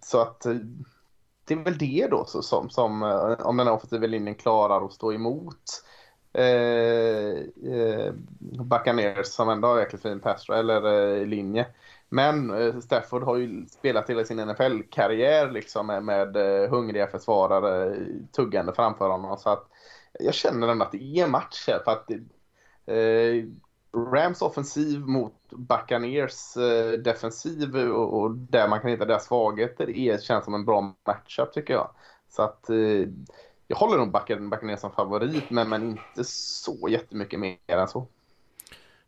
Så 0.00 0.20
att 0.20 0.40
det 1.44 1.54
är 1.54 1.64
väl 1.64 1.78
det 1.78 2.08
då 2.10 2.24
som, 2.24 2.70
som 2.70 3.02
om 3.38 3.56
den 3.56 3.66
här 3.66 3.74
offensiva 3.74 4.06
linjen 4.06 4.34
klarar 4.34 4.84
att 4.84 4.92
stå 4.92 5.12
emot 5.12 5.82
eh, 6.32 7.30
eh, 7.72 8.12
Buccaneers 8.40 9.26
som 9.26 9.48
ändå 9.48 9.68
har 9.68 9.80
jäkligt 9.80 10.02
fin 10.02 10.20
pass 10.20 10.48
eller 10.48 11.16
eh, 11.18 11.26
linje. 11.26 11.66
Men 12.12 12.50
eh, 12.50 12.80
Stafford 12.80 13.22
har 13.22 13.36
ju 13.36 13.66
spelat 13.66 14.10
hela 14.10 14.24
sin 14.24 14.36
NFL-karriär 14.46 15.50
liksom 15.50 15.86
med, 15.86 16.04
med 16.04 16.36
eh, 16.36 16.70
hungriga 16.70 17.06
försvarare 17.06 17.96
tuggande 18.32 18.72
framför 18.72 19.08
honom. 19.08 19.38
Så 19.38 19.50
att 19.50 19.66
jag 20.20 20.34
känner 20.34 20.68
ändå 20.68 20.84
att 20.84 20.92
det 20.92 21.18
är 21.18 21.26
match 21.26 21.64
här. 21.68 21.78
För 21.84 21.92
att 21.92 22.10
eh, 22.86 23.44
Rams 24.12 24.42
offensiv 24.42 25.00
mot 25.00 25.34
Buccaneers 25.50 26.56
eh, 26.56 26.92
defensiv 26.92 27.76
och, 27.76 28.20
och, 28.20 28.30
där 28.30 28.68
man 28.68 28.80
kan 28.80 28.90
hitta 28.90 29.04
deras 29.04 29.26
svagheter 29.26 29.90
är, 29.90 30.18
känns 30.18 30.44
som 30.44 30.54
en 30.54 30.64
bra 30.64 30.94
matchup 31.06 31.52
tycker 31.52 31.74
jag. 31.74 31.90
Så 32.28 32.42
att 32.42 32.70
eh, 32.70 33.08
jag 33.66 33.76
håller 33.76 33.98
nog 33.98 34.12
Buccaneers 34.50 34.80
som 34.80 34.92
favorit 34.92 35.50
men, 35.50 35.68
men 35.68 35.90
inte 35.90 36.24
så 36.24 36.88
jättemycket 36.88 37.40
mer 37.40 37.58
än 37.66 37.88
så. 37.88 38.06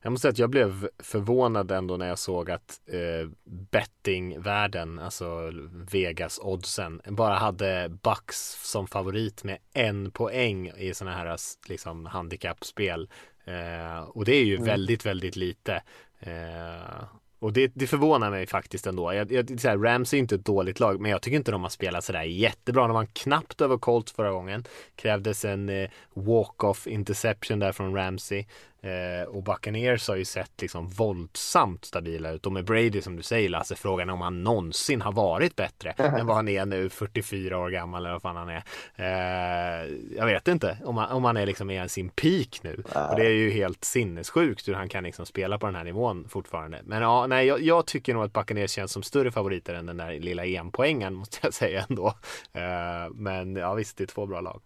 Jag 0.02 0.10
måste 0.10 0.22
säga 0.22 0.32
att 0.32 0.38
jag 0.38 0.50
blev 0.50 0.88
förvånad 0.98 1.70
ändå 1.70 1.96
när 1.96 2.08
jag 2.08 2.18
såg 2.18 2.50
att 2.50 2.80
eh, 2.86 3.30
bettingvärlden, 3.44 4.98
alltså 4.98 5.50
Vegas-oddsen, 5.90 7.00
bara 7.06 7.34
hade 7.34 7.88
Bucks 7.88 8.70
som 8.70 8.86
favorit 8.86 9.44
med 9.44 9.58
en 9.72 10.10
poäng 10.10 10.72
i 10.76 10.94
sådana 10.94 11.16
här 11.16 11.36
liksom 11.68 12.06
handikappspel. 12.06 13.08
Eh, 13.44 14.02
och 14.02 14.24
det 14.24 14.36
är 14.36 14.44
ju 14.44 14.54
mm. 14.54 14.66
väldigt, 14.66 15.06
väldigt 15.06 15.36
lite. 15.36 15.82
Eh, 16.20 17.04
och 17.38 17.52
det, 17.52 17.72
det 17.74 17.86
förvånar 17.86 18.30
mig 18.30 18.46
faktiskt 18.46 18.86
ändå. 18.86 19.14
Jag, 19.14 19.32
jag, 19.32 19.50
här, 19.64 19.78
Rams 19.78 20.14
är 20.14 20.18
inte 20.18 20.34
ett 20.34 20.44
dåligt 20.44 20.80
lag, 20.80 21.00
men 21.00 21.10
jag 21.10 21.22
tycker 21.22 21.36
inte 21.36 21.50
de 21.50 21.62
har 21.62 21.68
spelat 21.68 22.04
sådär 22.04 22.22
jättebra. 22.22 22.86
De 22.86 22.94
var 22.94 23.06
knappt 23.12 23.60
över 23.60 23.78
Colts 23.78 24.12
förra 24.12 24.30
gången. 24.30 24.64
Krävdes 24.96 25.44
en 25.44 25.68
eh, 25.68 25.90
walk-off 26.14 26.86
interception 26.86 27.58
där 27.58 27.72
från 27.72 27.94
Ramsey. 27.94 28.46
Eh, 28.84 29.28
och 29.28 29.42
Buccaneers 29.42 30.08
har 30.08 30.16
ju 30.16 30.24
sett 30.24 30.60
liksom 30.60 30.88
våldsamt 30.88 31.84
stabila 31.84 32.30
ut. 32.30 32.46
Och 32.46 32.52
med 32.52 32.64
Brady 32.64 33.02
som 33.02 33.16
du 33.16 33.22
säger 33.22 33.48
Lasse, 33.48 33.74
frågan 33.74 34.08
är 34.08 34.12
om 34.12 34.20
han 34.20 34.44
någonsin 34.44 35.02
har 35.02 35.12
varit 35.12 35.56
bättre 35.56 35.90
än 35.96 36.26
vad 36.26 36.36
han 36.36 36.48
är 36.48 36.66
nu, 36.66 36.88
44 36.88 37.58
år 37.58 37.70
gammal 37.70 38.02
eller 38.02 38.12
vad 38.12 38.22
fan 38.22 38.36
han 38.36 38.48
är. 38.48 38.62
Eh, 38.96 39.92
jag 40.16 40.26
vet 40.26 40.48
inte 40.48 40.78
om 40.84 40.96
han, 40.96 41.10
om 41.10 41.24
han 41.24 41.36
är 41.36 41.46
liksom 41.46 41.70
i 41.70 41.88
sin 41.88 42.08
peak 42.08 42.60
nu. 42.62 42.82
Och 42.84 43.16
det 43.16 43.26
är 43.26 43.34
ju 43.34 43.50
helt 43.50 43.84
sinnessjukt 43.84 44.68
hur 44.68 44.74
han 44.74 44.88
kan 44.88 45.04
liksom 45.04 45.26
spela 45.26 45.58
på 45.58 45.66
den 45.66 45.74
här 45.74 45.84
nivån 45.84 46.28
fortfarande. 46.28 46.80
Men 46.84 47.02
ja, 47.02 47.26
nej, 47.26 47.46
jag, 47.46 47.60
jag 47.60 47.86
tycker 47.86 48.14
nog 48.14 48.24
att 48.24 48.32
Buccaneers 48.32 48.70
känns 48.70 48.92
som 48.92 49.02
större 49.02 49.32
favoriter 49.32 49.74
än 49.74 49.86
den 49.86 49.96
där 49.96 50.20
lilla 50.20 50.46
EM-poängen 50.46 51.14
måste 51.14 51.38
jag 51.42 51.54
säga 51.54 51.86
ändå. 51.88 52.06
Eh, 52.52 53.10
men 53.14 53.56
ja, 53.56 53.74
visst, 53.74 53.96
det 53.96 54.04
är 54.04 54.06
två 54.06 54.26
bra 54.26 54.40
lag. 54.40 54.62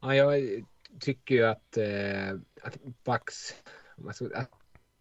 Ja, 0.00 0.14
jag 0.14 0.64
tycker 1.00 1.34
ju 1.34 1.44
att, 1.44 1.76
eh, 1.76 2.30
att 2.62 2.78
Bucks, 3.04 3.54
alltså, 4.06 4.30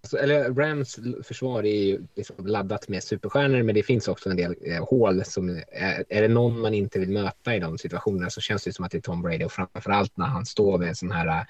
alltså, 0.03 0.17
eller 0.17 0.53
Rams 0.53 0.99
försvar 1.23 1.65
är 1.65 1.85
ju 1.85 2.01
liksom 2.15 2.47
laddat 2.47 2.87
med 2.87 3.03
superstjärnor, 3.03 3.63
men 3.63 3.75
det 3.75 3.83
finns 3.83 4.07
också 4.07 4.29
en 4.29 4.37
del 4.37 4.55
eh, 4.61 4.85
hål 4.85 5.25
som 5.25 5.49
är, 5.71 6.05
är 6.09 6.21
det 6.21 6.27
någon 6.27 6.59
man 6.59 6.73
inte 6.73 6.99
vill 6.99 7.11
möta 7.11 7.55
i 7.55 7.59
de 7.59 7.77
situationerna 7.77 8.29
så 8.29 8.41
känns 8.41 8.63
det 8.63 8.73
som 8.73 8.85
att 8.85 8.91
det 8.91 8.97
är 8.97 9.01
Tom 9.01 9.21
Brady 9.21 9.45
och 9.45 9.51
framförallt 9.51 10.17
när 10.17 10.25
han 10.25 10.45
står 10.45 10.77
med 10.77 10.87
en 10.87 10.95
sån 10.95 11.11
här 11.11 11.27
eh, 11.27 11.43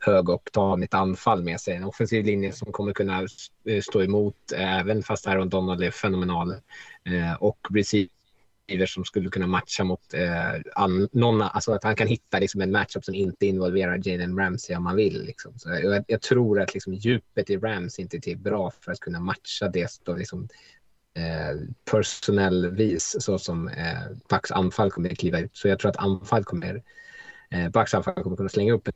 högoktanigt 0.00 0.94
anfall 0.94 1.42
med 1.42 1.60
sig. 1.60 1.74
En 1.74 1.84
offensiv 1.84 2.24
linje 2.24 2.52
som 2.52 2.72
kommer 2.72 2.92
kunna 2.92 3.26
eh, 3.68 3.80
stå 3.82 4.02
emot 4.02 4.52
eh, 4.54 4.78
även 4.78 5.02
fast 5.02 5.26
Aaron 5.26 5.48
Donald 5.48 5.82
är 5.82 5.90
fenomenal. 5.90 6.50
Eh, 7.04 7.34
och 7.40 7.58
receiver 7.70 8.08
som 8.86 9.04
skulle 9.04 9.30
kunna 9.30 9.46
matcha 9.46 9.84
mot 9.84 10.14
eh, 10.14 10.60
an, 10.74 11.08
någon, 11.12 11.42
alltså 11.42 11.72
att 11.72 11.84
han 11.84 11.96
kan 11.96 12.06
hitta 12.06 12.38
liksom 12.38 12.60
en 12.60 12.72
matchup 12.72 13.04
som 13.04 13.14
inte 13.14 13.46
involverar 13.46 14.00
Jaden 14.08 14.38
Ramsey 14.38 14.76
om 14.76 14.82
man 14.82 14.96
vill. 14.96 15.24
Liksom. 15.24 15.58
Så 15.58 15.68
jag, 15.68 16.04
jag, 16.08 16.20
tror 16.20 16.60
att 16.60 16.74
liksom, 16.74 16.94
djupet 16.94 17.50
i 17.50 17.56
Rams 17.56 17.98
inte 17.98 18.30
är 18.30 18.36
bra 18.36 18.70
för 18.80 18.92
att 18.92 19.00
kunna 19.00 19.20
matcha 19.20 19.68
det 19.68 19.90
då, 20.04 20.16
liksom, 20.16 20.48
eh, 21.14 21.60
personellvis 21.90 23.16
så 23.20 23.38
som 23.38 23.68
eh, 23.68 24.16
Bucks 24.28 24.50
anfall 24.50 24.90
kommer 24.90 25.10
att 25.10 25.18
kliva 25.18 25.40
ut. 25.40 25.56
Så 25.56 25.68
jag 25.68 25.78
tror 25.78 25.90
att 25.90 25.96
anfall 25.96 26.44
kommer, 26.44 26.82
eh, 27.50 27.68
Bucks 27.68 27.94
anfall 27.94 28.22
kommer 28.22 28.36
kunna 28.36 28.48
slänga 28.48 28.72
upp 28.72 28.88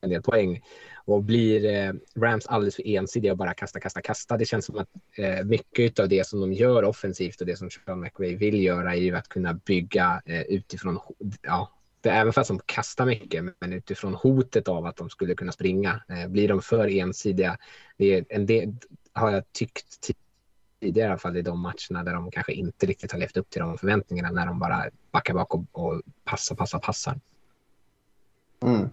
en 0.00 0.10
del 0.10 0.22
poäng. 0.22 0.62
Och 1.04 1.22
blir 1.22 1.64
eh, 1.64 1.92
Rams 2.16 2.46
alldeles 2.46 2.76
för 2.76 2.86
ensidiga 2.86 3.32
och 3.32 3.38
bara 3.38 3.54
kasta, 3.54 3.80
kasta, 3.80 4.02
kasta. 4.02 4.36
Det 4.36 4.44
känns 4.44 4.66
som 4.66 4.78
att 4.78 4.88
eh, 5.16 5.44
mycket 5.44 5.98
av 5.98 6.08
det 6.08 6.26
som 6.26 6.40
de 6.40 6.52
gör 6.52 6.84
offensivt 6.84 7.40
och 7.40 7.46
det 7.46 7.56
som 7.56 7.70
Sean 7.70 8.00
McVay 8.00 8.36
vill 8.36 8.62
göra 8.62 8.94
är 8.94 9.00
ju 9.00 9.16
att 9.16 9.28
kunna 9.28 9.54
bygga 9.54 10.22
eh, 10.24 10.40
utifrån, 10.40 10.98
ja, 11.42 11.70
det, 12.00 12.10
även 12.10 12.32
fast 12.32 12.48
de 12.48 12.60
kastar 12.66 13.06
mycket, 13.06 13.44
men 13.60 13.72
utifrån 13.72 14.14
hotet 14.14 14.68
av 14.68 14.86
att 14.86 14.96
de 14.96 15.10
skulle 15.10 15.34
kunna 15.34 15.52
springa. 15.52 16.02
Eh, 16.08 16.28
blir 16.28 16.48
de 16.48 16.62
för 16.62 16.88
ensidiga, 16.88 17.58
det 17.96 18.14
är 18.14 18.24
en 18.28 18.46
del, 18.46 18.74
har 19.12 19.30
jag 19.30 19.52
tyckt 19.52 20.14
tidigare 20.80 21.08
i 21.08 21.10
alla 21.10 21.18
fall 21.18 21.36
i 21.36 21.42
de 21.42 21.60
matcherna 21.60 22.04
där 22.04 22.12
de 22.12 22.30
kanske 22.30 22.52
inte 22.52 22.86
riktigt 22.86 23.12
har 23.12 23.18
levt 23.18 23.36
upp 23.36 23.50
till 23.50 23.60
de 23.60 23.78
förväntningarna 23.78 24.30
när 24.30 24.46
de 24.46 24.58
bara 24.58 24.84
backar 25.10 25.34
bak 25.34 25.54
och, 25.54 25.64
och 25.72 26.02
passar, 26.24 26.56
passar, 26.56 26.78
passar. 26.78 27.20
Mm. 28.62 28.88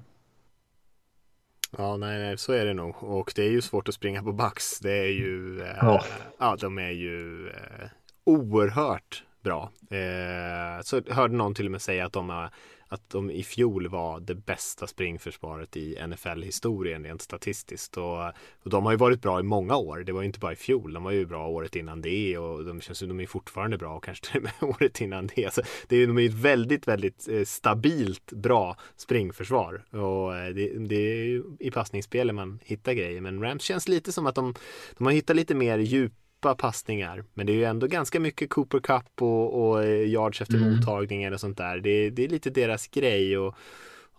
Ja, 1.78 1.97
nej, 1.97 2.20
nej, 2.20 2.38
så 2.38 2.53
är 2.53 2.65
det 2.65 2.74
nog. 2.74 3.03
Och 3.03 3.34
det 3.36 3.43
är 3.43 3.49
ju 3.49 3.61
svårt 3.61 3.88
att 3.88 3.93
springa 3.93 4.24
på 4.24 4.32
Bucks. 4.32 4.80
Det 4.80 4.97
är 4.97 5.11
ju, 5.11 5.61
eh, 5.61 5.78
ja. 5.82 6.03
ja, 6.39 6.55
de 6.59 6.78
är 6.78 6.91
ju 6.91 7.47
eh, 7.49 7.89
oerhört 8.24 9.24
bra. 9.43 9.72
Eh, 9.89 10.82
så 10.82 11.01
hörde 11.09 11.36
någon 11.36 11.55
till 11.55 11.65
och 11.65 11.72
med 11.72 11.82
säga 11.82 12.05
att 12.05 12.13
de, 12.13 12.30
har, 12.30 12.49
att 12.89 13.09
de 13.09 13.31
i 13.31 13.43
fjol 13.43 13.87
var 13.87 14.19
det 14.19 14.35
bästa 14.35 14.87
springförsvaret 14.87 15.77
i 15.77 15.97
NFL-historien 16.07 17.03
rent 17.03 17.21
statistiskt. 17.21 17.97
Och, 17.97 18.28
och, 18.63 18.70
de 18.70 18.86
har 18.86 18.91
ju 18.91 18.97
varit 18.97 19.21
bra 19.21 19.39
i 19.39 19.43
många 19.43 19.75
år. 19.75 20.03
Det 20.05 20.11
var 20.11 20.21
ju 20.21 20.28
inte 20.28 20.39
bara 20.39 20.53
i 20.53 20.55
fjol. 20.55 20.93
De 20.93 21.03
var 21.03 21.11
ju 21.11 21.25
bra 21.25 21.47
året 21.47 21.75
innan 21.75 22.01
det 22.01 22.37
och 22.37 22.66
de 22.66 22.82
känns 22.82 23.03
ju, 23.03 23.07
de 23.07 23.20
är 23.20 23.28
fortfarande 23.28 23.78
bra 23.78 23.95
och 23.95 24.03
kanske 24.03 24.25
till 24.32 24.37
och 24.37 24.43
med 24.43 24.70
året 24.70 25.01
innan 25.01 25.29
det. 25.36 25.53
Så 25.53 25.61
det 25.87 25.95
är, 25.95 26.07
de 26.07 26.17
är 26.17 26.25
ett 26.25 26.33
väldigt, 26.33 26.87
väldigt 26.87 27.28
eh, 27.28 27.43
stabilt 27.43 28.32
bra 28.32 28.78
springförsvar. 28.95 29.83
Och 29.91 30.37
eh, 30.37 30.53
det, 30.53 30.87
det 30.87 30.95
är 30.95 31.24
ju 31.24 31.43
i 31.59 31.71
passningsspelet 31.71 32.36
man 32.36 32.59
hittar 32.63 32.93
grejer. 32.93 33.21
Men 33.21 33.43
Rams 33.43 33.63
känns 33.63 33.87
lite 33.87 34.11
som 34.11 34.28
att 34.28 34.36
de, 34.36 34.53
de 34.97 35.05
har 35.05 35.13
hittat 35.13 35.36
lite 35.36 35.55
mer 35.55 35.78
djup 35.78 36.13
djupa 36.39 36.55
passningar. 36.55 37.24
Men 37.33 37.45
det 37.45 37.53
är 37.53 37.55
ju 37.55 37.63
ändå 37.63 37.87
ganska 37.87 38.20
mycket 38.20 38.49
Cooper 38.49 38.79
Cup 38.79 39.21
och, 39.21 39.70
och 39.70 39.83
eh, 39.83 40.07
yards 40.07 40.41
efter 40.41 40.57
mm. 40.57 40.75
mottagningar 40.75 41.32
och 41.32 41.39
sånt 41.39 41.57
där. 41.57 41.79
Det, 41.79 42.09
det 42.09 42.24
är 42.24 42.29
lite 42.29 42.49
deras 42.49 42.87
grej. 42.87 43.37
Och, 43.37 43.55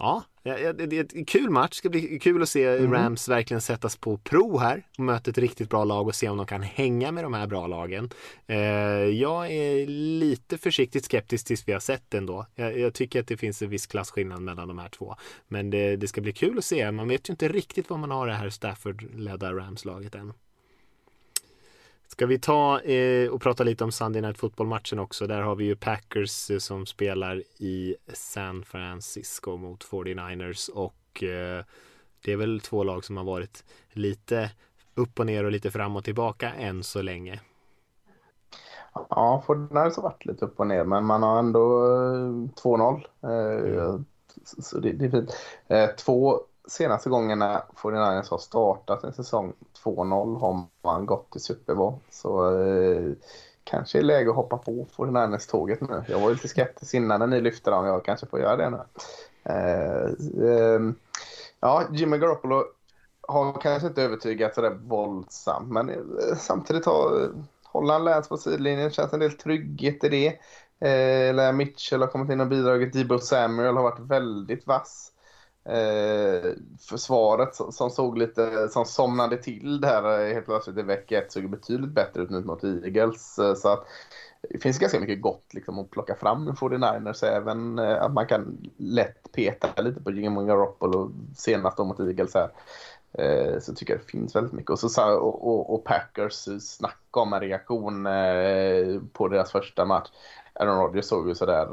Ja, 0.02 0.22
det 0.42 0.50
är 0.50 1.16
en 1.16 1.24
kul 1.24 1.50
match. 1.50 1.70
Det 1.70 1.76
ska 1.76 1.88
bli 1.88 2.18
kul 2.18 2.42
att 2.42 2.48
se 2.48 2.64
mm. 2.64 2.92
Rams 2.92 3.28
verkligen 3.28 3.60
sättas 3.60 3.96
på 3.96 4.18
prov 4.18 4.60
här 4.60 4.82
och 4.98 5.04
möta 5.04 5.30
ett 5.30 5.38
riktigt 5.38 5.70
bra 5.70 5.84
lag 5.84 6.08
och 6.08 6.14
se 6.14 6.28
om 6.28 6.36
de 6.36 6.46
kan 6.46 6.62
hänga 6.62 7.12
med 7.12 7.24
de 7.24 7.34
här 7.34 7.46
bra 7.46 7.66
lagen. 7.66 8.10
Eh, 8.46 8.58
jag 9.20 9.50
är 9.52 9.86
lite 9.86 10.58
försiktigt 10.58 11.04
skeptisk 11.04 11.46
tills 11.46 11.68
vi 11.68 11.72
har 11.72 11.80
sett 11.80 12.14
ändå. 12.14 12.46
Jag, 12.54 12.78
jag 12.78 12.94
tycker 12.94 13.20
att 13.20 13.26
det 13.26 13.36
finns 13.36 13.62
en 13.62 13.70
viss 13.70 13.86
klasskillnad 13.86 14.42
mellan 14.42 14.68
de 14.68 14.78
här 14.78 14.88
två. 14.88 15.14
Men 15.48 15.70
det, 15.70 15.96
det 15.96 16.08
ska 16.08 16.20
bli 16.20 16.32
kul 16.32 16.58
att 16.58 16.64
se. 16.64 16.90
Man 16.90 17.08
vet 17.08 17.28
ju 17.28 17.32
inte 17.32 17.48
riktigt 17.48 17.90
vad 17.90 17.98
man 17.98 18.10
har 18.10 18.26
det 18.26 18.34
här 18.34 18.50
Stafford-ledda 18.50 19.52
Rams-laget 19.52 20.14
än. 20.14 20.32
Ska 22.12 22.26
vi 22.26 22.38
ta 22.38 22.80
eh, 22.80 23.30
och 23.30 23.42
prata 23.42 23.64
lite 23.64 23.84
om 23.84 23.92
Sunday 23.92 24.22
Night 24.22 24.38
Football-matchen 24.38 24.98
också. 24.98 25.26
Där 25.26 25.42
har 25.42 25.54
vi 25.54 25.64
ju 25.64 25.76
Packers 25.76 26.50
eh, 26.50 26.58
som 26.58 26.86
spelar 26.86 27.42
i 27.58 27.96
San 28.12 28.64
Francisco 28.64 29.56
mot 29.56 29.84
49ers 29.84 30.70
och 30.70 31.22
eh, 31.22 31.64
det 32.24 32.32
är 32.32 32.36
väl 32.36 32.60
två 32.60 32.84
lag 32.84 33.04
som 33.04 33.16
har 33.16 33.24
varit 33.24 33.64
lite 33.90 34.50
upp 34.94 35.20
och 35.20 35.26
ner 35.26 35.44
och 35.44 35.50
lite 35.50 35.70
fram 35.70 35.96
och 35.96 36.04
tillbaka 36.04 36.52
än 36.52 36.82
så 36.82 37.02
länge. 37.02 37.40
Ja, 38.92 39.44
49ers 39.46 39.96
har 39.96 40.02
varit 40.02 40.26
lite 40.26 40.44
upp 40.44 40.60
och 40.60 40.66
ner 40.66 40.84
men 40.84 41.04
man 41.04 41.22
har 41.22 41.38
ändå 41.38 41.60
2-0. 42.62 43.06
Eh, 43.22 43.82
mm. 43.82 44.04
Så 44.58 44.78
det, 44.78 44.92
det, 44.92 45.04
är 45.04 45.10
fint. 45.10 45.36
Eh, 45.68 45.88
två 45.90 46.40
senaste 46.70 47.08
gångerna 47.08 47.62
49ers 47.76 48.30
har 48.30 48.38
startat 48.38 49.04
en 49.04 49.12
säsong 49.12 49.52
2-0 49.84 50.38
har 50.40 50.66
man 50.82 51.06
gått 51.06 51.32
till 51.32 51.40
Super 51.40 51.74
Bowl. 51.74 51.94
Så 52.10 52.60
eh, 52.62 53.12
kanske 53.64 53.98
är 53.98 54.02
läge 54.02 54.30
att 54.30 54.36
hoppa 54.36 54.58
på 54.58 54.86
49ers-tåget 54.96 55.80
nu. 55.80 56.04
Jag 56.08 56.20
var 56.20 56.30
lite 56.30 56.48
skeptisk 56.48 56.94
innan 56.94 57.20
när 57.20 57.26
ni 57.26 57.40
lyfte 57.40 57.70
dem. 57.70 57.86
Jag 57.86 58.04
kanske 58.04 58.26
får 58.26 58.40
göra 58.40 58.56
det 58.56 58.70
nu. 58.70 58.80
Eh, 59.44 60.04
eh, 60.50 60.80
ja, 61.60 61.84
Jimmy 61.92 62.18
Garoppolo 62.18 62.64
har 63.28 63.60
kanske 63.60 63.88
inte 63.88 64.02
övertygat 64.02 64.54
sådär 64.54 64.78
våldsamt. 64.82 65.68
Men 65.68 65.90
eh, 65.90 66.36
samtidigt 66.36 66.86
har 66.86 67.30
Holland 67.64 68.04
läns 68.04 68.28
på 68.28 68.36
sidlinjen. 68.36 68.90
känns 68.90 69.12
en 69.12 69.20
del 69.20 69.32
trygghet 69.32 70.04
i 70.04 70.08
det. 70.08 70.38
Eh, 70.88 71.52
Mitchell 71.52 72.00
har 72.00 72.08
kommit 72.08 72.30
in 72.30 72.40
och 72.40 72.46
bidragit. 72.46 72.92
Debo 72.92 73.18
Samuel 73.18 73.76
har 73.76 73.82
varit 73.82 74.00
väldigt 74.00 74.66
vass 74.66 75.12
eh, 75.64 76.50
försvaret 76.80 77.54
som, 77.54 77.72
som, 77.72 77.90
såg 77.90 78.18
lite, 78.18 78.68
som 78.68 78.84
somnade 78.84 79.36
till 79.36 79.80
där 79.80 80.20
eh, 80.20 80.34
helt 80.34 80.46
plötsligt 80.46 80.78
i 80.78 80.82
vecka 80.82 81.18
ett 81.18 81.32
såg 81.32 81.50
betydligt 81.50 81.90
bättre 81.90 82.22
ut 82.22 82.30
nu 82.30 82.40
mot 82.40 82.64
Eagles. 82.64 83.38
Eh, 83.38 83.54
så 83.54 83.68
att 83.68 83.86
det 84.50 84.58
finns 84.58 84.78
ganska 84.78 85.00
mycket 85.00 85.20
gott 85.20 85.54
liksom, 85.54 85.78
att 85.78 85.90
plocka 85.90 86.14
fram 86.14 86.44
med 86.44 86.54
49ers. 86.54 87.24
Även 87.24 87.78
eh, 87.78 88.02
att 88.02 88.12
man 88.12 88.26
kan 88.26 88.70
lätt 88.76 89.32
peta 89.32 89.82
lite 89.82 90.02
på 90.02 90.10
Jimmy 90.10 90.46
Garoppolo 90.46 91.12
senast 91.36 91.76
då 91.76 91.84
mot 91.84 92.00
Eagles 92.00 92.34
här. 92.34 92.50
Eh, 93.12 93.58
så 93.60 93.74
tycker 93.74 93.92
jag 93.92 94.00
det 94.00 94.10
finns 94.10 94.36
väldigt 94.36 94.52
mycket. 94.52 94.70
Och, 94.70 94.78
så, 94.78 95.18
och, 95.18 95.48
och, 95.48 95.74
och 95.74 95.84
Packers 95.84 96.48
snacka 96.60 97.20
om 97.20 97.32
en 97.32 97.40
reaktion 97.40 98.04
på 99.12 99.28
deras 99.28 99.52
första 99.52 99.84
match. 99.84 100.08
Aaron 100.54 100.78
Rodgers 100.78 101.04
såg 101.04 101.28
ju 101.28 101.34
sådär 101.34 101.66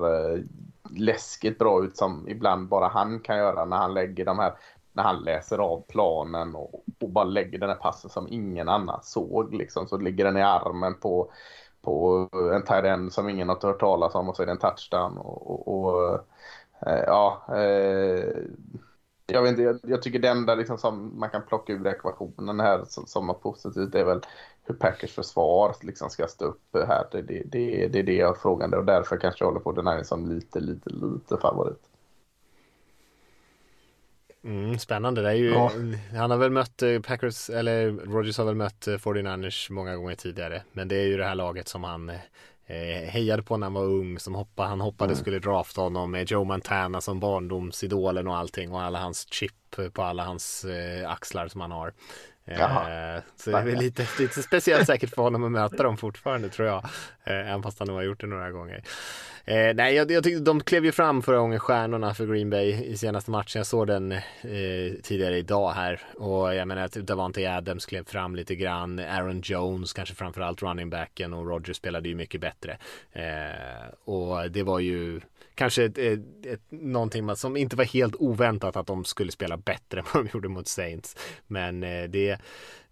läskigt 0.89 1.59
bra 1.59 1.83
ut 1.83 1.97
som 1.97 2.29
ibland 2.29 2.67
bara 2.67 2.87
han 2.87 3.19
kan 3.19 3.37
göra 3.37 3.65
när 3.65 3.77
han 3.77 3.93
lägger 3.93 4.25
de 4.25 4.39
här 4.39 4.53
när 4.97 5.03
han 5.03 5.23
läser 5.23 5.57
av 5.57 5.83
planen 5.87 6.55
och, 6.55 6.83
och 6.99 7.09
bara 7.09 7.23
lägger 7.23 7.59
den 7.59 7.69
här 7.69 7.75
passen 7.75 8.09
som 8.09 8.27
ingen 8.29 8.69
annan 8.69 8.99
såg 9.03 9.53
liksom. 9.53 9.87
Så 9.87 9.97
ligger 9.97 10.25
den 10.25 10.37
i 10.37 10.41
armen 10.41 10.93
på, 10.99 11.31
på 11.81 12.27
en 12.53 12.63
Tyrend 12.63 13.13
som 13.13 13.29
ingen 13.29 13.49
har 13.49 13.61
hört 13.61 13.79
talas 13.79 14.15
om 14.15 14.29
och 14.29 14.35
så 14.35 14.41
är 14.41 14.45
det 14.45 14.51
en 14.51 14.57
touchdown 14.57 15.17
och, 15.17 15.67
och, 15.67 15.87
och 15.87 16.13
eh, 16.87 17.03
ja 17.07 17.45
eh, 17.49 18.43
jag, 19.27 19.41
vet 19.41 19.49
inte, 19.49 19.61
jag, 19.61 19.79
jag, 19.83 20.01
tycker 20.01 20.19
det 20.19 20.29
enda 20.29 20.55
liksom 20.55 20.77
som 20.77 21.19
man 21.19 21.29
kan 21.29 21.45
plocka 21.47 21.73
ur 21.73 21.87
ekvationen 21.87 22.59
här 22.59 22.83
som, 22.85 23.05
som 23.05 23.29
är 23.29 23.33
positivt 23.33 23.95
är 23.95 24.05
väl 24.05 24.21
hur 24.67 24.75
Packers 24.75 25.11
försvar 25.11 25.75
liksom 25.81 26.09
ska 26.09 26.27
stå 26.27 26.45
upp 26.45 26.61
här. 26.73 27.07
Det, 27.11 27.21
det, 27.21 27.43
det, 27.45 27.87
det 27.87 27.99
är 27.99 28.03
det 28.03 28.15
jag 28.15 28.27
har 28.27 28.35
frågan 28.35 28.73
och 28.73 28.85
därför 28.85 29.17
kanske 29.17 29.43
jag 29.43 29.47
håller 29.47 29.59
på 29.59 29.71
den 29.71 29.87
här 29.87 30.03
som 30.03 30.29
lite, 30.29 30.59
lite, 30.59 30.89
lite 30.89 31.37
favorit. 31.41 31.81
Mm, 34.43 34.79
spännande, 34.79 35.21
det 35.21 35.29
är 35.29 35.33
ju, 35.33 35.49
ja. 35.49 35.71
han 36.15 36.31
har 36.31 36.37
väl 36.37 36.51
mött 36.51 36.81
eh, 36.81 36.99
Packers, 36.99 37.49
eller 37.49 37.91
Rogers 37.91 38.37
har 38.37 38.45
väl 38.45 38.55
mött 38.55 38.87
49ers 38.87 39.71
eh, 39.71 39.73
många 39.73 39.95
gånger 39.95 40.15
tidigare. 40.15 40.61
Men 40.71 40.87
det 40.87 40.95
är 40.95 41.05
ju 41.05 41.17
det 41.17 41.25
här 41.25 41.35
laget 41.35 41.67
som 41.67 41.83
han 41.83 42.09
eh, 42.09 43.09
hejade 43.09 43.43
på 43.43 43.57
när 43.57 43.65
han 43.65 43.73
var 43.73 43.83
ung, 43.83 44.19
som 44.19 44.35
hoppade, 44.35 44.69
han 44.69 44.81
hoppade 44.81 45.11
mm. 45.11 45.21
skulle 45.21 45.39
drafta 45.39 45.81
honom 45.81 46.11
med 46.11 46.31
Joe 46.31 46.43
Montana 46.43 47.01
som 47.01 47.19
barndomsidolen 47.19 48.27
och 48.27 48.37
allting 48.37 48.71
och 48.71 48.81
alla 48.81 48.99
hans 48.99 49.33
chip 49.33 49.53
på 49.93 50.01
alla 50.01 50.23
hans 50.23 50.65
eh, 50.65 51.11
axlar 51.11 51.47
som 51.47 51.61
han 51.61 51.71
har. 51.71 51.93
Eh, 52.47 53.23
så 53.35 53.51
det 53.51 53.57
är 53.57 53.63
väl 53.63 53.77
lite, 53.77 54.07
lite 54.19 54.43
speciellt 54.43 54.87
säkert 54.87 55.15
för 55.15 55.21
honom 55.21 55.43
att 55.43 55.51
möta 55.51 55.83
dem 55.83 55.97
fortfarande 55.97 56.49
tror 56.49 56.67
jag. 56.67 56.85
Eh, 57.23 57.49
även 57.49 57.63
fast 57.63 57.79
han 57.79 57.87
nu 57.87 57.93
har 57.93 58.03
gjort 58.03 58.21
det 58.21 58.27
några 58.27 58.51
gånger. 58.51 58.83
Eh, 59.45 59.75
nej, 59.75 59.95
jag, 59.95 60.11
jag 60.11 60.23
tyckte 60.23 60.43
de 60.43 60.63
klev 60.63 60.85
ju 60.85 60.91
fram 60.91 61.21
förra 61.21 61.37
gången 61.37 61.59
stjärnorna 61.59 62.13
för 62.13 62.25
Green 62.25 62.49
Bay 62.49 62.83
i 62.85 62.97
senaste 62.97 63.31
matchen. 63.31 63.59
Jag 63.59 63.65
såg 63.67 63.87
den 63.87 64.11
eh, 64.11 64.21
tidigare 65.03 65.37
idag 65.37 65.71
här 65.71 66.01
och 66.15 66.55
jag 66.55 66.67
menar 66.67 66.81
att 66.81 66.93
Davante 66.93 67.55
Adams 67.55 67.85
klev 67.85 68.05
fram 68.05 68.35
lite 68.35 68.55
grann. 68.55 68.99
Aaron 68.99 69.41
Jones 69.43 69.93
kanske 69.93 70.15
framförallt 70.15 70.61
running 70.61 70.89
backen 70.89 71.33
och 71.33 71.47
Roger 71.47 71.73
spelade 71.73 72.09
ju 72.09 72.15
mycket 72.15 72.41
bättre. 72.41 72.77
Eh, 73.11 73.87
och 74.05 74.51
det 74.51 74.63
var 74.63 74.79
ju 74.79 75.21
kanske 75.57 75.83
ett, 75.85 75.97
ett, 75.97 76.45
ett, 76.45 76.61
någonting 76.69 77.35
som 77.35 77.57
inte 77.57 77.75
var 77.75 77.85
helt 77.85 78.15
oväntat 78.15 78.75
att 78.75 78.87
de 78.87 79.05
skulle 79.05 79.31
spela 79.31 79.57
bättre 79.57 79.99
än 79.99 80.05
vad 80.13 80.25
de 80.25 80.29
gjorde 80.33 80.47
mot 80.47 80.67
Saints. 80.67 81.15
Men 81.47 81.83
eh, 81.83 82.03
det 82.03 82.39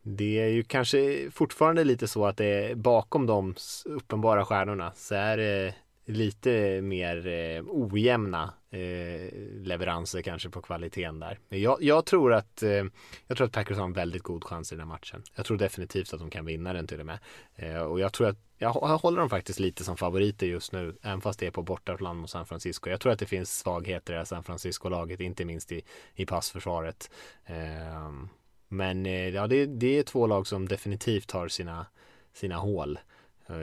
det 0.08 0.40
är 0.40 0.48
ju 0.48 0.64
kanske 0.64 1.32
fortfarande 1.32 1.84
lite 1.84 2.08
så 2.08 2.26
att 2.26 2.38
det 2.38 2.46
är 2.46 2.76
bakom 2.76 3.26
de 3.26 3.56
uppenbara 3.86 4.46
stjärnorna 4.46 4.92
så 4.96 5.16
är 5.16 5.38
det 5.38 5.74
lite 6.06 6.82
mer 6.82 7.27
eh, 7.27 7.64
ojämna 7.68 8.53
eh, 8.69 9.34
leveranser 9.64 10.22
kanske 10.22 10.49
på 10.49 10.61
kvaliteten 10.61 11.19
där. 11.19 11.40
Men 11.49 11.61
jag, 11.61 11.84
jag, 11.84 12.06
tror 12.06 12.34
att 12.34 12.64
eh, 12.64 12.84
jag 13.27 13.38
tror 13.38 13.48
att 13.48 13.53
Packers 13.53 13.77
har 13.77 13.86
en 13.86 13.94
väldigt 13.94 14.23
god 14.23 14.44
chans 14.44 14.72
i 14.72 14.76
den 14.76 14.80
här 14.80 14.95
matchen. 14.95 15.23
Jag 15.36 15.45
tror 15.45 15.57
definitivt 15.57 16.14
att 16.14 16.19
de 16.19 16.30
kan 16.30 16.45
vinna 16.45 16.73
den 16.73 16.88
till 16.88 16.99
och 16.99 17.06
med. 17.06 17.19
Eh, 17.56 17.77
och 17.77 17.99
jag 17.99 18.14
tror 18.14 18.27
att 18.27 18.38
jag, 18.57 18.76
jag 18.82 18.98
håller 18.98 19.19
dem 19.19 19.30
faktiskt 19.30 19.60
lite 19.60 19.84
som 19.84 19.98
favoriter 19.98 20.48
just 20.48 20.72
nu, 20.72 20.95
även 21.02 21.22
fast 21.22 21.40
det 21.40 21.48
är 21.48 21.52
på 21.52 21.64
bortaplan 21.64 22.18
mot 22.18 22.30
San 22.30 22.45
Francisco. 22.45 22.90
Jag 22.90 22.99
tror 22.99 23.11
att 23.11 23.19
det 23.19 23.26
finns 23.26 23.57
svagheter 23.57 24.14
i 24.14 24.15
det 24.15 24.19
här 24.19 24.26
San 24.26 24.44
Francisco-laget, 24.44 25.19
inte 25.19 25.45
minst 25.45 25.72
i, 25.72 25.82
i 26.15 26.26
passförsvaret. 26.26 27.11
Ehm, 27.45 28.30
men 28.68 29.06
eh, 29.06 29.30
ja, 29.30 29.48
det, 29.48 29.65
det 29.65 29.99
är 29.99 30.03
två 30.03 30.27
lag 30.27 30.48
som 30.48 30.68
definitivt 30.68 31.32
har 31.32 31.48
sina, 31.48 31.86
sina 32.34 32.56
hål. 32.56 32.99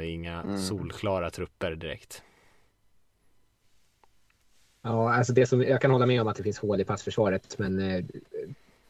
Inga 0.05 0.43
mm. 0.43 0.59
solklara 0.59 1.31
trupper 1.31 1.75
direkt. 1.75 2.23
Ja, 4.83 5.15
alltså 5.15 5.33
det 5.33 5.47
som, 5.47 5.63
jag 5.63 5.81
kan 5.81 5.91
hålla 5.91 6.07
med 6.07 6.21
om 6.21 6.29
att 6.29 6.37
det 6.37 6.43
finns 6.43 6.59
hål 6.59 6.81
i 6.81 6.85
passförsvaret, 6.85 7.59
men 7.59 7.79
eh, 7.79 8.05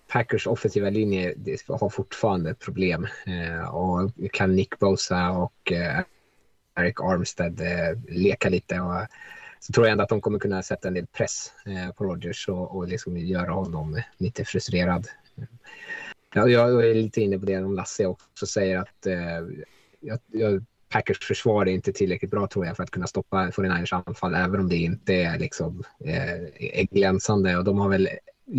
Packers 0.09 0.47
offensiva 0.47 0.90
linje 0.90 1.35
har 1.69 1.89
fortfarande 1.89 2.55
problem. 2.55 3.06
Eh, 3.27 3.74
och 3.74 4.10
kan 4.32 4.56
Nick 4.56 4.78
Bosa 4.78 5.31
och 5.31 5.73
eh, 5.73 6.01
Eric 6.77 7.01
Armstead 7.01 7.60
eh, 7.60 7.98
leka 8.09 8.48
lite. 8.48 8.81
Och, 8.81 9.06
så 9.60 9.73
tror 9.73 9.86
jag 9.86 9.93
ändå 9.93 10.05
att 10.05 10.10
de 10.10 10.20
kommer 10.20 10.39
kunna 10.39 10.62
sätta 10.62 10.89
en 10.89 10.94
del 10.94 11.06
press 11.06 11.52
eh, 11.66 11.94
på 11.94 12.05
Rodgers 12.05 12.48
och, 12.48 12.77
och 12.77 12.89
liksom 12.89 13.16
göra 13.16 13.52
honom 13.52 14.02
lite 14.19 14.44
frustrerad. 14.44 15.09
Ja, 16.35 16.48
jag 16.48 16.90
är 16.90 16.94
lite 16.94 17.20
inne 17.20 17.39
på 17.39 17.47
det 17.47 17.59
om 17.59 17.74
Lasse 17.74 18.06
också 18.06 18.47
säger 18.47 18.78
att 18.78 19.06
eh, 19.06 19.64
jag, 20.01 20.19
jag 20.27 20.64
Packers 20.93 21.19
försvar 21.19 21.66
är 21.66 21.73
inte 21.73 21.93
tillräckligt 21.93 22.31
bra 22.31 22.47
tror 22.47 22.66
jag 22.66 22.77
för 22.77 22.82
att 22.82 22.90
kunna 22.90 23.06
stoppa 23.06 23.51
49ers 23.51 24.05
anfall, 24.06 24.35
även 24.35 24.60
om 24.60 24.69
det 24.69 24.77
inte 24.77 25.14
är 25.14 25.39
liksom 25.39 25.85
eh, 26.05 26.85
glänsande. 26.90 27.56
Och 27.56 27.64
de 27.64 27.78
har 27.78 27.89
väl 27.89 28.09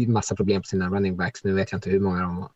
massa 0.07 0.35
problem 0.35 0.61
på 0.61 0.65
sina 0.67 0.89
running 0.89 1.17
backs. 1.17 1.43
Nu 1.43 1.53
vet 1.53 1.71
jag 1.71 1.77
inte 1.77 1.89
hur 1.89 1.99
många, 1.99 2.21
de, 2.21 2.49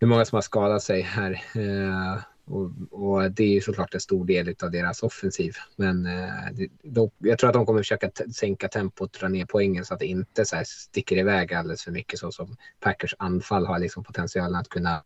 hur 0.00 0.06
många 0.06 0.24
som 0.24 0.36
har 0.36 0.42
skadat 0.42 0.82
sig 0.82 1.00
här. 1.00 1.32
Eh, 1.54 2.22
Och, 2.48 2.70
och, 2.90 3.30
det 3.32 3.44
är 3.44 3.54
ju 3.54 3.60
såklart 3.60 3.94
en 3.94 4.00
stor 4.00 4.24
del 4.24 4.54
av 4.62 4.70
deras 4.70 5.02
offensiv. 5.02 5.52
Men 5.76 6.06
eh, 6.06 6.68
de, 6.82 7.10
jag 7.18 7.38
tror 7.38 7.50
att 7.50 7.54
de 7.54 7.66
kommer 7.66 7.80
försöka 7.80 8.10
sänka 8.34 8.68
tempot, 8.68 9.12
dra 9.12 9.28
ner 9.28 9.46
poängen 9.46 9.84
så 9.84 9.94
att 9.94 10.00
det 10.00 10.06
inte 10.06 10.44
så 10.44 10.56
sticker 10.64 11.16
iväg 11.16 11.54
alldeles 11.54 11.84
för 11.84 11.92
mycket 11.92 12.18
så 12.18 12.32
som 12.32 12.56
Packers 12.80 13.14
anfall 13.18 13.66
har 13.66 13.78
liksom 13.78 14.04
potentialen 14.04 14.54
att 14.54 14.68
kunna 14.68 15.02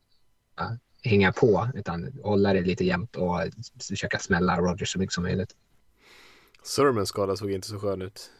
hänga 1.02 1.32
på. 1.32 1.68
Utan 1.74 2.12
hålla 2.22 2.52
det 2.52 2.60
lite 2.60 2.84
jämnt 2.84 3.16
och 3.16 3.40
försöka 3.88 4.18
smälla 4.18 4.56
Rogers 4.56 4.92
så 4.92 4.98
mycket 4.98 5.14
som 5.14 5.22
möjligt. 5.22 5.56
Sermons 6.62 7.08
skada 7.08 7.36
såg 7.36 7.50
inte 7.50 7.68
så 7.68 7.78
skön 7.78 8.02
ut 8.02 8.30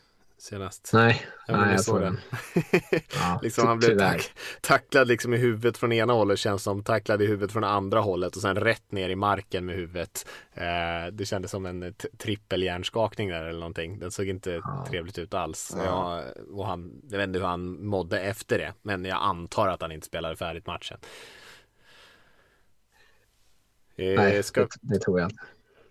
senast. 0.43 0.91
Nej, 0.93 1.27
nej 1.49 1.70
jag 1.70 1.81
såg 1.81 2.01
den. 2.01 2.20
Ja, 3.15 3.41
liksom 3.43 3.66
han 3.66 3.78
blev 3.78 3.99
tack, 3.99 4.32
tacklad 4.61 5.09
liksom 5.09 5.35
i 5.35 5.37
huvudet 5.37 5.78
från 5.78 5.93
ena 5.93 6.12
hållet 6.12 6.39
känns 6.39 6.62
som 6.62 6.82
tacklad 6.82 7.23
i 7.23 7.27
huvudet 7.27 7.53
från 7.53 7.65
andra 7.65 8.01
hållet 8.01 8.37
och 8.37 8.43
sen 8.43 8.57
rätt 8.57 8.93
ner 8.93 9.09
i 9.09 9.16
marken 9.16 9.66
med 9.66 9.74
huvudet. 9.74 10.27
Eh, 10.55 11.12
det 11.12 11.27
kändes 11.27 11.51
som 11.51 11.66
en 11.66 11.95
trippelhjärnskakning 12.19 13.28
där 13.28 13.45
eller 13.45 13.61
någonting. 13.61 13.99
Den 13.99 14.11
såg 14.11 14.28
inte 14.28 14.51
ja. 14.51 14.87
trevligt 14.89 15.19
ut 15.19 15.35
alls. 15.35 15.73
Ja. 15.77 15.85
Jag, 15.85 16.24
och 16.59 16.66
han, 16.66 17.03
jag 17.11 17.19
vet 17.19 17.27
inte 17.27 17.39
hur 17.39 17.47
han 17.47 17.87
mådde 17.87 18.20
efter 18.20 18.59
det, 18.59 18.73
men 18.82 19.05
jag 19.05 19.19
antar 19.23 19.69
att 19.69 19.82
han 19.82 19.93
inte 19.93 20.07
spelade 20.07 20.37
färdigt 20.37 20.66
matchen. 20.66 20.99
Eh, 24.01 24.14
Nej, 24.16 24.43
ska... 24.43 24.60
det, 24.60 24.68
det 24.81 24.98
tror 24.98 25.20
jag 25.20 25.31
inte. 25.31 25.43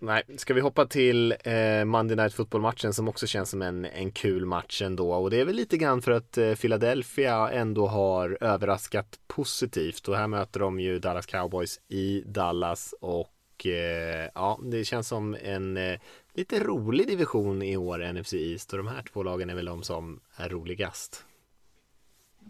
Nej, 0.01 0.23
ska 0.37 0.53
vi 0.53 0.61
hoppa 0.61 0.85
till 0.85 1.35
eh, 1.43 1.85
Monday 1.85 2.17
Night 2.17 2.33
Football-matchen 2.33 2.93
som 2.93 3.07
också 3.07 3.27
känns 3.27 3.49
som 3.49 3.61
en, 3.61 3.85
en 3.85 4.11
kul 4.11 4.45
match 4.45 4.81
ändå 4.81 5.13
och 5.13 5.29
det 5.29 5.41
är 5.41 5.45
väl 5.45 5.55
lite 5.55 5.77
grann 5.77 6.01
för 6.01 6.11
att 6.11 6.37
eh, 6.37 6.55
Philadelphia 6.55 7.49
ändå 7.51 7.87
har 7.87 8.37
överraskat 8.41 9.19
positivt 9.27 10.07
och 10.07 10.17
här 10.17 10.27
möter 10.27 10.59
de 10.59 10.79
ju 10.79 10.99
Dallas 10.99 11.25
Cowboys 11.25 11.79
i 11.87 12.23
Dallas 12.25 12.93
och 13.01 13.65
eh, 13.65 14.29
ja, 14.35 14.59
det 14.63 14.85
känns 14.85 15.07
som 15.07 15.37
en 15.43 15.77
eh, 15.77 15.99
lite 16.33 16.59
rolig 16.59 17.07
division 17.07 17.61
i 17.61 17.77
år, 17.77 18.13
NFC 18.13 18.33
East 18.33 18.71
och 18.73 18.77
de 18.77 18.87
här 18.87 19.03
två 19.13 19.23
lagen 19.23 19.49
är 19.49 19.55
väl 19.55 19.65
de 19.65 19.83
som 19.83 20.19
är 20.35 20.49
roligast. 20.49 21.25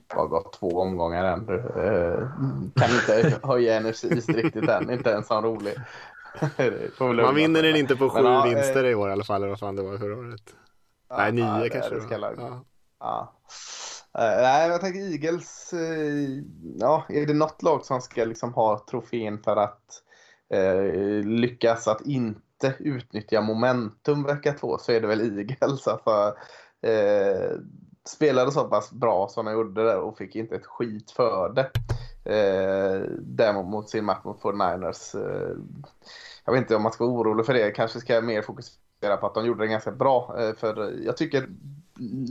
Det 0.10 0.15
har 0.15 0.27
gått 0.27 0.53
två 0.53 0.68
omgångar 0.68 1.23
än. 1.26 1.49
Eh, 1.49 2.27
kan 2.76 2.95
inte 2.95 3.40
höja 3.48 3.81
East 3.81 4.30
riktigt 4.30 4.69
än, 4.69 4.91
inte 4.91 5.10
ens 5.10 5.31
en 5.31 5.44
rolig. 5.44 5.76
Man 6.99 7.36
vinner 7.36 7.64
den 7.64 7.76
inte 7.76 7.95
på 7.95 8.10
sju 8.10 8.23
men, 8.23 8.44
vinster 8.44 8.84
eh, 8.84 8.90
i 8.90 8.95
år 8.95 9.10
i 9.10 9.11
alla 9.11 9.23
fall, 9.23 9.41
eller 9.41 9.49
vad 9.49 9.60
fan 9.60 9.76
det 9.76 9.84
var 9.84 9.98
förra 9.98 10.18
året. 10.18 10.41
Ja, 11.10 11.18
Nej, 11.18 11.31
nio 11.31 11.64
ja, 11.64 11.69
kanske 11.72 11.95
det, 11.95 12.07
det 12.07 12.34
ja. 12.38 12.65
ja. 12.99 13.34
Uh, 14.19 14.41
nej, 14.41 14.69
jag 14.69 14.81
tänker 14.81 14.99
Eagles, 14.99 15.73
uh, 15.73 16.44
ja, 16.80 17.06
är 17.10 17.26
det 17.26 17.34
något 17.34 17.64
lag 17.64 17.86
som 17.86 18.02
ska 18.02 18.26
liksom 18.26 18.53
ha 18.53 18.86
trofén 18.90 19.44
för 19.44 19.56
att 19.56 20.03
uh, 20.56 21.23
lyckas 21.23 21.88
att 21.88 22.02
inte 22.02 22.76
utnyttja 22.80 23.41
momentum 23.41 24.23
vecka 24.23 24.53
två 24.53 24.77
så 24.77 24.91
är 24.91 25.02
det 25.02 25.07
väl 25.07 25.40
Eagles. 25.40 25.84
För, 25.84 26.27
uh, 26.88 27.60
spelade 28.10 28.52
så 28.52 28.64
pass 28.64 28.91
bra 28.91 29.27
som 29.27 29.45
de 29.45 29.53
gjorde 29.53 29.84
där 29.84 29.99
och 29.99 30.18
fick 30.18 30.36
inte 30.36 30.56
ett 30.56 30.65
skit 30.65 31.11
för 31.11 31.49
det. 31.49 31.72
Eh, 32.30 33.02
däremot 33.19 33.65
mot 33.65 33.90
sin 33.90 34.06
match 34.06 34.23
mot 34.23 34.41
49ers. 34.41 35.15
Eh, 35.15 35.57
jag 36.45 36.53
vet 36.53 36.61
inte 36.61 36.76
om 36.76 36.84
man 36.84 36.91
ska 36.91 37.06
vara 37.06 37.18
orolig 37.18 37.45
för 37.45 37.53
det. 37.53 37.72
Kanske 37.72 37.99
ska 37.99 38.14
jag 38.14 38.23
mer 38.23 38.41
fokusera 38.41 39.18
på 39.19 39.27
att 39.27 39.34
de 39.34 39.45
gjorde 39.45 39.64
det 39.64 39.68
ganska 39.68 39.91
bra. 39.91 40.36
Eh, 40.40 40.56
för 40.56 40.94
jag 41.06 41.18
tycker 41.18 41.49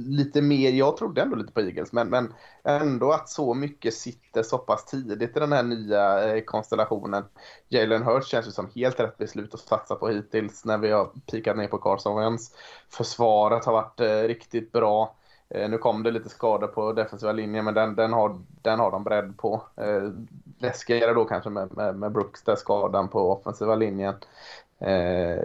lite 0.09 0.43
mer, 0.43 0.73
jag 0.73 0.97
trodde 0.97 1.23
ändå 1.23 1.37
lite 1.37 1.53
på 1.53 1.61
Eagles, 1.61 1.93
men, 1.93 2.09
men 2.09 2.35
ändå 2.65 3.13
att 3.13 3.29
så 3.29 3.55
mycket 3.55 3.95
sitter 3.95 4.43
så 4.43 4.59
pass 4.59 4.85
tidigt 4.85 5.37
i 5.37 5.41
den 5.41 5.53
här 5.53 5.63
nya 5.63 6.35
eh, 6.35 6.43
konstellationen. 6.43 7.25
Jalen 7.69 8.03
Hurts 8.03 8.29
känns 8.29 8.47
ju 8.47 8.51
som 8.51 8.71
helt 8.75 9.01
rätt 9.01 9.19
beslut 9.19 9.55
att 9.55 9.61
satsa 9.61 9.95
på 9.95 10.09
hittills 10.09 10.65
när 10.65 10.79
vi 10.79 10.91
har 10.91 11.11
pikat 11.31 11.57
ner 11.57 11.69
på 11.69 11.79
Carson 11.79 12.17
Wentz. 12.17 12.51
Försvaret 12.91 13.65
har 13.65 13.73
varit 13.73 14.01
eh, 14.01 14.29
riktigt 14.29 14.73
bra. 14.73 15.15
Eh, 15.55 15.71
nu 15.71 15.79
kom 15.79 16.03
det 16.03 16.11
lite 16.11 16.29
skador 16.29 16.67
på 16.67 16.93
defensiva 16.93 17.33
linjen 17.33 17.65
men 17.65 17.75
den, 17.75 17.95
den, 17.95 18.13
har, 18.13 18.41
den 18.63 18.79
har 18.79 18.91
de 18.91 19.05
bredd 19.05 19.37
på. 19.37 19.63
Eh, 19.77 20.11
läskigare 20.59 21.15
då 21.15 21.25
kanske 21.25 21.51
med, 21.51 21.77
med, 21.77 21.97
med 21.97 22.13
Brooks 22.13 22.43
där 22.43 22.57
skadan 22.57 23.09
på 23.09 23.33
offensiva 23.33 23.75
linjen. 23.75 24.15
Eh, 24.79 25.45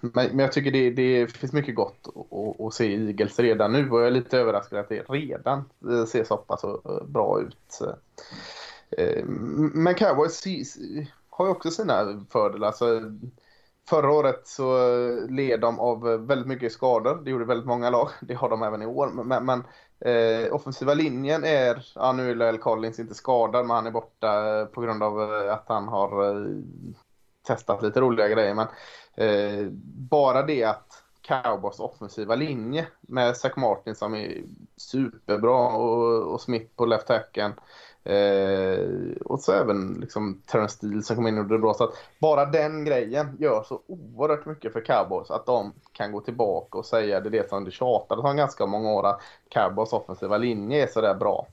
men, 0.00 0.26
men 0.26 0.38
jag 0.38 0.52
tycker 0.52 0.70
det, 0.70 0.90
det 0.90 1.26
finns 1.26 1.52
mycket 1.52 1.74
gott 1.74 2.08
att, 2.58 2.74
se 2.74 2.86
i 2.86 3.06
Eagles 3.06 3.38
redan 3.38 3.72
nu 3.72 3.90
och 3.90 4.00
jag 4.00 4.06
är 4.06 4.10
lite 4.10 4.38
överraskad 4.38 4.78
att 4.78 4.88
det 4.88 5.02
redan 5.08 5.64
eh, 5.90 6.04
ser 6.04 6.24
så 6.24 6.36
pass 6.36 6.64
eh, 6.64 7.04
bra 7.06 7.40
ut. 7.40 7.80
Eh, 8.90 9.24
men 9.74 9.94
Cowboys 9.94 10.44
har 11.30 11.46
ju 11.46 11.50
också 11.50 11.70
sina 11.70 12.24
fördelar. 12.30 12.66
Alltså, 12.66 13.00
Förra 13.88 14.12
året 14.12 14.46
så 14.46 14.76
eh, 14.76 15.28
led 15.28 15.60
de 15.60 15.80
av 15.80 16.08
eh, 16.08 16.18
väldigt 16.18 16.48
mycket 16.48 16.72
skador. 16.72 17.20
Det 17.24 17.30
gjorde 17.30 17.44
väldigt 17.44 17.66
många 17.66 17.90
lag. 17.90 18.08
Det 18.20 18.34
har 18.34 18.50
de 18.50 18.62
även 18.62 18.82
i 18.82 18.86
år. 18.86 19.06
Men, 19.06 19.44
men 19.44 19.64
eh, 20.00 20.54
offensiva 20.54 20.94
linjen 20.94 21.44
är, 21.44 21.86
ja 21.94 22.12
nu 22.12 22.30
är 22.30 22.34
Lyle 22.34 22.58
Collins 22.58 22.98
inte 22.98 23.14
skadad 23.14 23.66
men 23.66 23.76
han 23.76 23.86
är 23.86 23.90
borta 23.90 24.60
eh, 24.60 24.66
på 24.66 24.80
grund 24.80 25.02
av 25.02 25.20
att 25.50 25.64
han 25.68 25.88
har 25.88 26.30
eh, 26.30 26.46
testat 27.46 27.82
lite 27.82 28.00
roliga 28.00 28.28
grejer. 28.28 28.54
Men 28.54 28.66
eh, 29.16 29.68
bara 30.10 30.42
det 30.42 30.64
att 30.64 31.04
Cowboys 31.20 31.80
offensiva 31.80 32.34
linje 32.34 32.86
med 33.00 33.36
Zach 33.36 33.56
Martin 33.56 33.94
som 33.94 34.14
är 34.14 34.42
superbra 34.76 35.68
och, 35.68 36.32
och 36.32 36.40
Smith 36.40 36.76
på 36.76 36.86
left 36.86 37.06
tacken 37.06 37.52
Eh, 38.04 39.16
och 39.24 39.40
så 39.40 39.52
även 39.52 39.94
liksom 40.00 40.42
Terrence 40.46 40.76
Steele 40.76 41.02
som 41.02 41.16
kom 41.16 41.26
in 41.26 41.34
och 41.34 41.42
gjorde 41.42 41.54
det 41.54 41.60
bra. 41.60 41.74
Så 41.74 41.84
att 41.84 41.94
bara 42.18 42.44
den 42.44 42.84
grejen 42.84 43.36
gör 43.40 43.62
så 43.62 43.80
oerhört 43.86 44.46
mycket 44.46 44.72
för 44.72 44.80
Cowboys 44.80 45.30
att 45.30 45.46
de 45.46 45.72
kan 45.92 46.12
gå 46.12 46.20
tillbaka 46.20 46.78
och 46.78 46.86
säga 46.86 47.20
det 47.20 47.28
är 47.28 47.30
det 47.30 47.48
som 47.48 47.64
det 47.64 47.70
tjatade 47.70 48.22
om 48.22 48.36
ganska 48.36 48.66
många 48.66 48.90
år 48.90 49.06
att 49.06 49.20
Cowboys 49.48 49.92
offensiva 49.92 50.38
linje 50.38 50.82
är 50.82 50.86
sådär 50.86 51.14
bra. 51.14 51.46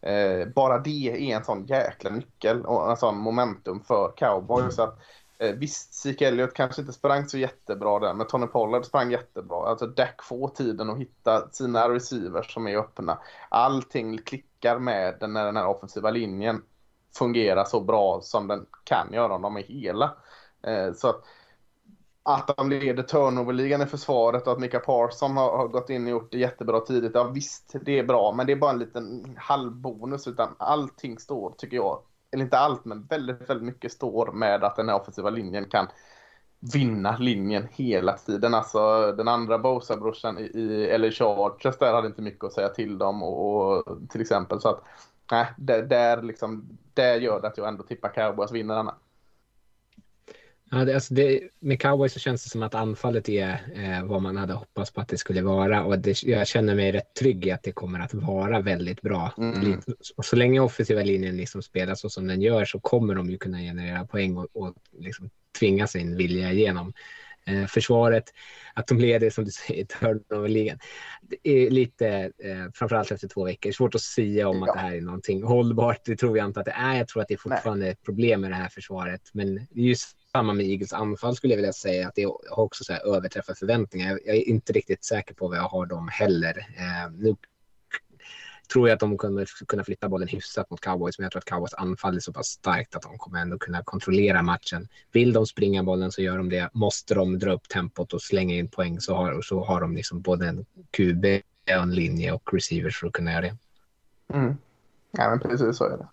Eh, 0.00 0.48
bara 0.54 0.78
det 0.78 1.08
är 1.08 1.36
en 1.36 1.44
sån 1.44 1.66
jäkla 1.66 2.10
nyckel 2.10 2.66
och 2.66 2.90
en 2.90 2.96
sån 2.96 3.16
momentum 3.16 3.80
för 3.80 4.12
Cowboys. 4.16 4.74
Så 4.74 4.82
att, 4.82 4.98
eh, 5.38 5.54
visst, 5.54 5.94
Zeke 5.94 6.28
Elliot 6.28 6.54
kanske 6.54 6.80
inte 6.80 6.92
sprang 6.92 7.28
så 7.28 7.38
jättebra 7.38 7.98
där, 7.98 8.14
men 8.14 8.26
Tony 8.26 8.46
Pollard 8.46 8.84
sprang 8.84 9.10
jättebra. 9.10 9.66
Alltså 9.66 9.86
Dak 9.86 10.22
får 10.22 10.48
tiden 10.48 10.90
att 10.90 10.98
hitta 10.98 11.48
sina 11.50 11.88
receivers 11.88 12.54
som 12.54 12.68
är 12.68 12.76
öppna. 12.76 13.18
Allting 13.48 14.18
klickar 14.18 14.47
lyckar 14.58 14.78
med 14.78 15.30
när 15.30 15.44
den 15.44 15.56
här 15.56 15.66
offensiva 15.66 16.10
linjen 16.10 16.62
fungerar 17.18 17.64
så 17.64 17.80
bra 17.80 18.20
som 18.22 18.48
den 18.48 18.66
kan 18.84 19.12
göra 19.12 19.34
om 19.34 19.42
de 19.42 19.56
är 19.56 19.62
hela. 19.62 20.16
Eh, 20.62 20.92
så 20.92 21.08
att, 21.08 21.24
att 22.22 22.56
de 22.56 22.70
leder 22.70 23.02
turnoverligan 23.02 23.82
i 23.82 23.86
försvaret 23.86 24.46
och 24.46 24.52
att 24.52 24.60
Mika 24.60 24.78
Parson 24.78 25.36
har, 25.36 25.56
har, 25.56 25.68
gått 25.68 25.90
in 25.90 26.04
och 26.04 26.10
gjort 26.10 26.32
det 26.32 26.38
jättebra 26.38 26.80
tidigt. 26.80 27.12
Ja 27.14 27.24
visst, 27.24 27.74
det 27.82 27.98
är 27.98 28.04
bra, 28.04 28.32
men 28.32 28.46
det 28.46 28.52
är 28.52 28.56
bara 28.56 28.70
en 28.70 28.78
liten 28.78 29.36
halvbonus. 29.38 30.28
Utan 30.28 30.54
allting 30.58 31.18
står, 31.18 31.54
tycker 31.58 31.76
jag, 31.76 32.02
eller 32.30 32.44
inte 32.44 32.58
allt, 32.58 32.84
men 32.84 33.06
väldigt, 33.06 33.50
väldigt 33.50 33.66
mycket 33.66 33.92
står 33.92 34.32
med 34.32 34.64
att 34.64 34.76
den 34.76 34.88
här 34.88 35.00
offensiva 35.00 35.30
linjen 35.30 35.64
kan 35.64 35.86
vinna 36.60 37.16
linjen 37.18 37.68
hela 37.70 38.12
tiden. 38.12 38.54
Alltså 38.54 39.12
den 39.12 39.28
andra 39.28 39.58
Bosa-brorsan 39.58 40.38
i, 40.38 40.42
i 40.42 40.98
LA 40.98 41.10
Chargers 41.10 41.78
där 41.78 41.92
hade 41.92 42.06
inte 42.06 42.22
mycket 42.22 42.44
att 42.44 42.52
säga 42.52 42.68
till 42.68 42.98
dem 42.98 43.22
och, 43.22 43.78
och 43.78 43.98
till 44.10 44.20
exempel 44.20 44.60
så 44.60 44.68
att 44.68 44.84
nej, 45.30 45.46
där, 45.56 45.82
där, 45.82 46.22
liksom, 46.22 46.78
där 46.94 47.20
gör 47.20 47.40
det 47.40 47.48
att 47.48 47.58
jag 47.58 47.68
ändå 47.68 47.82
tippar 47.82 48.08
Cowboys 48.08 48.52
vinner 48.52 48.76
denna. 48.76 48.94
Ja, 50.70 50.84
det, 50.84 50.94
alltså 50.94 51.14
det, 51.14 51.40
med 51.58 51.80
cowboys 51.80 52.12
så 52.12 52.18
känns 52.18 52.44
det 52.44 52.50
som 52.50 52.62
att 52.62 52.74
anfallet 52.74 53.28
är 53.28 53.50
eh, 53.74 54.04
vad 54.04 54.22
man 54.22 54.36
hade 54.36 54.52
hoppats 54.52 54.90
på 54.90 55.00
att 55.00 55.08
det 55.08 55.18
skulle 55.18 55.42
vara 55.42 55.84
och 55.84 55.98
det, 55.98 56.22
jag 56.22 56.46
känner 56.46 56.74
mig 56.74 56.92
rätt 56.92 57.14
trygg 57.14 57.46
i 57.46 57.50
att 57.50 57.62
det 57.62 57.72
kommer 57.72 58.00
att 58.00 58.14
vara 58.14 58.60
väldigt 58.60 59.02
bra. 59.02 59.32
Mm. 59.38 59.80
Och 60.16 60.24
så 60.24 60.36
länge 60.36 60.60
offensiva 60.60 61.02
linjen 61.02 61.36
liksom 61.36 61.62
spelar 61.62 61.94
så 61.94 62.10
som 62.10 62.26
den 62.26 62.42
gör 62.42 62.64
så 62.64 62.80
kommer 62.80 63.14
de 63.14 63.30
ju 63.30 63.38
kunna 63.38 63.58
generera 63.58 64.06
poäng 64.06 64.36
och, 64.36 64.46
och 64.52 64.74
liksom 64.98 65.30
tvinga 65.58 65.86
sin 65.86 66.16
vilja 66.16 66.52
igenom. 66.52 66.92
Eh, 67.46 67.66
försvaret, 67.66 68.24
att 68.74 68.86
de 68.86 68.98
leder 68.98 69.30
som 69.30 69.44
du 69.44 69.50
säger 69.50 69.84
turnoverligan. 69.84 70.78
Det 71.22 71.50
är 71.50 71.70
lite, 71.70 72.08
eh, 72.38 72.72
framförallt 72.74 73.10
efter 73.10 73.28
två 73.28 73.44
veckor, 73.44 73.72
svårt 73.72 73.94
att 73.94 74.00
säga 74.00 74.48
om 74.48 74.58
ja. 74.58 74.68
att 74.68 74.74
det 74.74 74.80
här 74.80 74.96
är 74.96 75.00
någonting 75.00 75.42
hållbart. 75.42 76.00
Det 76.04 76.16
tror 76.16 76.38
jag 76.38 76.46
inte 76.46 76.60
att 76.60 76.66
det 76.66 76.76
är. 76.76 76.96
Jag 76.96 77.08
tror 77.08 77.22
att 77.22 77.28
det 77.28 77.34
är 77.34 77.38
fortfarande 77.38 77.84
Nej. 77.84 77.92
ett 77.92 78.02
problem 78.02 78.40
med 78.40 78.50
det 78.50 78.54
här 78.54 78.68
försvaret. 78.68 79.20
Men 79.32 79.54
det 79.54 79.80
är 79.80 79.84
just 79.84 80.16
samma 80.32 80.52
med 80.52 80.66
Eagles 80.66 80.92
anfall 80.92 81.36
skulle 81.36 81.52
jag 81.52 81.56
vilja 81.56 81.72
säga 81.72 82.08
att 82.08 82.14
det 82.14 82.24
har 82.24 82.60
också 82.64 82.84
så 82.84 82.92
här 82.92 83.16
överträffat 83.16 83.58
förväntningar. 83.58 84.20
Jag 84.24 84.36
är 84.36 84.48
inte 84.48 84.72
riktigt 84.72 85.04
säker 85.04 85.34
på 85.34 85.48
vad 85.48 85.56
jag 85.56 85.68
har 85.68 85.86
dem 85.86 86.08
heller. 86.08 86.58
Eh, 86.58 87.12
nu 87.12 87.36
tror 88.72 88.88
jag 88.88 88.94
att 88.94 89.00
de 89.00 89.18
kommer 89.18 89.46
kunna 89.66 89.84
flytta 89.84 90.08
bollen 90.08 90.28
hyfsat 90.28 90.70
mot 90.70 90.80
cowboys, 90.80 91.18
men 91.18 91.22
jag 91.22 91.32
tror 91.32 91.40
att 91.40 91.44
cowboys 91.44 91.74
anfall 91.74 92.16
är 92.16 92.20
så 92.20 92.32
pass 92.32 92.46
starkt 92.46 92.96
att 92.96 93.02
de 93.02 93.18
kommer 93.18 93.40
ändå 93.40 93.58
kunna 93.58 93.82
kontrollera 93.82 94.42
matchen. 94.42 94.88
Vill 95.12 95.32
de 95.32 95.46
springa 95.46 95.82
bollen 95.82 96.12
så 96.12 96.22
gör 96.22 96.36
de 96.36 96.48
det. 96.48 96.70
Måste 96.72 97.14
de 97.14 97.38
dra 97.38 97.52
upp 97.52 97.68
tempot 97.68 98.12
och 98.12 98.22
slänga 98.22 98.54
in 98.54 98.68
poäng 98.68 99.00
så 99.00 99.14
har, 99.14 99.42
så 99.42 99.64
har 99.64 99.80
de 99.80 99.96
liksom 99.96 100.20
både 100.20 100.48
en 100.48 100.66
QB, 100.90 101.24
en 101.64 101.94
linje 101.94 102.32
och 102.32 102.52
receivers 102.52 103.00
för 103.00 103.06
att 103.06 103.12
kunna 103.12 103.32
göra 103.32 103.40
det. 103.40 103.56
Mm. 104.34 104.56
Ja, 105.10 105.30
men 105.30 105.40
precis 105.40 105.76
så 105.76 105.84
är 105.84 105.98
det. 105.98 106.08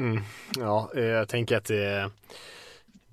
Mm. 0.00 0.22
Ja, 0.58 0.90
eh, 0.94 1.04
jag 1.04 1.28
tänker 1.28 1.56
att 1.56 1.64
det 1.64 2.10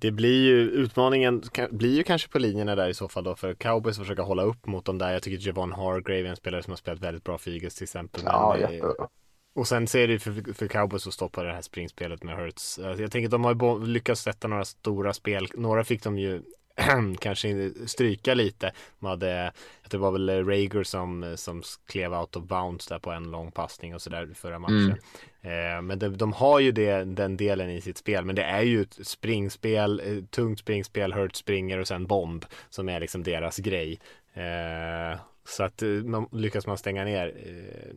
Det 0.00 0.10
blir 0.10 0.42
ju, 0.44 0.70
utmaningen 0.70 1.42
blir 1.70 1.96
ju 1.96 2.02
kanske 2.02 2.28
på 2.28 2.38
linjerna 2.38 2.74
där 2.74 2.88
i 2.88 2.94
så 2.94 3.08
fall 3.08 3.24
då 3.24 3.36
för 3.36 3.54
Cowboys 3.54 3.98
att 3.98 4.04
försöka 4.04 4.22
hålla 4.22 4.42
upp 4.42 4.66
mot 4.66 4.84
dem 4.84 4.98
där. 4.98 5.12
Jag 5.12 5.22
tycker 5.22 5.46
Javon 5.46 5.72
Hargrave 5.72 6.20
är 6.20 6.24
en 6.24 6.36
spelare 6.36 6.62
som 6.62 6.70
har 6.70 6.76
spelat 6.76 7.00
väldigt 7.00 7.24
bra 7.24 7.38
för 7.38 7.50
Eagles 7.50 7.74
till 7.74 7.84
exempel. 7.84 8.22
Ja, 8.24 8.56
Men, 8.60 8.64
eh, 8.64 8.72
jättebra. 8.74 9.08
och 9.54 9.68
sen 9.68 9.86
ser 9.86 10.08
det 10.08 10.18
för, 10.18 10.54
för 10.54 10.66
Cowboys 10.68 11.06
att 11.06 11.12
stoppa 11.12 11.42
det 11.42 11.52
här 11.52 11.62
springspelet 11.62 12.22
med 12.22 12.36
Hurts. 12.36 12.78
Alltså, 12.78 13.02
Jag 13.02 13.12
tänker 13.12 13.26
att 13.26 13.30
de 13.30 13.44
har 13.44 13.78
ju 13.80 13.86
lyckats 13.86 14.22
sätta 14.22 14.48
några 14.48 14.64
stora 14.64 15.12
spel. 15.12 15.48
Några 15.54 15.84
fick 15.84 16.02
de 16.02 16.18
ju 16.18 16.42
kanske 17.18 17.72
stryka 17.86 18.34
lite. 18.34 18.72
De 19.00 19.06
hade, 19.06 19.52
det 19.90 19.98
var 19.98 20.12
väl 20.12 20.44
Rager 20.46 20.82
som, 20.82 21.34
som 21.36 21.62
klev 21.86 22.14
out 22.14 22.36
of 22.36 22.44
bounds 22.44 22.86
där 22.86 22.98
på 22.98 23.10
en 23.10 23.30
lång 23.30 23.52
passning 23.52 23.94
och 23.94 24.02
sådär 24.02 24.28
förra 24.34 24.58
matchen. 24.58 24.94
Eh, 25.40 25.82
men 25.82 25.98
de, 25.98 26.16
de 26.16 26.32
har 26.32 26.60
ju 26.60 26.72
det, 26.72 27.04
den 27.04 27.36
delen 27.36 27.70
i 27.70 27.80
sitt 27.80 27.98
spel. 27.98 28.24
Men 28.24 28.36
det 28.36 28.42
är 28.42 28.62
ju 28.62 28.82
ett 28.82 28.98
springspel, 29.02 30.00
eh, 30.04 30.24
tungt 30.24 30.58
springspel, 30.58 31.12
Hurts 31.12 31.38
springer 31.38 31.78
och 31.78 31.88
sen 31.88 32.06
bomb 32.06 32.44
som 32.70 32.88
är 32.88 33.00
liksom 33.00 33.22
deras 33.22 33.56
grej. 33.56 34.00
Eh, 34.34 35.18
så 35.44 35.62
att 35.62 35.82
eh, 35.82 35.88
man, 35.88 36.28
lyckas 36.32 36.66
man 36.66 36.78
stänga 36.78 37.04
ner 37.04 37.34
eh, 37.46 37.94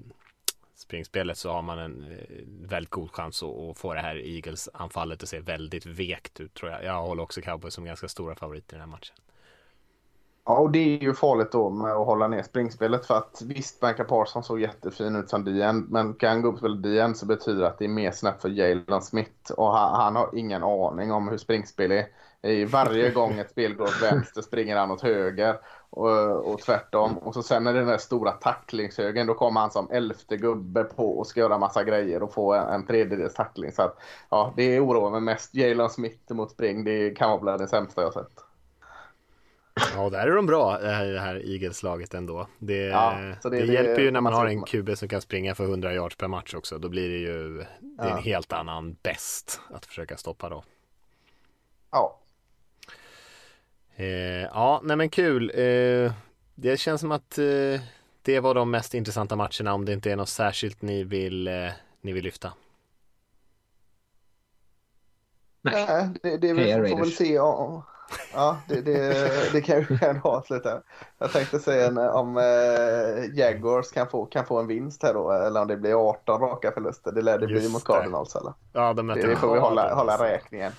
springspelet 0.81 1.37
så 1.37 1.51
har 1.51 1.61
man 1.61 1.79
en 1.79 2.03
eh, 2.03 2.17
väldigt 2.47 2.89
god 2.89 3.11
chans 3.11 3.43
att, 3.43 3.77
få 3.77 3.93
det 3.93 3.99
här 3.99 4.15
Eagles-anfallet 4.15 5.23
att 5.23 5.29
se 5.29 5.39
väldigt 5.39 5.85
vekt 5.85 6.39
ut 6.39 6.53
tror 6.53 6.71
jag. 6.71 6.83
Jag 6.83 7.01
håller 7.01 7.23
också 7.23 7.41
Cowboys 7.41 7.73
som 7.73 7.85
ganska 7.85 8.07
stora 8.07 8.35
favoriter 8.35 8.73
i 8.73 8.79
den 8.79 8.89
här 8.89 8.97
matchen. 8.97 9.15
Ja, 10.45 10.57
och 10.57 10.71
det 10.71 10.79
är 10.79 11.03
ju 11.03 11.13
farligt 11.13 11.51
då 11.51 11.69
med 11.69 11.91
att 11.91 12.05
hålla 12.05 12.27
ner 12.27 12.43
springspelet 12.43 13.05
för 13.05 13.17
att 13.17 13.41
visst, 13.45 13.81
Micah 13.81 14.07
Parson 14.07 14.43
såg 14.43 14.61
jättefin 14.61 15.15
ut 15.15 15.29
som 15.29 15.45
DN, 15.45 15.85
men 15.89 16.13
kan 16.13 16.29
han 16.29 16.41
gå 16.41 16.47
upp 16.47 16.53
och 16.53 16.59
spela 16.59 16.75
DN 16.75 17.15
så 17.15 17.25
betyder 17.25 17.61
det 17.61 17.67
att 17.67 17.79
det 17.79 17.85
är 17.85 17.89
mer 17.89 18.11
snabbt 18.11 18.41
för 18.41 18.49
Jalen 18.49 19.01
Smith 19.01 19.51
och 19.51 19.73
han, 19.73 20.01
han 20.01 20.15
har 20.15 20.37
ingen 20.37 20.63
aning 20.63 21.11
om 21.11 21.27
hur 21.27 21.37
springspel 21.37 21.91
är. 21.91 22.07
I 22.43 22.65
varje 22.65 23.11
gång 23.11 23.39
ett 23.39 23.51
spel 23.51 23.75
går 23.75 23.83
åt 23.83 24.01
vänster 24.01 24.41
springer 24.41 24.77
han 24.77 24.91
åt 24.91 25.01
höger 25.01 25.57
och, 25.91 26.45
och 26.53 26.59
tvärtom. 26.59 27.17
Och 27.17 27.33
så 27.33 27.43
sen 27.43 27.67
är 27.67 27.73
det 27.73 27.79
den 27.79 27.87
där 27.87 27.97
stora 27.97 28.31
tacklingshögen, 28.31 29.27
då 29.27 29.33
kommer 29.33 29.61
han 29.61 29.71
som 29.71 29.91
elfte 29.91 30.37
gubbe 30.37 30.83
på 30.83 31.19
och 31.19 31.27
ska 31.27 31.39
göra 31.39 31.57
massa 31.57 31.83
grejer 31.83 32.23
och 32.23 32.33
få 32.33 32.53
en, 32.53 32.67
en 32.67 32.85
tredjedels 32.87 33.33
tackling. 33.33 33.71
Så 33.71 33.81
att, 33.81 33.97
ja, 34.29 34.53
det 34.55 34.79
oroar 34.79 35.11
mig 35.11 35.21
mest. 35.21 35.55
Jalen 35.55 35.89
Smith 35.89 36.33
mot 36.33 36.51
spring, 36.51 36.83
det 36.83 37.09
kan 37.17 37.29
vara 37.29 37.41
bland 37.41 37.61
det 37.61 37.67
sämsta 37.67 38.01
jag 38.01 38.13
sett. 38.13 38.31
Ja, 39.95 40.09
där 40.09 40.27
är 40.27 40.35
de 40.35 40.45
bra, 40.45 40.79
det 40.79 40.89
här, 40.91 41.05
det 41.05 41.19
här 41.19 41.35
Eagles-laget 41.53 42.13
ändå. 42.13 42.47
Det, 42.59 42.73
Ja, 42.85 43.13
det, 43.43 43.49
det- 43.49 43.65
hjälper 43.65 44.01
ju 44.01 44.11
när 44.11 44.21
man 44.21 44.33
har 44.33 44.45
en 44.45 44.61
QB 44.63 44.97
som 44.97 45.07
kan 45.07 45.21
springa 45.21 45.55
för 45.55 45.63
100 45.63 45.93
yards 45.93 46.15
per 46.15 46.27
match 46.27 46.53
också. 46.53 46.77
Då 46.77 46.89
blir 46.89 47.09
det 47.09 47.17
ju 47.17 47.57
det 47.79 48.03
är 48.03 48.09
en 48.09 48.09
Ja. 48.09 48.15
helt 48.15 48.53
annan 48.53 48.95
bäst 49.03 49.61
att 49.73 49.85
försöka 49.85 50.17
stoppa 50.17 50.49
då. 50.49 50.63
Ja, 51.91 52.19
Eh, 54.01 54.43
ja, 54.53 54.81
nej 54.83 54.97
men 54.97 55.09
kul. 55.09 55.51
Eh, 55.55 56.13
det 56.55 56.77
känns 56.77 57.01
som 57.01 57.11
att 57.11 57.37
eh, 57.37 57.81
det 58.21 58.39
var 58.39 58.53
de 58.55 58.71
mest 58.71 58.93
intressanta 58.93 59.35
matcherna 59.35 59.73
om 59.73 59.85
det 59.85 59.93
inte 59.93 60.11
är 60.11 60.15
något 60.15 60.29
särskilt 60.29 60.81
ni 60.81 61.03
vill, 61.03 61.47
eh, 61.47 61.53
ni 62.01 62.11
vill 62.13 62.23
lyfta. 62.23 62.53
Nej. 65.61 65.85
Nej, 65.87 66.09
det, 66.23 66.37
det 66.37 66.53
vi 66.53 66.89
får 66.89 66.97
väl 66.97 67.11
se. 67.11 67.33
Ja, 67.33 67.83
ja 68.33 68.57
det, 68.67 68.81
det, 68.81 69.29
det 69.53 69.61
kan 69.61 69.79
ju 69.79 69.85
ändå 70.01 70.21
avsluta. 70.29 70.81
Jag 71.17 71.31
tänkte 71.31 71.59
säga 71.59 71.87
en- 71.87 71.97
om 71.97 72.37
eh, 72.37 73.39
Jaguars 73.39 73.91
kan 73.91 74.07
få, 74.09 74.25
kan 74.25 74.45
få 74.45 74.59
en 74.59 74.67
vinst 74.67 75.03
här 75.03 75.13
då, 75.13 75.31
eller 75.31 75.61
om 75.61 75.67
det 75.67 75.77
blir 75.77 76.09
18 76.09 76.41
raka 76.41 76.71
förluster. 76.71 77.11
Det 77.11 77.21
lär 77.21 77.37
det 77.39 77.47
bli 77.47 77.69
mot. 77.69 77.83
Cardinals 77.83 78.35
eller? 78.35 78.53
Ja, 78.73 78.93
de 78.93 79.05
möter 79.07 79.21
Det, 79.21 79.27
det 79.27 79.35
får 79.35 79.53
vi 79.53 79.59
hålla, 79.59 79.93
hålla 79.95 80.23
räkningen. 80.23 80.71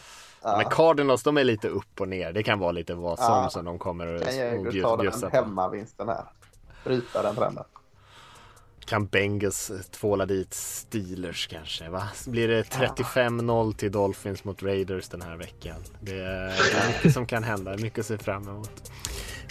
Ja. 0.45 0.57
Men 0.57 0.67
Cardinals, 0.71 1.23
de 1.23 1.37
är 1.37 1.45
lite 1.45 1.69
upp 1.69 2.01
och 2.01 2.09
ner. 2.09 2.33
Det 2.33 2.43
kan 2.43 2.59
vara 2.59 2.73
lite 2.73 2.95
vad 2.95 3.19
som 3.19 3.27
Ja. 3.27 3.51
som 3.51 3.65
de 3.65 3.79
kommer 3.79 4.15
att 4.15 4.25
kan 4.25 4.37
Jaguars 4.37 4.73
bjud- 4.73 4.83
ta 4.85 4.97
bjussa 4.97 5.21
den 5.21 5.31
hemmavinsten 5.45 6.09
här? 6.09 6.25
Bryta 6.85 7.23
den 7.23 7.35
trenden. 7.37 7.65
Kan 8.85 9.07
Bengals 9.07 9.71
tvåla 9.91 10.27
dit 10.27 10.55
Steelers 10.55 11.47
kanske 11.47 11.89
va? 11.89 12.03
Blir 12.27 12.49
det 12.49 12.63
35-0 12.63 13.73
till 13.73 13.93
Dolphins 13.93 14.45
mot 14.45 14.63
Raiders 14.63 15.09
den 15.09 15.23
här 15.23 15.37
veckan? 15.37 15.77
Det 16.01 16.19
är 16.21 16.89
mycket 16.89 17.13
som 17.13 17.27
kan 17.27 17.45
hända, 17.45 17.77
mycket 17.77 17.99
att 17.99 18.07
se 18.07 18.19
fram 18.19 18.49
emot. 18.49 18.93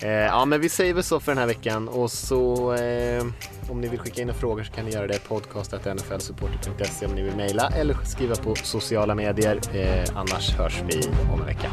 Eh, 0.03 0.09
ja 0.09 0.45
men 0.45 0.61
vi 0.61 0.69
säger 0.69 0.93
väl 0.93 1.03
så 1.03 1.19
för 1.19 1.31
den 1.31 1.37
här 1.39 1.47
veckan 1.47 1.87
och 1.87 2.11
så 2.11 2.73
eh, 2.73 3.25
om 3.69 3.81
ni 3.81 3.87
vill 3.87 3.99
skicka 3.99 4.21
in 4.21 4.29
en 4.29 4.35
fråga 4.35 4.63
så 4.63 4.71
kan 4.71 4.85
ni 4.85 4.91
göra 4.91 5.07
det 5.07 5.27
podcast.nflsupporter.se 5.27 7.05
om 7.05 7.11
ni 7.15 7.21
vill 7.21 7.35
mejla 7.35 7.69
eller 7.69 7.97
skriva 8.05 8.35
på 8.35 8.55
sociala 8.55 9.15
medier. 9.15 9.59
Eh, 9.73 10.17
annars 10.17 10.51
hörs 10.51 10.83
vi 10.87 11.01
om 11.33 11.39
en 11.39 11.45
vecka. 11.45 11.69